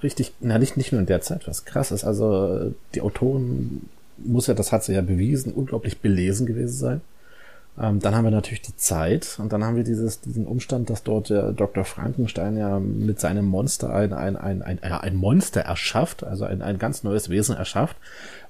richtig, 0.04 0.34
na 0.42 0.58
nicht, 0.58 0.76
nicht 0.76 0.92
nur 0.92 1.00
in 1.00 1.08
der 1.08 1.22
Zeit, 1.22 1.48
was 1.48 1.64
krass 1.64 1.92
ist. 1.92 2.04
Also 2.04 2.74
die 2.94 3.02
Autorin 3.02 3.90
muss 4.18 4.48
ja, 4.48 4.54
das 4.54 4.74
hat 4.74 4.84
sie 4.84 4.94
ja 4.94 5.02
bewiesen, 5.02 5.54
unglaublich 5.54 6.00
belesen 6.00 6.46
gewesen 6.46 6.78
sein. 6.78 7.02
Ähm, 7.80 8.00
dann 8.00 8.14
haben 8.14 8.24
wir 8.24 8.32
natürlich 8.32 8.62
die 8.62 8.76
Zeit 8.76 9.38
und 9.40 9.52
dann 9.52 9.64
haben 9.64 9.76
wir 9.76 9.84
dieses, 9.84 10.22
diesen 10.22 10.46
Umstand, 10.46 10.90
dass 10.92 11.04
dort 11.04 11.30
der 11.30 11.54
Dr. 11.54 11.84
Frankenstein 11.86 12.56
ja 12.56 12.80
mit 12.80 13.20
seinem 13.20 13.46
Monster 13.46 13.92
ein, 13.94 14.14
ein, 14.14 14.36
ein, 14.38 14.62
ein, 14.62 14.80
ein 14.84 15.16
Monster 15.16 15.62
erschafft, 15.62 16.24
also 16.24 16.46
ein, 16.46 16.62
ein 16.62 16.78
ganz 16.78 17.04
neues 17.04 17.30
Wesen 17.30 17.56
erschafft. 17.56 17.98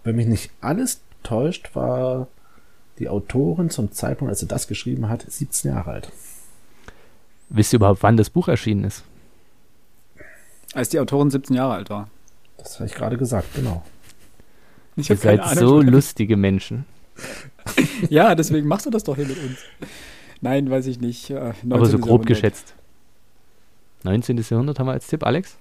Wenn 0.04 0.18
mich 0.18 0.28
nicht 0.28 0.52
alles 0.60 1.02
täuscht, 1.24 1.74
war 1.74 2.28
die 3.00 3.08
Autorin 3.08 3.70
zum 3.70 3.94
Zeitpunkt, 3.94 4.30
als 4.30 4.41
sie 4.41 4.48
das 4.48 4.68
geschrieben 4.68 5.08
hat, 5.08 5.26
17 5.28 5.72
Jahre 5.72 5.91
alt. 5.91 6.12
Wisst 7.50 7.72
ihr 7.74 7.78
überhaupt, 7.78 8.04
wann 8.04 8.18
das 8.18 8.30
Buch 8.30 8.50
erschienen 8.50 8.84
ist? 8.84 9.04
Als 10.74 10.90
die 10.90 11.00
Autorin 11.00 11.30
17 11.32 11.56
Jahre 11.56 11.74
alt 11.76 11.90
war. 11.90 12.10
Das 12.58 12.80
habe 12.80 12.88
ich 12.88 12.95
gerade 12.95 13.18
gesagt, 13.18 13.54
genau. 13.56 13.84
Ich 14.95 15.10
Ihr 15.10 15.18
seid 15.18 15.44
so 15.58 15.80
Ahnung. 15.80 15.88
lustige 15.88 16.36
Menschen. 16.36 16.86
Ja, 18.10 18.35
deswegen 18.35 18.68
machst 18.68 18.85
du 18.85 18.90
das 18.90 19.03
doch 19.03 19.15
hier 19.15 19.26
mit 19.27 19.38
uns. 19.38 19.57
Nein, 20.41 20.69
weiß 20.69 20.88
ich 20.88 20.99
nicht. 20.99 21.30
Äh, 21.30 21.38
Aber 21.38 21.53
19. 21.64 21.91
so 21.91 21.98
grob 21.98 22.06
Jahrhundert. 22.07 22.27
geschätzt. 22.27 22.73
19. 24.03 24.38
Jahrhundert 24.49 24.80
haben 24.80 24.88
wir 24.88 24.91
als 24.94 25.07
Tipp, 25.07 25.23
Alex? 25.26 25.56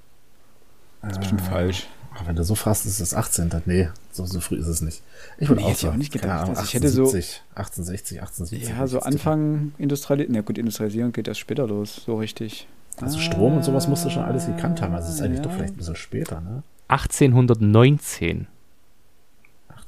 Das 1.03 1.13
ist 1.13 1.19
bestimmt 1.21 1.41
falsch. 1.43 1.87
Ach, 2.15 2.27
wenn 2.27 2.37
du 2.37 2.45
so 2.45 2.55
fragst, 2.55 2.85
ist 2.85 3.01
es 3.01 3.15
18. 3.15 3.51
Nee, 3.65 3.89
so, 4.13 4.27
so 4.27 4.41
früh 4.41 4.57
ist 4.57 4.67
es 4.67 4.83
nicht. 4.83 5.03
Ich 5.39 5.49
würde 5.49 5.63
Nee, 5.63 5.69
auch 5.69 5.75
sagen, 5.77 5.95
auch 5.95 5.99
nicht 5.99 6.13
gedacht. 6.13 6.29
keine 6.29 6.41
Ahnung, 6.41 6.57
Also 6.57 6.65
ich 6.65 6.75
hätte 6.75 6.89
so- 6.89 7.03
1870, 7.05 7.43
1860, 7.55 8.21
1870. 8.21 8.69
Ja, 8.79 8.87
so 8.87 9.01
Anfang 9.01 9.73
Industrialisierung. 9.79 10.35
Ja 10.35 10.43
gut, 10.43 10.59
Industrialisierung 10.59 11.13
geht 11.13 11.29
erst 11.29 11.41
später 11.41 11.67
los, 11.67 12.03
so 12.05 12.17
richtig. 12.19 12.67
Also 13.01 13.19
Strom 13.19 13.57
und 13.57 13.65
sowas 13.65 13.89
musst 13.89 14.05
du 14.05 14.11
schon 14.11 14.23
alles 14.25 14.47
gekannt 14.47 14.83
haben. 14.83 14.95
Also 14.95 15.09
es 15.09 15.15
ist 15.15 15.23
eigentlich 15.23 15.39
Ja. 15.39 15.45
doch 15.45 15.53
vielleicht 15.53 15.75
ein 15.75 15.79
bisschen 15.79 15.97
später, 15.97 16.41
ne? 16.43 16.63
1819. 16.89 18.47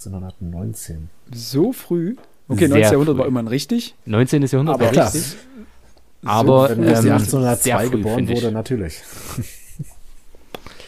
1819. 0.06 1.08
So 1.32 1.72
früh? 1.72 2.16
Okay, 2.48 2.66
Sehr 2.66 2.68
19. 2.68 2.82
Jahrhundert 2.92 3.14
früh. 3.14 3.18
war 3.20 3.26
immerhin 3.26 3.48
richtig. 3.48 3.94
19. 4.06 4.42
Jahrhundert 4.42 4.74
Aber 4.74 4.84
war 4.86 4.92
klar. 4.92 5.12
richtig. 5.14 5.36
Aber 6.24 6.70
Wenn 6.70 6.82
ähm, 6.82 6.88
ähm, 6.88 6.96
sie 6.96 7.02
sehr 7.02 7.14
1802 7.14 7.84
früh, 7.86 7.90
geboren 7.90 8.28
wurde, 8.28 8.52
natürlich. 8.52 9.02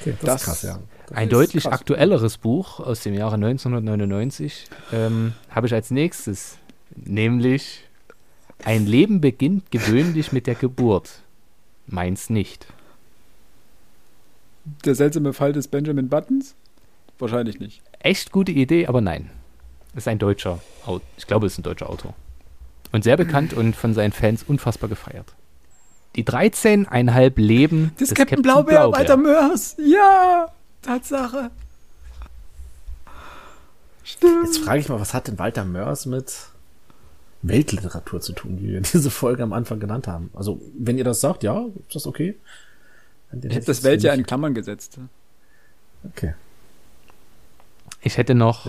okay, 0.00 0.14
das, 0.20 0.20
Das- 0.20 0.40
ist 0.40 0.44
krass, 0.46 0.62
ja. 0.62 0.78
Ein 1.12 1.28
ist 1.28 1.32
deutlich 1.34 1.62
krass. 1.62 1.72
aktuelleres 1.72 2.36
Buch 2.36 2.80
aus 2.80 3.00
dem 3.02 3.14
Jahre 3.14 3.36
1999 3.36 4.64
ähm, 4.92 5.34
habe 5.50 5.68
ich 5.68 5.72
als 5.74 5.92
nächstes, 5.92 6.56
nämlich 6.96 7.84
Ein 8.64 8.86
Leben 8.86 9.20
beginnt 9.20 9.70
gewöhnlich 9.70 10.32
mit 10.32 10.48
der 10.48 10.56
Geburt. 10.56 11.20
Meins 11.86 12.28
nicht. 12.28 12.66
Der 14.84 14.96
seltsame 14.96 15.32
Fall 15.32 15.52
des 15.52 15.68
Benjamin 15.68 16.08
Buttons? 16.08 16.56
Wahrscheinlich 17.20 17.60
nicht. 17.60 17.82
Echt 18.00 18.32
gute 18.32 18.52
Idee, 18.52 18.86
aber 18.86 19.00
nein. 19.00 19.30
Ist 19.94 20.08
ein 20.08 20.18
deutscher, 20.18 20.60
ich 21.16 21.26
glaube, 21.26 21.46
es 21.46 21.54
ist 21.54 21.58
ein 21.58 21.62
deutscher 21.62 21.88
Autor. 21.88 22.14
Und 22.92 23.04
sehr 23.04 23.16
bekannt 23.16 23.52
und 23.52 23.74
von 23.74 23.94
seinen 23.94 24.12
Fans 24.12 24.44
unfassbar 24.46 24.88
gefeiert. 24.88 25.34
Die 26.14 26.24
13,5 26.24 27.32
Leben 27.36 27.92
Das 27.98 28.08
des 28.08 28.16
Captain 28.16 28.42
Blaubeer, 28.42 28.92
Walter 28.92 29.16
Mörs. 29.16 29.76
Ja, 29.78 30.52
Tatsache. 30.82 31.50
Stimmt. 34.04 34.44
Jetzt 34.46 34.58
frage 34.58 34.80
ich 34.80 34.88
mal, 34.88 35.00
was 35.00 35.14
hat 35.14 35.26
denn 35.28 35.38
Walter 35.38 35.64
Mörs 35.64 36.06
mit 36.06 36.32
Weltliteratur 37.42 38.20
zu 38.20 38.32
tun, 38.32 38.58
wie 38.60 38.72
wir 38.72 38.80
diese 38.80 39.10
Folge 39.10 39.42
am 39.42 39.52
Anfang 39.52 39.80
genannt 39.80 40.06
haben? 40.06 40.30
Also, 40.34 40.60
wenn 40.78 40.96
ihr 40.96 41.04
das 41.04 41.20
sagt, 41.20 41.42
ja, 41.42 41.66
ist 41.88 41.96
das 41.96 42.06
okay? 42.06 42.38
Ich 43.32 43.54
habe 43.54 43.64
das 43.64 43.82
Welt 43.82 44.02
ja 44.02 44.14
in 44.14 44.24
Klammern 44.24 44.54
gesetzt. 44.54 44.98
Okay, 46.04 46.34
Ich 48.06 48.18
hätte 48.18 48.36
noch 48.36 48.68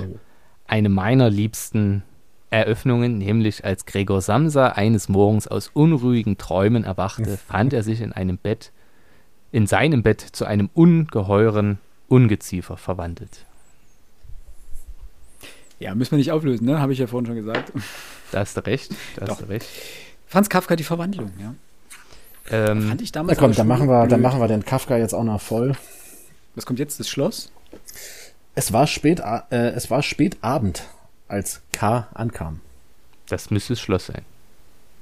eine 0.66 0.90
meiner 0.90 1.30
liebsten 1.30 2.02
Eröffnungen, 2.50 3.20
nämlich 3.20 3.64
als 3.64 3.86
Gregor 3.86 4.20
Samsa 4.20 4.70
eines 4.70 5.10
Morgens 5.10 5.48
aus 5.48 5.70
unruhigen 5.72 6.40
Träumen 6.40 6.84
erwachte, 6.84 7.38
fand 7.48 7.72
er 7.72 7.84
sich 7.84 8.02
in 8.02 8.14
einem 8.14 8.40
Bett, 8.40 8.72
in 9.52 9.68
seinem 9.68 10.02
Bett 10.02 10.22
zu 10.22 10.46
einem 10.46 10.72
ungeheuren 10.74 11.78
Ungeziefer 12.08 12.78
verwandelt. 12.78 13.46
Ja, 15.78 15.94
müssen 15.94 16.14
wir 16.14 16.18
nicht 16.18 16.32
auflösen, 16.32 16.66
ne? 16.66 16.80
Habe 16.80 16.94
ich 16.94 16.98
ja 16.98 17.06
vorhin 17.06 17.28
schon 17.28 17.36
gesagt. 17.36 17.72
Da 18.32 18.40
hast 18.40 18.58
du 18.58 18.66
recht, 18.66 18.90
da 19.18 19.22
hast 19.22 19.30
Doch. 19.30 19.46
du 19.46 19.50
recht. 19.50 19.68
Franz 20.26 20.50
Kafka, 20.50 20.76
die 20.76 20.84
Verwandlung, 20.84 21.32
ja. 21.40 21.54
Ähm, 22.50 22.88
Fand 22.88 23.04
ich 23.04 23.12
Na 23.14 23.20
damals 23.20 23.38
komm, 23.38 23.52
in 23.52 23.56
der 23.56 23.58
dann 23.58 23.68
machen 23.68 23.88
wir, 23.88 24.08
dann 24.08 24.22
machen 24.22 24.40
wir 24.40 24.48
den 24.48 24.66
Kafka 24.66 24.98
jetzt 24.98 25.14
auch 25.14 25.24
noch 25.24 25.40
voll. 25.40 25.74
Was 26.56 26.66
kommt 26.66 26.80
jetzt? 26.80 27.00
Das 27.00 27.08
Schloss? 27.08 27.52
Es 28.58 28.74
war 28.74 28.88
spät, 28.88 29.22
a- 29.22 29.46
äh, 29.52 29.70
es 29.70 29.92
war 29.92 30.02
spät 30.02 30.38
Abend, 30.42 30.84
als 31.28 31.62
K 31.72 32.08
ankam. 32.16 32.62
das 33.30 33.52
müsste 33.52 33.74
das 33.74 33.80
Schloss 33.82 34.08
sein. 34.08 34.24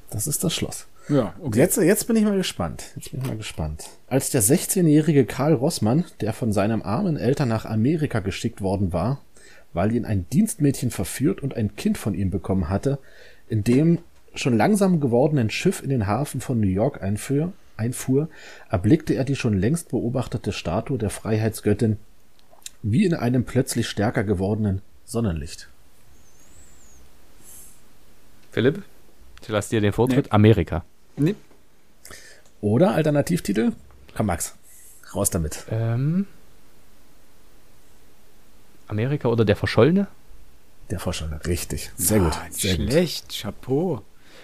Das 0.10 0.28
ist 0.28 0.44
das 0.44 0.54
Schloss. 0.54 0.88
Ja, 1.08 1.34
Und 1.40 1.56
jetzt, 1.56 1.78
jetzt 1.78 2.06
bin 2.06 2.18
ich 2.18 2.24
mal 2.26 2.36
gespannt. 2.36 2.84
Jetzt 2.98 3.12
bin 3.12 3.22
ich 3.22 3.28
mal 3.28 3.38
gespannt. 3.38 3.86
Als 4.10 4.30
der 4.30 4.44
16-jährige 4.44 5.24
Karl 5.26 5.54
Rossmann, 5.54 6.04
der 6.20 6.34
von 6.34 6.52
seinem 6.52 6.82
armen 6.82 7.16
Eltern 7.16 7.48
nach 7.48 7.64
Amerika 7.66 8.20
geschickt 8.20 8.60
worden 8.62 8.92
war, 8.92 9.22
weil 9.72 9.94
ihn 9.96 10.04
ein 10.04 10.26
Dienstmädchen 10.34 10.92
verführt 10.92 11.42
und 11.42 11.56
ein 11.56 11.78
Kind 11.78 11.98
von 11.98 12.14
ihm 12.14 12.32
bekommen 12.32 12.68
hatte, 12.70 13.00
in 13.48 13.64
dem 13.64 14.00
schon 14.34 14.58
langsam 14.58 15.00
gewordenen 15.00 15.50
Schiff 15.50 15.82
in 15.82 15.90
den 15.90 16.08
Hafen 16.08 16.42
von 16.42 16.60
New 16.60 16.68
York 16.68 17.02
einfuhr, 17.02 17.54
einfuhr, 17.78 18.28
erblickte 18.70 19.14
er 19.14 19.24
die 19.24 19.38
schon 19.38 19.58
längst 19.58 19.90
beobachtete 19.92 20.52
Statue 20.52 20.98
der 20.98 21.10
Freiheitsgöttin 21.10 21.98
wie 22.88 23.04
in 23.04 23.16
einem 23.16 23.46
plötzlich 23.46 23.88
stärker 23.90 24.24
gewordenen 24.24 24.82
Sonnenlicht. 25.06 25.68
Philipp, 28.52 28.84
ich 29.42 29.48
lasse 29.50 29.72
dir 29.72 29.82
den 29.82 29.92
Vortritt. 29.92 30.32
Amerika. 30.32 30.86
Nee. 31.18 31.36
Oder 32.62 32.92
Alternativtitel? 32.94 33.72
Komm, 34.16 34.28
Max, 34.28 34.56
raus 35.16 35.32
damit. 35.32 35.66
Ähm, 35.72 36.28
Amerika 38.88 39.30
oder 39.30 39.46
der 39.46 39.56
Verschollene? 39.56 40.08
Der 40.92 41.00
Forscher, 41.00 41.40
richtig. 41.48 41.92
Sehr 41.98 42.20
gut. 42.20 42.34
Ah, 42.34 42.46
Sehr 42.52 42.78
gut. 42.78 42.92
schlecht, 42.92 43.36
Chapeau. 43.42 44.04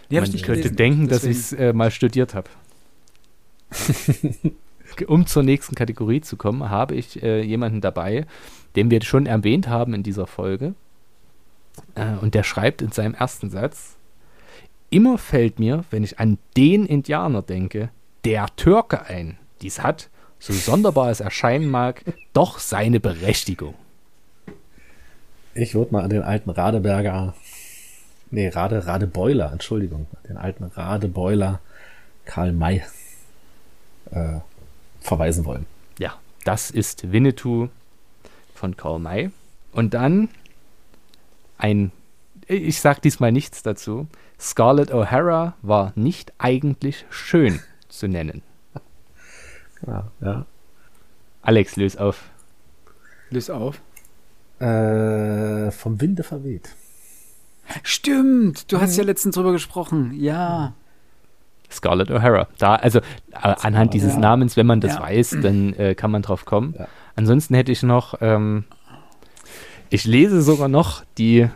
Nee, 0.10 0.20
Man 0.20 0.32
könnte 0.32 0.44
gelesen. 0.62 0.76
denken, 0.76 1.08
dass 1.08 1.24
ich 1.24 1.38
Deswegen- 1.38 1.62
es 1.64 1.70
äh, 1.70 1.74
mal 1.74 1.92
studiert 1.92 2.34
habe. 2.34 2.50
um 5.08 5.26
zur 5.26 5.44
nächsten 5.44 5.76
Kategorie 5.76 6.22
zu 6.22 6.38
kommen, 6.38 6.70
habe 6.70 6.96
ich 6.96 7.22
äh, 7.22 7.42
jemanden 7.42 7.82
dabei, 7.82 8.26
den 8.76 8.92
wir 8.92 9.02
schon 9.02 9.26
erwähnt 9.26 9.68
haben 9.68 9.94
in 9.94 10.04
dieser 10.04 10.28
Folge. 10.28 10.74
Äh, 11.96 12.16
und 12.22 12.36
der 12.36 12.44
schreibt 12.44 12.82
in 12.82 12.92
seinem 12.92 13.14
ersten 13.14 13.50
Satz: 13.50 13.96
Immer 14.90 15.18
fällt 15.18 15.60
mir, 15.60 15.86
wenn 15.90 16.04
ich 16.04 16.20
an 16.20 16.38
den 16.58 16.86
Indianer 16.86 17.42
denke, 17.42 17.90
der 18.26 18.48
Türke 18.56 19.06
ein. 19.06 19.38
Dies 19.62 19.82
hat, 19.82 20.10
so 20.40 20.54
sonderbar 20.54 21.10
es 21.12 21.20
erscheinen 21.20 21.70
mag, 21.70 22.04
doch 22.34 22.60
seine 22.60 23.00
Berechtigung. 23.00 23.76
Ich 25.54 25.76
würde 25.76 25.92
mal 25.92 26.04
an 26.04 26.10
den 26.10 26.24
alten 26.24 26.50
Radeberger, 26.50 27.34
nee, 28.32 28.48
Rade, 28.48 28.88
Radebeuler, 28.88 29.52
Entschuldigung, 29.52 30.08
den 30.28 30.38
alten 30.38 30.64
Radebeuler 30.64 31.60
Karl 32.26 32.54
May 32.54 32.82
äh, 34.12 34.40
verweisen 35.02 35.46
wollen. 35.46 35.66
Ja, 36.00 36.14
das 36.46 36.72
ist 36.72 37.12
Winnetou 37.12 37.68
von 38.56 38.78
Karl 38.78 39.00
May. 39.00 39.32
Und 39.74 39.94
dann 39.94 40.30
ein, 41.58 41.92
ich 42.48 42.80
sag 42.80 43.02
diesmal 43.02 43.32
nichts 43.32 43.64
dazu. 43.64 44.08
Scarlett 44.40 44.92
O'Hara 44.92 45.54
war 45.62 45.94
nicht 45.96 46.34
eigentlich 46.38 47.06
schön 47.10 47.60
zu 47.90 48.08
nennen. 48.08 48.42
Ja, 49.86 50.12
ja. 50.22 50.46
Alex, 51.42 51.76
löse 51.76 52.00
auf. 52.00 52.24
Löse 53.30 53.56
auf. 53.56 53.82
Äh, 54.60 55.72
vom 55.72 56.00
Winde 56.02 56.24
verweht. 56.24 56.76
Stimmt, 57.84 58.72
du 58.72 58.80
hast 58.80 58.98
ja 58.98 59.04
letztens 59.04 59.36
drüber 59.36 59.52
gesprochen. 59.52 60.14
Ja. 60.14 60.74
Scarlett 61.72 62.12
O'Hara. 62.12 62.48
Da, 62.58 62.76
also 62.76 63.00
äh, 63.00 63.04
anhand 63.62 63.94
dieses 63.94 64.14
Ja. 64.14 64.20
Namens, 64.20 64.58
wenn 64.58 64.66
man 64.68 64.82
das 64.82 64.96
Ja. 64.96 65.02
weiß, 65.02 65.38
dann 65.42 65.74
äh, 65.74 65.96
kann 65.96 66.12
man 66.12 66.22
drauf 66.22 66.46
kommen. 66.46 66.76
Ja. 66.78 66.88
Ansonsten 67.16 67.56
hätte 67.56 67.72
ich 67.72 67.84
noch, 67.84 68.16
ähm, 68.22 68.66
ich 69.90 70.06
lese 70.06 70.42
sogar 70.42 70.68
noch 70.68 71.04
die 71.18 71.48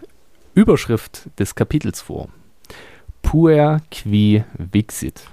Überschrift 0.54 1.30
des 1.40 1.56
Kapitels 1.56 2.02
vor. 2.02 2.30
Puer 3.22 3.82
qui 3.90 4.44
vixit. 4.58 5.24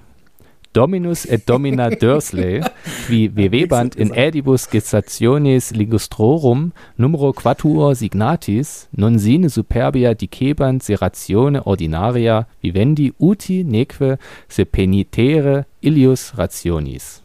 Dominus 0.74 1.26
et 1.26 1.46
domina 1.46 1.90
Dursley, 1.90 2.62
qui 3.06 3.28
vivebant 3.28 3.94
in 3.94 4.10
edibus 4.14 4.66
gestationes 4.70 5.70
ligustrorum 5.72 6.72
numero 6.96 7.32
quatuor 7.32 7.94
signatis, 7.94 8.88
non 8.92 9.18
sine 9.18 9.50
superbia 9.50 10.14
dicebant 10.14 10.82
seratione 10.82 11.60
ordinaria 11.66 12.46
vivendi 12.62 13.12
uti 13.18 13.64
neque 13.64 14.16
se 14.48 14.64
penitere 14.64 15.64
illius 15.82 16.32
rationis. 16.38 17.22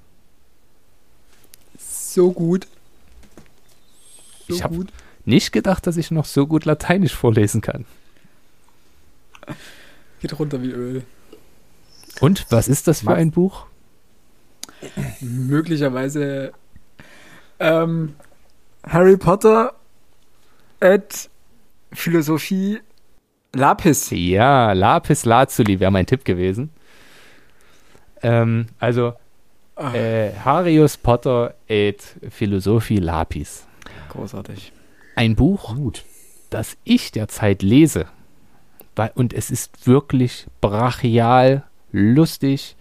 So 1.80 2.32
gut. 2.32 2.68
So 4.50 4.56
Ich 4.56 4.64
hab- 4.64 4.72
gut. 4.72 4.88
Nicht 5.24 5.52
gedacht, 5.54 5.88
dass 5.88 5.98
ich 5.98 6.12
noch 6.12 6.26
so 6.26 6.48
gut 6.48 6.66
Lateinisch 6.66 7.14
vorlesen 7.14 7.62
kann. 7.62 7.86
Geht 10.22 10.38
runter 10.40 10.62
wie 10.62 10.72
Öl. 10.72 11.04
Und 12.20 12.46
was 12.50 12.68
ist 12.68 12.88
das 12.88 13.02
für 13.02 13.14
ein 13.14 13.32
Buch? 13.32 13.66
Möglicherweise 15.22 16.52
ähm, 17.60 18.16
Harry 18.88 19.18
Potter 19.18 19.74
et 20.80 21.30
Philosophie 21.92 22.80
Lapis. 23.54 24.10
Ja, 24.12 24.74
Lapis 24.74 25.26
Lazuli 25.26 25.80
wäre 25.80 25.92
mein 25.92 26.06
Tipp 26.06 26.26
gewesen. 26.26 26.70
Ähm, 28.22 28.68
also 28.80 29.14
Ah, 29.80 29.94
äh, 29.94 30.34
Harius 30.44 30.98
Potter 30.98 31.54
et 31.68 32.02
Philosophie 32.32 32.98
Lapis. 32.98 33.68
großartig. 34.10 34.72
Ein 35.16 35.36
Buch, 35.36 35.76
Gut. 35.76 36.04
das 36.50 36.78
ich 36.84 37.12
derzeit 37.12 37.62
lese. 37.62 38.08
Und 39.14 39.34
es 39.34 39.52
ist 39.52 39.86
wirklich 39.86 40.48
brachial, 40.62 41.64
lustig, 41.98 42.76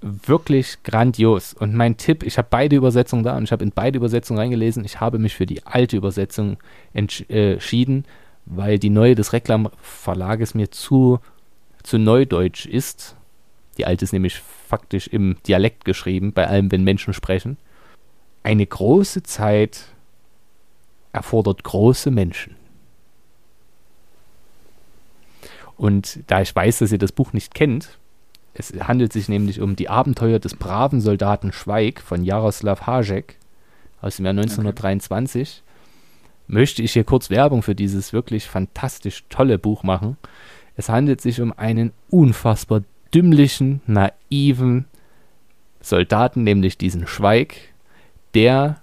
wirklich 0.00 0.82
grandios. 0.82 1.54
Und 1.54 1.74
mein 1.74 1.96
Tipp, 1.96 2.22
ich 2.22 2.38
habe 2.38 2.48
beide 2.50 2.76
Übersetzungen 2.76 3.24
da 3.24 3.36
und 3.36 3.44
ich 3.44 3.52
habe 3.52 3.64
in 3.64 3.72
beide 3.72 3.98
Übersetzungen 3.98 4.38
reingelesen. 4.38 4.84
Ich 4.84 5.00
habe 5.00 5.18
mich 5.18 5.34
für 5.34 5.46
die 5.46 5.64
alte 5.66 5.96
Übersetzung 5.96 6.58
entsch- 6.94 7.28
äh, 7.30 7.54
entschieden, 7.54 8.04
weil 8.46 8.78
die 8.78 8.90
neue 8.90 9.14
des 9.14 9.32
Reklamverlages 9.32 10.54
mir 10.54 10.70
zu, 10.70 11.20
zu 11.82 11.98
neudeutsch 11.98 12.66
ist. 12.66 13.16
Die 13.76 13.86
alte 13.86 14.04
ist 14.04 14.12
nämlich 14.12 14.40
faktisch 14.68 15.08
im 15.08 15.36
Dialekt 15.46 15.84
geschrieben, 15.84 16.32
bei 16.32 16.46
allem, 16.46 16.70
wenn 16.70 16.84
Menschen 16.84 17.14
sprechen. 17.14 17.56
Eine 18.42 18.66
große 18.66 19.22
Zeit 19.22 19.86
erfordert 21.12 21.64
große 21.64 22.10
Menschen. 22.10 22.54
Und 25.76 26.20
da 26.26 26.40
ich 26.40 26.54
weiß, 26.54 26.78
dass 26.78 26.92
ihr 26.92 26.98
das 26.98 27.12
Buch 27.12 27.32
nicht 27.32 27.54
kennt, 27.54 27.98
es 28.58 28.72
handelt 28.80 29.12
sich 29.12 29.28
nämlich 29.28 29.60
um 29.60 29.76
die 29.76 29.88
Abenteuer 29.88 30.40
des 30.40 30.56
braven 30.56 31.00
Soldaten 31.00 31.52
Schweig 31.52 32.00
von 32.00 32.24
Jaroslav 32.24 32.86
Hašek 32.88 33.36
aus 34.00 34.16
dem 34.16 34.24
Jahr 34.24 34.32
1923, 34.32 35.62
möchte 36.48 36.82
ich 36.82 36.92
hier 36.92 37.04
kurz 37.04 37.30
Werbung 37.30 37.62
für 37.62 37.76
dieses 37.76 38.12
wirklich 38.12 38.48
fantastisch 38.48 39.24
tolle 39.28 39.58
Buch 39.58 39.84
machen. 39.84 40.16
Es 40.76 40.88
handelt 40.88 41.20
sich 41.20 41.40
um 41.40 41.52
einen 41.56 41.92
unfassbar 42.10 42.82
dümmlichen, 43.14 43.80
naiven 43.86 44.86
Soldaten, 45.80 46.42
nämlich 46.42 46.76
diesen 46.76 47.06
Schweig, 47.06 47.54
der 48.34 48.82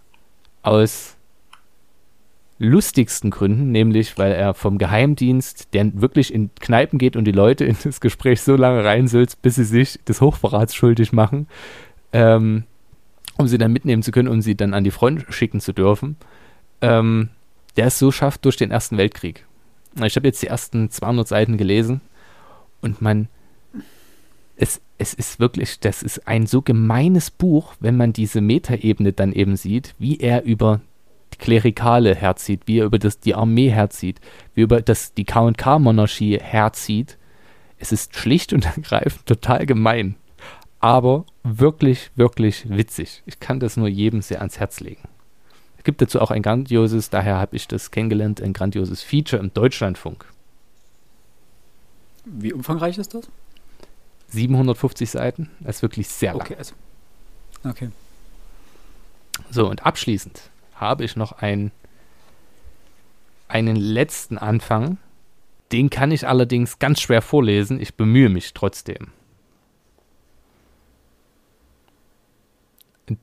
aus 0.62 1.15
lustigsten 2.58 3.32
Gründen, 3.32 3.72
nämlich 3.72 4.18
weil 4.18 4.32
er 4.32 4.54
vom 4.54 4.78
Geheimdienst, 4.78 5.74
der 5.74 6.02
wirklich 6.02 6.34
in 6.34 6.52
Kneipen 6.56 7.00
geht 7.00 7.16
und 7.16 7.26
die 7.26 7.32
Leute 7.32 7.66
in 7.66 7.76
das 7.84 8.00
Gespräch 8.00 8.42
so 8.42 8.56
lange 8.56 8.84
reinsülzt, 8.84 9.42
bis 9.42 9.56
sie 9.56 9.66
sich 9.66 10.00
des 10.08 10.22
Hochverrats 10.22 10.74
schuldig 10.74 11.12
machen, 11.12 11.48
ähm, 12.14 12.64
um 13.38 13.48
sie 13.48 13.58
dann 13.58 13.74
mitnehmen 13.74 14.04
zu 14.04 14.12
können, 14.12 14.30
um 14.30 14.42
sie 14.42 14.56
dann 14.56 14.74
an 14.74 14.86
die 14.86 14.92
Front 14.92 15.26
schicken 15.30 15.60
zu 15.60 15.74
dürfen, 15.74 16.16
ähm, 16.82 17.30
der 17.76 17.88
es 17.88 18.00
so 18.00 18.12
schafft 18.12 18.46
durch 18.46 18.56
den 18.56 18.72
Ersten 18.72 18.98
Weltkrieg. 18.98 19.46
Ich 20.04 20.16
habe 20.16 20.28
jetzt 20.28 20.42
die 20.42 20.48
ersten 20.48 20.90
200 20.90 21.28
Seiten 21.28 21.58
gelesen 21.58 22.02
und 22.82 23.02
man, 23.02 23.28
es, 24.56 24.82
es 24.98 25.14
ist 25.14 25.40
wirklich, 25.40 25.80
das 25.82 26.04
ist 26.04 26.28
ein 26.28 26.48
so 26.48 26.62
gemeines 26.62 27.32
Buch, 27.32 27.74
wenn 27.82 27.98
man 27.98 28.14
diese 28.14 28.40
Metaebene 28.40 29.12
dann 29.12 29.34
eben 29.34 29.58
sieht, 29.58 29.94
wie 30.00 30.18
er 30.18 30.44
über 30.44 30.80
Klerikale 31.38 32.16
herzieht, 32.16 32.62
wie 32.66 32.80
er 32.80 32.86
über 32.86 33.00
das, 33.00 33.20
die 33.20 33.36
Armee 33.36 33.70
herzieht, 33.70 34.20
wie 34.54 34.62
er 34.62 34.66
über 34.66 34.82
das, 34.82 35.14
die 35.14 35.26
K&K-Monarchie 35.26 36.40
herzieht. 36.40 37.18
Es 37.78 37.92
ist 37.92 38.16
schlicht 38.16 38.54
und 38.54 38.66
ergreifend 38.78 39.26
total 39.26 39.66
gemein, 39.66 40.16
aber 40.80 41.26
wirklich, 41.44 42.12
wirklich 42.16 42.70
witzig. 42.70 43.24
Ich 43.26 43.40
kann 43.40 43.60
das 43.60 43.78
nur 43.78 43.88
jedem 43.88 44.22
sehr 44.22 44.40
ans 44.40 44.60
Herz 44.60 44.80
legen. 44.80 45.08
Es 45.78 45.84
gibt 45.84 46.02
dazu 46.02 46.20
auch 46.20 46.32
ein 46.32 46.42
grandioses, 46.42 47.10
daher 47.10 47.38
habe 47.38 47.56
ich 47.56 47.68
das 47.68 47.92
kennengelernt, 47.92 48.42
ein 48.42 48.54
grandioses 48.54 49.04
Feature 49.04 49.42
im 49.42 49.54
Deutschlandfunk. 49.54 50.26
Wie 52.26 52.54
umfangreich 52.54 52.98
ist 52.98 53.14
das? 53.14 53.30
750 54.30 55.10
Seiten, 55.10 55.52
das 55.60 55.78
ist 55.78 55.82
wirklich 55.82 56.08
sehr 56.08 56.34
lang. 56.34 56.42
Okay, 56.42 56.56
also. 56.58 56.74
Okay. 57.64 57.90
So, 59.52 59.70
und 59.70 59.86
abschließend 59.86 60.50
habe 60.76 61.04
ich 61.04 61.16
noch 61.16 61.32
ein, 61.34 61.72
einen 63.48 63.76
letzten 63.76 64.38
Anfang. 64.38 64.98
Den 65.72 65.90
kann 65.90 66.12
ich 66.12 66.28
allerdings 66.28 66.80
ganz 66.80 67.02
schwer 67.02 67.22
vorlesen. 67.22 67.80
Ich 67.80 67.96
bemühe 67.96 68.30
mich 68.30 68.54
trotzdem. 68.54 69.12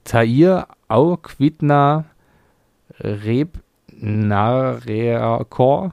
Tair 0.05 0.69
Auquidna 0.89 2.05
Rebnareakor 3.01 5.93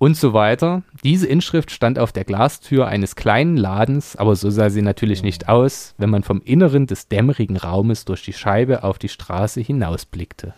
und 0.00 0.16
so 0.16 0.32
weiter. 0.32 0.82
Diese 1.04 1.26
Inschrift 1.26 1.70
stand 1.70 1.98
auf 1.98 2.10
der 2.10 2.24
Glastür 2.24 2.88
eines 2.88 3.16
kleinen 3.16 3.58
Ladens, 3.58 4.16
aber 4.16 4.34
so 4.34 4.48
sah 4.48 4.70
sie 4.70 4.80
natürlich 4.80 5.22
nicht 5.22 5.48
aus, 5.48 5.94
wenn 5.98 6.08
man 6.08 6.22
vom 6.22 6.40
Inneren 6.42 6.86
des 6.86 7.08
dämmerigen 7.08 7.58
Raumes 7.58 8.06
durch 8.06 8.24
die 8.24 8.32
Scheibe 8.32 8.82
auf 8.82 8.98
die 8.98 9.10
Straße 9.10 9.60
hinausblickte. 9.60 10.54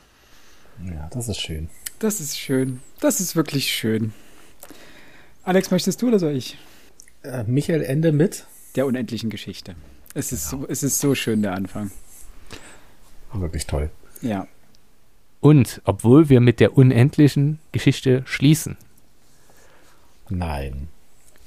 Ja, 0.87 1.11
das 1.13 1.29
ist 1.29 1.41
schön. 1.41 1.69
Das 1.99 2.21
ist 2.21 2.39
schön. 2.39 2.81
Das 3.01 3.19
ist 3.21 3.35
wirklich 3.35 3.73
schön. 3.73 4.13
Alex, 5.43 5.73
möchtest 5.73 6.01
du 6.01 6.09
oder 6.09 6.21
soll 6.21 6.37
ich? 6.37 6.57
Äh, 7.25 7.43
Michael 7.43 7.83
Ende 7.83 8.13
mit. 8.13 8.47
Der 8.77 8.87
unendlichen 8.87 9.29
Geschichte. 9.29 9.75
Es 10.15 10.31
ist, 10.31 10.49
so, 10.49 10.67
es 10.69 10.85
ist 10.85 11.01
so 11.01 11.17
schön, 11.17 11.43
der 11.43 11.55
Anfang. 11.55 11.91
Wirklich 13.33 13.67
toll. 13.67 13.91
Ja. 14.21 14.47
Und 15.41 15.83
obwohl 15.85 16.29
wir 16.29 16.41
mit 16.41 16.61
der 16.61 16.77
unendlichen 16.79 17.59
Geschichte 17.73 18.23
schließen, 18.25 18.77
Nein. 20.39 20.89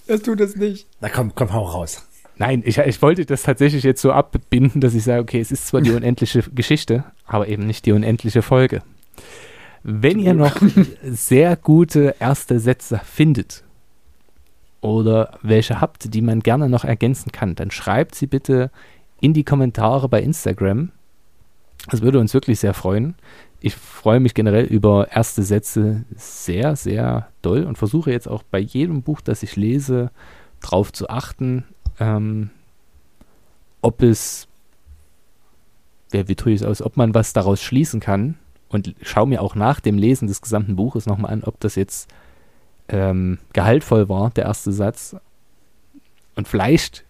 Es 0.07 0.21
tut 0.21 0.39
es 0.39 0.55
nicht. 0.55 0.87
Na 1.01 1.09
komm, 1.09 1.33
komm, 1.33 1.53
hau 1.53 1.63
raus. 1.63 2.05
Nein, 2.37 2.63
ich, 2.65 2.77
ich 2.77 3.01
wollte 3.01 3.25
das 3.25 3.43
tatsächlich 3.43 3.83
jetzt 3.83 4.01
so 4.01 4.11
abbinden, 4.11 4.81
dass 4.81 4.93
ich 4.93 5.03
sage, 5.03 5.21
okay, 5.21 5.39
es 5.39 5.51
ist 5.51 5.67
zwar 5.67 5.81
die 5.81 5.91
unendliche 5.95 6.43
Geschichte, 6.53 7.05
aber 7.25 7.47
eben 7.47 7.65
nicht 7.65 7.85
die 7.85 7.93
unendliche 7.93 8.41
Folge. 8.41 8.83
Wenn 9.83 10.19
ihr 10.19 10.33
noch 10.33 10.55
sehr 11.03 11.55
gute 11.55 12.15
erste 12.19 12.59
Sätze 12.59 12.99
findet 13.03 13.63
oder 14.81 15.37
welche 15.41 15.79
habt, 15.79 16.13
die 16.13 16.21
man 16.21 16.41
gerne 16.41 16.69
noch 16.69 16.83
ergänzen 16.83 17.31
kann, 17.31 17.55
dann 17.55 17.71
schreibt 17.71 18.15
sie 18.15 18.27
bitte 18.27 18.71
in 19.21 19.33
die 19.33 19.43
Kommentare 19.43 20.09
bei 20.09 20.21
Instagram. 20.21 20.91
Das 21.89 22.01
würde 22.01 22.19
uns 22.19 22.33
wirklich 22.33 22.59
sehr 22.59 22.73
freuen. 22.73 23.15
Ich 23.65 23.75
freue 23.75 24.19
mich 24.19 24.35
generell 24.35 24.65
über 24.65 25.07
erste 25.11 25.41
Sätze 25.41 26.05
sehr, 26.15 26.75
sehr 26.75 27.29
doll 27.41 27.63
und 27.63 27.79
versuche 27.79 28.11
jetzt 28.11 28.27
auch 28.27 28.43
bei 28.43 28.59
jedem 28.59 29.01
Buch, 29.01 29.21
das 29.21 29.41
ich 29.41 29.55
lese, 29.55 30.11
drauf 30.61 30.93
zu 30.93 31.09
achten, 31.09 31.63
ähm, 31.99 32.51
ob 33.81 34.03
es, 34.03 34.47
wer 36.11 36.27
wie 36.27 36.35
drücke 36.35 36.51
ich 36.51 36.61
es 36.61 36.67
aus, 36.67 36.83
ob 36.83 36.95
man 36.95 37.15
was 37.15 37.33
daraus 37.33 37.59
schließen 37.59 37.99
kann 37.99 38.37
und 38.69 38.93
schau 39.01 39.25
mir 39.25 39.41
auch 39.41 39.55
nach 39.55 39.79
dem 39.79 39.97
Lesen 39.97 40.27
des 40.27 40.43
gesamten 40.43 40.75
Buches 40.75 41.07
nochmal 41.07 41.33
an, 41.33 41.43
ob 41.43 41.59
das 41.59 41.73
jetzt 41.73 42.07
ähm, 42.87 43.39
gehaltvoll 43.53 44.07
war, 44.09 44.29
der 44.29 44.45
erste 44.45 44.73
Satz. 44.73 45.15
Und 46.35 46.47
vielleicht 46.47 47.03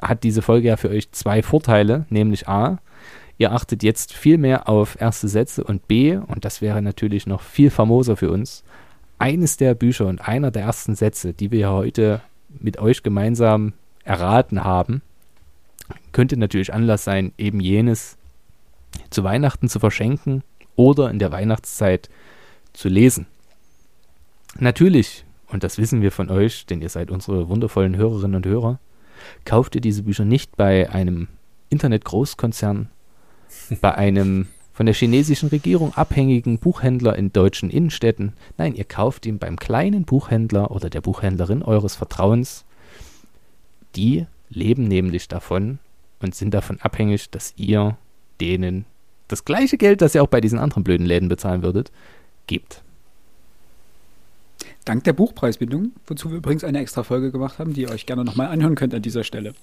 hat 0.00 0.22
diese 0.22 0.42
Folge 0.42 0.68
ja 0.68 0.76
für 0.76 0.90
euch 0.90 1.10
zwei 1.10 1.42
Vorteile, 1.42 2.06
nämlich 2.08 2.46
A, 2.46 2.78
ihr 3.38 3.52
achtet 3.52 3.82
jetzt 3.82 4.12
viel 4.12 4.38
mehr 4.38 4.68
auf 4.68 5.00
erste 5.00 5.28
Sätze 5.28 5.64
und 5.64 5.88
B, 5.88 6.16
und 6.16 6.44
das 6.44 6.60
wäre 6.60 6.82
natürlich 6.82 7.26
noch 7.26 7.40
viel 7.40 7.70
famoser 7.70 8.16
für 8.16 8.30
uns, 8.30 8.64
eines 9.18 9.56
der 9.56 9.74
Bücher 9.74 10.06
und 10.06 10.26
einer 10.26 10.50
der 10.50 10.62
ersten 10.62 10.94
Sätze, 10.94 11.32
die 11.32 11.50
wir 11.50 11.70
heute 11.70 12.20
mit 12.48 12.78
euch 12.78 13.02
gemeinsam 13.02 13.72
erraten 14.04 14.64
haben, 14.64 15.02
könnte 16.12 16.36
natürlich 16.36 16.72
Anlass 16.74 17.04
sein, 17.04 17.32
eben 17.38 17.60
jenes 17.60 18.16
zu 19.10 19.24
Weihnachten 19.24 19.68
zu 19.68 19.78
verschenken 19.78 20.42
oder 20.76 21.10
in 21.10 21.18
der 21.18 21.32
Weihnachtszeit 21.32 22.10
zu 22.72 22.88
lesen. 22.88 23.26
Natürlich, 24.58 25.24
und 25.48 25.62
das 25.64 25.78
wissen 25.78 26.02
wir 26.02 26.12
von 26.12 26.30
euch, 26.30 26.66
denn 26.66 26.82
ihr 26.82 26.88
seid 26.88 27.10
unsere 27.10 27.48
wundervollen 27.48 27.96
Hörerinnen 27.96 28.36
und 28.36 28.46
Hörer, 28.46 28.78
kauft 29.44 29.74
ihr 29.74 29.80
diese 29.80 30.02
Bücher 30.02 30.24
nicht 30.24 30.56
bei 30.56 30.90
einem 30.90 31.28
Internet-Großkonzern, 31.70 32.88
bei 33.80 33.94
einem 33.94 34.48
von 34.72 34.86
der 34.86 34.94
chinesischen 34.94 35.50
Regierung 35.50 35.94
abhängigen 35.94 36.58
Buchhändler 36.58 37.16
in 37.16 37.32
deutschen 37.32 37.70
Innenstädten. 37.70 38.32
Nein, 38.56 38.74
ihr 38.74 38.84
kauft 38.84 39.26
ihn 39.26 39.38
beim 39.38 39.56
kleinen 39.56 40.04
Buchhändler 40.04 40.70
oder 40.70 40.88
der 40.88 41.02
Buchhändlerin 41.02 41.62
eures 41.62 41.94
Vertrauens. 41.94 42.64
Die 43.94 44.26
leben 44.48 44.84
nämlich 44.84 45.28
davon 45.28 45.78
und 46.20 46.34
sind 46.34 46.54
davon 46.54 46.80
abhängig, 46.80 47.30
dass 47.30 47.52
ihr 47.56 47.96
denen 48.40 48.86
das 49.28 49.44
gleiche 49.44 49.76
Geld, 49.76 50.00
das 50.00 50.14
ihr 50.14 50.22
auch 50.22 50.28
bei 50.28 50.40
diesen 50.40 50.58
anderen 50.58 50.84
blöden 50.84 51.06
Läden 51.06 51.28
bezahlen 51.28 51.62
würdet, 51.62 51.90
gebt. 52.46 52.82
Dank 54.84 55.04
der 55.04 55.12
Buchpreisbindung, 55.12 55.92
wozu 56.06 56.30
wir 56.30 56.38
übrigens 56.38 56.64
eine 56.64 56.80
extra 56.80 57.02
Folge 57.02 57.30
gemacht 57.30 57.58
haben, 57.58 57.72
die 57.72 57.82
ihr 57.82 57.90
euch 57.90 58.06
gerne 58.06 58.24
nochmal 58.24 58.48
anhören 58.48 58.74
könnt 58.74 58.94
an 58.94 59.02
dieser 59.02 59.24
Stelle. 59.24 59.54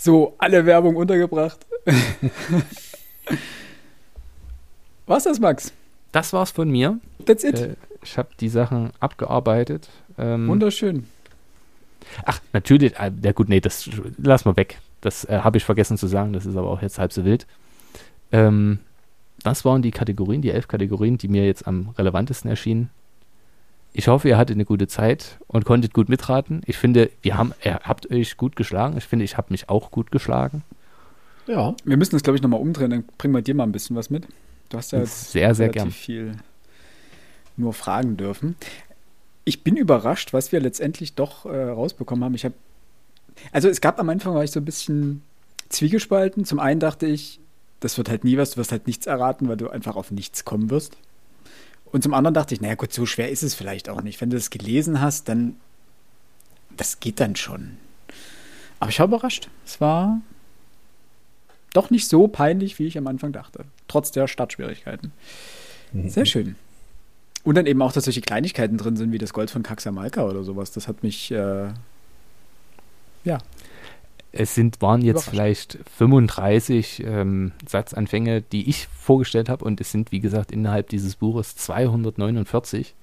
So, 0.00 0.34
alle 0.38 0.64
Werbung 0.64 0.96
untergebracht. 0.96 1.66
Was 5.06 5.24
das, 5.24 5.38
Max? 5.38 5.74
Das 6.10 6.32
war's 6.32 6.52
von 6.52 6.70
mir. 6.70 6.98
That's 7.26 7.44
it. 7.44 7.60
Äh, 7.60 7.76
ich 8.02 8.16
habe 8.16 8.30
die 8.40 8.48
Sachen 8.48 8.92
abgearbeitet. 8.98 9.90
Ähm, 10.16 10.48
Wunderschön. 10.48 11.06
Ach, 12.24 12.40
natürlich. 12.54 12.98
Äh, 12.98 13.12
ja 13.22 13.32
gut, 13.32 13.50
nee, 13.50 13.60
das 13.60 13.90
lass 14.16 14.46
mal 14.46 14.56
weg. 14.56 14.78
Das 15.02 15.26
äh, 15.26 15.40
habe 15.40 15.58
ich 15.58 15.64
vergessen 15.64 15.98
zu 15.98 16.06
sagen. 16.06 16.32
Das 16.32 16.46
ist 16.46 16.56
aber 16.56 16.70
auch 16.70 16.80
jetzt 16.80 16.98
halb 16.98 17.12
so 17.12 17.26
wild. 17.26 17.46
Ähm, 18.32 18.78
das 19.42 19.66
waren 19.66 19.82
die 19.82 19.90
Kategorien, 19.90 20.40
die 20.40 20.50
elf 20.50 20.66
Kategorien, 20.66 21.18
die 21.18 21.28
mir 21.28 21.44
jetzt 21.44 21.66
am 21.66 21.90
relevantesten 21.98 22.48
erschienen. 22.48 22.88
Ich 23.92 24.08
hoffe, 24.08 24.28
ihr 24.28 24.38
hattet 24.38 24.54
eine 24.54 24.64
gute 24.64 24.86
Zeit 24.86 25.38
und 25.48 25.64
konntet 25.64 25.92
gut 25.92 26.08
mitraten. 26.08 26.62
Ich 26.66 26.78
finde, 26.78 27.10
wir 27.22 27.36
haben, 27.36 27.52
ihr 27.64 27.80
habt 27.82 28.10
euch 28.10 28.36
gut 28.36 28.54
geschlagen. 28.54 28.96
Ich 28.96 29.04
finde, 29.04 29.24
ich 29.24 29.36
habe 29.36 29.48
mich 29.50 29.68
auch 29.68 29.90
gut 29.90 30.12
geschlagen. 30.12 30.62
Ja. 31.46 31.74
Wir 31.84 31.96
müssen 31.96 32.12
das, 32.14 32.22
glaube 32.22 32.36
ich, 32.36 32.42
nochmal 32.42 32.60
umdrehen. 32.60 32.90
Dann 32.90 33.04
bringen 33.18 33.34
wir 33.34 33.42
dir 33.42 33.54
mal 33.54 33.64
ein 33.64 33.72
bisschen 33.72 33.96
was 33.96 34.08
mit. 34.10 34.26
Du 34.68 34.78
hast 34.78 34.92
ja 34.92 35.00
jetzt 35.00 35.32
Sehr, 35.32 35.54
sehr 35.54 35.66
relativ 35.66 35.82
gern. 35.82 35.92
viel 35.92 36.32
nur 37.56 37.72
fragen 37.74 38.16
dürfen. 38.16 38.56
Ich 39.44 39.64
bin 39.64 39.76
überrascht, 39.76 40.32
was 40.32 40.52
wir 40.52 40.60
letztendlich 40.60 41.14
doch 41.14 41.44
äh, 41.46 41.64
rausbekommen 41.70 42.24
haben. 42.24 42.34
Ich 42.34 42.44
habe, 42.44 42.54
also 43.52 43.68
es 43.68 43.80
gab 43.80 43.98
am 43.98 44.08
Anfang 44.08 44.34
war 44.34 44.44
ich 44.44 44.52
so 44.52 44.60
ein 44.60 44.64
bisschen 44.64 45.22
zwiegespalten. 45.68 46.44
Zum 46.44 46.60
einen 46.60 46.78
dachte 46.80 47.06
ich, 47.06 47.40
das 47.80 47.98
wird 47.98 48.08
halt 48.08 48.24
nie 48.24 48.36
was, 48.36 48.52
du 48.52 48.58
wirst 48.58 48.72
halt 48.72 48.86
nichts 48.86 49.06
erraten, 49.06 49.48
weil 49.48 49.56
du 49.56 49.68
einfach 49.68 49.96
auf 49.96 50.10
nichts 50.10 50.44
kommen 50.44 50.70
wirst. 50.70 50.96
Und 51.92 52.02
zum 52.02 52.14
anderen 52.14 52.34
dachte 52.34 52.54
ich, 52.54 52.60
naja 52.60 52.76
gut, 52.76 52.92
so 52.92 53.06
schwer 53.06 53.30
ist 53.30 53.42
es 53.42 53.54
vielleicht 53.54 53.88
auch 53.88 54.02
nicht. 54.02 54.20
Wenn 54.20 54.30
du 54.30 54.36
das 54.36 54.50
gelesen 54.50 55.00
hast, 55.00 55.28
dann 55.28 55.56
das 56.76 57.00
geht 57.00 57.20
dann 57.20 57.36
schon. 57.36 57.76
Aber 58.78 58.90
ich 58.90 58.98
war 58.98 59.06
überrascht. 59.06 59.48
Es 59.66 59.80
war 59.80 60.20
doch 61.72 61.90
nicht 61.90 62.08
so 62.08 62.26
peinlich, 62.26 62.78
wie 62.78 62.86
ich 62.86 62.96
am 62.96 63.06
Anfang 63.06 63.32
dachte. 63.32 63.64
Trotz 63.86 64.10
der 64.10 64.26
Startschwierigkeiten. 64.26 65.12
Sehr 66.06 66.24
schön. 66.24 66.56
Und 67.42 67.56
dann 67.56 67.66
eben 67.66 67.82
auch, 67.82 67.92
dass 67.92 68.04
solche 68.04 68.20
Kleinigkeiten 68.20 68.76
drin 68.76 68.96
sind, 68.96 69.12
wie 69.12 69.18
das 69.18 69.32
Gold 69.32 69.50
von 69.50 69.62
Kaxamalka 69.62 70.24
oder 70.24 70.44
sowas. 70.44 70.72
Das 70.72 70.88
hat 70.88 71.02
mich, 71.02 71.30
äh, 71.30 71.68
ja, 73.24 73.38
Es 74.32 74.54
sind, 74.54 74.80
waren 74.80 75.02
jetzt 75.02 75.28
vielleicht 75.28 75.78
35 75.96 77.02
ähm, 77.04 77.52
Satzanfänge, 77.66 78.42
die 78.42 78.68
ich 78.68 78.86
vorgestellt 78.86 79.48
habe 79.48 79.64
und 79.64 79.80
es 79.80 79.90
sind, 79.90 80.12
wie 80.12 80.20
gesagt, 80.20 80.52
innerhalb 80.52 80.88
dieses 80.88 81.16
Buches 81.16 81.56
249. 81.56 82.94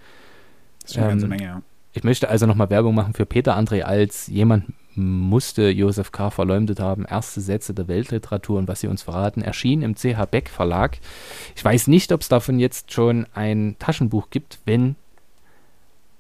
das 0.82 0.90
ist 0.90 0.94
schon 0.96 1.04
eine 1.04 1.12
ganze 1.12 1.26
Ähm, 1.26 1.30
Menge. 1.30 1.44
Ja. 1.44 1.62
Ich 1.94 2.04
möchte 2.04 2.30
also 2.30 2.46
nochmal 2.46 2.70
Werbung 2.70 2.96
machen 2.96 3.14
für 3.14 3.26
Peter 3.26 3.58
André 3.58 3.82
als 3.82 4.28
jemand 4.28 4.66
musste 4.98 5.70
Josef 5.70 6.12
K. 6.12 6.32
verleumdet 6.32 6.80
haben. 6.80 7.06
Erste 7.06 7.40
Sätze 7.40 7.74
der 7.74 7.88
Weltliteratur 7.88 8.58
und 8.58 8.68
was 8.68 8.82
sie 8.82 8.88
uns 8.88 9.04
verraten, 9.04 9.42
erschien 9.42 9.84
im 9.84 9.96
CH 9.96 10.26
Beck 10.30 10.50
Verlag. 10.50 10.98
Ich 11.56 11.64
weiß 11.64 11.88
nicht, 11.88 12.12
ob 12.12 12.22
es 12.22 12.30
davon 12.30 12.60
jetzt 12.60 12.92
schon 12.92 13.28
ein 13.34 13.76
Taschenbuch 13.80 14.30
gibt. 14.32 14.60
Wenn, 14.66 14.96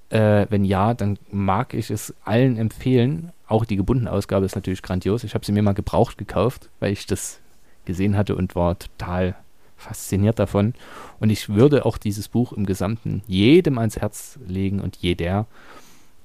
äh, 0.10 0.46
wenn 0.50 0.64
ja, 0.64 0.94
dann 0.94 1.18
mag 1.32 1.74
ich 1.74 1.90
es 1.90 2.14
allen 2.24 2.58
empfehlen. 2.58 3.32
Auch 3.48 3.66
die 3.66 3.78
gebundene 3.78 4.12
Ausgabe 4.12 4.46
ist 4.46 4.56
natürlich 4.56 4.82
grandios. 4.82 5.24
Ich 5.24 5.34
habe 5.34 5.46
sie 5.46 5.52
mir 5.52 5.64
mal 5.64 5.74
gebraucht 5.74 6.18
gekauft, 6.18 6.70
weil 6.80 6.92
ich 6.92 7.06
das 7.06 7.40
gesehen 7.86 8.18
hatte 8.18 8.36
und 8.36 8.56
war 8.56 8.78
total 8.78 9.36
fasziniert 9.78 10.40
davon. 10.40 10.74
Und 11.20 11.30
ich 11.30 11.50
würde 11.50 11.86
auch 11.86 11.98
dieses 11.98 12.28
Buch 12.28 12.52
im 12.52 12.66
Gesamten 12.66 13.22
jedem 13.28 13.78
ans 13.78 13.98
Herz 13.98 14.38
legen 14.46 14.82
und 14.82 14.98
jeder, 14.98 15.46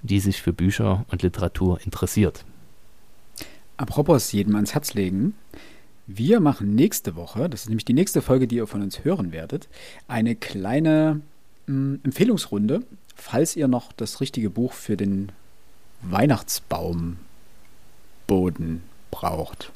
die 0.03 0.21
sich 0.21 0.43
für 0.43 0.53
Bücher 0.53 1.05
und 1.11 1.23
Literatur 1.23 1.79
interessiert. 1.85 2.45
Apropos 3.77 4.33
jedem 4.33 4.57
ans 4.57 4.75
Herz 4.75 4.95
legen. 4.95 5.35
Wir 6.09 6.41
machen 6.41 6.75
nächste 6.75 7.15
Woche, 7.15 7.49
das 7.49 7.63
ist 7.63 7.69
nämlich 7.69 7.85
die 7.85 7.95
nächste 7.95 8.23
Folge, 8.23 8.49
die 8.49 8.57
ihr 8.57 8.67
von 8.67 8.83
uns 8.83 9.05
hören 9.05 9.31
werdet, 9.31 9.69
eine 10.09 10.35
kleine 10.35 11.21
mh, 11.67 12.01
Empfehlungsrunde, 12.03 12.83
falls 13.15 13.55
ihr 13.55 13.69
noch 13.69 13.93
das 13.93 14.21
richtige 14.21 14.51
Buch 14.51 14.73
für 14.73 14.97
den 14.97 15.31
Weihnachtsbaumboden 16.03 18.83
braucht. 19.11 19.73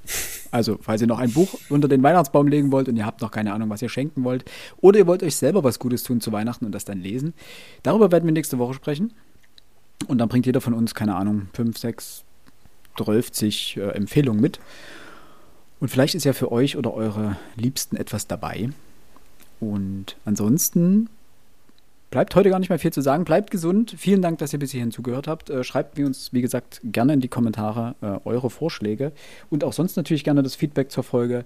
Also, 0.51 0.79
falls 0.81 1.01
ihr 1.01 1.07
noch 1.07 1.19
ein 1.19 1.33
Buch 1.33 1.59
unter 1.69 1.89
den 1.89 2.03
Weihnachtsbaum 2.03 2.49
legen 2.49 2.73
wollt 2.73 2.89
und 2.89 2.97
ihr 2.97 3.05
habt 3.05 3.21
noch 3.21 3.31
keine 3.31 3.53
Ahnung, 3.53 3.69
was 3.69 3.83
ihr 3.83 3.89
schenken 3.89 4.25
wollt, 4.25 4.45
oder 4.81 4.99
ihr 4.99 5.07
wollt 5.07 5.23
euch 5.23 5.37
selber 5.37 5.63
was 5.63 5.79
Gutes 5.79 6.03
tun 6.03 6.21
zu 6.21 6.33
Weihnachten 6.33 6.65
und 6.65 6.73
das 6.73 6.85
dann 6.85 7.01
lesen, 7.01 7.35
darüber 7.83 8.11
werden 8.11 8.25
wir 8.25 8.33
nächste 8.33 8.59
Woche 8.59 8.75
sprechen. 8.75 9.13
Und 10.09 10.19
dann 10.19 10.29
bringt 10.29 10.47
jeder 10.47 10.61
von 10.61 10.75
uns, 10.75 10.95
keine 10.95 11.15
Ahnung, 11.15 11.49
5, 11.55 11.79
6, 11.79 12.25
12 12.97 13.77
äh, 13.77 13.81
Empfehlungen 13.91 14.41
mit. 14.41 14.61
Und 15.81 15.89
vielleicht 15.89 16.15
ist 16.15 16.25
ja 16.25 16.33
für 16.33 16.53
euch 16.53 16.77
oder 16.77 16.95
eure 16.95 17.37
Liebsten 17.57 17.97
etwas 17.97 18.27
dabei. 18.27 18.71
Und 19.61 20.17
ansonsten 20.25 21.09
bleibt 22.11 22.35
heute 22.35 22.51
gar 22.51 22.59
nicht 22.59 22.69
mehr 22.69 22.79
viel 22.79 22.93
zu 22.93 23.01
sagen. 23.01 23.25
Bleibt 23.25 23.51
gesund. 23.51 23.95
Vielen 23.97 24.23
Dank, 24.23 24.39
dass 24.39 24.53
ihr 24.53 24.59
bis 24.59 24.71
hierhin 24.73 24.91
zugehört 24.93 25.27
habt. 25.29 25.51
Äh, 25.51 25.65
schreibt 25.65 25.99
mir 25.99 26.07
uns, 26.07 26.33
wie 26.33 26.41
gesagt, 26.43 26.81
gerne 26.85 27.15
in 27.15 27.21
die 27.21 27.29
Kommentare 27.29 27.95
äh, 28.01 28.19
eure 28.25 28.51
Vorschläge 28.51 29.13
und 29.51 29.65
auch 29.65 29.73
sonst 29.73 29.97
natürlich 29.97 30.25
gerne 30.25 30.43
das 30.43 30.55
Feedback 30.55 30.91
zur 30.91 31.05
Folge. 31.05 31.45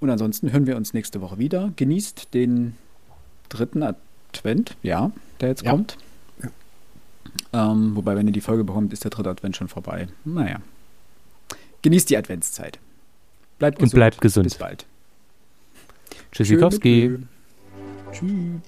Und 0.00 0.10
ansonsten 0.10 0.52
hören 0.52 0.66
wir 0.66 0.76
uns 0.76 0.92
nächste 0.92 1.20
Woche 1.22 1.38
wieder. 1.38 1.72
Genießt 1.76 2.34
den 2.34 2.74
dritten 3.48 3.82
Advent, 3.82 4.76
ja, 4.82 5.10
der 5.40 5.48
jetzt 5.48 5.62
Ja. 5.64 5.70
kommt. 5.70 5.96
Ähm, 7.52 7.96
wobei, 7.96 8.16
wenn 8.16 8.26
ihr 8.26 8.32
die 8.32 8.40
Folge 8.40 8.64
bekommt, 8.64 8.92
ist 8.92 9.04
der 9.04 9.10
dritte 9.10 9.30
Advent 9.30 9.56
schon 9.56 9.68
vorbei. 9.68 10.08
Naja. 10.24 10.60
Genießt 11.82 12.08
die 12.10 12.16
Adventszeit. 12.16 12.78
Bleibt 13.58 13.78
Und 13.78 13.84
gesund. 13.84 13.94
bleibt 13.98 14.20
gesund. 14.20 14.44
Bis 14.44 14.54
bald. 14.58 14.86
Tschüssikowski. 16.32 17.18
Tschüss. 18.12 18.60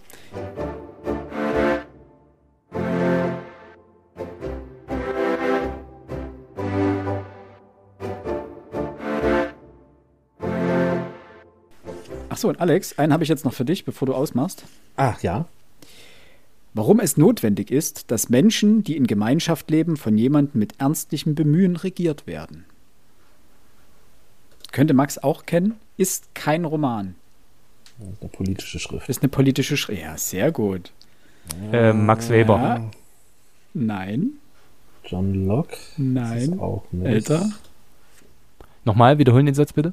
Achso, 12.39 12.51
und 12.51 12.61
Alex, 12.61 12.97
einen 13.01 13.13
habe 13.13 13.25
ich 13.25 13.29
jetzt 13.29 13.45
noch 13.45 13.53
für 13.53 13.65
dich, 13.65 13.85
bevor 13.85 14.07
du 14.07 14.15
ausmachst. 14.15 14.63
Ach 14.95 15.21
ja. 15.25 15.47
Warum 16.73 17.01
es 17.01 17.17
notwendig 17.17 17.73
ist, 17.73 18.13
dass 18.13 18.29
Menschen, 18.29 18.85
die 18.85 18.97
in 18.97 19.09
Gemeinschaft 19.09 19.69
leben, 19.73 19.97
von 19.97 20.17
jemandem 20.17 20.61
mit 20.61 20.75
ernstlichem 20.79 21.35
Bemühen 21.35 21.75
regiert 21.75 22.29
werden. 22.29 22.65
Könnte 24.71 24.95
Max 24.95 25.19
auch 25.19 25.47
kennen, 25.47 25.81
ist 25.97 26.33
kein 26.37 26.65
Roman. 26.65 27.17
Eine 27.99 28.31
politische 28.31 28.79
Schrift. 28.79 29.09
Ist 29.09 29.23
eine 29.23 29.31
politische 29.31 29.77
Schrift. 29.77 30.01
Ja, 30.01 30.17
sehr 30.17 30.53
gut. 30.53 30.93
Äh, 31.73 31.93
Max 31.93 32.29
Weber. 32.29 32.57
Ja. 32.57 32.91
Nein, 33.75 34.35
John 35.05 35.45
Locke. 35.45 35.77
nein. 35.97 36.53
Ist 36.53 36.61
auch 36.61 36.85
nicht. 36.93 37.05
Älter. 37.05 37.51
Nochmal, 38.85 39.19
wiederholen 39.19 39.47
den 39.47 39.57
Satz 39.57 39.73
bitte. 39.73 39.91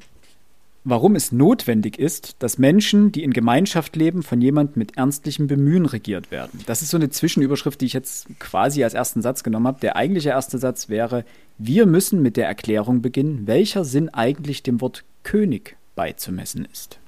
Warum 0.88 1.16
es 1.16 1.32
notwendig 1.32 1.98
ist, 1.98 2.36
dass 2.38 2.58
Menschen, 2.58 3.10
die 3.10 3.24
in 3.24 3.32
Gemeinschaft 3.32 3.96
leben, 3.96 4.22
von 4.22 4.40
jemandem 4.40 4.78
mit 4.78 4.96
ernstlichem 4.96 5.48
Bemühen 5.48 5.84
regiert 5.84 6.30
werden. 6.30 6.60
Das 6.66 6.80
ist 6.80 6.90
so 6.90 6.96
eine 6.96 7.10
Zwischenüberschrift, 7.10 7.80
die 7.80 7.86
ich 7.86 7.92
jetzt 7.92 8.28
quasi 8.38 8.84
als 8.84 8.94
ersten 8.94 9.20
Satz 9.20 9.42
genommen 9.42 9.66
habe. 9.66 9.80
Der 9.80 9.96
eigentliche 9.96 10.28
erste 10.28 10.58
Satz 10.58 10.88
wäre, 10.88 11.24
wir 11.58 11.86
müssen 11.86 12.22
mit 12.22 12.36
der 12.36 12.46
Erklärung 12.46 13.02
beginnen, 13.02 13.48
welcher 13.48 13.84
Sinn 13.84 14.10
eigentlich 14.10 14.62
dem 14.62 14.80
Wort 14.80 15.02
König 15.24 15.76
beizumessen 15.96 16.68
ist. 16.72 17.00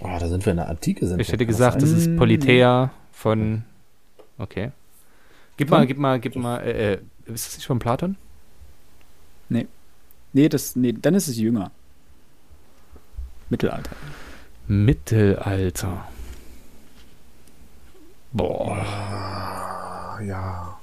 Oh, 0.00 0.16
da 0.18 0.26
sind 0.28 0.44
wir 0.44 0.50
in 0.50 0.56
der 0.56 0.68
Antike. 0.68 1.06
Sind 1.06 1.20
Ich 1.20 1.30
hätte 1.30 1.46
gesagt, 1.46 1.82
das 1.82 1.90
ist 1.90 2.16
Politeia 2.16 2.90
von. 3.12 3.62
Okay. 4.38 4.72
Gib 5.56 5.70
mal, 5.70 5.86
gib 5.86 5.98
mal, 5.98 6.18
gib 6.18 6.34
mal. 6.34 6.58
Äh, 6.58 6.94
äh, 6.94 6.98
ist 7.26 7.46
das 7.46 7.56
nicht 7.58 7.66
von 7.66 7.78
Platon? 7.78 8.16
Nee, 10.34 10.48
das, 10.48 10.74
nee, 10.74 10.92
dann 10.92 11.14
ist 11.14 11.28
es 11.28 11.38
jünger. 11.38 11.70
Mittelalter. 13.50 13.90
Mittelalter. 14.66 16.04
Boah. 18.32 18.76
Ah, 18.78 20.20
ja. 20.22 20.78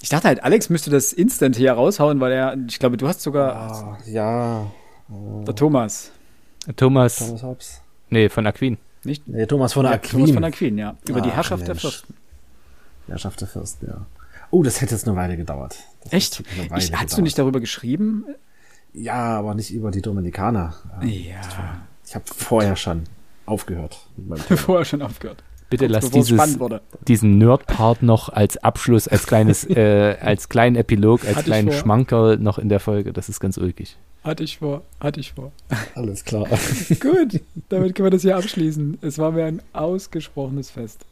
Ich 0.00 0.08
dachte 0.08 0.28
halt, 0.28 0.42
Alex 0.42 0.68
müsste 0.70 0.90
das 0.90 1.12
instant 1.12 1.56
hier 1.56 1.72
raushauen, 1.74 2.20
weil 2.20 2.32
er, 2.32 2.56
ich 2.68 2.78
glaube, 2.78 2.96
du 2.96 3.06
hast 3.06 3.20
sogar 3.22 3.54
Ah, 3.54 3.98
ja. 4.06 4.66
der 5.08 5.54
Thomas, 5.54 6.10
Thomas. 6.76 7.18
Thomas 7.18 7.42
Hobbes. 7.42 7.80
Nee, 8.10 8.28
von 8.28 8.46
Aquin. 8.46 8.78
nicht? 9.04 9.26
Nee, 9.28 9.46
Thomas 9.46 9.72
von 9.74 9.84
Ja, 9.84 9.92
Aquin. 9.92 10.10
Thomas 10.20 10.30
von 10.32 10.44
Aquin, 10.44 10.78
ja. 10.78 10.96
Über 11.06 11.20
die 11.20 11.30
Ach, 11.30 11.36
Herrschaft 11.36 11.62
der 11.62 11.74
Mensch. 11.74 11.82
Fürsten. 11.82 12.14
Herrschaft 13.08 13.40
der 13.40 13.48
Fürsten, 13.48 13.86
ja. 13.88 14.06
Oh, 14.50 14.62
das 14.62 14.80
hätte 14.80 14.94
jetzt 14.94 15.06
eine 15.06 15.16
Weile 15.16 15.36
gedauert. 15.36 15.76
Das 16.04 16.12
Echt? 16.12 16.42
Weile 16.70 16.82
Ich, 16.82 16.92
hast 16.94 17.16
du 17.16 17.22
nicht 17.22 17.38
darüber 17.38 17.60
geschrieben? 17.60 18.24
Ja, 18.92 19.38
aber 19.38 19.54
nicht 19.54 19.72
über 19.72 19.90
die 19.90 20.02
Dominikaner. 20.02 20.74
Ja. 21.02 21.82
Ich 22.06 22.14
habe 22.14 22.24
vorher 22.26 22.76
schon 22.76 23.04
aufgehört. 23.46 24.06
mit 24.16 24.28
meinem 24.28 24.42
Thema. 24.46 24.58
Vorher 24.58 24.84
schon 24.84 25.02
aufgehört. 25.02 25.42
Bitte 25.70 25.86
lass 25.86 26.10
dieses, 26.10 26.34
spannend 26.36 26.60
wurde. 26.60 26.82
diesen 27.08 27.38
Nerd-Part 27.38 28.02
noch 28.02 28.28
als 28.28 28.58
Abschluss, 28.58 29.08
als 29.08 29.26
kleines, 29.26 29.64
äh, 29.70 30.16
als 30.20 30.50
kleinen 30.50 30.76
Epilog, 30.76 31.24
als 31.24 31.36
Hatte 31.36 31.44
kleinen. 31.46 31.72
Schmankerl 31.72 32.36
noch 32.36 32.58
in 32.58 32.68
der 32.68 32.78
Folge. 32.78 33.14
Das 33.14 33.30
ist 33.30 33.40
ganz 33.40 33.56
ulkig. 33.56 33.96
Hatte 34.22 34.44
ich 34.44 34.58
vor, 34.58 34.82
hatte 35.00 35.18
ich 35.20 35.32
vor. 35.32 35.50
Alles 35.94 36.24
klar. 36.24 36.46
Gut, 37.00 37.40
damit 37.70 37.94
können 37.94 38.06
wir 38.06 38.10
das 38.10 38.22
hier 38.22 38.36
abschließen. 38.36 38.98
Es 39.00 39.18
war 39.18 39.32
mir 39.32 39.46
ein 39.46 39.62
ausgesprochenes 39.72 40.70
Fest. 40.70 41.06